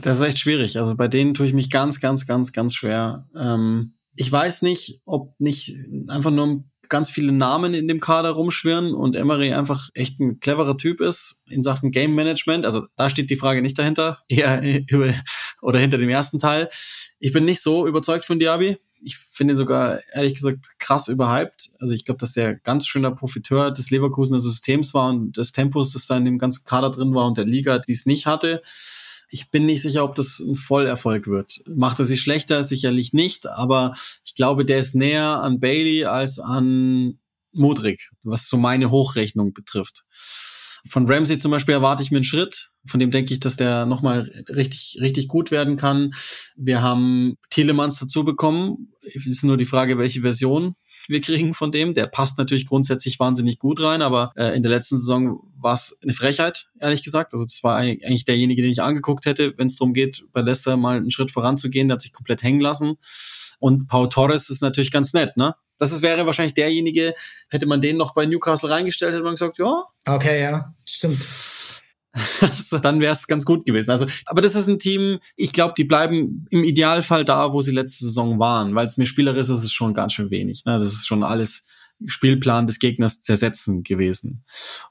Das 0.01 0.17
ist 0.17 0.23
echt 0.23 0.39
schwierig. 0.39 0.77
Also 0.77 0.95
bei 0.95 1.07
denen 1.07 1.33
tue 1.33 1.47
ich 1.47 1.53
mich 1.53 1.69
ganz, 1.69 1.99
ganz, 1.99 2.27
ganz, 2.27 2.51
ganz 2.51 2.75
schwer. 2.75 3.27
Ähm, 3.35 3.93
ich 4.15 4.31
weiß 4.31 4.61
nicht, 4.61 5.01
ob 5.05 5.39
nicht 5.39 5.75
einfach 6.07 6.31
nur 6.31 6.63
ganz 6.89 7.09
viele 7.09 7.31
Namen 7.31 7.73
in 7.73 7.87
dem 7.87 7.99
Kader 7.99 8.31
rumschwirren 8.31 8.93
und 8.93 9.15
Emery 9.15 9.53
einfach 9.53 9.89
echt 9.93 10.19
ein 10.19 10.39
cleverer 10.39 10.77
Typ 10.77 11.01
ist 11.01 11.43
in 11.49 11.63
Sachen 11.63 11.91
Game 11.91 12.15
Management. 12.15 12.65
Also 12.65 12.85
da 12.95 13.09
steht 13.09 13.29
die 13.29 13.35
Frage 13.35 13.61
nicht 13.61 13.77
dahinter, 13.77 14.19
eher 14.27 14.61
über 14.87 15.13
oder 15.61 15.79
hinter 15.79 15.97
dem 15.97 16.09
ersten 16.09 16.39
Teil. 16.39 16.69
Ich 17.19 17.33
bin 17.33 17.45
nicht 17.45 17.61
so 17.61 17.87
überzeugt 17.87 18.25
von 18.25 18.39
Diaby. 18.39 18.77
Ich 19.01 19.17
finde 19.17 19.53
ihn 19.53 19.57
sogar 19.57 19.99
ehrlich 20.11 20.33
gesagt 20.33 20.79
krass 20.79 21.07
überhyped. 21.07 21.71
Also 21.79 21.93
ich 21.93 22.03
glaube, 22.03 22.17
dass 22.17 22.33
der 22.33 22.55
ganz 22.55 22.87
schöner 22.87 23.11
Profiteur 23.11 23.71
des 23.71 23.91
Leverkusener 23.91 24.39
Systems 24.39 24.93
war 24.93 25.09
und 25.09 25.37
des 25.37 25.51
Tempos, 25.51 25.93
das 25.93 26.07
da 26.07 26.17
in 26.17 26.25
dem 26.25 26.39
ganzen 26.39 26.63
Kader 26.63 26.89
drin 26.89 27.13
war 27.13 27.27
und 27.27 27.37
der 27.37 27.45
Liga, 27.45 27.77
die 27.79 27.91
es 27.91 28.05
nicht 28.07 28.25
hatte. 28.25 28.63
Ich 29.29 29.51
bin 29.51 29.65
nicht 29.65 29.81
sicher, 29.81 30.03
ob 30.03 30.15
das 30.15 30.39
ein 30.39 30.55
Vollerfolg 30.55 31.27
wird. 31.27 31.61
Macht 31.67 31.99
er 31.99 32.05
sich 32.05 32.21
schlechter? 32.21 32.63
Sicherlich 32.63 33.13
nicht, 33.13 33.47
aber 33.47 33.93
ich 34.23 34.35
glaube, 34.35 34.65
der 34.65 34.79
ist 34.79 34.95
näher 34.95 35.41
an 35.41 35.59
Bailey 35.59 36.05
als 36.05 36.39
an 36.39 37.19
Modric, 37.51 38.11
was 38.23 38.47
so 38.47 38.57
meine 38.57 38.91
Hochrechnung 38.91 39.53
betrifft. 39.53 40.05
Von 40.89 41.07
Ramsey 41.11 41.37
zum 41.37 41.51
Beispiel 41.51 41.73
erwarte 41.73 42.03
ich 42.03 42.11
mir 42.11 42.17
einen 42.17 42.23
Schritt. 42.23 42.69
Von 42.85 42.99
dem 42.99 43.11
denke 43.11 43.33
ich, 43.33 43.39
dass 43.39 43.57
der 43.57 43.85
nochmal 43.85 44.31
richtig, 44.49 44.97
richtig 45.01 45.27
gut 45.27 45.51
werden 45.51 45.75
kann. 45.75 46.11
Wir 46.55 46.81
haben 46.81 47.35
Telemans 47.49 47.99
dazu 47.99 48.23
bekommen. 48.23 48.93
Ist 49.01 49.43
nur 49.43 49.57
die 49.57 49.65
Frage, 49.65 49.97
welche 49.97 50.21
Version 50.21 50.75
wir 51.07 51.19
kriegen 51.21 51.53
von 51.53 51.71
dem. 51.71 51.93
Der 51.93 52.07
passt 52.07 52.37
natürlich 52.37 52.65
grundsätzlich 52.65 53.19
wahnsinnig 53.19 53.59
gut 53.59 53.81
rein, 53.81 54.01
aber 54.01 54.31
äh, 54.35 54.55
in 54.55 54.63
der 54.63 54.71
letzten 54.71 54.97
Saison 54.97 55.41
war 55.59 55.73
es 55.73 55.97
eine 56.01 56.13
Frechheit, 56.13 56.67
ehrlich 56.79 57.03
gesagt. 57.03 57.33
Also 57.33 57.45
das 57.45 57.63
war 57.63 57.77
eigentlich 57.77 58.25
derjenige, 58.25 58.61
den 58.61 58.71
ich 58.71 58.81
angeguckt 58.81 59.25
hätte, 59.25 59.53
wenn 59.57 59.67
es 59.67 59.75
darum 59.75 59.93
geht, 59.93 60.23
bei 60.33 60.41
Leicester 60.41 60.77
mal 60.77 60.97
einen 60.97 61.11
Schritt 61.11 61.31
voranzugehen. 61.31 61.87
Der 61.87 61.95
hat 61.95 62.01
sich 62.01 62.13
komplett 62.13 62.43
hängen 62.43 62.61
lassen. 62.61 62.95
Und 63.59 63.87
Paul 63.87 64.09
Torres 64.09 64.49
ist 64.49 64.61
natürlich 64.61 64.91
ganz 64.91 65.13
nett, 65.13 65.37
ne? 65.37 65.55
Das 65.79 65.91
ist, 65.91 66.01
wäre 66.01 66.25
wahrscheinlich 66.25 66.55
derjenige, 66.55 67.13
hätte 67.49 67.67
man 67.67 67.81
den 67.81 67.97
noch 67.97 68.15
bei 68.15 68.25
Newcastle 68.25 68.69
reingestellt, 68.69 69.13
hätte 69.13 69.23
man 69.23 69.35
gesagt, 69.35 69.59
ja. 69.59 69.83
Okay, 70.07 70.41
ja, 70.41 70.73
stimmt. 70.85 71.23
also, 72.41 72.79
dann 72.79 72.99
wäre 72.99 73.13
es 73.13 73.27
ganz 73.27 73.45
gut 73.45 73.65
gewesen. 73.65 73.91
Also, 73.91 74.07
aber 74.25 74.41
das 74.41 74.55
ist 74.55 74.67
ein 74.67 74.79
Team, 74.79 75.19
ich 75.35 75.53
glaube, 75.53 75.75
die 75.77 75.83
bleiben 75.83 76.47
im 76.49 76.63
Idealfall 76.63 77.25
da, 77.25 77.53
wo 77.53 77.61
sie 77.61 77.71
letzte 77.71 78.05
Saison 78.05 78.39
waren, 78.39 78.73
weil 78.73 78.87
es 78.87 78.97
mir 78.97 79.05
spielerisch 79.05 79.41
ist, 79.41 79.49
ist 79.49 79.63
es 79.65 79.71
schon 79.71 79.93
ganz 79.93 80.13
schön 80.13 80.31
wenig. 80.31 80.65
Ne? 80.65 80.79
Das 80.79 80.93
ist 80.93 81.05
schon 81.05 81.23
alles 81.23 81.63
Spielplan 82.05 82.67
des 82.67 82.79
Gegners 82.79 83.21
zersetzen 83.21 83.83
gewesen. 83.83 84.43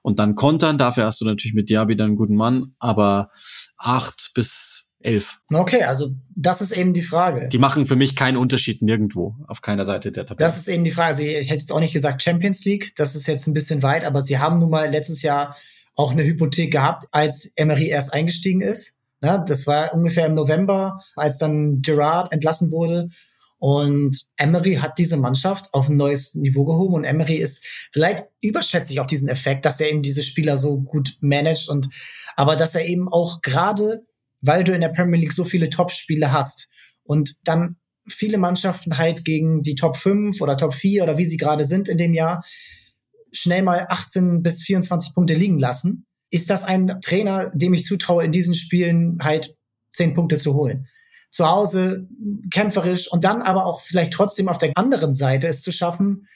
Und 0.03 0.19
dann 0.19 0.35
kontern, 0.35 0.79
dafür 0.79 1.05
hast 1.05 1.21
du 1.21 1.25
natürlich 1.25 1.55
mit 1.55 1.71
Diaby 1.71 1.97
dann 1.97 2.09
einen 2.09 2.17
guten 2.17 2.37
Mann, 2.37 2.75
aber 2.79 3.31
acht 3.79 4.33
bis 4.35 4.87
elf. 5.01 5.39
Okay, 5.53 5.85
also 5.85 6.15
das 6.35 6.61
ist 6.61 6.73
eben 6.73 6.93
die 6.93 7.03
Frage. 7.03 7.49
Die 7.49 7.59
machen 7.59 7.87
für 7.87 7.97
mich 7.97 8.17
keinen 8.17 8.37
Unterschied 8.37 8.83
nirgendwo 8.83 9.37
auf 9.47 9.63
keiner 9.63 9.85
Seite 9.85 10.11
der 10.11 10.27
Tabelle. 10.27 10.47
Das 10.47 10.57
ist 10.57 10.69
eben 10.69 10.85
die 10.85 10.91
Frage. 10.91 11.09
Also 11.09 11.23
ich 11.23 11.49
hätte 11.49 11.61
jetzt 11.61 11.73
auch 11.73 11.81
nicht 11.81 11.93
gesagt 11.93 12.23
Champions 12.23 12.65
League, 12.65 12.93
das 12.97 13.15
ist 13.15 13.27
jetzt 13.27 13.47
ein 13.47 13.55
bisschen 13.55 13.83
weit, 13.83 14.05
aber 14.05 14.23
sie 14.23 14.39
haben 14.39 14.59
nun 14.59 14.71
mal 14.71 14.91
letztes 14.91 15.23
Jahr 15.23 15.57
auch 15.95 16.13
eine 16.13 16.25
Hypothek 16.25 16.73
gehabt, 16.73 17.07
als 17.13 17.53
Emery 17.57 17.89
erst 17.89 18.13
eingestiegen 18.13 18.61
ist. 18.61 18.97
Ja, 19.23 19.39
das 19.39 19.67
war 19.67 19.95
ungefähr 19.95 20.27
im 20.27 20.35
November, 20.35 21.01
als 21.15 21.39
dann 21.39 21.81
Gerard 21.81 22.33
entlassen 22.33 22.71
wurde. 22.71 23.09
Und 23.59 24.27
Emery 24.37 24.75
hat 24.75 24.99
diese 24.99 25.17
Mannschaft 25.17 25.73
auf 25.73 25.89
ein 25.89 25.97
neues 25.97 26.35
Niveau 26.35 26.65
gehoben. 26.65 26.95
Und 26.95 27.05
Emery 27.05 27.37
ist, 27.37 27.65
vielleicht 27.93 28.27
überschätze 28.43 28.93
ich 28.93 29.01
auch 29.01 29.07
diesen 29.07 29.29
Effekt, 29.29 29.65
dass 29.65 29.81
er 29.81 29.91
eben 29.91 30.03
diese 30.03 30.23
Spieler 30.23 30.59
so 30.59 30.79
gut 30.81 31.17
managt 31.21 31.69
und, 31.69 31.89
aber 32.37 32.57
dass 32.57 32.75
er 32.75 32.87
eben 32.87 33.09
auch 33.09 33.41
gerade, 33.41 34.05
weil 34.41 34.63
du 34.63 34.75
in 34.75 34.83
der 34.83 34.91
Premier 34.91 35.19
League 35.19 35.33
so 35.33 35.45
viele 35.45 35.71
Top-Spiele 35.71 36.33
hast 36.33 36.71
und 37.05 37.37
dann 37.45 37.77
viele 38.09 38.39
Mannschaften 38.39 38.99
halt 38.99 39.25
gegen 39.25 39.63
die 39.63 39.75
Top 39.75 39.97
5 39.97 40.41
oder 40.41 40.57
Top 40.57 40.75
4 40.75 41.03
oder 41.03 41.19
wie 41.19 41.25
sie 41.25 41.39
gerade 41.39 41.65
sind 41.65 41.89
in 41.89 41.99
dem 41.99 42.15
Jahr, 42.15 42.45
schnell 43.33 43.63
mal 43.63 43.87
18 43.89 44.43
bis 44.43 44.63
24 44.63 45.15
Punkte 45.15 45.35
liegen 45.35 45.59
lassen, 45.59 46.07
ist 46.31 46.51
das 46.51 46.65
ein 46.65 47.01
Trainer, 47.03 47.51
dem 47.55 47.75
ich 47.75 47.85
zutraue, 47.85 48.25
in 48.25 48.33
diesen 48.33 48.55
Spielen 48.55 49.19
halt 49.23 49.57
10 49.93 50.15
Punkte 50.15 50.37
zu 50.37 50.55
holen. 50.55 50.89
Zu 51.37 51.47
Hause 51.47 52.09
kämpferisch 52.51 53.13
und 53.13 53.25
dann 53.25 53.43
aber 53.43 53.67
auch 53.67 53.83
vielleicht 53.83 54.15
trotzdem 54.15 54.49
auf 54.49 54.57
der 54.57 54.73
anderen 54.75 55.13
Seite 55.13 55.49
es 55.49 55.61
zu 55.61 55.71
schaffen, 55.71 56.29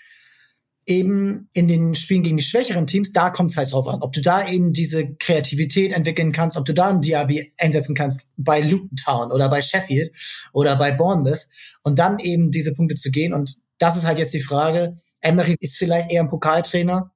eben 0.85 1.49
in 1.55 1.69
den 1.69 1.95
Spielen 1.95 2.23
gegen 2.23 2.37
die 2.37 2.43
schwächeren 2.43 2.87
Teams, 2.87 3.15
da 3.15 3.31
kommt 3.31 3.51
es 3.51 3.57
halt 3.57 3.73
drauf 3.73 3.87
an. 3.87 4.03
Ob 4.03 4.13
du 4.13 4.21
da 4.21 4.47
eben 4.47 4.75
diese 4.75 5.15
Kreativität 5.15 5.93
entwickeln 5.95 6.33
kannst, 6.33 6.59
ob 6.59 6.67
du 6.67 6.75
da 6.75 6.91
ein 6.91 7.01
Diaby 7.01 7.51
einsetzen 7.57 7.95
kannst 7.95 8.27
bei 8.37 8.61
Luton 8.61 8.97
Town 9.03 9.33
oder 9.33 9.49
bei 9.49 9.63
Sheffield 9.63 10.13
oder 10.53 10.77
bei 10.77 10.93
Bournemouth 10.93 11.49
und 11.83 11.99
dann 11.99 12.19
eben 12.19 12.51
diese 12.51 12.75
Punkte 12.75 12.97
zu 12.97 13.11
gehen. 13.11 13.33
Und 13.33 13.57
das 13.79 13.97
ist 13.97 14.07
halt 14.07 14.19
jetzt 14.19 14.35
die 14.35 14.43
Frage, 14.43 14.99
Emery 15.23 15.57
ist 15.61 15.79
vielleicht 15.79 16.13
eher 16.13 16.21
ein 16.21 16.29
Pokaltrainer, 16.29 17.11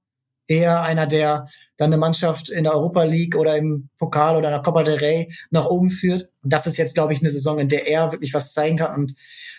eher 0.47 0.82
einer, 0.82 1.07
der 1.07 1.49
dann 1.76 1.92
eine 1.92 1.97
Mannschaft 1.97 2.51
in 2.51 2.64
der 2.64 2.74
Europa 2.74 3.03
League 3.05 3.36
oder 3.36 3.57
im 3.57 3.88
Pokal 3.99 4.36
oder 4.36 4.49
in 4.49 4.55
der 4.55 4.62
Copa 4.62 4.82
del 4.82 4.97
Rey 4.97 5.32
nach 5.51 5.66
oben 5.66 5.90
führt. 5.90 6.28
Das 6.42 6.66
ist 6.66 6.76
jetzt, 6.76 6.95
glaube 6.95 7.12
ich, 7.12 7.20
eine 7.20 7.30
Saison, 7.30 7.59
in 7.59 7.68
der 7.68 7.88
er 7.88 8.12
wirklich 8.12 8.34
was 8.34 8.53
zeigen 8.53 8.76
kann. 8.76 8.95
Und 8.95 9.14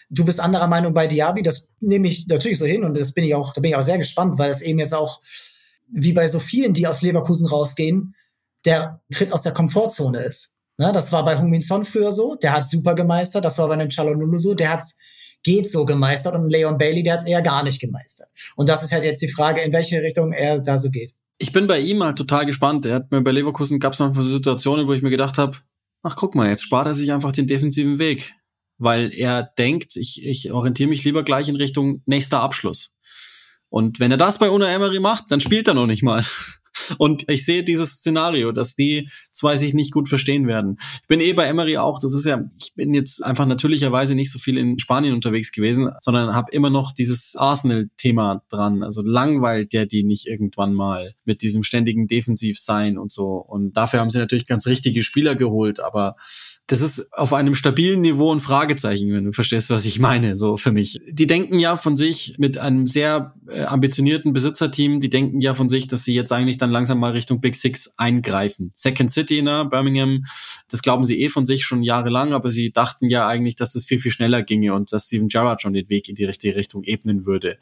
du 0.09 0.25
bist 0.25 0.39
anderer 0.39 0.67
Meinung 0.67 0.93
bei 0.93 1.07
Diaby. 1.07 1.41
Das 1.41 1.69
nehme 1.79 2.07
ich 2.07 2.27
natürlich 2.27 2.59
so 2.59 2.65
hin 2.65 2.83
und 2.83 2.97
das 2.97 3.13
bin 3.13 3.23
ich 3.23 3.36
auch, 3.36 3.53
da 3.53 3.61
bin 3.61 3.71
ich 3.71 3.75
auch 3.75 3.83
sehr 3.83 3.97
gespannt, 3.97 4.38
weil 4.38 4.51
es 4.51 4.61
eben 4.61 4.79
jetzt 4.79 4.93
auch 4.93 5.21
wie 5.88 6.13
bei 6.13 6.27
so 6.27 6.39
vielen, 6.39 6.73
die 6.73 6.88
aus 6.88 7.01
Leverkusen 7.01 7.47
rausgehen, 7.47 8.15
der 8.65 9.01
Tritt 9.13 9.31
aus 9.31 9.43
der 9.43 9.53
Komfortzone 9.53 10.21
ist. 10.21 10.53
Ne, 10.77 10.91
das 10.91 11.11
war 11.11 11.23
bei 11.23 11.38
Hung 11.38 11.49
Min 11.49 11.61
Son 11.61 11.86
früher 11.86 12.11
so, 12.11 12.36
der 12.36 12.51
hat 12.51 12.67
super 12.67 12.95
gemeistert. 12.95 13.45
Das 13.45 13.57
war 13.57 13.67
bei 13.67 13.75
einem 13.75 13.89
Chalonulu 13.89 14.38
so, 14.38 14.53
der 14.53 14.73
hat's 14.73 14.97
geht 15.46 15.70
so 15.70 15.86
gemeistert 15.86 16.34
und 16.36 16.50
Leon 16.50 16.78
Bailey, 16.78 17.04
der 17.04 17.14
hat 17.14 17.20
es 17.22 17.28
eher 17.28 17.43
gar 17.43 17.64
nicht 17.64 17.80
gemeistert. 17.80 18.28
Und 18.56 18.68
das 18.68 18.84
ist 18.84 18.91
halt 18.91 19.04
jetzt 19.04 19.22
die 19.22 19.30
Frage, 19.30 19.62
in 19.62 19.72
welche 19.72 20.02
Richtung 20.02 20.34
er 20.34 20.60
da 20.62 20.78
so 20.78 20.89
geht. 20.89 21.14
Ich 21.38 21.52
bin 21.52 21.68
bei 21.68 21.80
ihm 21.80 22.04
halt 22.04 22.18
total 22.18 22.46
gespannt. 22.46 22.86
Er 22.86 22.96
hat 22.96 23.12
mir 23.12 23.22
bei 23.22 23.32
Leverkusen 23.32 23.80
gab 23.80 23.93
es 23.93 24.00
manchmal 24.00 24.26
so 24.26 24.32
Situationen, 24.32 24.88
wo 24.88 24.93
ich 24.93 25.04
mir 25.04 25.12
gedacht 25.12 25.38
habe, 25.38 25.58
ach 26.02 26.16
guck 26.16 26.34
mal, 26.34 26.50
jetzt 26.50 26.64
spart 26.64 26.88
er 26.88 26.96
sich 26.96 27.12
einfach 27.12 27.32
den 27.32 27.46
defensiven 27.46 28.00
Weg, 28.00 28.34
weil 28.80 29.14
er 29.14 29.43
denkt, 29.43 29.96
ich, 29.98 30.26
ich 30.26 30.52
orientiere 30.52 30.89
mich 30.89 31.04
lieber 31.04 31.24
gleich 31.24 31.48
in 31.48 31.56
Richtung 31.56 32.02
nächster 32.06 32.41
Abschluss. 32.41 32.96
Und 33.70 34.00
wenn 34.00 34.12
er 34.12 34.18
das 34.18 34.39
bei 34.39 34.50
Una 34.50 34.68
Emery 34.68 35.00
macht, 35.00 35.26
dann 35.30 35.41
spielt 35.41 35.68
er 35.68 35.76
noch 35.76 35.88
nicht 35.88 36.02
mal. 36.02 36.26
Und 36.97 37.30
ich 37.30 37.45
sehe 37.45 37.63
dieses 37.63 37.91
Szenario, 37.91 38.51
dass 38.51 38.76
die 38.76 39.09
zwei 39.32 39.57
sich 39.57 39.73
nicht 39.73 39.91
gut 39.91 40.09
verstehen 40.09 40.47
werden. 40.47 40.78
Ich 41.01 41.07
bin 41.07 41.21
eh 41.21 41.34
bei 41.34 41.45
Emery 41.45 41.78
auch, 41.78 41.99
das 41.99 42.13
ist 42.13 42.26
ja, 42.26 42.43
ich 42.59 42.73
bin 42.76 42.93
jetzt 42.93 43.23
einfach 43.23 43.45
natürlicherweise 43.45 44.15
nicht 44.15 44.32
so 44.32 44.39
viel 44.39 44.57
in 44.57 44.80
Spanien 44.80 45.13
unterwegs 45.13 45.51
gewesen, 45.51 45.89
sondern 46.01 46.36
habe 46.36 46.51
immer 46.51 46.69
noch 46.69 46.93
dieses 46.93 47.36
Arsenal-Thema 47.36 48.43
dran. 48.49 48.84
Also 48.84 49.01
langweilt 49.01 49.73
der 49.73 49.86
die 49.86 50.03
nicht 50.03 50.28
irgendwann 50.28 50.73
mal 50.73 51.13
mit 51.26 51.41
diesem 51.41 51.63
ständigen 51.63 52.07
Defensivsein 52.07 52.97
und 52.97 53.11
so. 53.11 53.36
Und 53.36 53.78
dafür 53.78 53.99
haben 53.99 54.09
sie 54.09 54.17
natürlich 54.17 54.45
ganz 54.45 54.67
richtige 54.67 55.03
Spieler 55.03 55.36
geholt, 55.36 55.80
aber 55.80 56.15
das 56.67 56.82
ist 56.82 57.13
auf 57.13 57.34
einem 57.34 57.55
stabilen 57.55 58.01
Niveau 58.01 58.34
ein 58.34 58.39
Fragezeichen, 58.39 59.11
wenn 59.13 59.26
du 59.26 59.32
verstehst, 59.32 59.69
was 59.69 59.86
ich 59.86 59.99
meine, 59.99 60.36
so 60.36 60.57
für 60.57 60.71
mich. 60.71 60.99
Die 61.09 61.28
denken 61.28 61.59
ja 61.59 61.78
von 61.78 61.95
sich 61.95 62.36
mit 62.38 62.57
einem 62.57 62.88
sehr 62.88 63.36
äh, 63.49 63.63
ambitionierten 63.63 64.34
Besitzerteam, 64.34 64.99
die 64.99 65.09
denken 65.09 65.41
ja 65.41 65.53
von 65.53 65.69
sich, 65.69 65.88
dass 65.88 66.03
sie 66.03 66.13
jetzt 66.13 66.32
eigentlich 66.32 66.57
dann 66.57 66.64
langsam 66.72 66.99
mal 66.99 67.11
Richtung 67.11 67.41
Big 67.41 67.55
Six 67.55 67.93
eingreifen. 67.97 68.72
Second 68.74 69.11
City, 69.11 69.41
ne, 69.41 69.66
Birmingham, 69.70 70.24
das 70.70 70.82
glauben 70.82 71.05
sie 71.05 71.22
eh 71.22 71.30
von 71.30 71.45
sich 71.45 71.66
schon 71.66 71.84
jahrelang, 71.84 72.34
aber 72.34 72.51
sie 72.51 72.72
dachten 72.72 73.09
ja 73.09 73.28
eigentlich, 73.28 73.55
dass 73.55 73.74
das 73.74 73.86
viel, 73.86 73.99
viel 73.99 74.11
schneller 74.11 74.43
ginge 74.43 74.74
und 74.74 74.91
dass 74.91 75.05
Steven 75.05 75.28
Gerrard 75.28 75.61
schon 75.61 75.74
den 75.74 75.89
Weg 75.89 76.09
in 76.09 76.16
die 76.16 76.26
richtige 76.26 76.55
Richtung 76.55 76.84
ebnen 76.84 77.26
würde. 77.26 77.57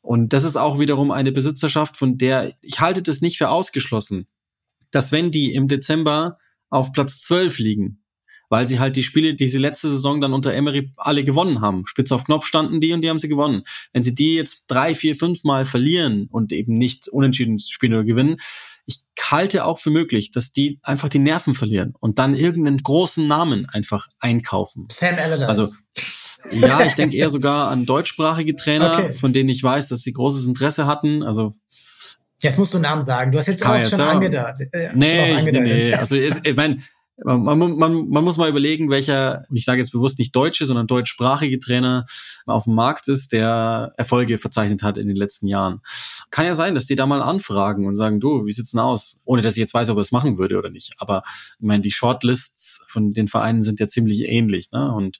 Und 0.00 0.32
das 0.32 0.44
ist 0.44 0.56
auch 0.56 0.78
wiederum 0.78 1.10
eine 1.10 1.32
Besitzerschaft, 1.32 1.96
von 1.96 2.18
der 2.18 2.54
ich 2.60 2.80
halte 2.80 3.02
das 3.02 3.20
nicht 3.20 3.38
für 3.38 3.48
ausgeschlossen, 3.48 4.26
dass 4.90 5.12
wenn 5.12 5.30
die 5.30 5.54
im 5.54 5.68
Dezember 5.68 6.38
auf 6.70 6.92
Platz 6.92 7.20
12 7.22 7.58
liegen, 7.58 8.01
weil 8.52 8.66
sie 8.66 8.78
halt 8.78 8.96
die 8.96 9.02
Spiele, 9.02 9.32
die 9.32 9.48
sie 9.48 9.56
letzte 9.56 9.90
Saison 9.90 10.20
dann 10.20 10.34
unter 10.34 10.52
Emery 10.52 10.92
alle 10.98 11.24
gewonnen 11.24 11.62
haben. 11.62 11.86
Spitz 11.86 12.12
auf 12.12 12.24
Knopf 12.24 12.44
standen 12.44 12.82
die 12.82 12.92
und 12.92 13.00
die 13.00 13.08
haben 13.08 13.18
sie 13.18 13.30
gewonnen. 13.30 13.62
Wenn 13.94 14.02
sie 14.02 14.14
die 14.14 14.34
jetzt 14.34 14.64
drei, 14.66 14.94
vier, 14.94 15.16
fünf 15.16 15.42
Mal 15.42 15.64
verlieren 15.64 16.28
und 16.30 16.52
eben 16.52 16.76
nicht 16.76 17.08
unentschieden 17.08 17.58
spielen 17.58 17.94
oder 17.94 18.04
gewinnen, 18.04 18.36
ich 18.84 19.00
halte 19.18 19.64
auch 19.64 19.78
für 19.78 19.88
möglich, 19.88 20.32
dass 20.32 20.52
die 20.52 20.78
einfach 20.82 21.08
die 21.08 21.18
Nerven 21.18 21.54
verlieren 21.54 21.94
und 21.98 22.18
dann 22.18 22.34
irgendeinen 22.34 22.82
großen 22.82 23.26
Namen 23.26 23.66
einfach 23.70 24.08
einkaufen. 24.20 24.86
Sam 24.92 25.14
Allardyce. 25.14 25.48
Also 25.48 25.68
ja, 26.50 26.84
ich 26.84 26.92
denke 26.92 27.16
eher 27.16 27.30
sogar 27.30 27.70
an 27.70 27.86
deutschsprachige 27.86 28.54
Trainer, 28.54 28.98
okay. 28.98 29.12
von 29.12 29.32
denen 29.32 29.48
ich 29.48 29.62
weiß, 29.62 29.88
dass 29.88 30.02
sie 30.02 30.12
großes 30.12 30.44
Interesse 30.44 30.84
hatten. 30.84 31.22
Also 31.22 31.54
Jetzt 32.42 32.58
musst 32.58 32.74
du 32.74 32.78
Namen 32.78 33.00
sagen. 33.00 33.32
Du 33.32 33.38
hast 33.38 33.46
jetzt 33.46 33.64
auch 33.64 33.86
schon 33.86 34.00
angedacht. 34.00 34.60
Äh, 34.72 34.90
nee, 34.94 35.40
nee, 35.42 35.60
nee. 35.60 35.94
Also 35.94 36.16
ich 36.16 36.54
meine, 36.54 36.82
man, 37.16 37.76
man, 37.76 38.08
man 38.08 38.24
muss 38.24 38.36
mal 38.36 38.48
überlegen, 38.48 38.90
welcher, 38.90 39.44
ich 39.52 39.64
sage 39.64 39.80
jetzt 39.80 39.92
bewusst 39.92 40.18
nicht 40.18 40.34
deutsche, 40.34 40.66
sondern 40.66 40.86
deutschsprachige 40.86 41.58
Trainer 41.58 42.06
auf 42.46 42.64
dem 42.64 42.74
Markt 42.74 43.08
ist, 43.08 43.32
der 43.32 43.92
Erfolge 43.96 44.38
verzeichnet 44.38 44.82
hat 44.82 44.98
in 44.98 45.08
den 45.08 45.16
letzten 45.16 45.46
Jahren. 45.46 45.80
Kann 46.30 46.46
ja 46.46 46.54
sein, 46.54 46.74
dass 46.74 46.86
die 46.86 46.96
da 46.96 47.06
mal 47.06 47.22
anfragen 47.22 47.86
und 47.86 47.94
sagen, 47.94 48.18
du, 48.18 48.46
wie 48.46 48.52
sieht's 48.52 48.70
denn 48.72 48.80
aus? 48.80 49.20
Ohne 49.24 49.42
dass 49.42 49.54
ich 49.54 49.60
jetzt 49.60 49.74
weiß, 49.74 49.90
ob 49.90 49.98
er 49.98 50.02
es 50.02 50.12
machen 50.12 50.38
würde 50.38 50.58
oder 50.58 50.70
nicht. 50.70 50.94
Aber 50.98 51.22
ich 51.58 51.66
meine, 51.66 51.82
die 51.82 51.90
Shortlists 51.90 52.84
von 52.88 53.12
den 53.12 53.28
Vereinen 53.28 53.62
sind 53.62 53.78
ja 53.78 53.88
ziemlich 53.88 54.22
ähnlich. 54.22 54.70
Ne? 54.72 54.92
Und 54.92 55.18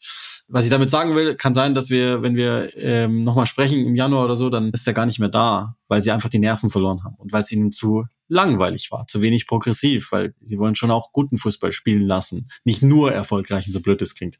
was 0.49 0.65
ich 0.65 0.71
damit 0.71 0.91
sagen 0.91 1.15
will, 1.15 1.35
kann 1.35 1.55
sein, 1.55 1.75
dass 1.75 1.91
wir, 1.91 2.23
wenn 2.23 2.37
wir 2.37 2.77
ähm, 2.77 3.23
nochmal 3.25 3.47
sprechen 3.47 3.87
im 3.87 3.97
Januar 3.97 4.25
oder 4.25 4.37
so, 4.37 4.51
dann 4.51 4.71
ist 4.71 4.87
er 4.87 4.95
gar 4.95 5.07
nicht 5.07 5.19
mehr 5.19 5.29
da, 5.29 5.77
weil 5.89 6.03
sie 6.03 6.11
einfach 6.11 6.31
die 6.31 6.39
Nerven 6.39 6.71
verloren 6.71 7.05
haben 7.05 7.17
und 7.17 7.33
weil 7.33 7.41
es 7.41 7.53
ihnen 7.53 7.71
zu 7.71 8.07
langweilig 8.33 8.91
war, 8.91 9.07
zu 9.07 9.21
wenig 9.21 9.47
progressiv, 9.47 10.11
weil 10.11 10.35
sie 10.41 10.59
wollen 10.59 10.75
schon 10.75 10.91
auch 10.91 11.13
guten 11.13 11.37
Fußball 11.37 11.73
spielen 11.73 12.07
lassen, 12.07 12.49
nicht 12.65 12.83
nur 12.83 13.13
erfolgreichen, 13.13 13.71
so 13.71 13.81
blöd 13.81 14.01
es 14.01 14.15
klingt. 14.15 14.39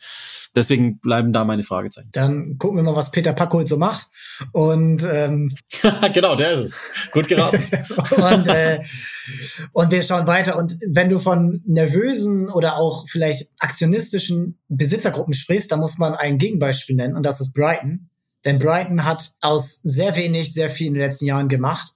Deswegen 0.57 0.99
bleiben 0.99 1.33
da 1.33 1.45
meine 1.45 1.63
Fragezeichen. 1.63 2.09
Dann 2.13 2.57
gucken 2.59 2.79
wir 2.79 2.83
mal, 2.83 2.97
was 2.97 3.11
Peter 3.11 3.35
Packold 3.35 3.69
so 3.69 3.77
macht. 3.77 4.09
Und 4.53 5.07
ähm, 5.11 5.55
genau, 6.15 6.37
der 6.37 6.53
ist 6.53 6.65
es. 6.65 7.11
Gut 7.13 7.29
geraten. 7.29 7.63
und, 8.17 8.49
äh, 8.49 8.81
und 9.73 9.91
wir 9.91 10.03
schauen 10.03 10.27
weiter. 10.27 10.57
Und 10.57 10.79
wenn 10.89 11.11
du 11.11 11.19
von 11.19 11.63
nervösen 11.67 12.49
oder 12.49 12.79
auch 12.79 13.07
vielleicht 13.09 13.51
aktionistischen 13.59 14.59
Besitzergruppen 14.69 15.35
sprichst, 15.35 15.71
dann 15.71 15.81
muss 15.81 15.99
man 15.99 16.15
ein 16.15 16.39
Gegenbeispiel 16.39 16.97
nennen 16.97 17.15
und 17.15 17.25
das 17.25 17.41
ist 17.41 17.53
Brighton. 17.53 18.09
Denn 18.45 18.59
Brighton 18.59 19.05
hat 19.05 19.33
aus 19.41 19.81
sehr 19.83 20.17
wenig 20.17 20.53
sehr 20.53 20.71
viel 20.71 20.89
in 20.89 20.95
den 20.95 21.03
letzten 21.03 21.27
Jahren 21.27 21.49
gemacht 21.49 21.93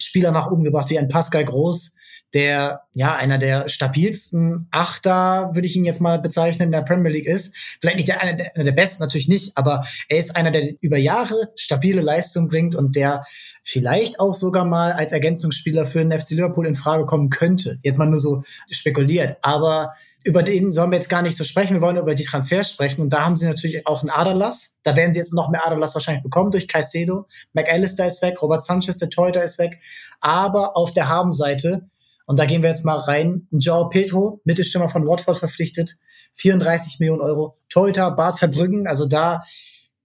Spieler 0.00 0.30
nach 0.30 0.50
oben 0.50 0.64
gebracht, 0.64 0.90
wie 0.90 0.98
ein 0.98 1.08
Pascal 1.08 1.44
Groß, 1.44 1.94
der 2.34 2.82
ja 2.92 3.14
einer 3.14 3.38
der 3.38 3.68
stabilsten 3.68 4.68
Achter, 4.70 5.50
würde 5.54 5.66
ich 5.66 5.76
ihn 5.76 5.84
jetzt 5.84 6.00
mal 6.00 6.18
bezeichnen, 6.18 6.66
in 6.66 6.72
der 6.72 6.82
Premier 6.82 7.10
League 7.10 7.26
ist. 7.26 7.56
Vielleicht 7.80 7.96
nicht 7.96 8.08
der, 8.08 8.20
einer, 8.20 8.34
der, 8.34 8.64
der 8.64 8.72
besten, 8.72 9.02
natürlich 9.02 9.28
nicht, 9.28 9.56
aber 9.56 9.86
er 10.08 10.18
ist 10.18 10.36
einer, 10.36 10.50
der 10.50 10.74
über 10.80 10.98
Jahre 10.98 11.34
stabile 11.56 12.02
Leistung 12.02 12.48
bringt 12.48 12.74
und 12.74 12.96
der 12.96 13.24
vielleicht 13.64 14.20
auch 14.20 14.34
sogar 14.34 14.64
mal 14.64 14.92
als 14.92 15.12
Ergänzungsspieler 15.12 15.86
für 15.86 16.04
den 16.04 16.18
FC 16.18 16.30
Liverpool 16.30 16.66
in 16.66 16.76
Frage 16.76 17.06
kommen 17.06 17.30
könnte. 17.30 17.78
Jetzt 17.82 17.98
mal 17.98 18.06
nur 18.06 18.20
so 18.20 18.42
spekuliert. 18.70 19.38
Aber 19.42 19.92
über 20.24 20.42
den 20.42 20.72
sollen 20.72 20.90
wir 20.90 20.98
jetzt 20.98 21.08
gar 21.08 21.22
nicht 21.22 21.36
so 21.36 21.44
sprechen. 21.44 21.74
Wir 21.74 21.80
wollen 21.80 21.96
über 21.96 22.14
die 22.14 22.24
Transfers 22.24 22.70
sprechen. 22.70 23.02
Und 23.02 23.12
da 23.12 23.24
haben 23.24 23.36
sie 23.36 23.46
natürlich 23.46 23.86
auch 23.86 24.02
einen 24.02 24.10
Aderlass. 24.10 24.76
Da 24.82 24.96
werden 24.96 25.12
sie 25.12 25.20
jetzt 25.20 25.32
noch 25.32 25.48
mehr 25.48 25.66
Aderlass 25.66 25.94
wahrscheinlich 25.94 26.22
bekommen 26.22 26.50
durch 26.50 26.68
Caicedo. 26.68 27.26
McAllister 27.52 28.06
ist 28.06 28.20
weg, 28.22 28.42
Robert 28.42 28.62
Sanchez, 28.64 28.98
der 28.98 29.10
Teuter 29.10 29.42
ist 29.42 29.58
weg. 29.58 29.80
Aber 30.20 30.76
auf 30.76 30.92
der 30.92 31.08
Habenseite, 31.08 31.88
und 32.26 32.38
da 32.38 32.44
gehen 32.44 32.62
wir 32.62 32.68
jetzt 32.68 32.84
mal 32.84 32.98
rein, 32.98 33.46
Joao 33.52 33.88
Pedro, 33.88 34.40
Mittelstürmer 34.44 34.88
von 34.88 35.06
Watford 35.06 35.38
verpflichtet, 35.38 35.96
34 36.34 36.98
Millionen 37.00 37.22
Euro. 37.22 37.56
Teuter, 37.68 38.10
Bart 38.10 38.38
Verbrüggen, 38.38 38.86
also 38.86 39.06
da 39.06 39.42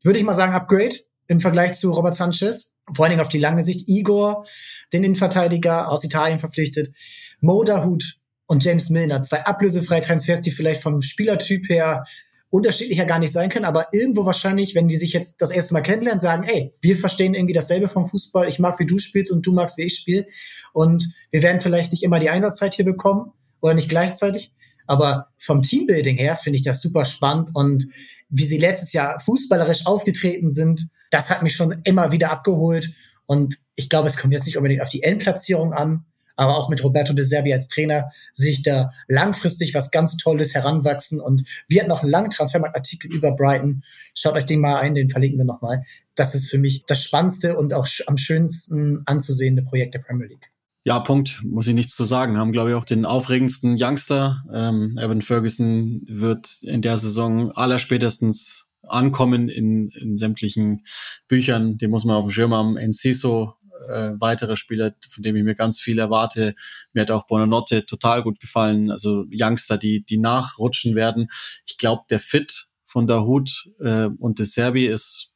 würde 0.03 0.19
ich 0.19 0.25
mal 0.25 0.33
sagen 0.35 0.53
Upgrade 0.53 0.95
im 1.27 1.39
Vergleich 1.39 1.73
zu 1.73 1.91
Robert 1.91 2.15
Sanchez. 2.15 2.75
Vor 2.93 3.05
allen 3.05 3.11
Dingen 3.11 3.21
auf 3.21 3.29
die 3.29 3.39
lange 3.39 3.63
Sicht. 3.63 3.89
Igor, 3.89 4.45
den 4.91 5.03
Innenverteidiger 5.03 5.89
aus 5.89 6.03
Italien 6.03 6.39
verpflichtet. 6.39 6.93
Moderhut, 7.39 8.19
und 8.47 8.63
James 8.63 8.89
Milner. 8.89 9.21
Zwei 9.21 9.45
ablösefreie 9.45 10.01
Transfers, 10.01 10.41
die 10.41 10.51
vielleicht 10.51 10.81
vom 10.81 11.01
Spielertyp 11.01 11.69
her 11.69 12.05
unterschiedlicher 12.49 13.05
gar 13.05 13.17
nicht 13.17 13.33
sein 13.33 13.49
können, 13.49 13.65
aber 13.65 13.87
irgendwo 13.93 14.25
wahrscheinlich, 14.25 14.75
wenn 14.75 14.87
die 14.87 14.95
sich 14.95 15.11
jetzt 15.11 15.41
das 15.41 15.49
erste 15.49 15.73
Mal 15.73 15.81
kennenlernen, 15.81 16.21
sagen, 16.21 16.43
ey, 16.43 16.71
wir 16.81 16.95
verstehen 16.95 17.33
irgendwie 17.33 17.53
dasselbe 17.53 17.87
vom 17.87 18.07
Fußball, 18.07 18.47
ich 18.47 18.59
mag, 18.59 18.77
wie 18.77 18.85
du 18.85 18.99
spielst 18.99 19.31
und 19.31 19.43
du 19.43 19.53
magst, 19.53 19.79
wie 19.79 19.83
ich 19.83 19.95
spiele. 19.95 20.27
Und 20.71 21.15
wir 21.31 21.41
werden 21.41 21.61
vielleicht 21.61 21.91
nicht 21.91 22.03
immer 22.03 22.19
die 22.19 22.29
Einsatzzeit 22.29 22.75
hier 22.75 22.85
bekommen 22.85 23.31
oder 23.59 23.73
nicht 23.73 23.89
gleichzeitig, 23.89 24.53
aber 24.85 25.29
vom 25.39 25.63
Teambuilding 25.63 26.17
her 26.17 26.35
finde 26.35 26.57
ich 26.57 26.63
das 26.63 26.79
super 26.79 27.05
spannend 27.05 27.49
und 27.53 27.87
wie 28.29 28.45
sie 28.45 28.57
letztes 28.57 28.93
Jahr 28.93 29.19
fußballerisch 29.19 29.85
aufgetreten 29.85 30.51
sind, 30.51 30.89
das 31.11 31.29
hat 31.29 31.43
mich 31.43 31.55
schon 31.55 31.81
immer 31.83 32.11
wieder 32.11 32.31
abgeholt. 32.31 32.93
Und 33.25 33.57
ich 33.75 33.89
glaube, 33.89 34.07
es 34.07 34.17
kommt 34.17 34.33
jetzt 34.33 34.45
nicht 34.45 34.57
unbedingt 34.57 34.81
auf 34.81 34.89
die 34.89 35.03
Endplatzierung 35.03 35.73
an, 35.73 36.05
aber 36.35 36.57
auch 36.57 36.69
mit 36.69 36.83
Roberto 36.83 37.13
De 37.13 37.25
Serbi 37.25 37.53
als 37.53 37.67
Trainer 37.67 38.09
sehe 38.33 38.51
ich 38.51 38.63
da 38.63 38.89
langfristig 39.07 39.73
was 39.73 39.91
ganz 39.91 40.17
Tolles 40.17 40.53
heranwachsen. 40.53 41.19
Und 41.19 41.47
wir 41.67 41.81
hatten 41.81 41.89
noch 41.89 42.01
einen 42.01 42.11
langen 42.11 42.29
Transfermarktartikel 42.29 43.13
über 43.13 43.31
Brighton. 43.31 43.83
Schaut 44.15 44.35
euch 44.35 44.45
den 44.45 44.59
mal 44.59 44.77
ein, 44.77 44.95
den 44.95 45.09
verlinken 45.09 45.39
wir 45.39 45.45
nochmal. 45.45 45.83
Das 46.15 46.35
ist 46.35 46.49
für 46.49 46.57
mich 46.57 46.83
das 46.85 47.03
spannendste 47.03 47.57
und 47.57 47.73
auch 47.73 47.87
am 48.07 48.17
schönsten 48.17 49.03
anzusehende 49.05 49.63
Projekt 49.63 49.93
der 49.93 49.99
Premier 49.99 50.27
League. 50.27 50.51
Ja, 50.85 50.99
Punkt. 50.99 51.41
Muss 51.45 51.67
ich 51.67 51.73
nichts 51.73 51.95
zu 51.95 52.03
sagen. 52.03 52.37
Haben, 52.37 52.51
glaube 52.51 52.71
ich, 52.71 52.75
auch 52.75 52.83
den 52.83 53.05
aufregendsten 53.05 53.77
Youngster. 53.79 54.43
Ähm, 54.53 54.97
Evan 54.99 55.21
Ferguson 55.21 56.01
wird 56.07 56.61
in 56.63 56.81
der 56.81 56.97
Saison 56.97 57.51
allerspätestens 57.51 58.69
ankommen 58.81 59.47
in, 59.47 59.89
in 59.89 60.17
sämtlichen 60.17 60.85
Büchern. 61.29 61.77
Den 61.77 61.89
muss 61.89 62.03
man 62.03 62.17
auf 62.17 62.25
dem 62.25 62.31
Schirm 62.31 62.53
haben. 62.53 62.75
Enciso 62.75 63.53
äh, 63.87 64.11
weitere 64.19 64.55
Spieler, 64.55 64.93
von 65.09 65.23
dem 65.23 65.35
ich 65.35 65.43
mir 65.43 65.55
ganz 65.55 65.79
viel 65.79 65.99
erwarte. 65.99 66.55
Mir 66.93 67.01
hat 67.01 67.11
auch 67.11 67.27
Bonanotte 67.27 67.85
total 67.85 68.23
gut 68.23 68.39
gefallen. 68.39 68.91
Also 68.91 69.25
Youngster, 69.31 69.77
die, 69.77 70.03
die 70.03 70.17
nachrutschen 70.17 70.95
werden. 70.95 71.29
Ich 71.65 71.77
glaube, 71.77 72.03
der 72.09 72.19
Fit 72.19 72.67
von 72.85 73.07
Dahut 73.07 73.69
äh, 73.79 74.09
und 74.19 74.39
De 74.39 74.45
Serbi 74.45 74.85
ist 74.85 75.31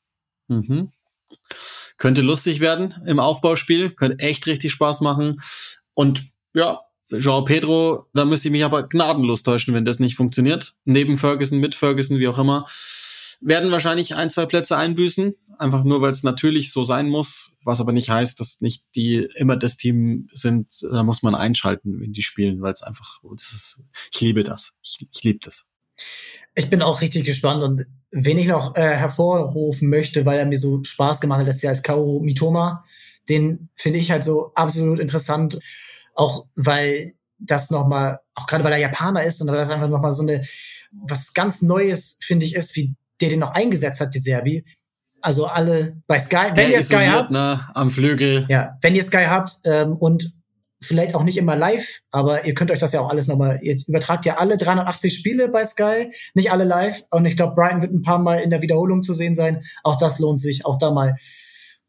mhm. 0.47 0.91
könnte 1.97 2.21
lustig 2.21 2.59
werden 2.59 2.95
im 3.05 3.19
Aufbauspiel, 3.19 3.91
könnte 3.91 4.23
echt 4.23 4.47
richtig 4.47 4.71
Spaß 4.71 5.01
machen. 5.01 5.41
Und 5.93 6.25
ja, 6.53 6.81
Jean 7.05 7.45
Pedro, 7.45 8.05
da 8.13 8.25
müsste 8.25 8.49
ich 8.49 8.51
mich 8.51 8.65
aber 8.65 8.87
gnadenlos 8.87 9.43
täuschen, 9.43 9.73
wenn 9.73 9.85
das 9.85 9.99
nicht 9.99 10.15
funktioniert. 10.15 10.75
Neben 10.83 11.17
Ferguson, 11.17 11.59
mit 11.59 11.73
Ferguson, 11.73 12.19
wie 12.19 12.27
auch 12.27 12.37
immer 12.37 12.67
werden 13.39 13.71
wahrscheinlich 13.71 14.15
ein, 14.15 14.29
zwei 14.29 14.45
Plätze 14.45 14.77
einbüßen, 14.77 15.35
einfach 15.59 15.83
nur, 15.83 16.01
weil 16.01 16.11
es 16.11 16.23
natürlich 16.23 16.71
so 16.71 16.83
sein 16.83 17.09
muss, 17.09 17.53
was 17.63 17.81
aber 17.81 17.91
nicht 17.91 18.09
heißt, 18.09 18.39
dass 18.39 18.61
nicht 18.61 18.85
die 18.95 19.27
immer 19.35 19.55
das 19.55 19.77
Team 19.77 20.29
sind, 20.33 20.67
da 20.81 21.03
muss 21.03 21.23
man 21.23 21.35
einschalten, 21.35 21.99
wenn 21.99 22.13
die 22.13 22.21
spielen, 22.21 22.61
weil 22.61 22.71
es 22.71 22.83
einfach, 22.83 23.19
das 23.31 23.53
ist, 23.53 23.79
ich 24.13 24.21
liebe 24.21 24.43
das, 24.43 24.75
ich, 24.81 25.07
ich 25.11 25.23
liebe 25.23 25.39
das. 25.41 25.65
Ich 26.55 26.69
bin 26.69 26.81
auch 26.81 27.01
richtig 27.01 27.25
gespannt 27.25 27.63
und 27.63 27.85
wen 28.11 28.37
ich 28.37 28.47
noch 28.47 28.75
äh, 28.75 28.81
hervorrufen 28.81 29.89
möchte, 29.89 30.25
weil 30.25 30.39
er 30.39 30.45
mir 30.45 30.59
so 30.59 30.83
Spaß 30.83 31.21
gemacht 31.21 31.39
hat, 31.39 31.47
das 31.47 31.61
Jahr 31.61 31.73
ist 31.73 31.83
Kaoru 31.83 32.19
Mitoma, 32.21 32.83
den 33.29 33.69
finde 33.75 33.99
ich 33.99 34.11
halt 34.11 34.23
so 34.23 34.51
absolut 34.55 34.99
interessant, 34.99 35.59
auch 36.13 36.45
weil 36.55 37.13
das 37.39 37.69
nochmal, 37.69 38.19
auch 38.33 38.47
gerade 38.47 38.63
weil 38.63 38.73
er 38.73 38.79
Japaner 38.79 39.23
ist 39.23 39.41
und 39.41 39.47
weil 39.47 39.57
das 39.57 39.69
einfach 39.69 39.89
nochmal 39.89 40.13
so 40.13 40.23
eine, 40.23 40.45
was 40.91 41.33
ganz 41.33 41.61
Neues, 41.61 42.17
finde 42.21 42.45
ich, 42.45 42.55
ist, 42.55 42.75
wie 42.75 42.95
der 43.21 43.29
den 43.29 43.39
noch 43.39 43.53
eingesetzt 43.53 43.99
hat, 43.99 44.13
die 44.13 44.19
Serbi. 44.19 44.65
Also 45.21 45.47
alle 45.47 46.01
bei 46.07 46.19
Sky, 46.19 46.51
wenn 46.53 46.71
ihr 46.71 46.83
Sky 46.83 47.07
habt, 47.07 47.31
ne, 47.31 47.67
am 47.73 47.89
Flügel. 47.89 48.45
Ja, 48.49 48.77
wenn 48.81 48.95
ihr 48.95 49.03
Sky 49.03 49.25
habt 49.27 49.51
ähm, 49.65 49.95
und 49.97 50.33
vielleicht 50.81 51.15
auch 51.15 51.23
nicht 51.23 51.37
immer 51.37 51.55
live, 51.55 52.01
aber 52.11 52.45
ihr 52.45 52.53
könnt 52.53 52.71
euch 52.71 52.79
das 52.79 52.91
ja 52.91 53.01
auch 53.01 53.09
alles 53.09 53.27
nochmal, 53.27 53.59
jetzt 53.63 53.89
übertragt 53.89 54.25
ja 54.25 54.37
alle 54.37 54.57
380 54.57 55.17
Spiele 55.17 55.49
bei 55.49 55.63
Sky, 55.63 56.11
nicht 56.35 56.51
alle 56.51 56.65
live. 56.65 57.03
Und 57.09 57.25
ich 57.25 57.35
glaube, 57.35 57.55
Brighton 57.55 57.81
wird 57.81 57.93
ein 57.93 58.03
paar 58.03 58.19
Mal 58.19 58.39
in 58.39 58.51
der 58.51 58.61
Wiederholung 58.61 59.01
zu 59.01 59.13
sehen 59.13 59.35
sein. 59.35 59.63
Auch 59.83 59.97
das 59.97 60.19
lohnt 60.19 60.39
sich, 60.39 60.65
auch 60.65 60.77
da 60.77 60.91
mal 60.91 61.09
ein 61.09 61.17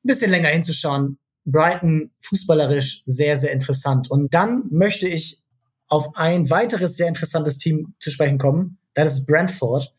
bisschen 0.03 0.31
länger 0.31 0.49
hinzuschauen. 0.49 1.19
Brighton 1.45 2.11
fußballerisch 2.21 3.03
sehr, 3.07 3.37
sehr 3.37 3.53
interessant. 3.53 4.11
Und 4.11 4.33
dann 4.35 4.65
möchte 4.71 5.09
ich 5.09 5.43
auf 5.89 6.17
ein 6.17 6.51
weiteres 6.51 6.97
sehr 6.97 7.09
interessantes 7.09 7.59
Team 7.59 7.95
zu 8.01 8.11
sprechen 8.11 8.39
kommen. 8.39 8.79
Das 8.95 9.13
ist 9.13 9.27
Brentford. 9.27 9.95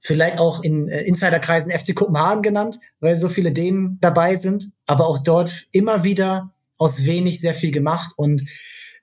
Vielleicht 0.00 0.38
auch 0.38 0.62
in 0.62 0.88
äh, 0.88 1.02
Insiderkreisen 1.02 1.70
FC 1.70 1.94
Kopenhagen 1.94 2.42
genannt, 2.42 2.80
weil 3.00 3.16
so 3.16 3.28
viele 3.28 3.52
Dänen 3.52 3.98
dabei 4.00 4.36
sind, 4.36 4.72
aber 4.86 5.06
auch 5.06 5.22
dort 5.22 5.66
immer 5.72 6.04
wieder 6.04 6.54
aus 6.78 7.04
wenig 7.04 7.40
sehr 7.40 7.54
viel 7.54 7.70
gemacht. 7.70 8.12
Und 8.16 8.48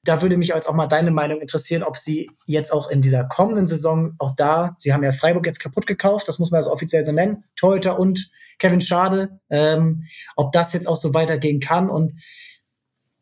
da 0.03 0.21
würde 0.21 0.37
mich 0.37 0.49
jetzt 0.49 0.67
auch 0.67 0.73
mal 0.73 0.87
deine 0.87 1.11
Meinung 1.11 1.39
interessieren, 1.41 1.83
ob 1.83 1.97
sie 1.97 2.31
jetzt 2.45 2.71
auch 2.71 2.89
in 2.89 3.01
dieser 3.01 3.25
kommenden 3.25 3.67
Saison 3.67 4.13
auch 4.19 4.35
da, 4.35 4.75
sie 4.79 4.93
haben 4.93 5.03
ja 5.03 5.11
Freiburg 5.11 5.45
jetzt 5.45 5.59
kaputt 5.59 5.85
gekauft, 5.85 6.27
das 6.27 6.39
muss 6.39 6.49
man 6.49 6.59
also 6.59 6.71
offiziell 6.71 7.05
so 7.05 7.11
nennen, 7.11 7.43
Torhüter 7.55 7.99
und 7.99 8.31
Kevin 8.57 8.81
Schade, 8.81 9.39
ähm, 9.49 10.05
ob 10.35 10.51
das 10.51 10.73
jetzt 10.73 10.87
auch 10.87 10.95
so 10.95 11.13
weitergehen 11.13 11.59
kann 11.59 11.89
und 11.89 12.13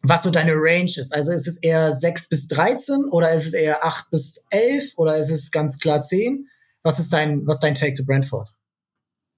was 0.01 0.23
so 0.23 0.30
deine 0.30 0.53
Range 0.53 0.91
ist. 0.95 1.13
Also 1.13 1.32
ist 1.32 1.47
es 1.47 1.57
eher 1.57 1.91
6 1.91 2.30
bis 2.30 2.47
13 2.47 3.05
oder 3.05 3.32
ist 3.32 3.47
es 3.47 3.53
eher 3.53 3.84
8 3.84 4.11
bis 4.11 4.43
11 4.51 4.93
oder 4.97 5.17
ist 5.17 5.32
es 5.32 5.51
ganz 5.51 5.80
klar 5.80 6.01
10? 6.01 6.47
Was 6.86 7.00
ist 7.00 7.12
dein, 7.12 7.48
was 7.48 7.60
dein 7.60 7.74
Take 7.74 7.94
zu 7.94 8.06
Brentford? 8.06 8.54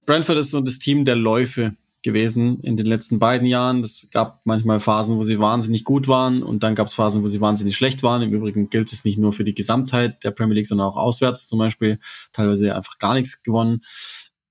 Brentford 0.04 0.36
ist 0.36 0.50
so 0.50 0.60
das 0.60 0.78
Team 0.78 1.06
der 1.06 1.16
Läufe 1.16 1.74
gewesen 2.02 2.60
in 2.60 2.76
den 2.76 2.84
letzten 2.84 3.18
beiden 3.18 3.48
Jahren. 3.48 3.82
Es 3.82 4.10
gab 4.10 4.42
manchmal 4.44 4.80
Phasen, 4.80 5.16
wo 5.16 5.22
sie 5.22 5.40
wahnsinnig 5.40 5.82
gut 5.82 6.08
waren 6.08 6.42
und 6.42 6.62
dann 6.62 6.74
gab 6.74 6.88
es 6.88 6.92
Phasen, 6.92 7.22
wo 7.22 7.26
sie 7.26 7.40
wahnsinnig 7.40 7.74
schlecht 7.74 8.02
waren. 8.02 8.20
Im 8.20 8.34
Übrigen 8.34 8.68
gilt 8.68 8.92
es 8.92 9.02
nicht 9.06 9.16
nur 9.16 9.32
für 9.32 9.44
die 9.44 9.54
Gesamtheit 9.54 10.22
der 10.24 10.30
Premier 10.32 10.56
League, 10.56 10.66
sondern 10.66 10.88
auch 10.88 10.98
auswärts 10.98 11.46
zum 11.46 11.58
Beispiel. 11.58 11.98
Teilweise 12.32 12.76
einfach 12.76 12.98
gar 12.98 13.14
nichts 13.14 13.42
gewonnen. 13.42 13.80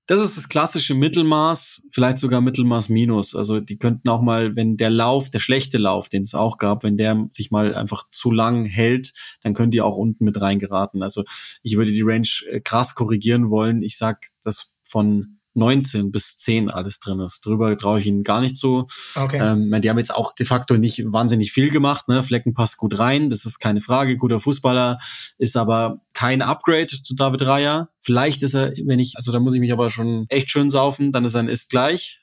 Das 0.08 0.20
ist 0.20 0.38
das 0.38 0.48
klassische 0.48 0.94
Mittelmaß, 0.94 1.82
vielleicht 1.90 2.16
sogar 2.16 2.40
Mittelmaß 2.40 2.88
minus. 2.88 3.36
Also 3.36 3.60
die 3.60 3.76
könnten 3.76 4.08
auch 4.08 4.22
mal, 4.22 4.56
wenn 4.56 4.78
der 4.78 4.88
Lauf, 4.88 5.28
der 5.28 5.38
schlechte 5.38 5.76
Lauf, 5.76 6.08
den 6.08 6.22
es 6.22 6.34
auch 6.34 6.56
gab, 6.56 6.82
wenn 6.82 6.96
der 6.96 7.28
sich 7.30 7.50
mal 7.50 7.74
einfach 7.74 8.08
zu 8.10 8.30
lang 8.30 8.64
hält, 8.64 9.12
dann 9.42 9.52
können 9.52 9.70
die 9.70 9.82
auch 9.82 9.98
unten 9.98 10.24
mit 10.24 10.40
reingeraten. 10.40 11.02
Also 11.02 11.24
ich 11.62 11.76
würde 11.76 11.92
die 11.92 12.00
Range 12.00 12.26
äh, 12.50 12.58
krass 12.60 12.94
korrigieren 12.94 13.50
wollen. 13.50 13.82
Ich 13.82 13.98
sag, 13.98 14.28
dass 14.42 14.74
von 14.82 15.37
19 15.58 16.10
bis 16.10 16.38
10 16.38 16.70
alles 16.70 17.00
drin 17.00 17.20
ist. 17.20 17.44
Drüber 17.44 17.76
traue 17.76 18.00
ich 18.00 18.06
ihnen 18.06 18.22
gar 18.22 18.40
nicht 18.40 18.56
so. 18.56 18.86
Okay. 19.14 19.38
Ähm, 19.40 19.80
die 19.82 19.90
haben 19.90 19.98
jetzt 19.98 20.14
auch 20.14 20.34
de 20.34 20.46
facto 20.46 20.76
nicht 20.76 21.04
wahnsinnig 21.06 21.52
viel 21.52 21.70
gemacht. 21.70 22.08
Ne? 22.08 22.22
Flecken 22.22 22.54
passt 22.54 22.76
gut 22.76 22.98
rein, 22.98 23.28
das 23.28 23.44
ist 23.44 23.58
keine 23.58 23.80
Frage. 23.80 24.16
Guter 24.16 24.40
Fußballer 24.40 24.98
ist 25.36 25.56
aber 25.56 26.00
kein 26.14 26.40
Upgrade 26.42 26.86
zu 26.86 27.14
David 27.14 27.42
Raya. 27.42 27.88
Vielleicht 28.00 28.42
ist 28.42 28.54
er, 28.54 28.72
wenn 28.86 28.98
ich, 28.98 29.16
also 29.16 29.32
da 29.32 29.40
muss 29.40 29.54
ich 29.54 29.60
mich 29.60 29.72
aber 29.72 29.90
schon 29.90 30.26
echt 30.28 30.50
schön 30.50 30.70
saufen, 30.70 31.12
dann 31.12 31.24
ist 31.24 31.34
er 31.34 31.40
ein 31.40 31.48
Ist 31.48 31.70
gleich. 31.70 32.20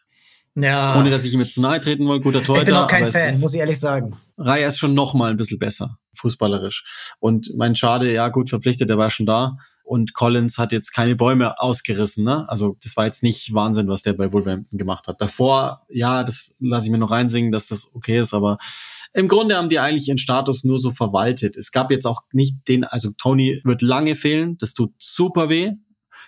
Ja. 0.55 0.97
Ohne 0.97 1.09
dass 1.09 1.25
ich 1.25 1.33
ihm 1.33 1.41
jetzt 1.41 1.53
zu 1.53 1.61
nahe 1.61 1.81
treten 1.81 2.07
will, 2.07 2.21
guter 2.21 2.41
Torhüter. 2.41 2.61
Ich 2.61 2.73
bin 2.73 2.75
auch 2.75 2.87
kein 2.87 3.11
Fan, 3.11 3.39
muss 3.41 3.53
ich 3.53 3.59
ehrlich 3.59 3.79
sagen. 3.79 4.15
Raya 4.37 4.67
ist 4.67 4.79
schon 4.79 4.93
noch 4.93 5.13
mal 5.13 5.31
ein 5.31 5.37
bisschen 5.37 5.59
besser, 5.59 5.97
fußballerisch. 6.13 7.15
Und 7.19 7.51
mein 7.57 7.75
Schade, 7.75 8.11
ja 8.11 8.29
gut, 8.29 8.49
verpflichtet, 8.49 8.89
der 8.89 8.97
war 8.97 9.09
schon 9.09 9.25
da. 9.25 9.57
Und 9.85 10.15
Collins 10.15 10.57
hat 10.57 10.71
jetzt 10.71 10.91
keine 10.91 11.15
Bäume 11.15 11.59
ausgerissen, 11.59 12.25
ne? 12.25 12.43
Also 12.49 12.75
das 12.83 12.97
war 12.97 13.05
jetzt 13.05 13.21
nicht 13.21 13.53
Wahnsinn, 13.53 13.87
was 13.87 14.01
der 14.01 14.13
bei 14.13 14.33
Wolverhampton 14.33 14.79
gemacht 14.79 15.07
hat. 15.07 15.21
Davor, 15.21 15.85
ja, 15.89 16.23
das 16.23 16.55
lasse 16.59 16.87
ich 16.87 16.91
mir 16.91 16.97
noch 16.97 17.11
reinsingen, 17.11 17.51
dass 17.51 17.67
das 17.67 17.91
okay 17.93 18.19
ist, 18.19 18.33
aber 18.33 18.57
im 19.13 19.27
Grunde 19.27 19.55
haben 19.55 19.69
die 19.69 19.79
eigentlich 19.79 20.07
ihren 20.07 20.17
Status 20.17 20.63
nur 20.63 20.79
so 20.79 20.89
verwaltet. 20.89 21.55
Es 21.55 21.71
gab 21.71 21.91
jetzt 21.91 22.07
auch 22.07 22.21
nicht 22.31 22.67
den, 22.67 22.83
also 22.83 23.11
Tony 23.15 23.61
wird 23.63 23.83
lange 23.83 24.15
fehlen, 24.15 24.57
das 24.57 24.73
tut 24.73 24.91
super 24.97 25.49
weh, 25.49 25.73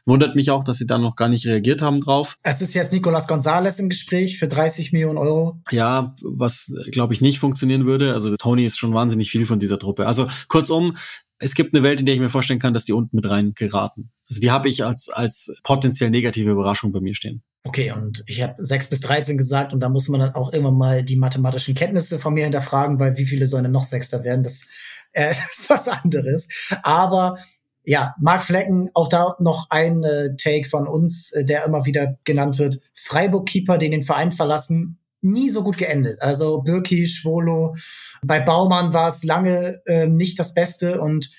Wundert 0.06 0.36
mich 0.36 0.52
auch, 0.52 0.64
dass 0.64 0.78
sie 0.78 0.88
da 0.88 0.98
noch 0.98 1.18
gar 1.18 1.28
nicht 1.28 1.46
reagiert 1.46 1.82
haben 1.82 2.00
drauf. 2.00 2.38
Es 2.42 2.62
ist 2.62 2.74
jetzt 2.74 2.94
Nicolas 2.94 3.28
Gonzalez 3.28 3.78
im 3.80 3.90
Gespräch 3.90 4.40
für 4.40 4.48
30 4.48 4.94
Millionen 4.94 5.18
Euro. 5.18 5.62
Ja, 5.70 6.16
was 6.24 6.74
glaube 6.92 7.14
ich 7.14 7.20
nicht 7.20 7.40
funktionieren 7.40 7.86
würde. 7.86 8.14
Also 8.14 8.36
Tony 8.38 8.64
ist 8.64 8.78
schon 8.78 8.94
wahnsinnig 8.94 9.30
viel 9.30 9.46
von 9.46 9.60
dieser 9.60 9.80
Truppe. 9.80 10.08
Also 10.08 10.28
kurzum, 10.48 10.96
es 11.40 11.54
gibt 11.54 11.74
eine 11.74 11.84
Welt, 11.84 12.00
in 12.00 12.06
der 12.06 12.16
ich 12.16 12.22
mir 12.22 12.30
vorstellen 12.30 12.60
kann, 12.60 12.74
dass 12.74 12.86
die 12.86 12.94
unten 12.94 13.16
mit 13.16 13.30
rein 13.30 13.54
geraten. 13.54 14.12
Also 14.30 14.42
die 14.42 14.52
habe 14.52 14.70
ich 14.70 14.84
als, 14.84 15.10
als 15.10 15.56
potenziell 15.64 16.10
negative 16.10 16.52
Überraschung 16.52 16.92
bei 16.92 17.00
mir 17.00 17.16
stehen. 17.16 17.44
Okay, 17.66 17.92
und 17.92 18.24
ich 18.28 18.42
habe 18.42 18.56
6 18.64 18.90
bis 18.90 19.02
13 19.02 19.38
gesagt 19.38 19.74
und 19.74 19.82
da 19.82 19.90
muss 19.90 20.08
man 20.08 20.22
dann 20.22 20.36
auch 20.36 20.54
immer 20.54 20.72
mal 20.72 21.04
die 21.04 21.18
mathematischen 21.18 21.76
Kenntnisse 21.76 22.20
von 22.20 22.34
mir 22.34 22.44
hinterfragen, 22.44 23.00
weil 23.00 23.18
wie 23.18 23.26
viele 23.26 23.46
sollen 23.46 23.72
noch 23.72 23.84
Sechster 23.84 24.24
werden? 24.24 24.44
Das, 24.44 24.68
äh, 25.12 25.28
das 25.28 25.60
ist 25.60 25.70
was 25.70 25.88
anderes. 25.88 26.48
Aber 26.84 27.38
ja, 27.84 28.16
Mark 28.20 28.42
Flecken, 28.42 28.90
auch 28.94 29.08
da 29.08 29.36
noch 29.40 29.70
ein 29.70 30.04
äh, 30.04 30.36
Take 30.36 30.68
von 30.68 30.88
uns, 30.88 31.32
äh, 31.32 31.46
der 31.46 31.66
immer 31.66 31.86
wieder 31.86 32.18
genannt 32.24 32.60
wird. 32.60 32.82
Freiburg-Keeper, 32.94 33.78
den 33.78 33.92
den 33.92 34.04
Verein 34.04 34.32
verlassen, 34.32 35.00
nie 35.22 35.50
so 35.50 35.64
gut 35.64 35.78
geendet. 35.78 36.22
Also 36.22 36.62
Birki, 36.62 37.08
Schwolo, 37.08 37.76
bei 38.24 38.40
Baumann 38.40 38.94
war 38.94 39.08
es 39.08 39.24
lange 39.24 39.82
äh, 39.86 40.08
nicht 40.08 40.40
das 40.40 40.54
Beste 40.54 41.02
und 41.02 41.32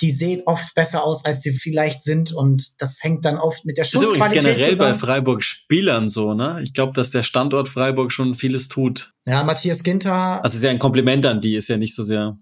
die 0.00 0.10
sehen 0.10 0.42
oft 0.46 0.74
besser 0.74 1.04
aus, 1.04 1.24
als 1.24 1.42
sie 1.42 1.56
vielleicht 1.56 2.02
sind 2.02 2.32
und 2.32 2.80
das 2.80 3.02
hängt 3.02 3.24
dann 3.24 3.38
oft 3.38 3.64
mit 3.64 3.78
der 3.78 3.84
Schussqualität 3.84 4.20
Das 4.20 4.36
ist 4.36 4.42
generell 4.42 4.70
zusammen. 4.72 4.92
bei 4.92 4.98
Freiburg-Spielern 4.98 6.08
so, 6.08 6.34
ne? 6.34 6.60
Ich 6.64 6.74
glaube, 6.74 6.92
dass 6.94 7.10
der 7.10 7.22
Standort 7.22 7.68
Freiburg 7.68 8.10
schon 8.10 8.34
vieles 8.34 8.68
tut. 8.68 9.12
Ja, 9.24 9.44
Matthias 9.44 9.82
Ginter. 9.82 10.42
Also 10.42 10.56
ist 10.56 10.64
ja 10.64 10.70
ein 10.70 10.78
Kompliment 10.80 11.24
an 11.26 11.40
die, 11.40 11.54
ist 11.54 11.68
ja 11.68 11.76
nicht 11.76 11.94
so 11.94 12.02
sehr. 12.02 12.38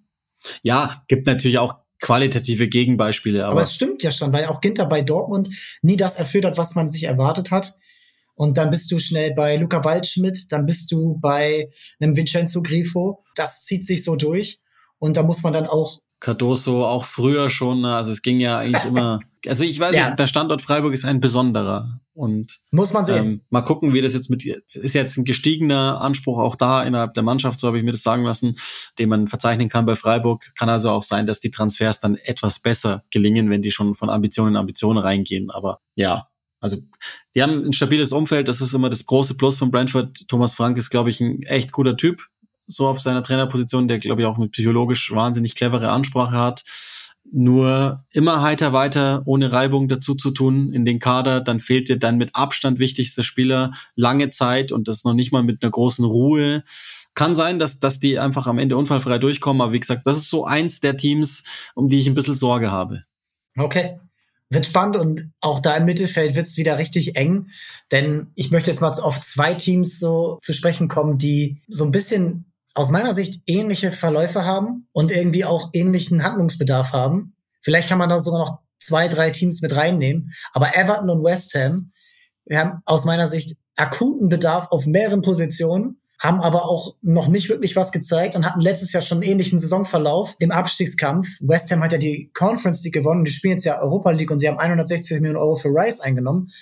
Ja, 0.63 1.05
gibt 1.09 1.27
natürlich 1.27 1.59
auch 1.59 1.77
qualitative 2.01 2.69
Gegenbeispiele. 2.69 3.45
Aber, 3.45 3.53
aber 3.53 3.61
es 3.63 3.75
stimmt 3.75 4.03
ja 4.03 4.11
schon, 4.11 4.33
weil 4.33 4.47
auch 4.47 4.61
Ginter 4.61 4.87
bei 4.87 5.03
Dortmund 5.03 5.55
nie 5.83 5.97
das 5.97 6.17
erfüllt 6.17 6.45
hat, 6.45 6.59
was 6.59 6.75
man 6.75 6.89
sich 6.89 7.05
erwartet 7.05 7.51
hat. 7.51 7.77
Und 8.43 8.59
dann 8.59 8.71
bist 8.71 8.91
du 8.91 8.99
schnell 8.99 9.35
bei 9.35 9.55
Luca 9.55 9.85
Waldschmidt, 9.85 10.51
dann 10.51 10.67
bist 10.67 10.91
du 10.91 11.17
bei 11.21 11.71
einem 12.01 12.17
Vincenzo 12.17 12.61
Grifo. 12.61 13.23
Das 13.37 13.65
zieht 13.67 13.87
sich 13.87 14.03
so 14.03 14.17
durch. 14.17 14.61
Und 14.99 15.17
da 15.17 15.23
muss 15.23 15.45
man 15.45 15.53
dann 15.53 15.69
auch 15.69 16.01
Cardoso 16.19 16.85
auch 16.85 17.05
früher 17.05 17.51
schon, 17.51 17.83
ne? 17.83 17.95
also 17.95 18.11
es 18.11 18.21
ging 18.21 18.41
ja 18.41 18.59
eigentlich 18.59 18.85
immer. 18.85 19.21
Also 19.49 19.65
ich 19.65 19.81
weiß 19.81 19.93
ja. 19.93 20.07
nicht, 20.07 20.21
der 20.21 20.29
Standort 20.29 20.63
Freiburg 20.63 20.95
ist 20.95 21.05
ein 21.05 21.19
besonderer 21.19 22.01
und 22.15 22.61
muss 22.71 22.93
man 22.93 23.05
sehen. 23.05 23.25
Ähm, 23.25 23.41
mal 23.51 23.63
gucken, 23.63 23.93
wie 23.93 24.01
das 24.01 24.15
jetzt 24.15 24.31
mit 24.31 24.47
ist 24.47 24.95
jetzt 24.95 25.17
ein 25.17 25.25
gestiegener 25.25 26.01
Anspruch 26.01 26.39
auch 26.39 26.55
da 26.55 26.85
innerhalb 26.85 27.15
der 27.15 27.25
Mannschaft, 27.25 27.59
so 27.59 27.67
habe 27.67 27.77
ich 27.77 27.83
mir 27.83 27.91
das 27.91 28.05
sagen 28.05 28.23
lassen, 28.23 28.55
den 29.01 29.09
man 29.09 29.27
verzeichnen 29.27 29.69
kann 29.69 29.85
bei 29.85 29.97
Freiburg. 29.97 30.53
Kann 30.57 30.69
also 30.69 30.91
auch 30.91 31.03
sein, 31.03 31.27
dass 31.27 31.41
die 31.41 31.51
Transfers 31.51 31.99
dann 31.99 32.15
etwas 32.15 32.61
besser 32.61 33.03
gelingen, 33.11 33.51
wenn 33.51 33.63
die 33.63 33.73
schon 33.73 33.95
von 33.95 34.11
Ambition 34.11 34.47
in 34.47 34.57
Ambition 34.57 34.97
reingehen. 34.97 35.51
Aber 35.51 35.81
ja, 35.97 36.29
also 36.63 36.79
die 37.35 37.43
haben 37.43 37.65
ein 37.65 37.73
stabiles 37.75 38.13
Umfeld, 38.13 38.49
das 38.49 38.63
ist 38.63 38.73
immer 38.73 38.89
das 38.89 39.05
große 39.05 39.37
Plus 39.37 39.59
von 39.59 39.71
Brentford. 39.71 40.27
Thomas 40.29 40.55
Frank 40.55 40.79
ist, 40.79 40.89
glaube 40.89 41.11
ich, 41.11 41.21
ein 41.21 41.43
echt 41.43 41.73
guter 41.73 41.97
Typ 41.97 42.29
so 42.67 42.87
auf 42.87 43.01
seiner 43.01 43.23
Trainerposition, 43.23 43.89
der 43.89 43.99
glaube 43.99 44.23
ich 44.23 44.27
auch 44.27 44.37
eine 44.37 44.49
psychologisch 44.49 45.13
wahnsinnig 45.13 45.55
clevere 45.55 45.91
Ansprache 45.91 46.37
hat. 46.37 46.65
Nur 47.35 48.05
immer 48.13 48.43
heiter 48.43 48.73
weiter, 48.73 49.23
ohne 49.25 49.53
Reibung 49.53 49.89
dazu 49.89 50.15
zu 50.15 50.33
tun 50.33 50.73
in 50.73 50.85
den 50.85 50.99
Kader, 50.99 51.41
dann 51.41 51.61
fehlt 51.61 51.89
dir 51.89 51.99
dann 51.99 52.19
mit 52.19 52.35
Abstand 52.35 52.79
wichtigster 52.79 53.23
Spieler 53.23 53.73
lange 53.95 54.31
Zeit 54.31 54.71
und 54.71 54.87
das 54.87 55.05
noch 55.05 55.15
nicht 55.15 55.33
mal 55.33 55.43
mit 55.43 55.63
einer 55.63 55.71
großen 55.71 56.05
Ruhe. 56.05 56.63
Kann 57.15 57.35
sein, 57.35 57.59
dass, 57.59 57.79
dass 57.79 58.01
die 58.01 58.19
einfach 58.19 58.47
am 58.47 58.59
Ende 58.59 58.77
unfallfrei 58.77 59.19
durchkommen, 59.19 59.63
aber 59.63 59.73
wie 59.73 59.81
gesagt, 59.81 60.07
das 60.07 60.19
ist 60.19 60.31
so 60.31 60.45
eins 60.45 60.81
der 60.81 60.97
Teams, 60.97 61.45
um 61.75 61.89
die 61.89 61.99
ich 61.99 62.07
ein 62.07 62.15
bisschen 62.15 62.35
Sorge 62.35 62.71
habe. 62.71 63.05
Okay. 63.57 63.99
Wird 64.53 64.67
spannend 64.67 64.97
und 64.97 65.33
auch 65.41 65.61
da 65.61 65.77
im 65.77 65.87
Mittelfeld 65.87 66.35
wird 66.35 66.47
es 66.47 66.57
wieder 66.57 66.77
richtig 66.77 67.17
eng, 67.17 67.49
denn 67.91 68.33
ich 68.35 68.51
möchte 68.51 68.71
jetzt 68.71 68.81
mal 68.81 68.91
auf 68.91 69.21
zwei 69.21 69.55
Teams 69.55 69.99
so 69.99 70.39
zu 70.43 70.53
sprechen 70.53 70.89
kommen, 70.89 71.17
die 71.17 71.63
so 71.69 71.85
ein 71.85 71.91
bisschen 71.91 72.53
aus 72.75 72.91
meiner 72.91 73.15
Sicht 73.15 73.43
ähnliche 73.47 73.93
Verläufe 73.93 74.45
haben 74.45 74.89
und 74.93 75.11
irgendwie 75.11 75.45
auch 75.45 75.71
ähnlichen 75.73 76.23
Handlungsbedarf 76.23 76.93
haben. 76.93 77.35
Vielleicht 77.63 77.89
kann 77.89 77.99
man 77.99 78.09
da 78.09 78.19
sogar 78.19 78.41
noch 78.41 78.59
zwei, 78.79 79.09
drei 79.09 79.31
Teams 79.31 79.63
mit 79.63 79.75
reinnehmen. 79.75 80.33
Aber 80.53 80.77
Everton 80.77 81.11
und 81.11 81.25
West 81.25 81.55
Ham, 81.55 81.93
wir 82.45 82.59
haben 82.59 82.83
aus 82.85 83.05
meiner 83.05 83.29
Sicht 83.29 83.57
akuten 83.77 84.29
Bedarf 84.29 84.69
auf 84.71 84.87
mehreren 84.87 85.23
Positionen, 85.23 86.02
haben 86.23 86.41
aber 86.41 86.67
auch 86.67 86.95
noch 87.03 87.27
nicht 87.27 87.49
wirklich 87.49 87.75
was 87.75 87.91
gezeigt 87.91 88.37
und 88.37 88.47
hatten 88.47 88.61
letztes 88.61 88.93
Jahr 88.93 89.01
schon 89.01 89.19
einen 89.19 89.31
ähnlichen 89.31 89.59
Saisonverlauf 89.59 90.37
im 90.39 90.53
Abstiegskampf. 90.53 91.27
West 91.41 91.73
Ham 91.73 91.83
hat 91.83 91.91
ja 91.91 91.99
die 91.99 92.31
Conference 92.33 92.85
League 92.85 92.95
gewonnen, 92.95 93.25
die 93.25 93.33
spielen 93.33 93.55
jetzt 93.55 93.65
ja 93.65 93.81
Europa 93.83 94.13
League 94.13 94.31
und 94.31 94.39
sie 94.39 94.49
haben 94.49 94.59
160 94.59 95.21
Millionen 95.21 95.43
Euro 95.43 95.57
für 95.57 95.71
Rice 95.71 96.01
eingenommen. 96.01 96.53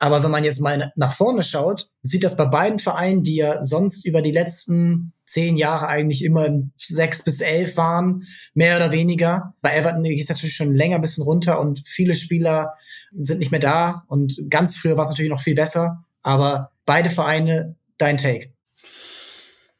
Aber 0.00 0.24
wenn 0.24 0.32
man 0.32 0.42
jetzt 0.42 0.60
mal 0.60 0.92
nach 0.96 1.14
vorne 1.14 1.44
schaut, 1.44 1.88
sieht 2.02 2.24
das 2.24 2.36
bei 2.36 2.46
beiden 2.46 2.80
Vereinen, 2.80 3.22
die 3.22 3.36
ja 3.36 3.62
sonst 3.62 4.04
über 4.04 4.22
die 4.22 4.32
letzten 4.32 5.12
zehn 5.24 5.56
Jahre 5.56 5.86
eigentlich 5.86 6.24
immer 6.24 6.48
sechs 6.76 7.22
bis 7.22 7.40
elf 7.40 7.76
waren, 7.76 8.24
mehr 8.54 8.76
oder 8.76 8.90
weniger. 8.90 9.54
Bei 9.62 9.76
Everton 9.76 10.02
geht 10.02 10.20
es 10.20 10.28
natürlich 10.28 10.56
schon 10.56 10.74
länger 10.74 10.96
ein 10.96 11.02
bisschen 11.02 11.24
runter 11.24 11.60
und 11.60 11.86
viele 11.86 12.16
Spieler 12.16 12.74
sind 13.16 13.38
nicht 13.38 13.52
mehr 13.52 13.60
da 13.60 14.04
und 14.08 14.50
ganz 14.50 14.76
früher 14.76 14.96
war 14.96 15.04
es 15.04 15.10
natürlich 15.10 15.30
noch 15.30 15.40
viel 15.40 15.54
besser. 15.54 16.04
Aber 16.22 16.72
beide 16.84 17.08
Vereine, 17.08 17.76
dein 17.98 18.16
Take. 18.16 18.55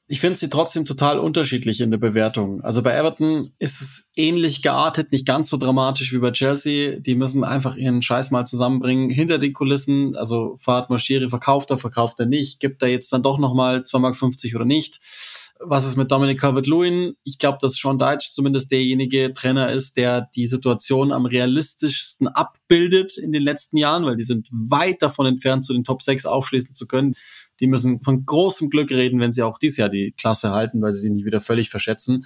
Ich 0.09 0.21
finde 0.21 0.39
sie 0.39 0.49
trotzdem 0.49 0.85
total 0.85 1.19
unterschiedlich 1.19 1.81
in 1.81 1.91
der 1.91 1.99
Bewertung. 1.99 2.61
Also 2.61 2.81
bei 2.81 2.97
Everton 2.97 3.51
ist 3.59 3.81
es 3.81 4.09
ähnlich 4.15 4.63
geartet, 4.63 5.11
nicht 5.11 5.27
ganz 5.27 5.49
so 5.49 5.57
dramatisch 5.57 6.13
wie 6.13 6.19
bei 6.19 6.31
Chelsea. 6.31 7.01
Die 7.01 7.17
müssen 7.17 7.43
einfach 7.43 7.75
ihren 7.75 8.03
Scheiß 8.03 8.31
mal 8.31 8.47
zusammenbringen 8.47 9.11
hinter 9.11 9.39
den 9.39 9.53
Kulissen. 9.53 10.15
Also 10.17 10.55
Fahrt 10.59 10.91
Moschiri 10.91 11.29
verkauft 11.29 11.73
er, 11.73 11.77
verkauft 11.77 12.21
er 12.21 12.27
nicht, 12.27 12.61
gibt 12.61 12.85
er 12.85 12.89
jetzt 12.89 13.13
dann 13.13 13.25
doch 13.25 13.39
nochmal 13.39 13.79
2,50 13.79 13.99
Mark 13.99 14.55
oder 14.55 14.65
nicht. 14.65 15.01
Was 15.59 15.87
ist 15.87 15.97
mit 15.97 16.13
Dominic 16.13 16.39
Calvert-Lewin? 16.39 17.15
Ich 17.25 17.39
glaube, 17.39 17.59
dass 17.61 17.75
Sean 17.75 17.99
Deitch 17.99 18.31
zumindest 18.31 18.71
derjenige 18.71 19.35
Trainer 19.35 19.73
ist, 19.73 19.97
der 19.97 20.29
die 20.37 20.47
Situation 20.47 21.11
am 21.11 21.27
realistischsten 21.27 22.29
abbildet 22.29 23.17
in 23.17 23.33
den 23.33 23.43
letzten 23.43 23.79
Jahren, 23.79 24.05
weil 24.05 24.17
die 24.17 24.25
sind 24.25 24.49
weit 24.53 25.03
davon 25.03 25.27
entfernt, 25.27 25.65
zu 25.65 25.73
den 25.73 25.83
Top 25.83 26.03
6 26.03 26.27
aufschließen 26.27 26.75
zu 26.75 26.87
können. 26.87 27.17
Die 27.61 27.67
müssen 27.67 28.01
von 28.01 28.25
großem 28.25 28.71
Glück 28.71 28.91
reden, 28.91 29.21
wenn 29.21 29.33
sie 29.33 29.43
auch 29.43 29.59
dieses 29.59 29.79
Jahr 29.79 29.89
die 29.89 30.13
Klasse 30.17 30.51
halten, 30.51 30.83
weil 30.83 30.95
sie 30.95 31.01
sich 31.01 31.11
nicht 31.11 31.25
wieder 31.25 31.41
völlig 31.41 31.71
verschätzen. 31.71 32.25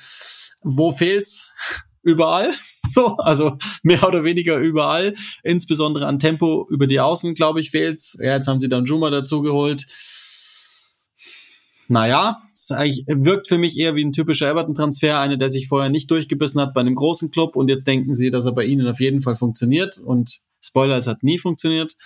Wo 0.63 0.91
fehlt's? 0.91 1.55
Überall. 2.03 2.53
So, 2.93 3.19
also 3.19 3.57
mehr 3.85 4.03
oder 4.09 4.25
weniger 4.25 4.59
überall. 4.59 5.15
Insbesondere 5.45 6.09
an 6.09 6.19
Tempo 6.19 6.67
über 6.71 6.89
die 6.89 6.99
Außen, 6.99 7.35
glaube 7.35 7.61
ich, 7.61 7.71
fehlt's. 7.71 8.17
Ja, 8.19 8.35
jetzt 8.35 8.49
haben 8.49 8.59
sie 8.59 8.69
dann 8.69 8.85
Juma 8.85 9.11
dazu 9.11 9.43
geholt 9.43 9.87
naja, 11.91 12.37
es 12.53 12.71
wirkt 12.71 13.49
für 13.49 13.59
mich 13.59 13.77
eher 13.77 13.97
wie 13.97 14.05
ein 14.05 14.13
typischer 14.13 14.49
Everton-Transfer, 14.49 15.19
einer, 15.19 15.37
der 15.37 15.51
sich 15.51 15.67
vorher 15.67 15.91
nicht 15.91 16.09
durchgebissen 16.09 16.61
hat 16.61 16.73
bei 16.73 16.81
einem 16.81 16.95
großen 16.95 17.33
Club 17.33 17.57
und 17.57 17.69
jetzt 17.69 17.85
denken 17.85 18.15
sie, 18.15 18.31
dass 18.31 18.47
er 18.47 18.53
bei 18.53 18.65
ihnen 18.65 18.87
auf 18.87 19.01
jeden 19.01 19.23
Fall 19.23 19.35
funktioniert 19.35 19.99
und 19.99 20.43
Spoiler, 20.63 20.97
es 20.97 21.07
hat 21.07 21.23
nie 21.23 21.39
funktioniert. 21.39 21.97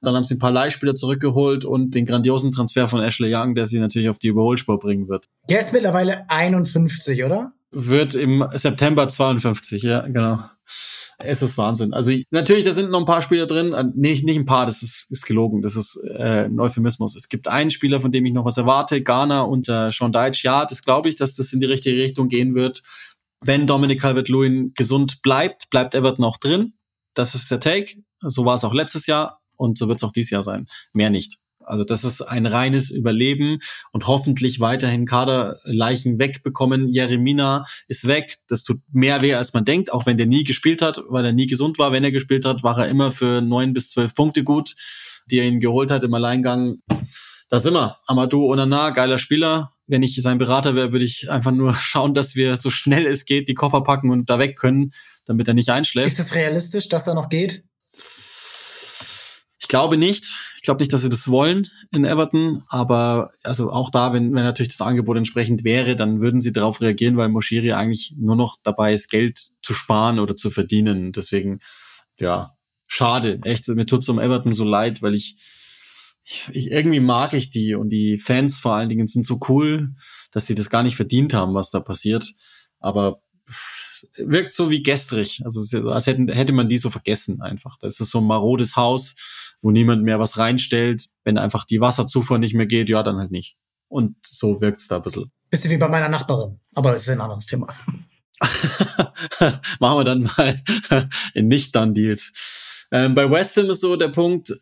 Dann 0.00 0.14
haben 0.14 0.24
sie 0.24 0.34
ein 0.34 0.38
paar 0.38 0.50
Leihspieler 0.50 0.94
zurückgeholt 0.94 1.64
und 1.64 1.94
den 1.94 2.06
grandiosen 2.06 2.52
Transfer 2.52 2.88
von 2.88 3.00
Ashley 3.00 3.34
Young, 3.34 3.54
der 3.54 3.66
sie 3.66 3.80
natürlich 3.80 4.08
auf 4.08 4.18
die 4.18 4.28
Überholspur 4.28 4.78
bringen 4.78 5.08
wird. 5.08 5.26
Der 5.48 5.60
ist 5.60 5.72
mittlerweile 5.72 6.28
51, 6.30 7.24
oder? 7.24 7.52
Wird 7.70 8.14
im 8.14 8.46
September 8.52 9.08
52, 9.08 9.82
ja, 9.82 10.00
genau. 10.06 10.40
Es 11.20 11.42
ist 11.42 11.58
Wahnsinn. 11.58 11.92
Also 11.92 12.12
natürlich, 12.30 12.64
da 12.64 12.72
sind 12.72 12.90
noch 12.90 13.00
ein 13.00 13.06
paar 13.06 13.22
Spieler 13.22 13.46
drin. 13.46 13.72
Äh, 13.72 13.84
nicht, 13.94 14.24
nicht 14.24 14.38
ein 14.38 14.46
paar, 14.46 14.66
das 14.66 14.82
ist, 14.82 15.10
ist 15.10 15.26
gelogen. 15.26 15.62
Das 15.62 15.74
ist 15.74 16.00
äh, 16.04 16.44
ein 16.44 16.60
Euphemismus. 16.60 17.16
Es 17.16 17.28
gibt 17.28 17.48
einen 17.48 17.70
Spieler, 17.70 18.00
von 18.00 18.12
dem 18.12 18.24
ich 18.24 18.32
noch 18.32 18.44
was 18.44 18.56
erwarte. 18.56 19.02
Ghana 19.02 19.42
unter 19.42 19.90
Sean 19.90 20.12
Deitch. 20.12 20.44
Ja, 20.44 20.64
das 20.64 20.82
glaube 20.82 21.08
ich, 21.08 21.16
dass 21.16 21.34
das 21.34 21.52
in 21.52 21.60
die 21.60 21.66
richtige 21.66 22.00
Richtung 22.00 22.28
gehen 22.28 22.54
wird. 22.54 22.82
Wenn 23.40 23.66
Dominic 23.66 24.00
Calvert-Lewin 24.00 24.72
gesund 24.74 25.22
bleibt, 25.22 25.70
bleibt 25.70 25.94
Everton 25.94 26.24
auch 26.24 26.38
drin. 26.38 26.74
Das 27.18 27.34
ist 27.34 27.50
der 27.50 27.58
Take. 27.58 27.96
So 28.18 28.44
war 28.44 28.54
es 28.54 28.62
auch 28.62 28.72
letztes 28.72 29.08
Jahr 29.08 29.40
und 29.56 29.76
so 29.76 29.88
wird 29.88 29.98
es 29.98 30.04
auch 30.04 30.12
dieses 30.12 30.30
Jahr 30.30 30.44
sein. 30.44 30.68
Mehr 30.92 31.10
nicht. 31.10 31.38
Also 31.60 31.82
das 31.82 32.04
ist 32.04 32.22
ein 32.22 32.46
reines 32.46 32.90
Überleben 32.90 33.58
und 33.92 34.06
hoffentlich 34.06 34.60
weiterhin 34.60 35.04
Kaderleichen 35.04 36.20
wegbekommen. 36.20 36.88
Jeremina 36.88 37.66
ist 37.88 38.06
weg. 38.06 38.38
Das 38.48 38.62
tut 38.62 38.80
mehr 38.92 39.20
weh, 39.20 39.34
als 39.34 39.52
man 39.52 39.64
denkt, 39.64 39.92
auch 39.92 40.06
wenn 40.06 40.16
der 40.16 40.26
nie 40.26 40.44
gespielt 40.44 40.80
hat, 40.80 41.02
weil 41.08 41.24
er 41.24 41.32
nie 41.32 41.48
gesund 41.48 41.78
war. 41.78 41.90
Wenn 41.90 42.04
er 42.04 42.12
gespielt 42.12 42.44
hat, 42.44 42.62
war 42.62 42.78
er 42.78 42.88
immer 42.88 43.10
für 43.10 43.42
neun 43.42 43.74
bis 43.74 43.90
zwölf 43.90 44.14
Punkte 44.14 44.44
gut, 44.44 44.76
die 45.30 45.40
er 45.40 45.44
ihn 45.44 45.58
geholt 45.58 45.90
hat 45.90 46.04
im 46.04 46.14
Alleingang. 46.14 46.78
Da 47.50 47.58
sind 47.58 47.74
wir. 47.74 47.96
Amadou 48.06 48.50
Onana, 48.50 48.90
geiler 48.90 49.18
Spieler. 49.18 49.72
Wenn 49.86 50.02
ich 50.02 50.14
sein 50.22 50.38
Berater 50.38 50.74
wäre, 50.74 50.92
würde 50.92 51.04
ich 51.04 51.30
einfach 51.30 51.50
nur 51.50 51.74
schauen, 51.78 52.14
dass 52.14 52.36
wir 52.36 52.56
so 52.56 52.70
schnell 52.70 53.06
es 53.06 53.24
geht 53.24 53.48
die 53.48 53.54
Koffer 53.54 53.82
packen 53.82 54.10
und 54.10 54.30
da 54.30 54.38
weg 54.38 54.56
können, 54.56 54.92
damit 55.28 55.46
er 55.46 55.54
nicht 55.54 55.68
einschläft. 55.68 56.08
Ist 56.08 56.18
es 56.18 56.34
realistisch, 56.34 56.88
dass 56.88 57.06
er 57.06 57.14
noch 57.14 57.28
geht? 57.28 57.62
Ich 59.60 59.68
glaube 59.68 59.98
nicht. 59.98 60.24
Ich 60.56 60.62
glaube 60.62 60.80
nicht, 60.80 60.92
dass 60.92 61.02
sie 61.02 61.10
das 61.10 61.28
wollen 61.28 61.68
in 61.92 62.04
Everton, 62.04 62.64
aber 62.68 63.30
also 63.42 63.70
auch 63.70 63.90
da, 63.90 64.12
wenn, 64.12 64.34
wenn 64.34 64.42
natürlich 64.42 64.72
das 64.76 64.86
Angebot 64.86 65.16
entsprechend 65.16 65.64
wäre, 65.64 65.96
dann 65.96 66.20
würden 66.20 66.40
sie 66.40 66.52
darauf 66.52 66.80
reagieren, 66.80 67.16
weil 67.16 67.28
Moshiri 67.28 67.72
eigentlich 67.72 68.14
nur 68.18 68.36
noch 68.36 68.56
dabei 68.62 68.92
ist, 68.92 69.08
Geld 69.08 69.38
zu 69.62 69.74
sparen 69.74 70.18
oder 70.18 70.34
zu 70.34 70.50
verdienen. 70.50 71.12
Deswegen, 71.12 71.60
ja, 72.18 72.56
schade. 72.86 73.38
Echt, 73.44 73.68
mir 73.68 73.86
tut's 73.86 74.08
um 74.08 74.18
Everton 74.18 74.52
so 74.52 74.64
leid, 74.64 75.00
weil 75.00 75.14
ich, 75.14 75.36
ich, 76.24 76.48
ich 76.52 76.70
irgendwie 76.70 77.00
mag 77.00 77.34
ich 77.34 77.50
die 77.50 77.74
und 77.74 77.90
die 77.90 78.18
Fans 78.18 78.58
vor 78.58 78.74
allen 78.74 78.88
Dingen 78.88 79.06
sind 79.06 79.24
so 79.24 79.38
cool, 79.48 79.94
dass 80.32 80.46
sie 80.46 80.54
das 80.54 80.70
gar 80.70 80.82
nicht 80.82 80.96
verdient 80.96 81.34
haben, 81.34 81.54
was 81.54 81.70
da 81.70 81.80
passiert. 81.80 82.34
Aber 82.80 83.22
wirkt 84.16 84.52
so 84.52 84.70
wie 84.70 84.82
gestrig. 84.82 85.40
Also 85.44 85.88
als 85.90 86.06
hätten, 86.06 86.28
hätte 86.28 86.52
man 86.52 86.68
die 86.68 86.78
so 86.78 86.90
vergessen 86.90 87.40
einfach. 87.40 87.78
Das 87.78 88.00
ist 88.00 88.10
so 88.10 88.18
ein 88.18 88.26
marodes 88.26 88.76
Haus, 88.76 89.16
wo 89.62 89.70
niemand 89.70 90.02
mehr 90.02 90.18
was 90.18 90.38
reinstellt. 90.38 91.06
Wenn 91.24 91.38
einfach 91.38 91.64
die 91.64 91.80
Wasserzufuhr 91.80 92.38
nicht 92.38 92.54
mehr 92.54 92.66
geht, 92.66 92.88
ja, 92.88 93.02
dann 93.02 93.16
halt 93.16 93.30
nicht. 93.30 93.56
Und 93.88 94.16
so 94.24 94.60
wirkt's 94.60 94.88
da 94.88 94.96
ein 94.96 95.02
bisschen. 95.02 95.30
Bisschen 95.50 95.70
wie 95.70 95.78
bei 95.78 95.88
meiner 95.88 96.08
Nachbarin. 96.08 96.60
Aber 96.74 96.92
das 96.92 97.02
ist 97.02 97.08
ein 97.08 97.20
anderes 97.20 97.46
Thema. 97.46 97.68
Machen 99.80 99.98
wir 99.98 100.04
dann 100.04 100.30
mal 100.36 100.62
in 101.34 101.48
Nicht-Done-Deals. 101.48 102.86
Ähm, 102.92 103.14
bei 103.14 103.30
West 103.30 103.56
Ham 103.56 103.70
ist 103.70 103.80
so 103.80 103.96
der 103.96 104.08
Punkt, 104.08 104.52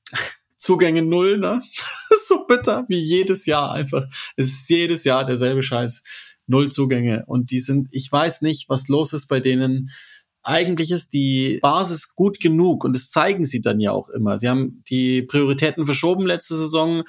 Zugänge 0.57 1.03
null, 1.03 1.39
ne? 1.39 1.63
so 2.27 2.47
bitter 2.47 2.85
wie 2.89 2.99
jedes 2.99 3.47
Jahr 3.47 3.73
einfach. 3.73 4.05
Es 4.37 4.49
ist 4.49 4.69
jedes 4.69 5.05
Jahr 5.05 5.25
derselbe 5.25 5.63
Scheiß 5.63 6.03
null 6.47 6.71
Zugänge. 6.71 7.25
Und 7.27 7.51
die 7.51 7.61
sind, 7.61 7.89
ich 7.91 8.11
weiß 8.11 8.43
nicht, 8.43 8.69
was 8.69 8.89
los 8.89 9.13
ist 9.13 9.27
bei 9.27 9.41
denen. 9.41 9.91
Eigentlich 10.43 10.93
ist 10.93 11.13
die 11.13 11.59
Basis 11.61 12.15
gut 12.15 12.39
genug 12.39 12.85
und 12.85 12.95
das 12.95 13.11
zeigen 13.11 13.45
sie 13.45 13.61
dann 13.61 13.81
ja 13.81 13.91
auch 13.91 14.09
immer. 14.11 14.39
Sie 14.39 14.49
haben 14.49 14.85
die 14.89 15.23
Prioritäten 15.23 15.85
verschoben 15.85 16.25
letzte 16.25 16.57
Saison, 16.57 17.03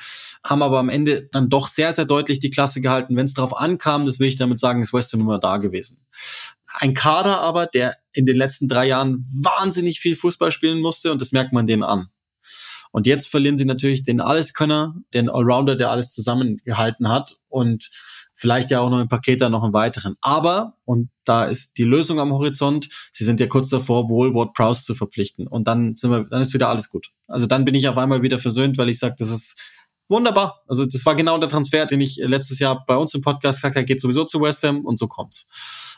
haben 0.44 0.64
aber 0.64 0.80
am 0.80 0.90
Ende 0.90 1.30
dann 1.32 1.48
doch 1.48 1.68
sehr, 1.68 1.94
sehr 1.94 2.06
deutlich 2.06 2.40
die 2.40 2.50
Klasse 2.50 2.82
gehalten. 2.82 3.16
Wenn 3.16 3.26
es 3.26 3.36
darauf 3.36 3.56
ankam, 3.56 4.08
das 4.08 4.20
will 4.20 4.28
ich 4.28 4.38
damit 4.38 4.60
sagen, 4.60 4.82
ist 4.82 4.92
West 4.92 5.14
Ham 5.14 5.22
immer 5.22 5.40
da 5.40 5.58
gewesen. 5.58 6.00
Ein 6.80 6.96
Kader 6.96 7.42
aber, 7.42 7.68
der 7.68 7.98
in 8.12 8.26
den 8.26 8.38
letzten 8.38 8.70
drei 8.70 8.88
Jahren 8.88 9.24
wahnsinnig 9.44 10.00
viel 10.00 10.16
Fußball 10.16 10.52
spielen 10.52 10.82
musste 10.82 11.12
und 11.12 11.22
das 11.22 11.32
merkt 11.32 11.54
man 11.54 11.68
denen 11.68 11.84
an. 11.84 12.10
Und 12.92 13.08
jetzt 13.08 13.28
verlieren 13.28 13.58
sie 13.58 13.66
natürlich 13.66 14.04
den 14.04 14.22
Alleskönner, 14.22 14.96
den 15.14 15.30
Allrounder, 15.30 15.76
der 15.76 15.92
alles 15.92 16.12
zusammengehalten 16.12 17.10
hat 17.10 17.38
und 17.50 17.90
vielleicht 18.36 18.72
ja 18.72 18.80
auch 18.82 18.90
noch 18.90 19.00
im 19.00 19.10
Paket 19.10 19.42
dann 19.42 19.52
noch 19.52 19.64
einen 19.64 19.74
weiteren. 19.74 20.16
Aber, 20.22 20.78
und 20.84 21.10
da 21.26 21.46
ist 21.46 21.78
die 21.78 21.84
Lösung 21.84 22.20
am 22.20 22.32
Horizont, 22.32 22.90
sie 23.12 23.26
sind 23.26 23.40
ja 23.40 23.48
kurz 23.48 23.70
davor, 23.70 24.10
Woolward 24.10 24.54
Prowse 24.54 24.84
zu 24.84 24.96
verpflichten. 24.96 25.48
Und 25.48 25.68
dann 25.68 25.96
sind 25.96 26.12
wir, 26.12 26.24
dann 26.26 26.42
ist 26.42 26.54
wieder 26.54 26.70
alles 26.70 26.90
gut. 26.90 27.10
Also 27.28 27.48
dann 27.48 27.66
bin 27.66 27.76
ich 27.76 27.88
auf 27.88 27.98
einmal 27.98 28.22
wieder 28.22 28.38
versöhnt, 28.38 28.78
weil 28.78 28.90
ich 28.90 29.00
sage, 29.00 29.16
das 29.18 29.30
ist 29.30 29.60
wunderbar. 30.08 30.64
Also 30.68 30.86
das 30.86 31.06
war 31.06 31.16
genau 31.16 31.38
der 31.38 31.50
Transfer, 31.50 31.86
den 31.86 32.02
ich 32.02 32.18
letztes 32.18 32.60
Jahr 32.60 32.86
bei 32.86 32.96
uns 32.96 33.14
im 33.14 33.22
Podcast 33.22 33.60
gesagt 33.60 33.76
habe, 33.76 33.86
geht 33.86 34.02
sowieso 34.02 34.24
zu 34.26 34.42
West 34.42 34.64
Ham 34.64 34.86
und 34.86 34.98
so 34.98 35.08
kommt's. 35.08 35.48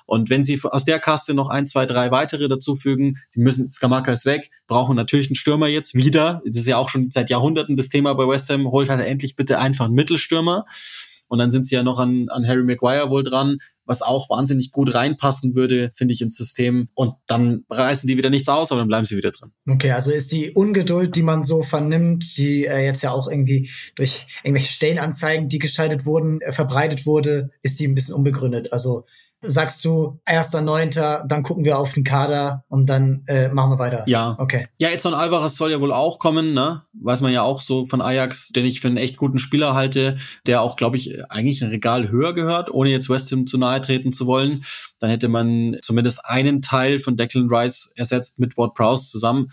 Und 0.05 0.29
wenn 0.29 0.43
sie 0.43 0.59
aus 0.63 0.85
der 0.85 0.99
Kaste 0.99 1.33
noch 1.33 1.49
ein, 1.49 1.67
zwei, 1.67 1.85
drei 1.85 2.09
weitere 2.09 2.47
dazufügen, 2.47 3.17
die 3.35 3.39
müssen, 3.39 3.69
Skamaka 3.69 4.11
ist 4.11 4.25
weg, 4.25 4.49
brauchen 4.67 4.95
natürlich 4.95 5.27
einen 5.27 5.35
Stürmer 5.35 5.67
jetzt 5.67 5.93
wieder. 5.93 6.41
Das 6.45 6.57
ist 6.57 6.67
ja 6.67 6.77
auch 6.77 6.89
schon 6.89 7.11
seit 7.11 7.29
Jahrhunderten 7.29 7.77
das 7.77 7.89
Thema 7.89 8.13
bei 8.15 8.27
West 8.27 8.49
Ham, 8.49 8.71
holt 8.71 8.89
halt 8.89 9.05
endlich 9.05 9.35
bitte 9.35 9.59
einfach 9.59 9.85
einen 9.85 9.93
Mittelstürmer. 9.93 10.65
Und 11.29 11.39
dann 11.39 11.51
sind 11.51 11.65
sie 11.65 11.75
ja 11.75 11.83
noch 11.83 11.99
an, 11.99 12.27
an 12.29 12.45
Harry 12.47 12.63
Maguire 12.63 13.09
wohl 13.09 13.23
dran, 13.23 13.57
was 13.85 14.01
auch 14.01 14.29
wahnsinnig 14.29 14.71
gut 14.71 14.93
reinpassen 14.93 15.55
würde, 15.55 15.91
finde 15.95 16.13
ich, 16.13 16.21
ins 16.21 16.35
System. 16.35 16.89
Und 16.95 17.13
dann 17.27 17.63
reißen 17.69 18.07
die 18.07 18.17
wieder 18.17 18.29
nichts 18.29 18.49
aus, 18.49 18.71
aber 18.71 18.81
dann 18.81 18.87
bleiben 18.87 19.05
sie 19.05 19.15
wieder 19.15 19.31
drin. 19.31 19.51
Okay, 19.67 19.91
also 19.91 20.11
ist 20.11 20.31
die 20.31 20.51
Ungeduld, 20.51 21.15
die 21.15 21.21
man 21.21 21.43
so 21.43 21.61
vernimmt, 21.61 22.37
die 22.37 22.65
äh, 22.65 22.83
jetzt 22.83 23.01
ja 23.01 23.11
auch 23.11 23.29
irgendwie 23.29 23.69
durch 23.95 24.27
irgendwelche 24.43 24.73
Stellenanzeigen, 24.73 25.49
die 25.49 25.59
geschaltet 25.59 26.05
wurden, 26.05 26.41
äh, 26.41 26.51
verbreitet 26.51 27.05
wurde, 27.05 27.51
ist 27.61 27.79
die 27.79 27.87
ein 27.87 27.95
bisschen 27.95 28.15
unbegründet. 28.15 28.73
Also 28.73 29.05
sagst 29.41 29.85
du, 29.85 30.19
erster 30.25 30.61
Neunter, 30.61 31.23
dann 31.27 31.43
gucken 31.43 31.63
wir 31.63 31.79
auf 31.79 31.93
den 31.93 32.03
Kader 32.03 32.65
und 32.67 32.89
dann 32.89 33.23
äh, 33.27 33.47
machen 33.47 33.71
wir 33.71 33.79
weiter. 33.79 34.03
Ja. 34.07 34.35
Okay. 34.37 34.67
Ja, 34.79 34.89
Edson 34.89 35.13
Alvarez 35.13 35.55
soll 35.55 35.71
ja 35.71 35.79
wohl 35.79 35.93
auch 35.93 36.19
kommen, 36.19 36.53
ne? 36.53 36.83
Weiß 36.93 37.21
man 37.21 37.31
ja 37.31 37.43
auch 37.43 37.61
so 37.61 37.85
von 37.85 38.01
Ajax, 38.01 38.49
den 38.49 38.65
ich 38.65 38.81
für 38.81 38.89
einen 38.89 38.97
echt 38.97 39.17
guten 39.17 39.39
Spieler 39.39 39.73
halte, 39.73 40.17
der 40.45 40.61
auch, 40.61 40.75
glaube 40.75 40.97
ich, 40.97 41.31
eigentlich 41.31 41.61
ein 41.61 41.69
Regal 41.69 42.09
höher 42.09 42.33
gehört, 42.33 42.69
ohne 42.71 42.89
jetzt 42.89 43.09
West 43.09 43.31
Ham 43.31 43.47
zu 43.47 43.57
nahe 43.57 43.79
treten 43.79 44.11
zu 44.11 44.27
wollen. 44.27 44.63
Dann 44.99 45.09
hätte 45.09 45.29
man 45.29 45.77
zumindest 45.81 46.25
einen 46.25 46.61
Teil 46.61 46.99
von 46.99 47.15
Declan 47.15 47.49
Rice 47.49 47.93
ersetzt 47.95 48.39
mit 48.39 48.57
Ward 48.57 48.73
Prowse 48.73 49.09
zusammen 49.09 49.49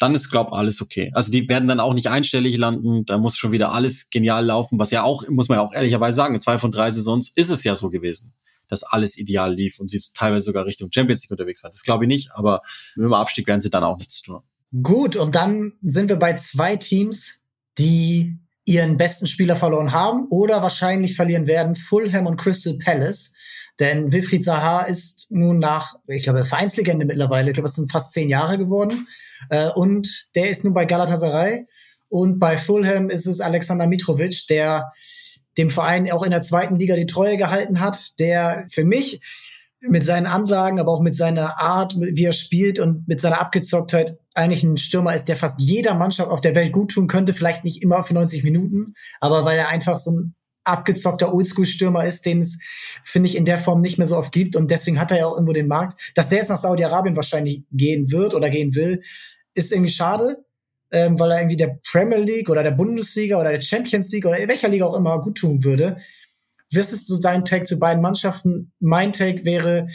dann 0.00 0.14
ist, 0.14 0.30
glaub 0.30 0.52
alles 0.52 0.80
okay. 0.80 1.10
Also 1.12 1.32
die 1.32 1.48
werden 1.48 1.66
dann 1.66 1.80
auch 1.80 1.92
nicht 1.92 2.08
einstellig 2.08 2.56
landen, 2.56 3.04
da 3.04 3.18
muss 3.18 3.36
schon 3.36 3.50
wieder 3.50 3.72
alles 3.72 4.10
genial 4.10 4.46
laufen, 4.46 4.78
was 4.78 4.92
ja 4.92 5.02
auch, 5.02 5.28
muss 5.28 5.48
man 5.48 5.58
ja 5.58 5.62
auch 5.62 5.74
ehrlicherweise 5.74 6.14
sagen, 6.14 6.40
zwei 6.40 6.56
von 6.56 6.70
drei 6.70 6.92
Saisons 6.92 7.32
ist 7.34 7.50
es 7.50 7.64
ja 7.64 7.74
so 7.74 7.90
gewesen 7.90 8.32
dass 8.68 8.82
alles 8.82 9.16
ideal 9.16 9.54
lief 9.54 9.80
und 9.80 9.88
sie 9.88 10.00
teilweise 10.14 10.46
sogar 10.46 10.66
Richtung 10.66 10.90
Champions 10.92 11.22
League 11.22 11.30
unterwegs 11.30 11.62
waren. 11.62 11.72
Das 11.72 11.82
glaube 11.82 12.04
ich 12.04 12.08
nicht, 12.08 12.32
aber 12.34 12.62
mit 12.96 13.04
dem 13.04 13.14
Abstieg 13.14 13.46
werden 13.46 13.60
sie 13.60 13.70
dann 13.70 13.84
auch 13.84 13.98
nichts 13.98 14.22
tun. 14.22 14.42
Gut, 14.82 15.16
und 15.16 15.34
dann 15.34 15.72
sind 15.82 16.08
wir 16.08 16.16
bei 16.16 16.36
zwei 16.36 16.76
Teams, 16.76 17.40
die 17.78 18.38
ihren 18.66 18.98
besten 18.98 19.26
Spieler 19.26 19.56
verloren 19.56 19.92
haben 19.92 20.26
oder 20.28 20.60
wahrscheinlich 20.60 21.16
verlieren 21.16 21.46
werden, 21.46 21.74
Fulham 21.74 22.26
und 22.26 22.36
Crystal 22.36 22.76
Palace. 22.76 23.32
Denn 23.80 24.12
Wilfried 24.12 24.44
Zaha 24.44 24.82
ist 24.82 25.26
nun 25.30 25.58
nach, 25.58 25.94
ich 26.06 26.24
glaube, 26.24 26.44
Vereinslegende 26.44 27.06
mittlerweile, 27.06 27.50
ich 27.50 27.54
glaube, 27.54 27.68
es 27.68 27.76
sind 27.76 27.90
fast 27.90 28.12
zehn 28.12 28.28
Jahre 28.28 28.58
geworden. 28.58 29.08
Äh, 29.50 29.70
und 29.70 30.26
der 30.34 30.50
ist 30.50 30.64
nun 30.64 30.74
bei 30.74 30.84
Galatasaray. 30.84 31.66
Und 32.08 32.38
bei 32.38 32.58
Fulham 32.58 33.08
ist 33.08 33.26
es 33.26 33.40
Alexander 33.40 33.86
Mitrovic, 33.86 34.46
der 34.48 34.92
dem 35.58 35.70
Verein 35.70 36.10
auch 36.10 36.22
in 36.22 36.30
der 36.30 36.40
zweiten 36.40 36.76
Liga 36.76 36.96
die 36.96 37.06
Treue 37.06 37.36
gehalten 37.36 37.80
hat, 37.80 38.18
der 38.18 38.66
für 38.70 38.84
mich 38.84 39.20
mit 39.80 40.04
seinen 40.04 40.26
Anlagen, 40.26 40.80
aber 40.80 40.92
auch 40.92 41.00
mit 41.00 41.14
seiner 41.14 41.60
Art, 41.60 41.96
wie 41.98 42.24
er 42.24 42.32
spielt 42.32 42.80
und 42.80 43.06
mit 43.06 43.20
seiner 43.20 43.40
Abgezocktheit 43.40 44.18
eigentlich 44.34 44.64
ein 44.64 44.76
Stürmer 44.76 45.14
ist, 45.14 45.28
der 45.28 45.36
fast 45.36 45.60
jeder 45.60 45.94
Mannschaft 45.94 46.30
auf 46.30 46.40
der 46.40 46.54
Welt 46.54 46.72
gut 46.72 46.92
tun 46.92 47.06
könnte, 47.06 47.32
vielleicht 47.32 47.64
nicht 47.64 47.82
immer 47.82 48.02
für 48.02 48.14
90 48.14 48.42
Minuten, 48.44 48.94
aber 49.20 49.44
weil 49.44 49.58
er 49.58 49.68
einfach 49.68 49.96
so 49.96 50.12
ein 50.12 50.34
abgezockter 50.64 51.32
Oldschool-Stürmer 51.32 52.04
ist, 52.04 52.26
den 52.26 52.40
es, 52.40 52.58
finde 53.02 53.28
ich, 53.28 53.36
in 53.36 53.44
der 53.44 53.58
Form 53.58 53.80
nicht 53.80 53.98
mehr 53.98 54.06
so 54.06 54.16
oft 54.16 54.32
gibt. 54.32 54.54
Und 54.54 54.70
deswegen 54.70 55.00
hat 55.00 55.10
er 55.10 55.18
ja 55.18 55.26
auch 55.26 55.32
irgendwo 55.32 55.54
den 55.54 55.66
Markt. 55.66 56.12
Dass 56.14 56.28
der 56.28 56.38
jetzt 56.38 56.50
nach 56.50 56.58
Saudi-Arabien 56.58 57.16
wahrscheinlich 57.16 57.64
gehen 57.72 58.12
wird 58.12 58.34
oder 58.34 58.50
gehen 58.50 58.74
will, 58.74 59.00
ist 59.54 59.72
irgendwie 59.72 59.90
schade, 59.90 60.44
ähm, 60.90 61.18
weil 61.18 61.30
er 61.30 61.38
irgendwie 61.38 61.56
der 61.56 61.78
Premier 61.90 62.18
League 62.18 62.48
oder 62.48 62.62
der 62.62 62.72
Bundesliga 62.72 63.40
oder 63.40 63.50
der 63.50 63.60
Champions 63.60 64.12
League 64.12 64.26
oder 64.26 64.36
welcher 64.48 64.68
Liga 64.68 64.86
auch 64.86 64.94
immer 64.94 65.20
gut 65.20 65.38
tun 65.38 65.64
würde. 65.64 65.98
Was 66.72 66.92
ist 66.92 67.06
so 67.06 67.18
dein 67.18 67.44
Take 67.44 67.64
zu 67.64 67.78
beiden 67.78 68.02
Mannschaften? 68.02 68.72
Mein 68.80 69.12
Take 69.12 69.44
wäre 69.44 69.88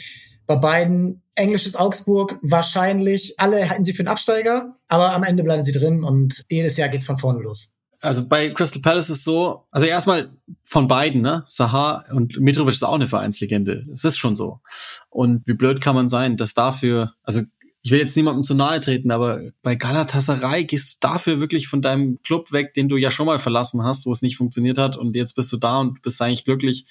bei 0.46 0.56
beiden 0.56 1.22
englisches 1.34 1.76
Augsburg 1.76 2.38
wahrscheinlich. 2.42 3.34
Alle 3.38 3.68
halten 3.68 3.84
sie 3.84 3.92
für 3.92 4.00
einen 4.00 4.08
Absteiger, 4.08 4.76
aber 4.88 5.12
am 5.12 5.24
Ende 5.24 5.42
bleiben 5.42 5.62
sie 5.62 5.72
drin 5.72 6.04
und 6.04 6.42
jedes 6.48 6.76
Jahr 6.76 6.88
geht's 6.88 7.06
von 7.06 7.18
vorne 7.18 7.40
los. 7.40 7.76
Also 8.04 8.28
bei 8.28 8.50
Crystal 8.50 8.82
Palace 8.82 9.08
ist 9.08 9.24
so, 9.24 9.66
also 9.70 9.86
erstmal 9.86 10.30
von 10.62 10.88
beiden, 10.88 11.22
ne? 11.22 11.42
Sahar 11.46 12.04
und 12.12 12.38
Mitrovic 12.38 12.74
ist 12.74 12.84
auch 12.84 12.94
eine 12.94 13.06
Vereinslegende. 13.06 13.86
Es 13.92 14.04
ist 14.04 14.18
schon 14.18 14.34
so. 14.34 14.60
Und 15.08 15.42
wie 15.46 15.54
blöd 15.54 15.80
kann 15.80 15.94
man 15.94 16.08
sein, 16.08 16.36
dass 16.36 16.52
dafür, 16.52 17.14
also 17.22 17.40
ich 17.84 17.90
will 17.90 17.98
jetzt 17.98 18.16
niemandem 18.16 18.44
zu 18.44 18.54
nahe 18.54 18.80
treten, 18.80 19.10
aber 19.10 19.42
bei 19.62 19.74
Galatasaray 19.74 20.64
gehst 20.64 20.94
du 20.94 21.06
dafür 21.06 21.38
wirklich 21.38 21.68
von 21.68 21.82
deinem 21.82 22.18
Club 22.22 22.50
weg, 22.50 22.72
den 22.72 22.88
du 22.88 22.96
ja 22.96 23.10
schon 23.10 23.26
mal 23.26 23.38
verlassen 23.38 23.82
hast, 23.84 24.06
wo 24.06 24.12
es 24.12 24.22
nicht 24.22 24.38
funktioniert 24.38 24.78
hat 24.78 24.96
und 24.96 25.14
jetzt 25.14 25.34
bist 25.34 25.52
du 25.52 25.58
da 25.58 25.80
und 25.80 26.00
bist 26.00 26.20
eigentlich 26.22 26.44
glücklich 26.44 26.86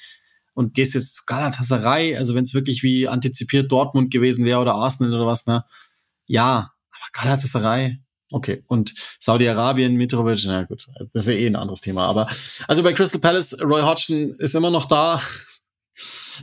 und 0.54 0.76
gehst 0.76 0.94
jetzt 0.94 1.16
zu 1.16 1.24
Galatasaray, 1.26 2.16
also 2.16 2.36
wenn 2.36 2.44
es 2.44 2.54
wirklich 2.54 2.84
wie 2.84 3.08
antizipiert 3.08 3.72
Dortmund 3.72 4.12
gewesen 4.12 4.46
wäre 4.46 4.60
oder 4.60 4.76
Arsenal 4.76 5.16
oder 5.16 5.26
was, 5.26 5.48
ne? 5.48 5.66
Ja, 6.28 6.72
aber 6.92 7.08
Galatasaray, 7.12 7.98
okay. 8.32 8.64
Und 8.68 8.94
Saudi-Arabien, 9.20 9.96
Mitrovic, 9.96 10.44
na 10.46 10.62
gut, 10.62 10.90
das 11.12 11.24
ist 11.24 11.34
ja 11.34 11.40
eh 11.40 11.48
ein 11.48 11.56
anderes 11.56 11.82
Thema. 11.82 12.06
Aber 12.06 12.28
also 12.68 12.84
bei 12.84 12.94
Crystal 12.94 13.20
Palace, 13.20 13.58
Roy 13.60 13.82
Hodgson 13.82 14.36
ist 14.38 14.54
immer 14.54 14.70
noch 14.70 14.86
da. 14.86 15.20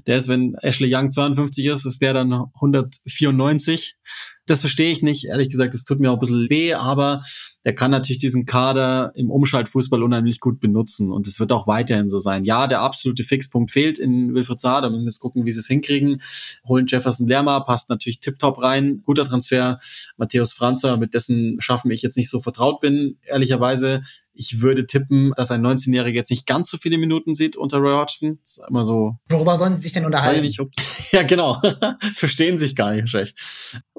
Der 0.07 0.17
ist, 0.17 0.29
wenn 0.29 0.55
Ashley 0.63 0.95
Young 0.95 1.11
52 1.11 1.67
ist, 1.67 1.85
ist 1.85 2.03
der 2.03 2.15
dann 2.15 2.33
194 2.33 3.97
das 4.47 4.61
verstehe 4.61 4.91
ich 4.91 5.03
nicht. 5.03 5.27
Ehrlich 5.27 5.49
gesagt, 5.49 5.75
das 5.75 5.85
tut 5.85 6.01
mir 6.01 6.11
auch 6.11 6.15
ein 6.15 6.21
bisschen 6.21 6.51
weh, 6.51 6.75
aber 6.75 7.23
der 7.65 7.75
kann 7.75 7.91
natürlich 7.91 8.19
diesen 8.19 8.47
Kader 8.47 9.13
im 9.15 9.31
Umschaltfußball 9.31 10.03
unheimlich 10.03 10.41
gut 10.41 10.61
benutzen 10.61 11.13
und 11.13 11.27
es 11.27 11.39
wird 11.39 11.53
auch 11.53 11.67
weiterhin 11.67 12.09
so 12.09 12.19
sein. 12.19 12.45
Ja, 12.45 12.67
der 12.67 12.81
absolute 12.81 13.23
Fixpunkt 13.23 13.71
fehlt 13.71 13.99
in 13.99 14.35
Wilfried 14.35 14.59
Zaha, 14.59 14.81
da 14.81 14.91
müssen 14.91 15.03
wir 15.03 15.11
jetzt 15.11 15.21
gucken, 15.21 15.45
wie 15.45 15.53
sie 15.53 15.61
es 15.61 15.67
hinkriegen. 15.67 16.23
Holen 16.67 16.87
Jefferson 16.87 17.29
Lerma, 17.29 17.61
passt 17.61 17.91
natürlich 17.91 18.21
tiptop 18.21 18.63
rein, 18.63 19.03
guter 19.05 19.25
Transfer. 19.25 19.79
Matthäus 20.17 20.53
Franzer, 20.53 20.97
mit 20.97 21.15
dessen 21.15 21.61
Schaffen 21.61 21.91
ich 21.91 22.03
jetzt 22.03 22.17
nicht 22.17 22.31
so 22.31 22.41
vertraut 22.41 22.81
bin, 22.81 23.19
ehrlicherweise. 23.25 24.01
Ich 24.33 24.63
würde 24.63 24.87
tippen, 24.87 25.33
dass 25.37 25.51
ein 25.51 25.65
19-Jähriger 25.65 26.15
jetzt 26.15 26.31
nicht 26.31 26.47
ganz 26.47 26.71
so 26.71 26.79
viele 26.79 26.97
Minuten 26.97 27.35
sieht 27.35 27.57
unter 27.57 27.77
Roy 27.77 27.93
Hodgson. 27.93 28.39
Das 28.43 28.59
ist 28.59 28.63
immer 28.69 28.85
so. 28.85 29.17
Worüber 29.29 29.59
sollen 29.59 29.75
sie 29.75 29.83
sich 29.83 29.93
denn 29.93 30.07
unterhalten? 30.07 30.41
Nicht, 30.41 30.61
ja, 31.13 31.25
genau. 31.25 31.61
Verstehen 32.15 32.57
sich 32.57 32.75
gar 32.75 32.93
nicht 32.93 33.03
wahrscheinlich. 33.03 33.35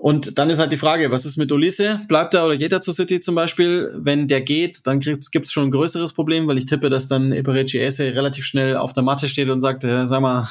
Und 0.02 0.40
dann 0.40 0.50
ist 0.50 0.58
halt 0.58 0.72
die 0.72 0.78
Frage, 0.78 1.12
was 1.12 1.26
ist 1.26 1.38
mit 1.38 1.52
Ulisse? 1.52 2.02
Bleibt 2.08 2.34
er 2.34 2.48
oder 2.48 2.58
geht 2.58 2.72
er 2.72 2.82
zu 2.82 2.92
City 2.92 3.20
zum 3.20 3.36
Beispiel? 3.36 3.94
Wenn 3.96 4.28
der 4.28 4.42
geht, 4.42 4.88
dann 4.88 5.00
gibt 5.00 5.46
es 5.46 5.52
schon 5.52 5.66
ein 5.66 5.72
größeres 5.72 6.14
Problem, 6.14 6.48
weil 6.48 6.58
ich 6.58 6.66
tippe, 6.66 6.90
dass 6.90 7.06
dann 7.06 7.32
Eperechi 7.32 7.78
Esse 7.78 8.16
relativ 8.16 8.44
schnell 8.46 8.78
auf 8.78 8.94
der 8.94 9.04
Matte 9.04 9.30
steht 9.30 9.48
und 9.50 9.62
sagt, 9.62 9.84
äh, 9.84 10.08
sag 10.08 10.22
mal, 10.22 10.50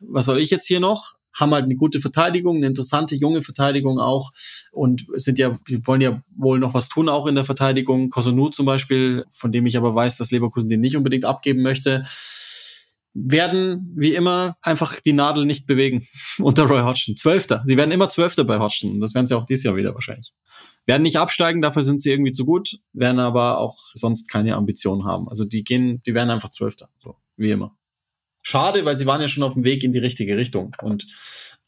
was 0.00 0.26
soll 0.26 0.38
ich 0.38 0.50
jetzt 0.50 0.66
hier 0.66 0.78
noch? 0.78 1.14
Haben 1.32 1.54
halt 1.54 1.64
eine 1.64 1.76
gute 1.76 2.00
Verteidigung, 2.00 2.56
eine 2.58 2.66
interessante 2.66 3.14
junge 3.14 3.40
Verteidigung 3.40 3.98
auch 3.98 4.30
und 4.72 5.06
sind 5.14 5.38
ja, 5.38 5.58
wollen 5.86 6.02
ja 6.02 6.22
wohl 6.36 6.58
noch 6.58 6.74
was 6.74 6.90
tun 6.90 7.08
auch 7.08 7.26
in 7.26 7.36
der 7.36 7.46
Verteidigung. 7.46 8.10
Kosunu 8.10 8.50
zum 8.50 8.66
Beispiel, 8.66 9.24
von 9.30 9.52
dem 9.52 9.64
ich 9.64 9.78
aber 9.78 9.94
weiß, 9.94 10.18
dass 10.18 10.32
Leverkusen 10.32 10.68
den 10.68 10.82
nicht 10.82 10.98
unbedingt 10.98 11.24
abgeben 11.24 11.62
möchte 11.62 12.04
werden 13.12 13.92
wie 13.96 14.14
immer 14.14 14.56
einfach 14.62 15.00
die 15.00 15.12
Nadel 15.12 15.44
nicht 15.44 15.66
bewegen 15.66 16.06
unter 16.38 16.64
Roy 16.64 16.82
Hodgson. 16.82 17.16
Zwölfter. 17.16 17.62
Sie 17.66 17.76
werden 17.76 17.90
immer 17.90 18.08
Zwölfter 18.08 18.44
bei 18.44 18.58
Hodgson. 18.58 19.00
Das 19.00 19.14
werden 19.14 19.26
sie 19.26 19.36
auch 19.36 19.46
dieses 19.46 19.64
Jahr 19.64 19.76
wieder 19.76 19.94
wahrscheinlich. 19.94 20.32
Werden 20.86 21.02
nicht 21.02 21.18
absteigen, 21.18 21.60
dafür 21.60 21.82
sind 21.82 22.00
sie 22.00 22.10
irgendwie 22.10 22.32
zu 22.32 22.44
gut, 22.44 22.78
werden 22.92 23.20
aber 23.20 23.58
auch 23.58 23.76
sonst 23.94 24.28
keine 24.28 24.56
Ambitionen 24.56 25.04
haben. 25.04 25.28
Also 25.28 25.44
die 25.44 25.64
gehen, 25.64 26.02
die 26.06 26.14
werden 26.14 26.30
einfach 26.30 26.50
Zwölfter. 26.50 26.88
So, 26.98 27.16
wie 27.36 27.50
immer. 27.50 27.76
Schade, 28.42 28.86
weil 28.86 28.96
sie 28.96 29.04
waren 29.04 29.20
ja 29.20 29.28
schon 29.28 29.42
auf 29.42 29.52
dem 29.52 29.64
Weg 29.64 29.84
in 29.84 29.92
die 29.92 29.98
richtige 29.98 30.36
Richtung. 30.36 30.74
Und 30.80 31.06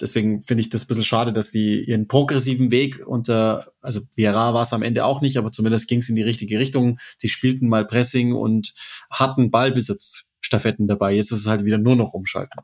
deswegen 0.01 0.43
finde 0.43 0.63
ich 0.63 0.71
das 0.71 0.85
ein 0.85 0.87
bisschen 0.87 1.05
schade, 1.05 1.33
dass 1.33 1.51
die 1.51 1.83
ihren 1.83 2.09
progressiven 2.09 2.71
Weg 2.71 3.07
unter, 3.07 3.67
also 3.83 4.01
Vieira 4.17 4.55
war 4.55 4.63
es 4.63 4.73
am 4.73 4.83
Ende 4.83 5.05
auch 5.05 5.21
nicht, 5.21 5.37
aber 5.37 5.53
zumindest 5.53 5.87
ging 5.87 5.99
es 5.99 6.09
in 6.09 6.17
die 6.17 6.23
richtige 6.23 6.59
Richtung. 6.59 6.99
Die 7.21 7.29
spielten 7.29 7.69
mal 7.69 7.87
Pressing 7.87 8.33
und 8.33 8.73
hatten 9.11 9.51
Ballbesitz 9.51 10.25
Stafetten 10.43 10.87
dabei. 10.87 11.15
Jetzt 11.15 11.33
ist 11.33 11.41
es 11.41 11.47
halt 11.47 11.65
wieder 11.65 11.79
nur 11.79 11.97
noch 11.97 12.13
umschalten. 12.13 12.61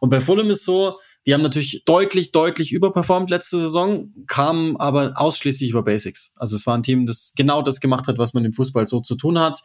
Und 0.00 0.10
bei 0.10 0.20
Fulham 0.20 0.50
ist 0.50 0.64
so, 0.64 0.98
die 1.26 1.32
haben 1.32 1.42
natürlich 1.42 1.84
deutlich, 1.84 2.32
deutlich 2.32 2.72
überperformt 2.72 3.30
letzte 3.30 3.58
Saison, 3.58 4.12
kamen 4.26 4.76
aber 4.76 5.14
ausschließlich 5.16 5.70
über 5.70 5.82
Basics. 5.82 6.34
Also 6.36 6.56
es 6.56 6.66
war 6.66 6.76
ein 6.76 6.82
Team, 6.82 7.06
das 7.06 7.32
genau 7.34 7.62
das 7.62 7.80
gemacht 7.80 8.06
hat, 8.08 8.18
was 8.18 8.34
man 8.34 8.44
im 8.44 8.52
Fußball 8.52 8.86
so 8.86 9.00
zu 9.00 9.14
tun 9.16 9.38
hat. 9.38 9.60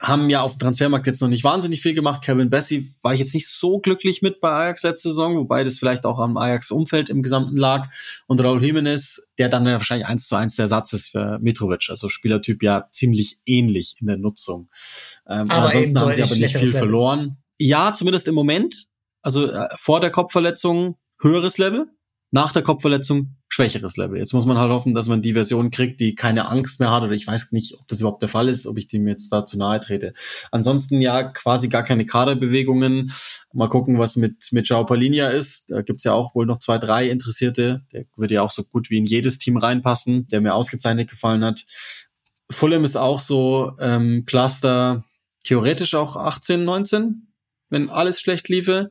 Haben 0.00 0.30
ja 0.30 0.40
auf 0.40 0.52
dem 0.52 0.60
Transfermarkt 0.60 1.06
jetzt 1.06 1.20
noch 1.20 1.28
nicht 1.28 1.44
wahnsinnig 1.44 1.82
viel 1.82 1.92
gemacht. 1.92 2.24
Kevin 2.24 2.48
Bessie 2.48 2.90
war 3.02 3.12
ich 3.12 3.20
jetzt 3.20 3.34
nicht 3.34 3.48
so 3.48 3.78
glücklich 3.78 4.22
mit 4.22 4.40
bei 4.40 4.50
Ajax 4.50 4.82
letzte 4.84 5.08
Saison, 5.08 5.36
wobei 5.36 5.64
das 5.64 5.78
vielleicht 5.78 6.06
auch 6.06 6.18
am 6.18 6.36
Ajax-Umfeld 6.36 7.10
im 7.10 7.22
Gesamten 7.22 7.56
lag. 7.56 7.90
Und 8.26 8.42
Raul 8.42 8.62
Jimenez, 8.62 9.28
der 9.36 9.50
dann 9.50 9.66
wahrscheinlich 9.66 10.06
eins 10.06 10.28
zu 10.28 10.36
eins 10.36 10.56
der 10.56 10.68
Satz 10.68 10.94
ist 10.94 11.08
für 11.08 11.38
Mitrovic. 11.40 11.88
Also 11.90 12.08
Spielertyp 12.08 12.62
ja 12.62 12.88
ziemlich 12.90 13.38
ähnlich 13.44 13.96
in 14.00 14.06
der 14.06 14.16
Nutzung. 14.16 14.70
Ähm, 15.28 15.50
aber 15.50 15.66
ansonsten 15.66 16.00
haben 16.00 16.12
sie 16.14 16.22
aber 16.22 16.36
nicht 16.36 16.56
viel 16.56 16.68
Level. 16.68 16.78
verloren. 16.78 17.36
Ja, 17.58 17.92
zumindest 17.92 18.28
im 18.28 18.34
Moment. 18.34 18.86
Also 19.22 19.50
äh, 19.52 19.68
vor 19.76 20.00
der 20.00 20.10
Kopfverletzung 20.10 20.96
höheres 21.22 21.58
Level, 21.58 21.86
nach 22.32 22.50
der 22.50 22.62
Kopfverletzung 22.62 23.36
schwächeres 23.48 23.98
Level. 23.98 24.18
Jetzt 24.18 24.32
muss 24.32 24.46
man 24.46 24.56
halt 24.56 24.70
hoffen, 24.70 24.94
dass 24.94 25.06
man 25.06 25.20
die 25.20 25.34
Version 25.34 25.70
kriegt, 25.70 26.00
die 26.00 26.14
keine 26.14 26.48
Angst 26.48 26.80
mehr 26.80 26.90
hat 26.90 27.02
oder 27.02 27.12
ich 27.12 27.26
weiß 27.26 27.52
nicht, 27.52 27.74
ob 27.78 27.86
das 27.88 28.00
überhaupt 28.00 28.22
der 28.22 28.30
Fall 28.30 28.48
ist, 28.48 28.66
ob 28.66 28.78
ich 28.78 28.88
dem 28.88 29.06
jetzt 29.06 29.28
da 29.30 29.44
zu 29.44 29.58
nahe 29.58 29.78
trete. 29.80 30.14
Ansonsten 30.50 31.02
ja 31.02 31.24
quasi 31.24 31.68
gar 31.68 31.82
keine 31.82 32.06
Kaderbewegungen. 32.06 33.12
Mal 33.52 33.68
gucken, 33.68 33.98
was 33.98 34.16
mit, 34.16 34.48
mit 34.52 34.66
Joao 34.66 34.86
Palinia 34.86 35.28
ist. 35.28 35.70
Da 35.70 35.82
gibt's 35.82 36.04
ja 36.04 36.14
auch 36.14 36.34
wohl 36.34 36.46
noch 36.46 36.58
zwei, 36.58 36.78
drei 36.78 37.10
Interessierte. 37.10 37.82
Der 37.92 38.06
würde 38.16 38.34
ja 38.34 38.42
auch 38.42 38.50
so 38.50 38.64
gut 38.64 38.88
wie 38.88 38.96
in 38.96 39.04
jedes 39.04 39.36
Team 39.36 39.58
reinpassen, 39.58 40.26
der 40.28 40.40
mir 40.40 40.54
ausgezeichnet 40.54 41.10
gefallen 41.10 41.44
hat. 41.44 41.66
Fulham 42.50 42.84
ist 42.84 42.96
auch 42.96 43.20
so 43.20 43.72
ähm, 43.78 44.24
Cluster, 44.24 45.04
theoretisch 45.44 45.94
auch 45.94 46.16
18, 46.16 46.64
19, 46.64 47.26
wenn 47.68 47.90
alles 47.90 48.20
schlecht 48.20 48.48
liefe. 48.48 48.90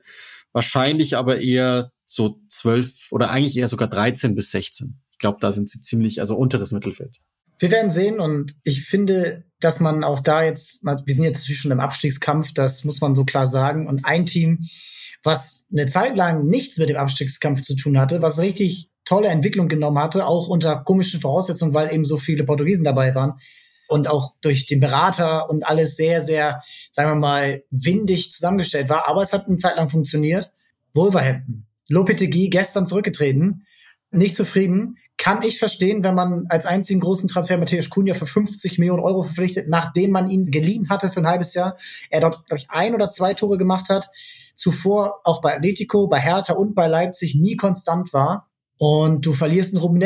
Wahrscheinlich 0.54 1.18
aber 1.18 1.42
eher 1.42 1.92
so 2.14 2.42
zwölf 2.48 3.12
oder 3.12 3.32
eigentlich 3.32 3.58
eher 3.58 3.68
sogar 3.68 3.88
13 3.88 4.36
bis 4.36 4.52
16. 4.52 5.00
Ich 5.12 5.18
glaube, 5.18 5.38
da 5.40 5.52
sind 5.52 5.70
sie 5.70 5.82
ziemlich, 5.82 6.20
also 6.20 6.36
unteres 6.36 6.72
Mittelfeld. 6.72 7.20
Wir 7.60 7.72
werden 7.72 7.92
sehen 7.92 8.20
und 8.20 8.56
ich 8.64 8.86
finde, 8.86 9.46
dass 9.60 9.80
man 9.80 10.04
auch 10.04 10.22
da 10.22 10.44
jetzt, 10.44 10.84
wir 10.84 11.14
sind 11.14 11.24
jetzt 11.24 11.42
natürlich 11.42 11.60
schon 11.60 11.72
im 11.72 11.80
Abstiegskampf, 11.80 12.54
das 12.54 12.84
muss 12.84 13.02
man 13.02 13.16
so 13.16 13.24
klar 13.24 13.48
sagen. 13.48 13.88
Und 13.88 14.04
ein 14.04 14.26
Team, 14.26 14.68
was 15.24 15.68
eine 15.72 15.86
Zeit 15.86 16.18
lang 16.18 16.48
nichts 16.48 16.78
mit 16.78 16.90
dem 16.90 16.98
Abstiegskampf 16.98 17.62
zu 17.62 17.76
tun 17.76 18.00
hatte, 18.00 18.22
was 18.22 18.40
richtig 18.40 18.90
tolle 19.06 19.28
Entwicklung 19.28 19.68
genommen 19.68 20.00
hatte, 20.00 20.26
auch 20.26 20.48
unter 20.48 20.84
komischen 20.84 21.22
Voraussetzungen, 21.22 21.74
weil 21.74 21.94
eben 21.94 22.06
so 22.06 22.18
viele 22.18 22.44
Portugiesen 22.44 22.84
dabei 22.84 23.14
waren 23.14 23.34
und 23.88 24.10
auch 24.10 24.34
durch 24.42 24.66
den 24.66 24.80
Berater 24.80 25.50
und 25.50 25.66
alles 25.66 25.96
sehr, 25.96 26.22
sehr, 26.22 26.64
sagen 26.92 27.12
wir 27.12 27.16
mal, 27.16 27.64
windig 27.70 28.32
zusammengestellt 28.32 28.90
war. 28.90 29.08
Aber 29.08 29.22
es 29.22 29.34
hat 29.34 29.48
eine 29.48 29.58
Zeit 29.58 29.76
lang 29.76 29.90
funktioniert. 29.90 30.52
Wolverhampton 30.94 31.68
Lopetegui 31.88 32.50
gestern 32.50 32.86
zurückgetreten, 32.86 33.66
nicht 34.12 34.36
zufrieden. 34.36 34.98
Kann 35.18 35.44
ich 35.44 35.60
verstehen, 35.60 36.04
wenn 36.04 36.16
man 36.16 36.46
als 36.50 36.66
einzigen 36.66 37.00
großen 37.00 37.28
Transfer 37.28 37.58
Matthäus 37.58 37.90
Cunha 37.90 38.14
für 38.14 38.26
50 38.26 38.80
Millionen 38.80 39.04
Euro 39.04 39.24
verpflichtet, 39.24 39.68
nachdem 39.70 40.12
man 40.12 40.30
ihn 40.30 40.52
geliehen 40.52 40.90
hatte 40.90 41.10
für 41.10 41.20
ein 41.20 41.28
halbes 41.28 41.54
Jahr. 41.54 41.78
Er 42.10 42.22
dort, 42.22 42.46
glaube 42.48 42.58
ich, 42.58 42.70
ein 42.70 42.96
oder 42.96 43.10
zwei 43.10 43.34
Tore 43.34 43.58
gemacht 43.58 43.90
hat. 43.90 44.10
Zuvor 44.56 45.22
auch 45.24 45.42
bei 45.42 45.56
Atletico, 45.56 46.08
bei 46.08 46.20
Hertha 46.20 46.54
und 46.54 46.76
bei 46.76 46.88
Leipzig 46.88 47.36
nie 47.36 47.56
konstant 47.56 48.14
war. 48.14 48.50
Und 48.78 49.26
du 49.28 49.32
verlierst 49.32 49.76
einen 49.76 49.84
Ruben 49.84 50.00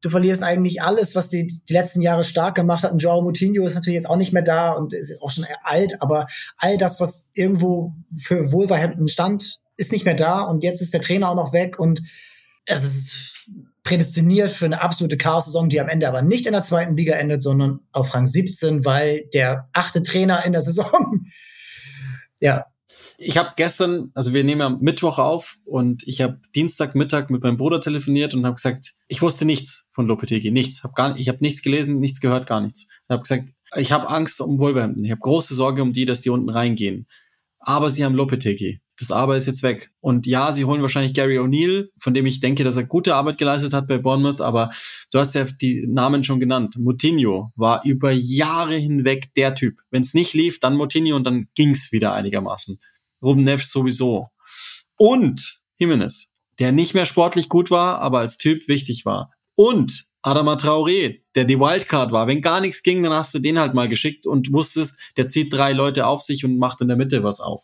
du 0.00 0.08
verlierst 0.08 0.42
eigentlich 0.42 0.80
alles, 0.80 1.14
was 1.14 1.28
die, 1.28 1.48
die 1.68 1.72
letzten 1.72 2.00
Jahre 2.00 2.24
stark 2.24 2.54
gemacht 2.54 2.82
hat. 2.82 2.92
Ein 2.92 2.98
Joao 2.98 3.20
Moutinho 3.20 3.66
ist 3.66 3.74
natürlich 3.74 3.96
jetzt 3.96 4.08
auch 4.08 4.16
nicht 4.16 4.32
mehr 4.32 4.42
da 4.42 4.72
und 4.72 4.94
ist 4.94 5.20
auch 5.20 5.28
schon 5.28 5.44
alt, 5.64 6.00
aber 6.00 6.26
all 6.56 6.78
das, 6.78 6.98
was 6.98 7.28
irgendwo 7.34 7.92
für 8.18 8.52
Wolverhampton 8.52 9.08
stand, 9.08 9.60
ist 9.76 9.92
nicht 9.92 10.04
mehr 10.04 10.14
da. 10.14 10.42
Und 10.42 10.64
jetzt 10.64 10.80
ist 10.80 10.94
der 10.94 11.00
Trainer 11.00 11.30
auch 11.30 11.36
noch 11.36 11.52
weg 11.52 11.78
und 11.78 12.02
es 12.64 12.84
ist 12.84 13.32
prädestiniert 13.84 14.50
für 14.50 14.64
eine 14.64 14.80
absolute 14.80 15.16
Chaos-Saison, 15.16 15.68
die 15.68 15.80
am 15.80 15.88
Ende 15.88 16.08
aber 16.08 16.20
nicht 16.20 16.46
in 16.46 16.52
der 16.52 16.62
zweiten 16.62 16.96
Liga 16.96 17.14
endet, 17.14 17.40
sondern 17.40 17.80
auf 17.92 18.14
Rang 18.14 18.26
17, 18.26 18.84
weil 18.84 19.28
der 19.32 19.68
achte 19.72 20.02
Trainer 20.02 20.44
in 20.44 20.52
der 20.52 20.62
Saison, 20.62 21.26
ja, 22.40 22.66
ich 23.18 23.38
habe 23.38 23.52
gestern, 23.56 24.10
also 24.14 24.32
wir 24.32 24.44
nehmen 24.44 24.60
am 24.60 24.80
Mittwoch 24.80 25.18
auf 25.18 25.58
und 25.64 26.06
ich 26.06 26.20
habe 26.20 26.40
Dienstagmittag 26.54 27.30
mit 27.30 27.42
meinem 27.42 27.56
Bruder 27.56 27.80
telefoniert 27.80 28.34
und 28.34 28.44
habe 28.44 28.56
gesagt, 28.56 28.94
ich 29.08 29.22
wusste 29.22 29.44
nichts 29.44 29.86
von 29.92 30.06
Lopetegi, 30.06 30.50
nichts. 30.50 30.82
Hab 30.82 30.94
gar, 30.94 31.16
ich 31.16 31.28
habe 31.28 31.38
nichts 31.40 31.62
gelesen, 31.62 31.98
nichts 31.98 32.20
gehört, 32.20 32.46
gar 32.46 32.60
nichts. 32.60 32.82
Ich 32.82 33.10
habe 33.10 33.22
gesagt, 33.22 33.44
ich 33.76 33.92
habe 33.92 34.08
Angst 34.10 34.40
um 34.40 34.58
Wolverhampton. 34.58 35.04
Ich 35.04 35.10
habe 35.10 35.20
große 35.20 35.54
Sorge 35.54 35.82
um 35.82 35.92
die, 35.92 36.04
dass 36.04 36.20
die 36.20 36.30
unten 36.30 36.50
reingehen. 36.50 37.06
Aber 37.58 37.90
sie 37.90 38.04
haben 38.04 38.14
Lopetegi. 38.14 38.80
Das 38.98 39.10
Aber 39.10 39.36
ist 39.36 39.46
jetzt 39.46 39.62
weg. 39.62 39.90
Und 40.00 40.26
ja, 40.26 40.52
sie 40.52 40.64
holen 40.64 40.80
wahrscheinlich 40.80 41.12
Gary 41.12 41.38
O'Neill, 41.38 41.88
von 41.98 42.14
dem 42.14 42.24
ich 42.24 42.40
denke, 42.40 42.64
dass 42.64 42.76
er 42.76 42.84
gute 42.84 43.14
Arbeit 43.14 43.36
geleistet 43.36 43.74
hat 43.74 43.88
bei 43.88 43.98
Bournemouth, 43.98 44.40
aber 44.40 44.70
du 45.10 45.18
hast 45.18 45.34
ja 45.34 45.44
die 45.44 45.86
Namen 45.86 46.24
schon 46.24 46.40
genannt. 46.40 46.76
Moutinho 46.78 47.52
war 47.56 47.84
über 47.84 48.10
Jahre 48.10 48.76
hinweg 48.76 49.34
der 49.34 49.54
Typ. 49.54 49.80
Wenn 49.90 50.02
es 50.02 50.14
nicht 50.14 50.32
lief, 50.32 50.60
dann 50.60 50.76
Moutinho 50.76 51.14
und 51.14 51.24
dann 51.24 51.48
ging's 51.54 51.92
wieder 51.92 52.14
einigermaßen. 52.14 52.78
Ruben 53.22 53.42
Neves 53.42 53.70
sowieso. 53.70 54.30
Und 54.96 55.60
Jimenez, 55.78 56.28
der 56.58 56.72
nicht 56.72 56.94
mehr 56.94 57.06
sportlich 57.06 57.50
gut 57.50 57.70
war, 57.70 58.00
aber 58.00 58.20
als 58.20 58.38
Typ 58.38 58.66
wichtig 58.66 59.04
war. 59.04 59.30
Und 59.56 60.06
Adama 60.26 60.54
Traoré, 60.54 61.20
der 61.36 61.44
die 61.44 61.60
Wildcard 61.60 62.10
war. 62.10 62.26
Wenn 62.26 62.42
gar 62.42 62.60
nichts 62.60 62.82
ging, 62.82 63.02
dann 63.02 63.12
hast 63.12 63.32
du 63.32 63.38
den 63.38 63.60
halt 63.60 63.74
mal 63.74 63.88
geschickt 63.88 64.26
und 64.26 64.52
wusstest, 64.52 64.98
der 65.16 65.28
zieht 65.28 65.52
drei 65.52 65.72
Leute 65.72 66.06
auf 66.06 66.20
sich 66.20 66.44
und 66.44 66.58
macht 66.58 66.80
in 66.80 66.88
der 66.88 66.96
Mitte 66.96 67.22
was 67.22 67.38
auf. 67.38 67.62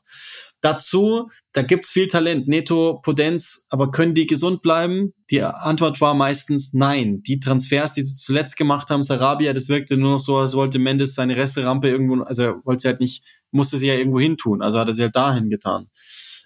Dazu, 0.62 1.28
da 1.52 1.60
gibt's 1.60 1.90
viel 1.90 2.08
Talent, 2.08 2.48
Neto, 2.48 3.00
Potenz, 3.02 3.66
aber 3.68 3.90
können 3.90 4.14
die 4.14 4.26
gesund 4.26 4.62
bleiben? 4.62 5.12
Die 5.30 5.42
Antwort 5.42 6.00
war 6.00 6.14
meistens 6.14 6.72
nein. 6.72 7.22
Die 7.22 7.40
Transfers, 7.40 7.92
die 7.92 8.04
sie 8.04 8.14
zuletzt 8.14 8.56
gemacht 8.56 8.88
haben, 8.88 9.02
Sarabia, 9.02 9.52
das 9.52 9.68
wirkte 9.68 9.98
nur 9.98 10.12
noch 10.12 10.18
so, 10.18 10.38
als 10.38 10.54
wollte 10.54 10.78
Mendes 10.78 11.14
seine 11.14 11.36
Resterampe 11.36 11.88
irgendwo, 11.88 12.22
also 12.22 12.42
er 12.42 12.64
wollte 12.64 12.82
sie 12.82 12.88
halt 12.88 13.00
nicht, 13.00 13.24
musste 13.50 13.76
sie 13.76 13.88
ja 13.88 13.94
irgendwo 13.94 14.20
hin 14.20 14.38
tun, 14.38 14.62
also 14.62 14.78
hat 14.78 14.88
er 14.88 14.94
sie 14.94 15.02
halt 15.02 15.16
dahin 15.16 15.50
getan. 15.50 15.88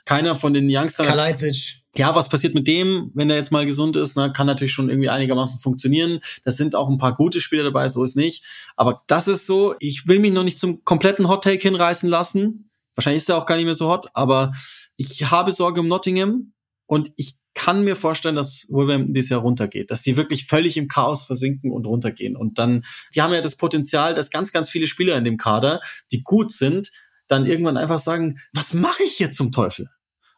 Keiner 0.05 0.35
von 0.35 0.55
den 0.55 0.69
Youngsters. 0.69 1.07
Kalajdzic 1.07 1.87
ja, 1.99 2.15
was 2.15 2.29
passiert 2.29 2.55
mit 2.55 2.69
dem, 2.69 3.11
wenn 3.15 3.31
er 3.31 3.37
jetzt 3.37 3.53
mal 3.53 3.67
gesund 3.67 3.97
ist? 3.97 4.17
Ne, 4.17 4.33
kann 4.33 4.47
natürlich 4.47 4.73
schon 4.73 4.91
irgendwie 4.91 5.09
einigermaßen 5.09 5.61
funktionieren. 5.61 6.21
Das 6.45 6.57
sind 6.57 6.75
auch 6.75 6.89
ein 6.89 6.99
paar 6.99 7.15
gute 7.15 7.41
Spieler 7.41 7.65
dabei, 7.65 7.89
so 7.89 8.05
ist 8.05 8.17
nicht. 8.17 8.45
Aber 8.77 9.03
das 9.07 9.29
ist 9.29 9.47
so, 9.47 9.75
ich 9.81 10.07
will 10.07 10.19
mich 10.19 10.33
noch 10.33 10.45
nicht 10.45 10.59
zum 10.59 10.85
kompletten 10.85 11.29
Hot 11.29 11.45
Take 11.45 11.63
hinreißen 11.63 12.09
lassen. 12.09 12.71
Wahrscheinlich 12.97 13.23
ist 13.23 13.29
er 13.29 13.39
auch 13.39 13.47
gar 13.47 13.57
nicht 13.57 13.67
mehr 13.67 13.75
so 13.75 13.89
hot, 13.89 14.09
aber 14.15 14.53
ich 14.97 15.31
habe 15.31 15.53
Sorge 15.53 15.81
um 15.81 15.89
Nottingham 15.89 16.53
und 16.87 17.13
ich 17.17 17.37
kann 17.55 17.85
mir 17.85 17.97
vorstellen, 17.97 18.37
dass 18.37 18.67
Wolverhampton 18.69 19.15
dieses 19.15 19.31
Jahr 19.31 19.41
runtergeht, 19.41 19.91
dass 19.91 20.03
die 20.03 20.17
wirklich 20.17 20.47
völlig 20.47 20.77
im 20.77 20.89
Chaos 20.89 21.25
versinken 21.25 21.73
und 21.73 21.87
runtergehen. 21.87 22.37
Und 22.37 22.59
dann, 22.59 22.85
die 23.15 23.23
haben 23.23 23.33
ja 23.33 23.41
das 23.41 23.57
Potenzial, 23.57 24.15
dass 24.15 24.31
ganz, 24.31 24.53
ganz 24.53 24.69
viele 24.69 24.87
Spieler 24.87 25.17
in 25.17 25.25
dem 25.25 25.37
Kader, 25.39 25.81
die 26.13 26.23
gut 26.23 26.53
sind, 26.53 26.91
dann 27.29 27.47
irgendwann 27.47 27.77
einfach 27.77 27.99
sagen, 27.99 28.39
was 28.53 28.75
mache 28.75 29.03
ich 29.05 29.13
hier 29.13 29.31
zum 29.31 29.53
Teufel? 29.53 29.89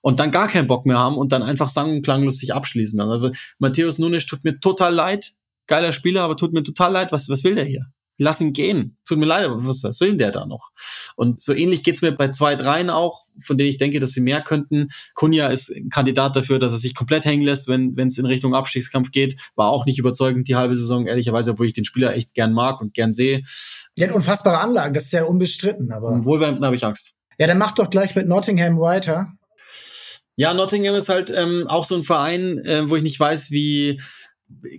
und 0.01 0.21
dann 0.21 0.31
gar 0.31 0.49
keinen 0.49 0.69
Bock 0.69 0.87
mehr 0.87 0.99
haben 0.99 1.17
und 1.17 1.33
dann 1.33 1.43
einfach 1.43 1.69
sang- 1.69 1.91
und 1.91 2.03
klanglos 2.03 2.39
sich 2.39 2.55
abschließen. 2.55 3.01
Also 3.01 3.31
Matthäus 3.59 3.99
Nunes 3.99 4.27
tut 4.27 4.45
mir 4.45 4.61
total 4.61 4.95
leid, 4.95 5.33
geiler 5.67 5.93
Spieler, 5.93 6.23
aber 6.23 6.37
tut 6.37 6.53
mir 6.53 6.63
total 6.63 6.93
leid, 6.93 7.13
was, 7.13 7.29
was 7.29 7.45
will 7.45 7.55
der 7.55 7.65
hier? 7.65 7.87
Lass 8.21 8.41
ihn 8.41 8.53
gehen. 8.53 8.97
Tut 9.07 9.19
mir 9.19 9.27
leid, 9.27 9.45
aber 9.47 9.65
was, 9.65 9.85
was 9.85 10.01
will 10.01 10.17
der 10.17 10.33
da 10.33 10.45
noch? 10.45 10.71
Und 11.15 11.41
so 11.41 11.55
ähnlich 11.55 11.85
geht's 11.85 12.03
mir 12.03 12.11
bei 12.13 12.29
zwei, 12.29 12.57
dreien 12.57 12.91
auch, 12.91 13.17
von 13.41 13.57
denen 13.57 13.71
ich 13.71 13.79
denke, 13.79 14.01
dass 14.01 14.11
sie 14.11 14.21
mehr 14.21 14.41
könnten. 14.43 14.89
Kunja 15.15 15.47
ist 15.49 15.71
ein 15.71 15.89
Kandidat 15.89 16.35
dafür, 16.35 16.59
dass 16.59 16.73
er 16.73 16.79
sich 16.79 16.95
komplett 16.97 17.25
hängen 17.25 17.45
lässt, 17.45 17.69
wenn 17.69 17.97
es 17.97 18.19
in 18.19 18.27
Richtung 18.27 18.55
Abstiegskampf 18.55 19.13
geht. 19.13 19.39
War 19.55 19.69
auch 19.69 19.87
nicht 19.87 19.99
überzeugend 20.01 20.49
die 20.49 20.57
halbe 20.57 20.77
Saison, 20.77 21.07
ehrlicherweise, 21.07 21.53
obwohl 21.53 21.67
ich 21.67 21.73
den 21.75 21.85
Spieler 21.85 22.15
echt 22.15 22.35
gern 22.35 22.53
mag 22.53 22.81
und 22.81 22.93
gern 22.93 23.13
sehe. 23.13 23.43
Der 23.97 24.09
hat 24.09 24.15
unfassbare 24.17 24.59
Anlagen, 24.59 24.95
das 24.95 25.05
ist 25.05 25.13
ja 25.13 25.25
unbestritten. 25.25 25.93
Aber 25.93 26.09
Und 26.09 26.25
Wolverhampton 26.25 26.65
habe 26.65 26.75
ich 26.75 26.85
Angst. 26.85 27.15
ja, 27.39 27.47
dann 27.47 27.59
mach 27.59 27.73
doch 27.73 27.89
gleich 27.89 28.17
mit 28.17 28.27
Nottingham 28.27 28.81
weiter. 28.81 29.33
Ja, 30.37 30.55
Nottingham 30.55 30.95
ist 30.95 31.09
halt 31.09 31.31
ähm, 31.35 31.67
auch 31.67 31.85
so 31.85 31.97
ein 31.97 32.05
Verein, 32.05 32.59
äh, 32.65 32.89
wo 32.89 32.95
ich 32.97 33.03
nicht 33.03 33.19
weiß, 33.19 33.51
wie 33.51 34.01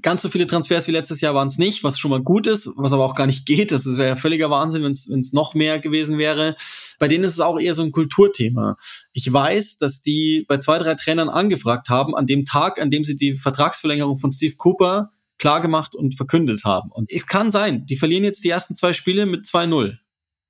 ganz 0.02 0.22
so 0.22 0.30
viele 0.30 0.48
Transfers 0.48 0.88
wie 0.88 0.92
letztes 0.92 1.22
Jahr 1.22 1.36
waren 1.36 1.48
es 1.48 1.58
nicht, 1.58 1.84
was 1.84 2.00
schon 2.00 2.12
mal 2.12 2.22
gut 2.22 2.48
ist, 2.48 2.72
was 2.76 2.94
aber 2.94 3.06
auch 3.06 3.16
gar 3.16 3.28
nicht 3.28 3.46
geht. 3.46 3.72
Das 3.72 3.86
wäre 3.86 4.10
ja 4.10 4.16
völliger 4.16 4.50
Wahnsinn, 4.50 4.84
wenn 4.84 4.92
es 5.20 5.34
noch 5.34 5.54
mehr 5.54 5.80
gewesen 5.80 6.18
wäre. 6.18 6.56
Bei 6.98 7.08
denen 7.08 7.24
ist 7.24 7.34
es 7.34 7.40
auch 7.40 7.60
eher 7.60 7.74
so 7.74 7.84
ein 7.84 7.92
Kulturthema. 7.92 8.78
Ich 9.14 9.32
weiß, 9.32 9.78
dass 9.78 10.02
die 10.02 10.46
bei 10.48 10.58
zwei, 10.58 10.80
drei 10.80 10.96
Trainern 10.96 11.30
angefragt 11.30 11.90
haben, 11.90 12.16
an 12.16 12.26
dem 12.26 12.46
Tag, 12.46 12.82
an 12.82 12.92
dem 12.92 13.06
sie 13.06 13.16
die 13.16 13.36
Vertragsverlängerung 13.36 14.18
von 14.18 14.32
Steve 14.32 14.56
Cooper 14.58 15.12
klargemacht 15.38 15.96
und 15.96 16.16
verkündet 16.16 16.66
haben. 16.66 16.92
Und 16.92 17.10
es 17.12 17.26
kann 17.26 17.52
sein, 17.52 17.86
die 17.86 17.96
verlieren 17.96 18.26
jetzt 18.26 18.44
die 18.44 18.50
ersten 18.50 18.76
zwei 18.76 18.94
Spiele 18.94 19.26
mit 19.26 19.46
2-0. 19.46 19.98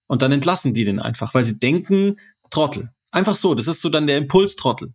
Und 0.08 0.22
dann 0.22 0.32
entlassen 0.32 0.74
die 0.74 0.86
den 0.86 1.00
einfach, 1.00 1.34
weil 1.34 1.44
sie 1.44 1.60
denken, 1.60 2.18
Trottel. 2.50 2.90
Einfach 3.12 3.36
so, 3.36 3.56
das 3.56 3.68
ist 3.68 3.82
so 3.82 3.90
dann 3.90 4.06
der 4.06 4.18
Impulstrottel. 4.18 4.94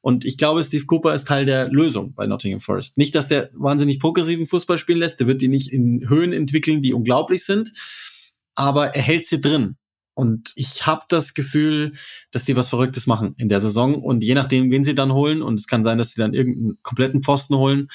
Und 0.00 0.24
ich 0.24 0.38
glaube, 0.38 0.62
Steve 0.62 0.86
Cooper 0.86 1.14
ist 1.14 1.26
Teil 1.26 1.44
der 1.44 1.68
Lösung 1.68 2.14
bei 2.14 2.26
Nottingham 2.26 2.60
Forest. 2.60 2.96
Nicht, 2.96 3.14
dass 3.14 3.26
der 3.26 3.50
wahnsinnig 3.54 3.98
progressiven 3.98 4.46
Fußball 4.46 4.78
spielen 4.78 5.00
lässt, 5.00 5.18
der 5.18 5.26
wird 5.26 5.42
die 5.42 5.48
nicht 5.48 5.72
in 5.72 6.08
Höhen 6.08 6.32
entwickeln, 6.32 6.80
die 6.80 6.94
unglaublich 6.94 7.44
sind, 7.44 7.72
aber 8.54 8.94
er 8.94 9.02
hält 9.02 9.26
sie 9.26 9.40
drin. 9.40 9.76
Und 10.16 10.52
ich 10.56 10.86
habe 10.86 11.02
das 11.10 11.34
Gefühl, 11.34 11.92
dass 12.30 12.46
die 12.46 12.56
was 12.56 12.70
Verrücktes 12.70 13.06
machen 13.06 13.34
in 13.36 13.50
der 13.50 13.60
Saison. 13.60 14.02
Und 14.02 14.24
je 14.24 14.34
nachdem, 14.34 14.70
wen 14.70 14.82
sie 14.82 14.94
dann 14.94 15.12
holen, 15.12 15.42
und 15.42 15.60
es 15.60 15.66
kann 15.66 15.84
sein, 15.84 15.98
dass 15.98 16.12
sie 16.12 16.20
dann 16.22 16.32
irgendeinen 16.32 16.78
kompletten 16.82 17.22
Pfosten 17.22 17.54
holen, 17.54 17.88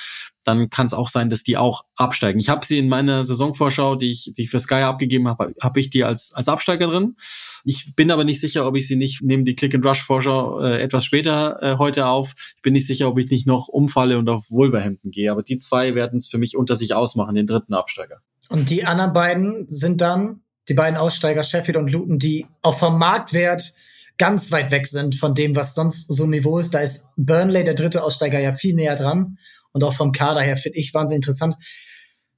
dann 0.44 0.70
kann 0.70 0.86
es 0.86 0.94
auch 0.94 1.10
sein, 1.10 1.32
dass 1.32 1.42
die 1.42 1.58
auch 1.58 1.82
absteigen. 1.96 2.40
Ich 2.40 2.48
habe 2.48 2.64
sie 2.64 2.78
in 2.78 2.90
meiner 2.90 3.26
Saisonvorschau, 3.26 3.96
die 3.96 4.12
ich, 4.12 4.34
die 4.38 4.44
ich 4.44 4.52
für 4.52 4.60
Sky 4.60 4.76
abgegeben 4.76 5.28
habe, 5.28 5.52
habe 5.64 5.80
ich 5.80 5.90
die 5.90 6.04
als, 6.04 6.32
als 6.36 6.48
Absteiger 6.48 6.86
drin. 6.86 7.16
Ich 7.64 7.96
bin 7.96 8.12
aber 8.12 8.24
nicht 8.24 8.40
sicher, 8.40 8.68
ob 8.68 8.76
ich 8.76 8.88
sie 8.88 8.98
nicht 8.98 9.24
neben 9.24 9.44
die 9.44 9.56
Click-and-Rush-Vorschau 9.56 10.60
äh, 10.62 10.80
etwas 10.80 11.04
später 11.04 11.58
äh, 11.64 11.78
heute 11.80 12.06
auf. 12.06 12.36
Ich 12.56 12.62
bin 12.62 12.74
nicht 12.74 12.86
sicher, 12.86 13.08
ob 13.08 13.18
ich 13.18 13.32
nicht 13.32 13.48
noch 13.48 13.68
umfalle 13.68 14.20
und 14.20 14.30
auf 14.30 14.46
Wolverhampton 14.52 15.10
gehe. 15.10 15.32
Aber 15.32 15.42
die 15.42 15.58
zwei 15.58 15.96
werden 15.96 16.20
es 16.20 16.28
für 16.28 16.38
mich 16.38 16.56
unter 16.56 16.76
sich 16.76 16.94
ausmachen, 16.94 17.34
den 17.34 17.48
dritten 17.48 17.74
Absteiger. 17.74 18.22
Und 18.50 18.70
die 18.70 18.86
anderen 18.86 19.14
beiden 19.14 19.68
sind 19.68 20.02
dann 20.02 20.42
die 20.72 20.76
beiden 20.76 20.96
Aussteiger 20.96 21.44
Sheffield 21.44 21.76
und 21.76 21.92
Luton, 21.92 22.18
die 22.18 22.46
auch 22.62 22.80
vom 22.80 22.98
Marktwert 22.98 23.74
ganz 24.18 24.54
weit 24.54 24.72
weg 24.72 24.88
sind 24.88 25.16
von 25.16 25.36
dem, 25.36 25.54
was 25.54 25.76
sonst 25.76 26.08
so 26.08 26.24
ein 26.24 26.30
Niveau 26.30 26.60
ist. 26.60 26.74
Da 26.74 26.80
ist 26.80 27.08
Burnley, 27.18 27.66
der 27.66 27.74
dritte 27.74 28.02
Aussteiger, 28.02 28.40
ja 28.40 28.54
viel 28.54 28.74
näher 28.74 28.96
dran. 28.96 29.38
Und 29.74 29.84
auch 29.84 29.94
vom 29.94 30.14
Kader 30.14 30.40
her 30.40 30.56
finde 30.56 30.80
ich 30.80 30.94
wahnsinnig 30.94 31.18
interessant. 31.18 31.56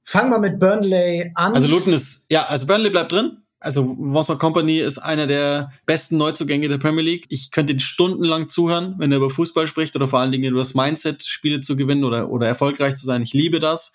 Fangen 0.02 0.30
wir 0.30 0.40
mit 0.40 0.58
Burnley 0.58 1.30
an. 1.36 1.54
Also 1.54 1.68
Luton 1.68 1.92
ist, 1.92 2.24
ja, 2.28 2.42
also 2.46 2.66
Burnley 2.66 2.90
bleibt 2.90 3.12
drin. 3.12 3.38
Also 3.60 3.96
Wasser 3.98 4.36
Company 4.36 4.80
ist 4.80 4.98
einer 4.98 5.28
der 5.28 5.70
besten 5.86 6.16
Neuzugänge 6.16 6.68
der 6.68 6.78
Premier 6.78 7.04
League. 7.04 7.26
Ich 7.28 7.52
könnte 7.52 7.72
ihn 7.72 7.80
stundenlang 7.80 8.48
zuhören, 8.48 8.96
wenn 8.98 9.12
er 9.12 9.18
über 9.18 9.30
Fußball 9.30 9.68
spricht 9.68 9.94
oder 9.94 10.08
vor 10.08 10.18
allen 10.18 10.32
Dingen 10.32 10.50
über 10.50 10.58
das 10.58 10.74
Mindset, 10.74 11.22
Spiele 11.22 11.60
zu 11.60 11.76
gewinnen 11.76 12.02
oder, 12.02 12.30
oder 12.30 12.48
erfolgreich 12.48 12.96
zu 12.96 13.06
sein. 13.06 13.22
Ich 13.22 13.32
liebe 13.32 13.60
das. 13.60 13.92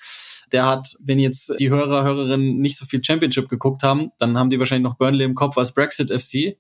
Der 0.52 0.66
hat, 0.66 0.96
wenn 1.00 1.20
jetzt 1.20 1.56
die 1.60 1.70
Hörer, 1.70 2.04
Hörerinnen 2.04 2.60
nicht 2.60 2.78
so 2.78 2.86
viel 2.86 3.04
Championship 3.04 3.50
geguckt 3.50 3.84
haben, 3.84 4.12
dann 4.18 4.38
haben 4.38 4.50
die 4.50 4.60
wahrscheinlich 4.60 4.90
noch 4.90 4.98
Burnley 4.98 5.26
im 5.26 5.36
Kopf 5.36 5.58
als 5.58 5.74
Brexit 5.74 6.10
FC. 6.10 6.58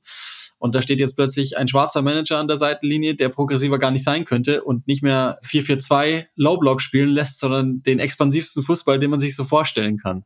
Und 0.59 0.75
da 0.75 0.81
steht 0.81 0.99
jetzt 0.99 1.15
plötzlich 1.15 1.57
ein 1.57 1.69
schwarzer 1.69 2.01
Manager 2.01 2.37
an 2.37 2.49
der 2.49 2.57
Seitenlinie, 2.57 3.15
der 3.15 3.29
progressiver 3.29 3.79
gar 3.79 3.91
nicht 3.91 4.03
sein 4.03 4.25
könnte 4.25 4.61
und 4.61 4.87
nicht 4.87 5.01
mehr 5.01 5.39
4-4-2 5.45 6.25
Low-Block 6.35 6.81
spielen 6.81 7.09
lässt, 7.09 7.39
sondern 7.39 7.81
den 7.81 7.99
expansivsten 7.99 8.61
Fußball, 8.61 8.99
den 8.99 9.09
man 9.09 9.19
sich 9.19 9.37
so 9.37 9.45
vorstellen 9.45 9.97
kann. 9.97 10.25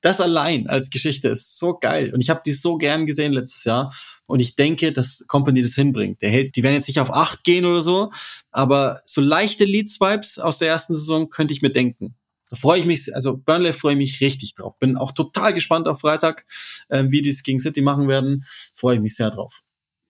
Das 0.00 0.20
allein 0.20 0.68
als 0.68 0.88
Geschichte 0.88 1.28
ist 1.28 1.58
so 1.58 1.74
geil. 1.74 2.14
Und 2.14 2.20
ich 2.20 2.30
habe 2.30 2.42
die 2.46 2.52
so 2.52 2.76
gern 2.76 3.06
gesehen 3.06 3.32
letztes 3.32 3.64
Jahr. 3.64 3.92
Und 4.26 4.38
ich 4.38 4.54
denke, 4.54 4.92
dass 4.92 5.24
Company 5.26 5.62
das 5.62 5.74
hinbringt. 5.74 6.22
Der 6.22 6.30
hält, 6.30 6.54
die 6.54 6.62
werden 6.62 6.76
jetzt 6.76 6.86
nicht 6.86 7.00
auf 7.00 7.12
acht 7.12 7.42
gehen 7.42 7.64
oder 7.64 7.82
so, 7.82 8.12
aber 8.52 9.00
so 9.04 9.20
leichte 9.20 9.64
Leads-Vibes 9.64 10.38
aus 10.38 10.58
der 10.58 10.68
ersten 10.68 10.94
Saison 10.94 11.28
könnte 11.28 11.52
ich 11.52 11.60
mir 11.60 11.72
denken. 11.72 12.14
Da 12.52 12.58
freue 12.58 12.80
ich 12.80 12.84
mich, 12.84 13.14
also 13.14 13.36
Burnley 13.36 13.72
freue 13.72 13.94
ich 13.94 13.98
mich 13.98 14.20
richtig 14.20 14.54
drauf. 14.54 14.78
Bin 14.78 14.98
auch 14.98 15.12
total 15.12 15.54
gespannt 15.54 15.88
auf 15.88 16.00
Freitag, 16.00 16.44
äh, 16.90 17.04
wie 17.08 17.22
die 17.22 17.30
es 17.30 17.42
gegen 17.42 17.58
City 17.58 17.80
machen 17.80 18.06
werden. 18.06 18.44
Freue 18.74 18.96
ich 18.96 19.00
mich 19.00 19.16
sehr 19.16 19.30
drauf 19.30 19.62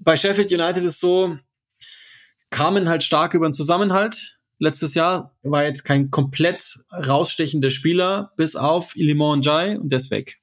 bei 0.02 0.16
Sheffield 0.16 0.52
United 0.52 0.85
ist 0.85 1.01
so, 1.01 1.36
kamen 2.51 2.89
halt 2.89 3.02
stark 3.02 3.35
über 3.35 3.48
den 3.48 3.52
Zusammenhalt. 3.52 4.39
Letztes 4.59 4.94
Jahr 4.94 5.35
war 5.43 5.64
jetzt 5.64 5.85
kein 5.85 6.10
komplett 6.10 6.78
rausstechender 6.93 7.70
Spieler, 7.70 8.32
bis 8.36 8.55
auf 8.55 8.97
Ilimon 8.97 9.43
Jai 9.43 9.78
und 9.78 9.90
der 9.90 9.98
ist 9.98 10.10
weg. 10.10 10.39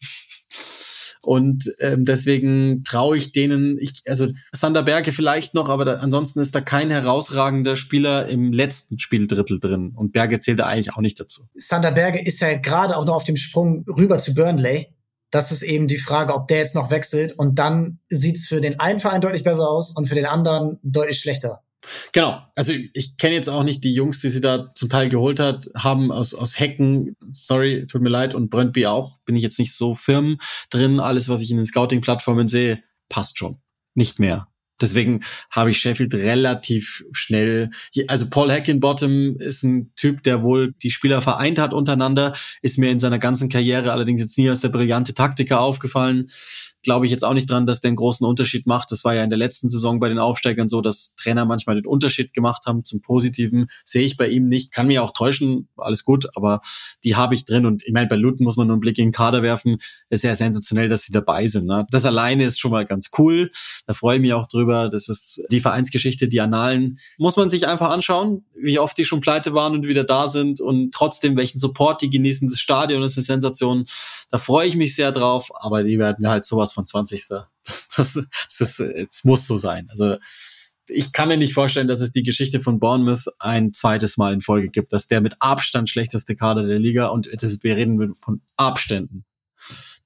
Und 1.21 1.73
ähm, 1.79 2.05
deswegen 2.05 2.83
traue 2.83 3.17
ich 3.17 3.33
denen, 3.33 3.77
ich, 3.77 4.03
also 4.07 4.27
Sander 4.53 4.83
Berge 4.83 5.11
vielleicht 5.11 5.53
noch, 5.53 5.69
aber 5.69 5.83
da, 5.83 5.95
ansonsten 5.95 6.39
ist 6.39 6.55
da 6.55 6.61
kein 6.61 6.89
herausragender 6.91 7.75
Spieler 7.75 8.27
im 8.27 8.53
letzten 8.53 8.99
Spieldrittel 8.99 9.59
drin. 9.59 9.93
Und 9.95 10.13
Berge 10.13 10.39
zählt 10.39 10.59
da 10.59 10.65
eigentlich 10.65 10.93
auch 10.93 11.01
nicht 11.01 11.19
dazu. 11.19 11.43
Sander 11.53 11.91
Berge 11.91 12.21
ist 12.23 12.39
ja 12.39 12.57
gerade 12.57 12.95
auch 12.95 13.05
noch 13.05 13.15
auf 13.15 13.23
dem 13.25 13.35
Sprung 13.35 13.85
rüber 13.87 14.17
zu 14.19 14.33
Burnley. 14.33 14.95
Das 15.31 15.51
ist 15.51 15.61
eben 15.61 15.87
die 15.87 15.97
Frage, 15.97 16.33
ob 16.33 16.47
der 16.47 16.59
jetzt 16.59 16.73
noch 16.73 16.89
wechselt. 16.89 17.37
Und 17.37 17.59
dann 17.59 17.99
sieht's 18.07 18.47
für 18.47 18.61
den 18.61 18.79
einen 18.79 18.99
Verein 18.99 19.21
deutlich 19.21 19.43
besser 19.43 19.69
aus 19.69 19.95
und 19.95 20.07
für 20.07 20.15
den 20.15 20.25
anderen 20.25 20.79
deutlich 20.83 21.19
schlechter. 21.19 21.63
Genau. 22.11 22.41
Also 22.55 22.73
ich 22.93 23.17
kenne 23.17 23.35
jetzt 23.35 23.49
auch 23.49 23.63
nicht 23.63 23.83
die 23.83 23.93
Jungs, 23.93 24.19
die 24.19 24.29
sie 24.29 24.41
da 24.41 24.71
zum 24.75 24.89
Teil 24.89 25.09
geholt 25.09 25.39
hat, 25.39 25.69
haben 25.75 26.11
aus, 26.11 26.33
aus 26.33 26.59
Hecken, 26.59 27.15
sorry, 27.31 27.85
tut 27.87 28.01
mir 28.01 28.09
leid, 28.09 28.35
und 28.35 28.49
Brøndby 28.49 28.85
auch, 28.87 29.19
bin 29.25 29.35
ich 29.35 29.43
jetzt 29.43 29.59
nicht 29.59 29.73
so 29.73 29.93
firm 29.93 30.39
drin. 30.69 30.99
Alles, 30.99 31.29
was 31.29 31.41
ich 31.41 31.51
in 31.51 31.57
den 31.57 31.65
Scouting-Plattformen 31.65 32.47
sehe, 32.47 32.83
passt 33.07 33.37
schon. 33.37 33.59
Nicht 33.95 34.19
mehr. 34.19 34.47
Deswegen 34.81 35.23
habe 35.51 35.71
ich 35.71 35.79
Sheffield 35.79 36.13
relativ 36.15 37.03
schnell. 37.11 37.69
Also 38.07 38.29
Paul 38.29 38.49
Hackenbottom 38.49 39.35
ist 39.37 39.63
ein 39.63 39.91
Typ, 39.95 40.23
der 40.23 40.41
wohl 40.41 40.73
die 40.81 40.89
Spieler 40.89 41.21
vereint 41.21 41.59
hat 41.59 41.73
untereinander, 41.73 42.33
ist 42.61 42.77
mir 42.77 42.89
in 42.89 42.99
seiner 42.99 43.19
ganzen 43.19 43.49
Karriere 43.49 43.91
allerdings 43.91 44.21
jetzt 44.21 44.37
nie 44.37 44.49
als 44.49 44.61
der 44.61 44.69
brillante 44.69 45.13
Taktiker 45.13 45.59
aufgefallen 45.59 46.29
glaube 46.83 47.05
ich 47.05 47.11
jetzt 47.11 47.23
auch 47.23 47.33
nicht 47.33 47.49
dran, 47.49 47.65
dass 47.65 47.81
der 47.81 47.89
einen 47.89 47.95
großen 47.95 48.25
Unterschied 48.25 48.67
macht. 48.67 48.91
Das 48.91 49.03
war 49.03 49.13
ja 49.13 49.23
in 49.23 49.29
der 49.29 49.39
letzten 49.39 49.69
Saison 49.69 49.99
bei 49.99 50.09
den 50.09 50.19
Aufsteigern 50.19 50.69
so, 50.69 50.81
dass 50.81 51.15
Trainer 51.15 51.45
manchmal 51.45 51.75
den 51.75 51.85
Unterschied 51.85 52.33
gemacht 52.33 52.65
haben 52.65 52.83
zum 52.83 53.01
Positiven. 53.01 53.67
Sehe 53.85 54.03
ich 54.03 54.17
bei 54.17 54.27
ihm 54.27 54.47
nicht. 54.47 54.71
Kann 54.71 54.87
mir 54.87 55.03
auch 55.03 55.11
täuschen, 55.11 55.67
alles 55.77 56.03
gut, 56.03 56.27
aber 56.35 56.61
die 57.03 57.15
habe 57.15 57.35
ich 57.35 57.45
drin. 57.45 57.65
Und 57.65 57.83
ich 57.85 57.93
meine, 57.93 58.07
bei 58.07 58.15
Luton 58.15 58.45
muss 58.45 58.57
man 58.57 58.67
nur 58.67 58.75
einen 58.75 58.81
Blick 58.81 58.97
in 58.97 59.07
den 59.07 59.11
Kader 59.11 59.43
werfen. 59.43 59.77
Ist 60.09 60.23
ja 60.23 60.35
sensationell, 60.35 60.89
dass 60.89 61.03
sie 61.03 61.11
dabei 61.11 61.47
sind. 61.47 61.65
Ne? 61.65 61.85
Das 61.91 62.05
alleine 62.05 62.45
ist 62.45 62.59
schon 62.59 62.71
mal 62.71 62.85
ganz 62.85 63.09
cool. 63.17 63.51
Da 63.85 63.93
freue 63.93 64.15
ich 64.15 64.21
mich 64.21 64.33
auch 64.33 64.47
drüber. 64.47 64.89
Das 64.89 65.09
ist 65.09 65.41
die 65.51 65.59
Vereinsgeschichte, 65.59 66.27
die 66.27 66.41
Annalen. 66.41 66.97
Muss 67.17 67.35
man 67.35 67.49
sich 67.49 67.67
einfach 67.67 67.89
anschauen, 67.89 68.45
wie 68.55 68.79
oft 68.79 68.97
die 68.97 69.05
schon 69.05 69.21
pleite 69.21 69.53
waren 69.53 69.73
und 69.73 69.87
wieder 69.87 70.03
da 70.03 70.27
sind 70.27 70.61
und 70.61 70.93
trotzdem 70.93 71.35
welchen 71.35 71.57
Support 71.57 72.01
die 72.01 72.09
genießen. 72.09 72.47
Das 72.47 72.59
Stadion 72.59 73.03
ist 73.03 73.17
eine 73.17 73.23
Sensation. 73.23 73.85
Da 74.31 74.37
freue 74.37 74.67
ich 74.67 74.75
mich 74.75 74.95
sehr 74.95 75.11
drauf, 75.11 75.49
aber 75.55 75.83
die 75.83 75.99
werden 75.99 76.17
mir 76.19 76.29
halt 76.29 76.45
sowas 76.45 76.68
sowas 76.69 76.73
von 76.73 76.85
20. 76.85 77.25
Das, 77.97 78.13
das, 78.13 78.27
das, 78.57 78.77
das 78.77 79.23
muss 79.23 79.45
so 79.45 79.57
sein. 79.57 79.87
Also 79.89 80.15
ich 80.87 81.11
kann 81.11 81.27
mir 81.27 81.37
nicht 81.37 81.53
vorstellen, 81.53 81.87
dass 81.87 81.99
es 81.99 82.11
die 82.11 82.23
Geschichte 82.23 82.61
von 82.61 82.79
Bournemouth 82.79 83.25
ein 83.39 83.73
zweites 83.73 84.17
Mal 84.17 84.33
in 84.33 84.41
Folge 84.41 84.69
gibt, 84.69 84.93
dass 84.93 85.07
der 85.07 85.21
mit 85.21 85.35
Abstand 85.39 85.89
schlechteste 85.89 86.35
Kader 86.35 86.65
der 86.65 86.79
Liga 86.79 87.07
und 87.07 87.29
das, 87.31 87.61
wir 87.61 87.75
reden 87.75 88.15
von 88.15 88.41
Abständen, 88.55 89.25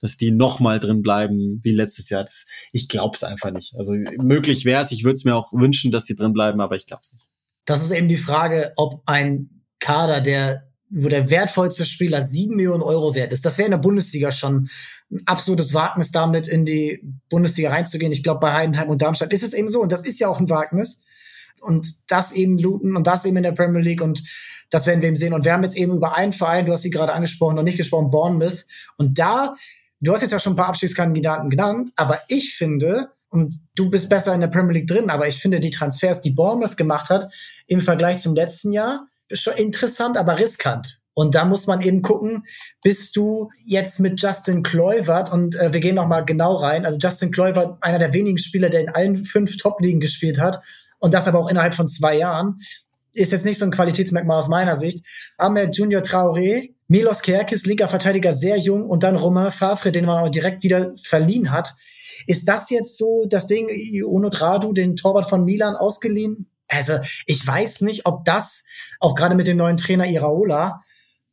dass 0.01 0.17
die 0.17 0.31
nochmal 0.31 0.79
drin 0.79 1.03
bleiben 1.03 1.61
wie 1.63 1.71
letztes 1.71 2.09
Jahr. 2.09 2.23
Das, 2.23 2.47
ich 2.71 2.89
glaube 2.89 3.15
es 3.15 3.23
einfach 3.23 3.51
nicht. 3.51 3.75
Also 3.77 3.93
möglich 3.93 4.65
wäre 4.65 4.83
es, 4.83 4.91
ich 4.91 5.03
würde 5.03 5.13
es 5.13 5.23
mir 5.23 5.35
auch 5.35 5.53
wünschen, 5.53 5.91
dass 5.91 6.05
die 6.05 6.15
drin 6.15 6.33
bleiben, 6.33 6.59
aber 6.59 6.75
ich 6.75 6.85
glaube 6.85 7.01
es 7.03 7.13
nicht. 7.13 7.27
Das 7.65 7.83
ist 7.83 7.91
eben 7.91 8.09
die 8.09 8.17
Frage, 8.17 8.73
ob 8.75 9.03
ein 9.05 9.63
Kader, 9.79 10.19
der 10.19 10.72
wo 10.95 11.09
der 11.09 11.29
wertvollste 11.29 11.85
Spieler 11.85 12.21
sieben 12.21 12.55
Millionen 12.55 12.83
Euro 12.83 13.15
wert 13.15 13.33
ist. 13.33 13.45
Das 13.45 13.57
wäre 13.57 13.65
in 13.65 13.71
der 13.71 13.79
Bundesliga 13.79 14.31
schon 14.31 14.69
ein 15.11 15.21
absolutes 15.25 15.73
Wagnis, 15.73 16.11
damit 16.11 16.47
in 16.47 16.65
die 16.65 17.01
Bundesliga 17.29 17.71
reinzugehen. 17.71 18.11
Ich 18.11 18.21
glaube, 18.21 18.41
bei 18.41 18.53
Heidenheim 18.53 18.89
und 18.89 19.01
Darmstadt 19.01 19.33
ist 19.33 19.43
es 19.43 19.53
eben 19.53 19.69
so. 19.69 19.81
Und 19.81 19.91
das 19.91 20.05
ist 20.05 20.19
ja 20.19 20.27
auch 20.27 20.39
ein 20.39 20.49
Wagnis. 20.49 21.01
Und 21.61 22.11
das 22.11 22.31
eben 22.31 22.59
Luton 22.59 22.95
und 22.95 23.07
das 23.07 23.25
eben 23.25 23.37
in 23.37 23.43
der 23.43 23.53
Premier 23.53 23.81
League. 23.81 24.01
Und 24.01 24.23
das 24.69 24.85
werden 24.85 25.01
wir 25.01 25.07
eben 25.07 25.15
sehen. 25.15 25.33
Und 25.33 25.45
wir 25.45 25.53
haben 25.53 25.63
jetzt 25.63 25.75
eben 25.75 25.95
über 25.95 26.15
einen 26.15 26.33
Verein, 26.33 26.65
du 26.65 26.71
hast 26.71 26.83
sie 26.83 26.91
gerade 26.91 27.13
angesprochen, 27.13 27.55
noch 27.55 27.63
nicht 27.63 27.77
gesprochen, 27.77 28.11
Bournemouth. 28.11 28.65
Und 28.97 29.17
da, 29.17 29.55
du 29.99 30.13
hast 30.13 30.21
jetzt 30.21 30.31
ja 30.31 30.39
schon 30.39 30.53
ein 30.53 30.57
paar 30.57 30.67
Abschiedskandidaten 30.67 31.49
genannt, 31.49 31.91
aber 31.95 32.21
ich 32.27 32.55
finde, 32.55 33.09
und 33.29 33.55
du 33.75 33.89
bist 33.89 34.09
besser 34.09 34.33
in 34.33 34.41
der 34.41 34.47
Premier 34.47 34.73
League 34.73 34.87
drin, 34.87 35.09
aber 35.09 35.27
ich 35.27 35.39
finde 35.39 35.59
die 35.59 35.71
Transfers, 35.71 36.21
die 36.21 36.31
Bournemouth 36.31 36.77
gemacht 36.77 37.09
hat, 37.09 37.33
im 37.65 37.81
Vergleich 37.81 38.17
zum 38.17 38.35
letzten 38.35 38.71
Jahr, 38.71 39.07
schon 39.33 39.53
interessant, 39.53 40.17
aber 40.17 40.39
riskant. 40.39 40.99
Und 41.15 41.35
da 41.35 41.45
muss 41.45 41.67
man 41.67 41.81
eben 41.81 42.01
gucken, 42.01 42.45
bist 42.83 43.15
du 43.15 43.49
jetzt 43.65 43.99
mit 43.99 44.19
Justin 44.19 44.63
Kluivert 44.63 45.31
und 45.31 45.55
äh, 45.55 45.71
wir 45.71 45.79
gehen 45.79 45.95
noch 45.95 46.07
mal 46.07 46.21
genau 46.21 46.55
rein. 46.55 46.85
Also 46.85 46.97
Justin 46.97 47.31
Kluivert, 47.31 47.77
einer 47.81 47.99
der 47.99 48.13
wenigen 48.13 48.39
Spieler, 48.39 48.69
der 48.69 48.81
in 48.81 48.89
allen 48.89 49.23
fünf 49.23 49.57
Top-Ligen 49.57 49.99
gespielt 49.99 50.39
hat 50.39 50.61
und 50.99 51.13
das 51.13 51.27
aber 51.27 51.39
auch 51.39 51.49
innerhalb 51.49 51.75
von 51.75 51.87
zwei 51.87 52.17
Jahren, 52.17 52.61
ist 53.13 53.31
jetzt 53.31 53.45
nicht 53.45 53.59
so 53.59 53.65
ein 53.65 53.71
Qualitätsmerkmal 53.71 54.39
aus 54.39 54.47
meiner 54.47 54.75
Sicht. 54.75 55.05
Ahmed 55.37 55.77
Junior 55.77 56.01
Traoré, 56.01 56.71
Milos 56.87 57.21
Kerkis, 57.21 57.65
linker 57.67 57.89
Verteidiger, 57.89 58.33
sehr 58.33 58.57
jung 58.57 58.89
und 58.89 59.03
dann 59.03 59.15
Romain 59.15 59.51
Favre, 59.51 59.91
den 59.91 60.05
man 60.05 60.23
auch 60.23 60.29
direkt 60.29 60.63
wieder 60.63 60.93
verliehen 61.01 61.51
hat. 61.51 61.75
Ist 62.25 62.47
das 62.47 62.71
jetzt 62.71 62.97
so 62.97 63.25
das 63.27 63.45
Ding, 63.45 63.69
Ono 64.05 64.29
Dradu, 64.29 64.73
den 64.73 64.95
Torwart 64.95 65.29
von 65.29 65.45
Milan, 65.45 65.75
ausgeliehen? 65.75 66.47
Also 66.73 66.99
ich 67.25 67.45
weiß 67.45 67.81
nicht, 67.81 68.05
ob 68.05 68.25
das, 68.25 68.65
auch 68.99 69.15
gerade 69.15 69.35
mit 69.35 69.47
dem 69.47 69.57
neuen 69.57 69.77
Trainer 69.77 70.07
Iraola, 70.07 70.81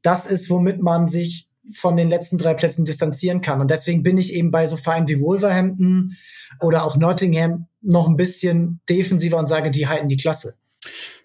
das 0.02 0.26
ist, 0.26 0.50
womit 0.50 0.80
man 0.82 1.08
sich 1.08 1.48
von 1.76 1.96
den 1.96 2.08
letzten 2.08 2.38
drei 2.38 2.54
Plätzen 2.54 2.84
distanzieren 2.84 3.40
kann. 3.40 3.60
Und 3.60 3.70
deswegen 3.70 4.02
bin 4.02 4.18
ich 4.18 4.32
eben 4.32 4.50
bei 4.50 4.66
so 4.66 4.76
Vereinen 4.76 5.08
wie 5.08 5.20
Wolverhampton 5.20 6.16
oder 6.60 6.84
auch 6.84 6.96
Nottingham 6.96 7.66
noch 7.82 8.08
ein 8.08 8.16
bisschen 8.16 8.80
defensiver 8.88 9.38
und 9.38 9.46
sage, 9.46 9.70
die 9.70 9.86
halten 9.86 10.08
die 10.08 10.16
Klasse. 10.16 10.56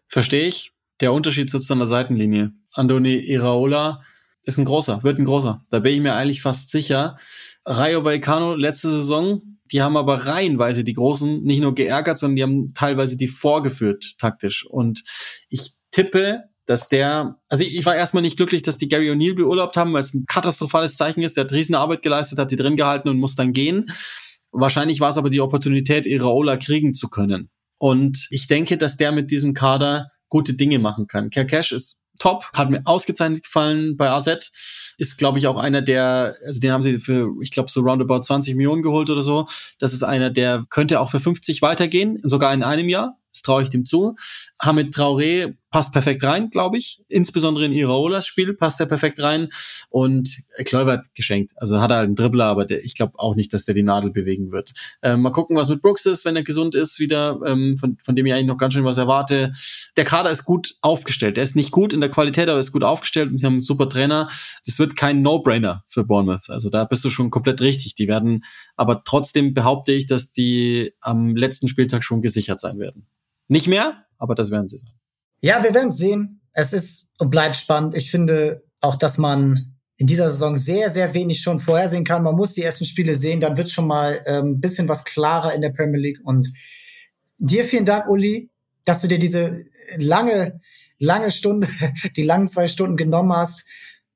Verstehe 0.07 0.47
ich. 0.47 0.71
Der 1.01 1.11
Unterschied 1.11 1.49
sitzt 1.49 1.69
an 1.71 1.79
der 1.79 1.87
Seitenlinie. 1.87 2.51
Andoni 2.73 3.17
Iraola 3.17 4.01
ist 4.43 4.57
ein 4.57 4.65
großer, 4.65 5.03
wird 5.03 5.19
ein 5.19 5.25
großer. 5.25 5.65
Da 5.69 5.79
bin 5.79 5.93
ich 5.93 6.01
mir 6.01 6.13
eigentlich 6.13 6.41
fast 6.41 6.71
sicher. 6.71 7.17
Rayo 7.65 8.03
Vallecano 8.03 8.55
letzte 8.55 8.91
Saison, 8.91 9.54
die 9.71 9.81
haben 9.81 9.97
aber 9.97 10.27
reihenweise 10.27 10.83
die 10.83 10.93
Großen 10.93 11.43
nicht 11.43 11.61
nur 11.61 11.75
geärgert, 11.75 12.17
sondern 12.17 12.35
die 12.35 12.43
haben 12.43 12.73
teilweise 12.73 13.17
die 13.17 13.27
vorgeführt 13.27 14.15
taktisch. 14.19 14.65
Und 14.69 15.03
ich 15.49 15.73
tippe, 15.91 16.43
dass 16.65 16.89
der, 16.89 17.39
also 17.49 17.63
ich, 17.63 17.75
ich 17.77 17.85
war 17.85 17.95
erstmal 17.95 18.23
nicht 18.23 18.37
glücklich, 18.37 18.61
dass 18.61 18.77
die 18.77 18.87
Gary 18.87 19.11
O'Neill 19.11 19.35
beurlaubt 19.35 19.77
haben, 19.77 19.93
weil 19.93 20.01
es 20.01 20.13
ein 20.13 20.25
katastrophales 20.27 20.95
Zeichen 20.95 21.21
ist. 21.21 21.37
Der 21.37 21.45
hat 21.45 21.51
riesen 21.51 21.75
Arbeit 21.75 22.01
geleistet, 22.01 22.39
hat 22.39 22.51
die 22.51 22.55
drin 22.55 22.75
gehalten 22.75 23.09
und 23.09 23.17
muss 23.17 23.35
dann 23.35 23.53
gehen. 23.53 23.91
Wahrscheinlich 24.51 24.99
war 24.99 25.09
es 25.09 25.17
aber 25.17 25.29
die 25.29 25.41
Opportunität, 25.41 26.05
Iraola 26.05 26.57
kriegen 26.57 26.93
zu 26.93 27.09
können. 27.09 27.49
Und 27.77 28.27
ich 28.29 28.47
denke, 28.47 28.77
dass 28.77 28.97
der 28.97 29.11
mit 29.11 29.31
diesem 29.31 29.53
Kader 29.53 30.07
gute 30.29 30.53
Dinge 30.53 30.79
machen 30.79 31.07
kann. 31.07 31.29
Kerkesh 31.29 31.71
ist 31.71 32.01
top, 32.19 32.45
hat 32.53 32.69
mir 32.69 32.81
ausgezeichnet 32.85 33.43
gefallen 33.43 33.97
bei 33.97 34.09
AZ. 34.09 34.93
Ist, 34.97 35.17
glaube 35.17 35.39
ich, 35.39 35.47
auch 35.47 35.57
einer 35.57 35.81
der, 35.81 36.35
also 36.45 36.59
den 36.59 36.71
haben 36.71 36.83
sie 36.83 36.99
für, 36.99 37.31
ich 37.41 37.51
glaube, 37.51 37.69
so 37.69 37.81
roundabout 37.81 38.21
20 38.21 38.55
Millionen 38.55 38.81
geholt 38.81 39.09
oder 39.09 39.21
so. 39.21 39.47
Das 39.79 39.93
ist 39.93 40.03
einer, 40.03 40.29
der 40.29 40.65
könnte 40.69 40.99
auch 40.99 41.11
für 41.11 41.19
50 41.19 41.61
weitergehen, 41.61 42.19
sogar 42.23 42.53
in 42.53 42.63
einem 42.63 42.89
Jahr. 42.89 43.17
Das 43.35 43.41
traue 43.41 43.63
ich 43.63 43.69
dem 43.69 43.83
zu. 43.83 44.15
Hamid 44.61 44.95
Traoré 44.95 45.55
passt 45.69 45.91
perfekt 45.91 46.23
rein, 46.23 46.49
glaube 46.51 46.77
ich. 46.77 47.03
Insbesondere 47.09 47.65
in 47.65 47.73
Iraolas 47.73 48.25
Spiel 48.25 48.53
passt 48.53 48.79
er 48.79 48.85
perfekt 48.85 49.21
rein. 49.21 49.49
Und 49.89 50.43
Kluivert 50.63 51.13
geschenkt. 51.15 51.51
Also 51.57 51.81
hat 51.81 51.91
er 51.91 51.97
halt 51.97 52.05
einen 52.05 52.15
Dribbler, 52.15 52.45
aber 52.45 52.63
der, 52.63 52.85
ich 52.85 52.95
glaube 52.95 53.19
auch 53.19 53.35
nicht, 53.35 53.53
dass 53.53 53.65
der 53.65 53.75
die 53.75 53.83
Nadel 53.83 54.11
bewegen 54.11 54.53
wird. 54.53 54.71
Ähm, 55.01 55.21
mal 55.21 55.31
gucken, 55.31 55.57
was 55.57 55.67
mit 55.67 55.81
Brooks 55.81 56.05
ist, 56.05 56.23
wenn 56.23 56.37
er 56.37 56.43
gesund 56.43 56.75
ist 56.75 56.97
wieder, 56.97 57.41
ähm, 57.45 57.77
von, 57.77 57.97
von 58.01 58.15
dem 58.15 58.25
ich 58.25 58.31
eigentlich 58.31 58.45
noch 58.45 58.55
ganz 58.55 58.73
schön 58.73 58.85
was 58.85 58.95
erwarte. 58.95 59.51
Der 59.97 60.05
Kader 60.05 60.31
ist 60.31 60.45
gut 60.45 60.77
aufgestellt. 60.81 61.37
Er 61.37 61.43
ist 61.43 61.57
nicht 61.57 61.71
gut 61.71 61.91
in 61.91 61.99
der 61.99 62.09
Qualität, 62.09 62.47
aber 62.47 62.61
ist 62.61 62.71
gut 62.71 62.85
aufgestellt 62.85 63.29
und 63.31 63.37
sie 63.37 63.45
haben 63.45 63.55
einen 63.55 63.61
super 63.61 63.89
Trainer. 63.89 64.29
Das 64.65 64.79
wird 64.79 64.95
kein 64.95 65.21
No-Brainer 65.23 65.83
für 65.87 66.05
Bournemouth. 66.05 66.49
Also 66.49 66.69
da 66.69 66.85
bist 66.85 67.03
du 67.03 67.09
schon 67.09 67.31
komplett 67.31 67.59
richtig. 67.59 67.95
Die 67.95 68.07
werden, 68.07 68.45
aber 68.77 69.03
trotzdem 69.03 69.53
behaupte 69.53 69.91
ich, 69.91 70.05
dass 70.05 70.31
die 70.31 70.93
am 71.01 71.35
letzten 71.35 71.67
Spieltag 71.67 72.05
schon 72.05 72.21
gesichert 72.21 72.61
sein 72.61 72.79
werden. 72.79 73.07
Nicht 73.47 73.67
mehr, 73.67 74.05
aber 74.17 74.35
das 74.35 74.51
werden 74.51 74.67
sie 74.67 74.77
sein. 74.77 74.91
Ja, 75.41 75.63
wir 75.63 75.73
werden 75.73 75.91
sehen. 75.91 76.41
Es 76.53 76.73
ist 76.73 77.11
und 77.19 77.29
bleibt 77.29 77.57
spannend. 77.57 77.95
Ich 77.95 78.09
finde 78.09 78.63
auch, 78.81 78.95
dass 78.95 79.17
man 79.17 79.75
in 79.97 80.07
dieser 80.07 80.29
Saison 80.29 80.57
sehr, 80.57 80.89
sehr 80.89 81.13
wenig 81.13 81.41
schon 81.41 81.59
vorhersehen 81.59 82.03
kann. 82.03 82.23
Man 82.23 82.35
muss 82.35 82.53
die 82.53 82.63
ersten 82.63 82.85
Spiele 82.85 83.15
sehen, 83.15 83.39
dann 83.39 83.57
wird 83.57 83.71
schon 83.71 83.87
mal 83.87 84.21
ein 84.25 84.45
ähm, 84.45 84.59
bisschen 84.59 84.87
was 84.89 85.05
klarer 85.05 85.53
in 85.53 85.61
der 85.61 85.69
Premier 85.69 85.99
League. 85.99 86.19
Und 86.23 86.51
dir 87.37 87.63
vielen 87.63 87.85
Dank, 87.85 88.07
Uli, 88.07 88.49
dass 88.83 89.01
du 89.01 89.07
dir 89.07 89.19
diese 89.19 89.63
lange, 89.97 90.59
lange 90.99 91.31
Stunde, 91.31 91.67
die 92.15 92.23
langen 92.23 92.47
zwei 92.47 92.67
Stunden 92.67 92.97
genommen 92.97 93.33
hast. 93.33 93.65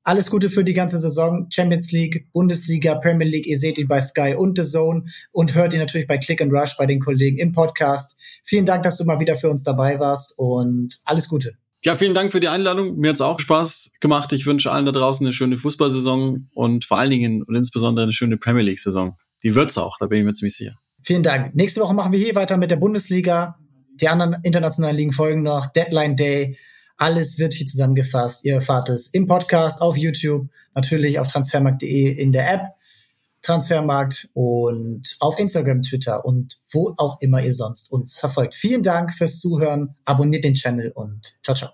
Alles 0.02 0.30
Gute 0.30 0.48
für 0.48 0.64
die 0.64 0.72
ganze 0.72 0.98
Saison. 0.98 1.46
Champions 1.50 1.92
League, 1.92 2.26
Bundesliga, 2.32 2.94
Premier 2.94 3.26
League. 3.26 3.46
Ihr 3.46 3.58
seht 3.58 3.78
ihn 3.78 3.86
bei 3.86 4.00
Sky 4.00 4.34
und 4.36 4.56
The 4.56 4.64
Zone 4.64 5.04
und 5.32 5.54
hört 5.54 5.74
ihn 5.74 5.80
natürlich 5.80 6.06
bei 6.06 6.18
Click 6.18 6.40
and 6.40 6.52
Rush 6.52 6.76
bei 6.76 6.86
den 6.86 7.00
Kollegen 7.00 7.38
im 7.38 7.52
Podcast. 7.52 8.16
Vielen 8.44 8.64
Dank, 8.64 8.82
dass 8.82 8.96
du 8.96 9.04
mal 9.04 9.20
wieder 9.20 9.36
für 9.36 9.50
uns 9.50 9.62
dabei 9.62 10.00
warst 10.00 10.38
und 10.38 11.00
alles 11.04 11.28
Gute. 11.28 11.54
Ja, 11.84 11.96
vielen 11.96 12.14
Dank 12.14 12.32
für 12.32 12.40
die 12.40 12.48
Einladung. 12.48 12.98
Mir 12.98 13.10
hat's 13.10 13.22
auch 13.22 13.40
Spaß 13.40 13.92
gemacht. 14.00 14.32
Ich 14.32 14.46
wünsche 14.46 14.70
allen 14.70 14.84
da 14.84 14.92
draußen 14.92 15.24
eine 15.26 15.32
schöne 15.32 15.56
Fußballsaison 15.56 16.48
und 16.52 16.84
vor 16.84 16.98
allen 16.98 17.10
Dingen 17.10 17.42
und 17.42 17.54
insbesondere 17.54 18.02
eine 18.02 18.12
schöne 18.12 18.36
Premier 18.36 18.62
League 18.62 18.78
Saison. 18.78 19.16
Die 19.42 19.54
wird's 19.54 19.78
auch, 19.78 19.96
da 19.98 20.06
bin 20.06 20.18
ich 20.18 20.24
mir 20.24 20.32
ziemlich 20.32 20.56
sicher. 20.56 20.76
Vielen 21.02 21.22
Dank. 21.22 21.54
Nächste 21.54 21.80
Woche 21.80 21.94
machen 21.94 22.12
wir 22.12 22.18
hier 22.18 22.34
weiter 22.34 22.58
mit 22.58 22.70
der 22.70 22.76
Bundesliga. 22.76 23.58
Die 24.00 24.08
anderen 24.08 24.36
internationalen 24.42 24.96
Ligen 24.96 25.12
folgen 25.12 25.42
noch. 25.42 25.72
Deadline 25.72 26.16
Day. 26.16 26.58
Alles 27.00 27.38
wird 27.38 27.54
hier 27.54 27.66
zusammengefasst. 27.66 28.44
Ihr 28.44 28.56
erfahrt 28.56 28.90
es 28.90 29.06
im 29.08 29.26
Podcast, 29.26 29.80
auf 29.80 29.96
YouTube, 29.96 30.48
natürlich 30.74 31.18
auf 31.18 31.28
transfermarkt.de 31.28 32.12
in 32.12 32.30
der 32.30 32.52
App. 32.52 32.60
Transfermarkt 33.42 34.28
und 34.34 35.16
auf 35.20 35.38
Instagram, 35.38 35.80
Twitter 35.80 36.26
und 36.26 36.60
wo 36.70 36.92
auch 36.98 37.22
immer 37.22 37.42
ihr 37.42 37.54
sonst 37.54 37.90
uns 37.90 38.18
verfolgt. 38.18 38.54
Vielen 38.54 38.82
Dank 38.82 39.14
fürs 39.14 39.40
Zuhören. 39.40 39.96
Abonniert 40.04 40.44
den 40.44 40.52
Channel 40.52 40.92
und 40.94 41.38
ciao, 41.42 41.56
ciao. 41.56 41.70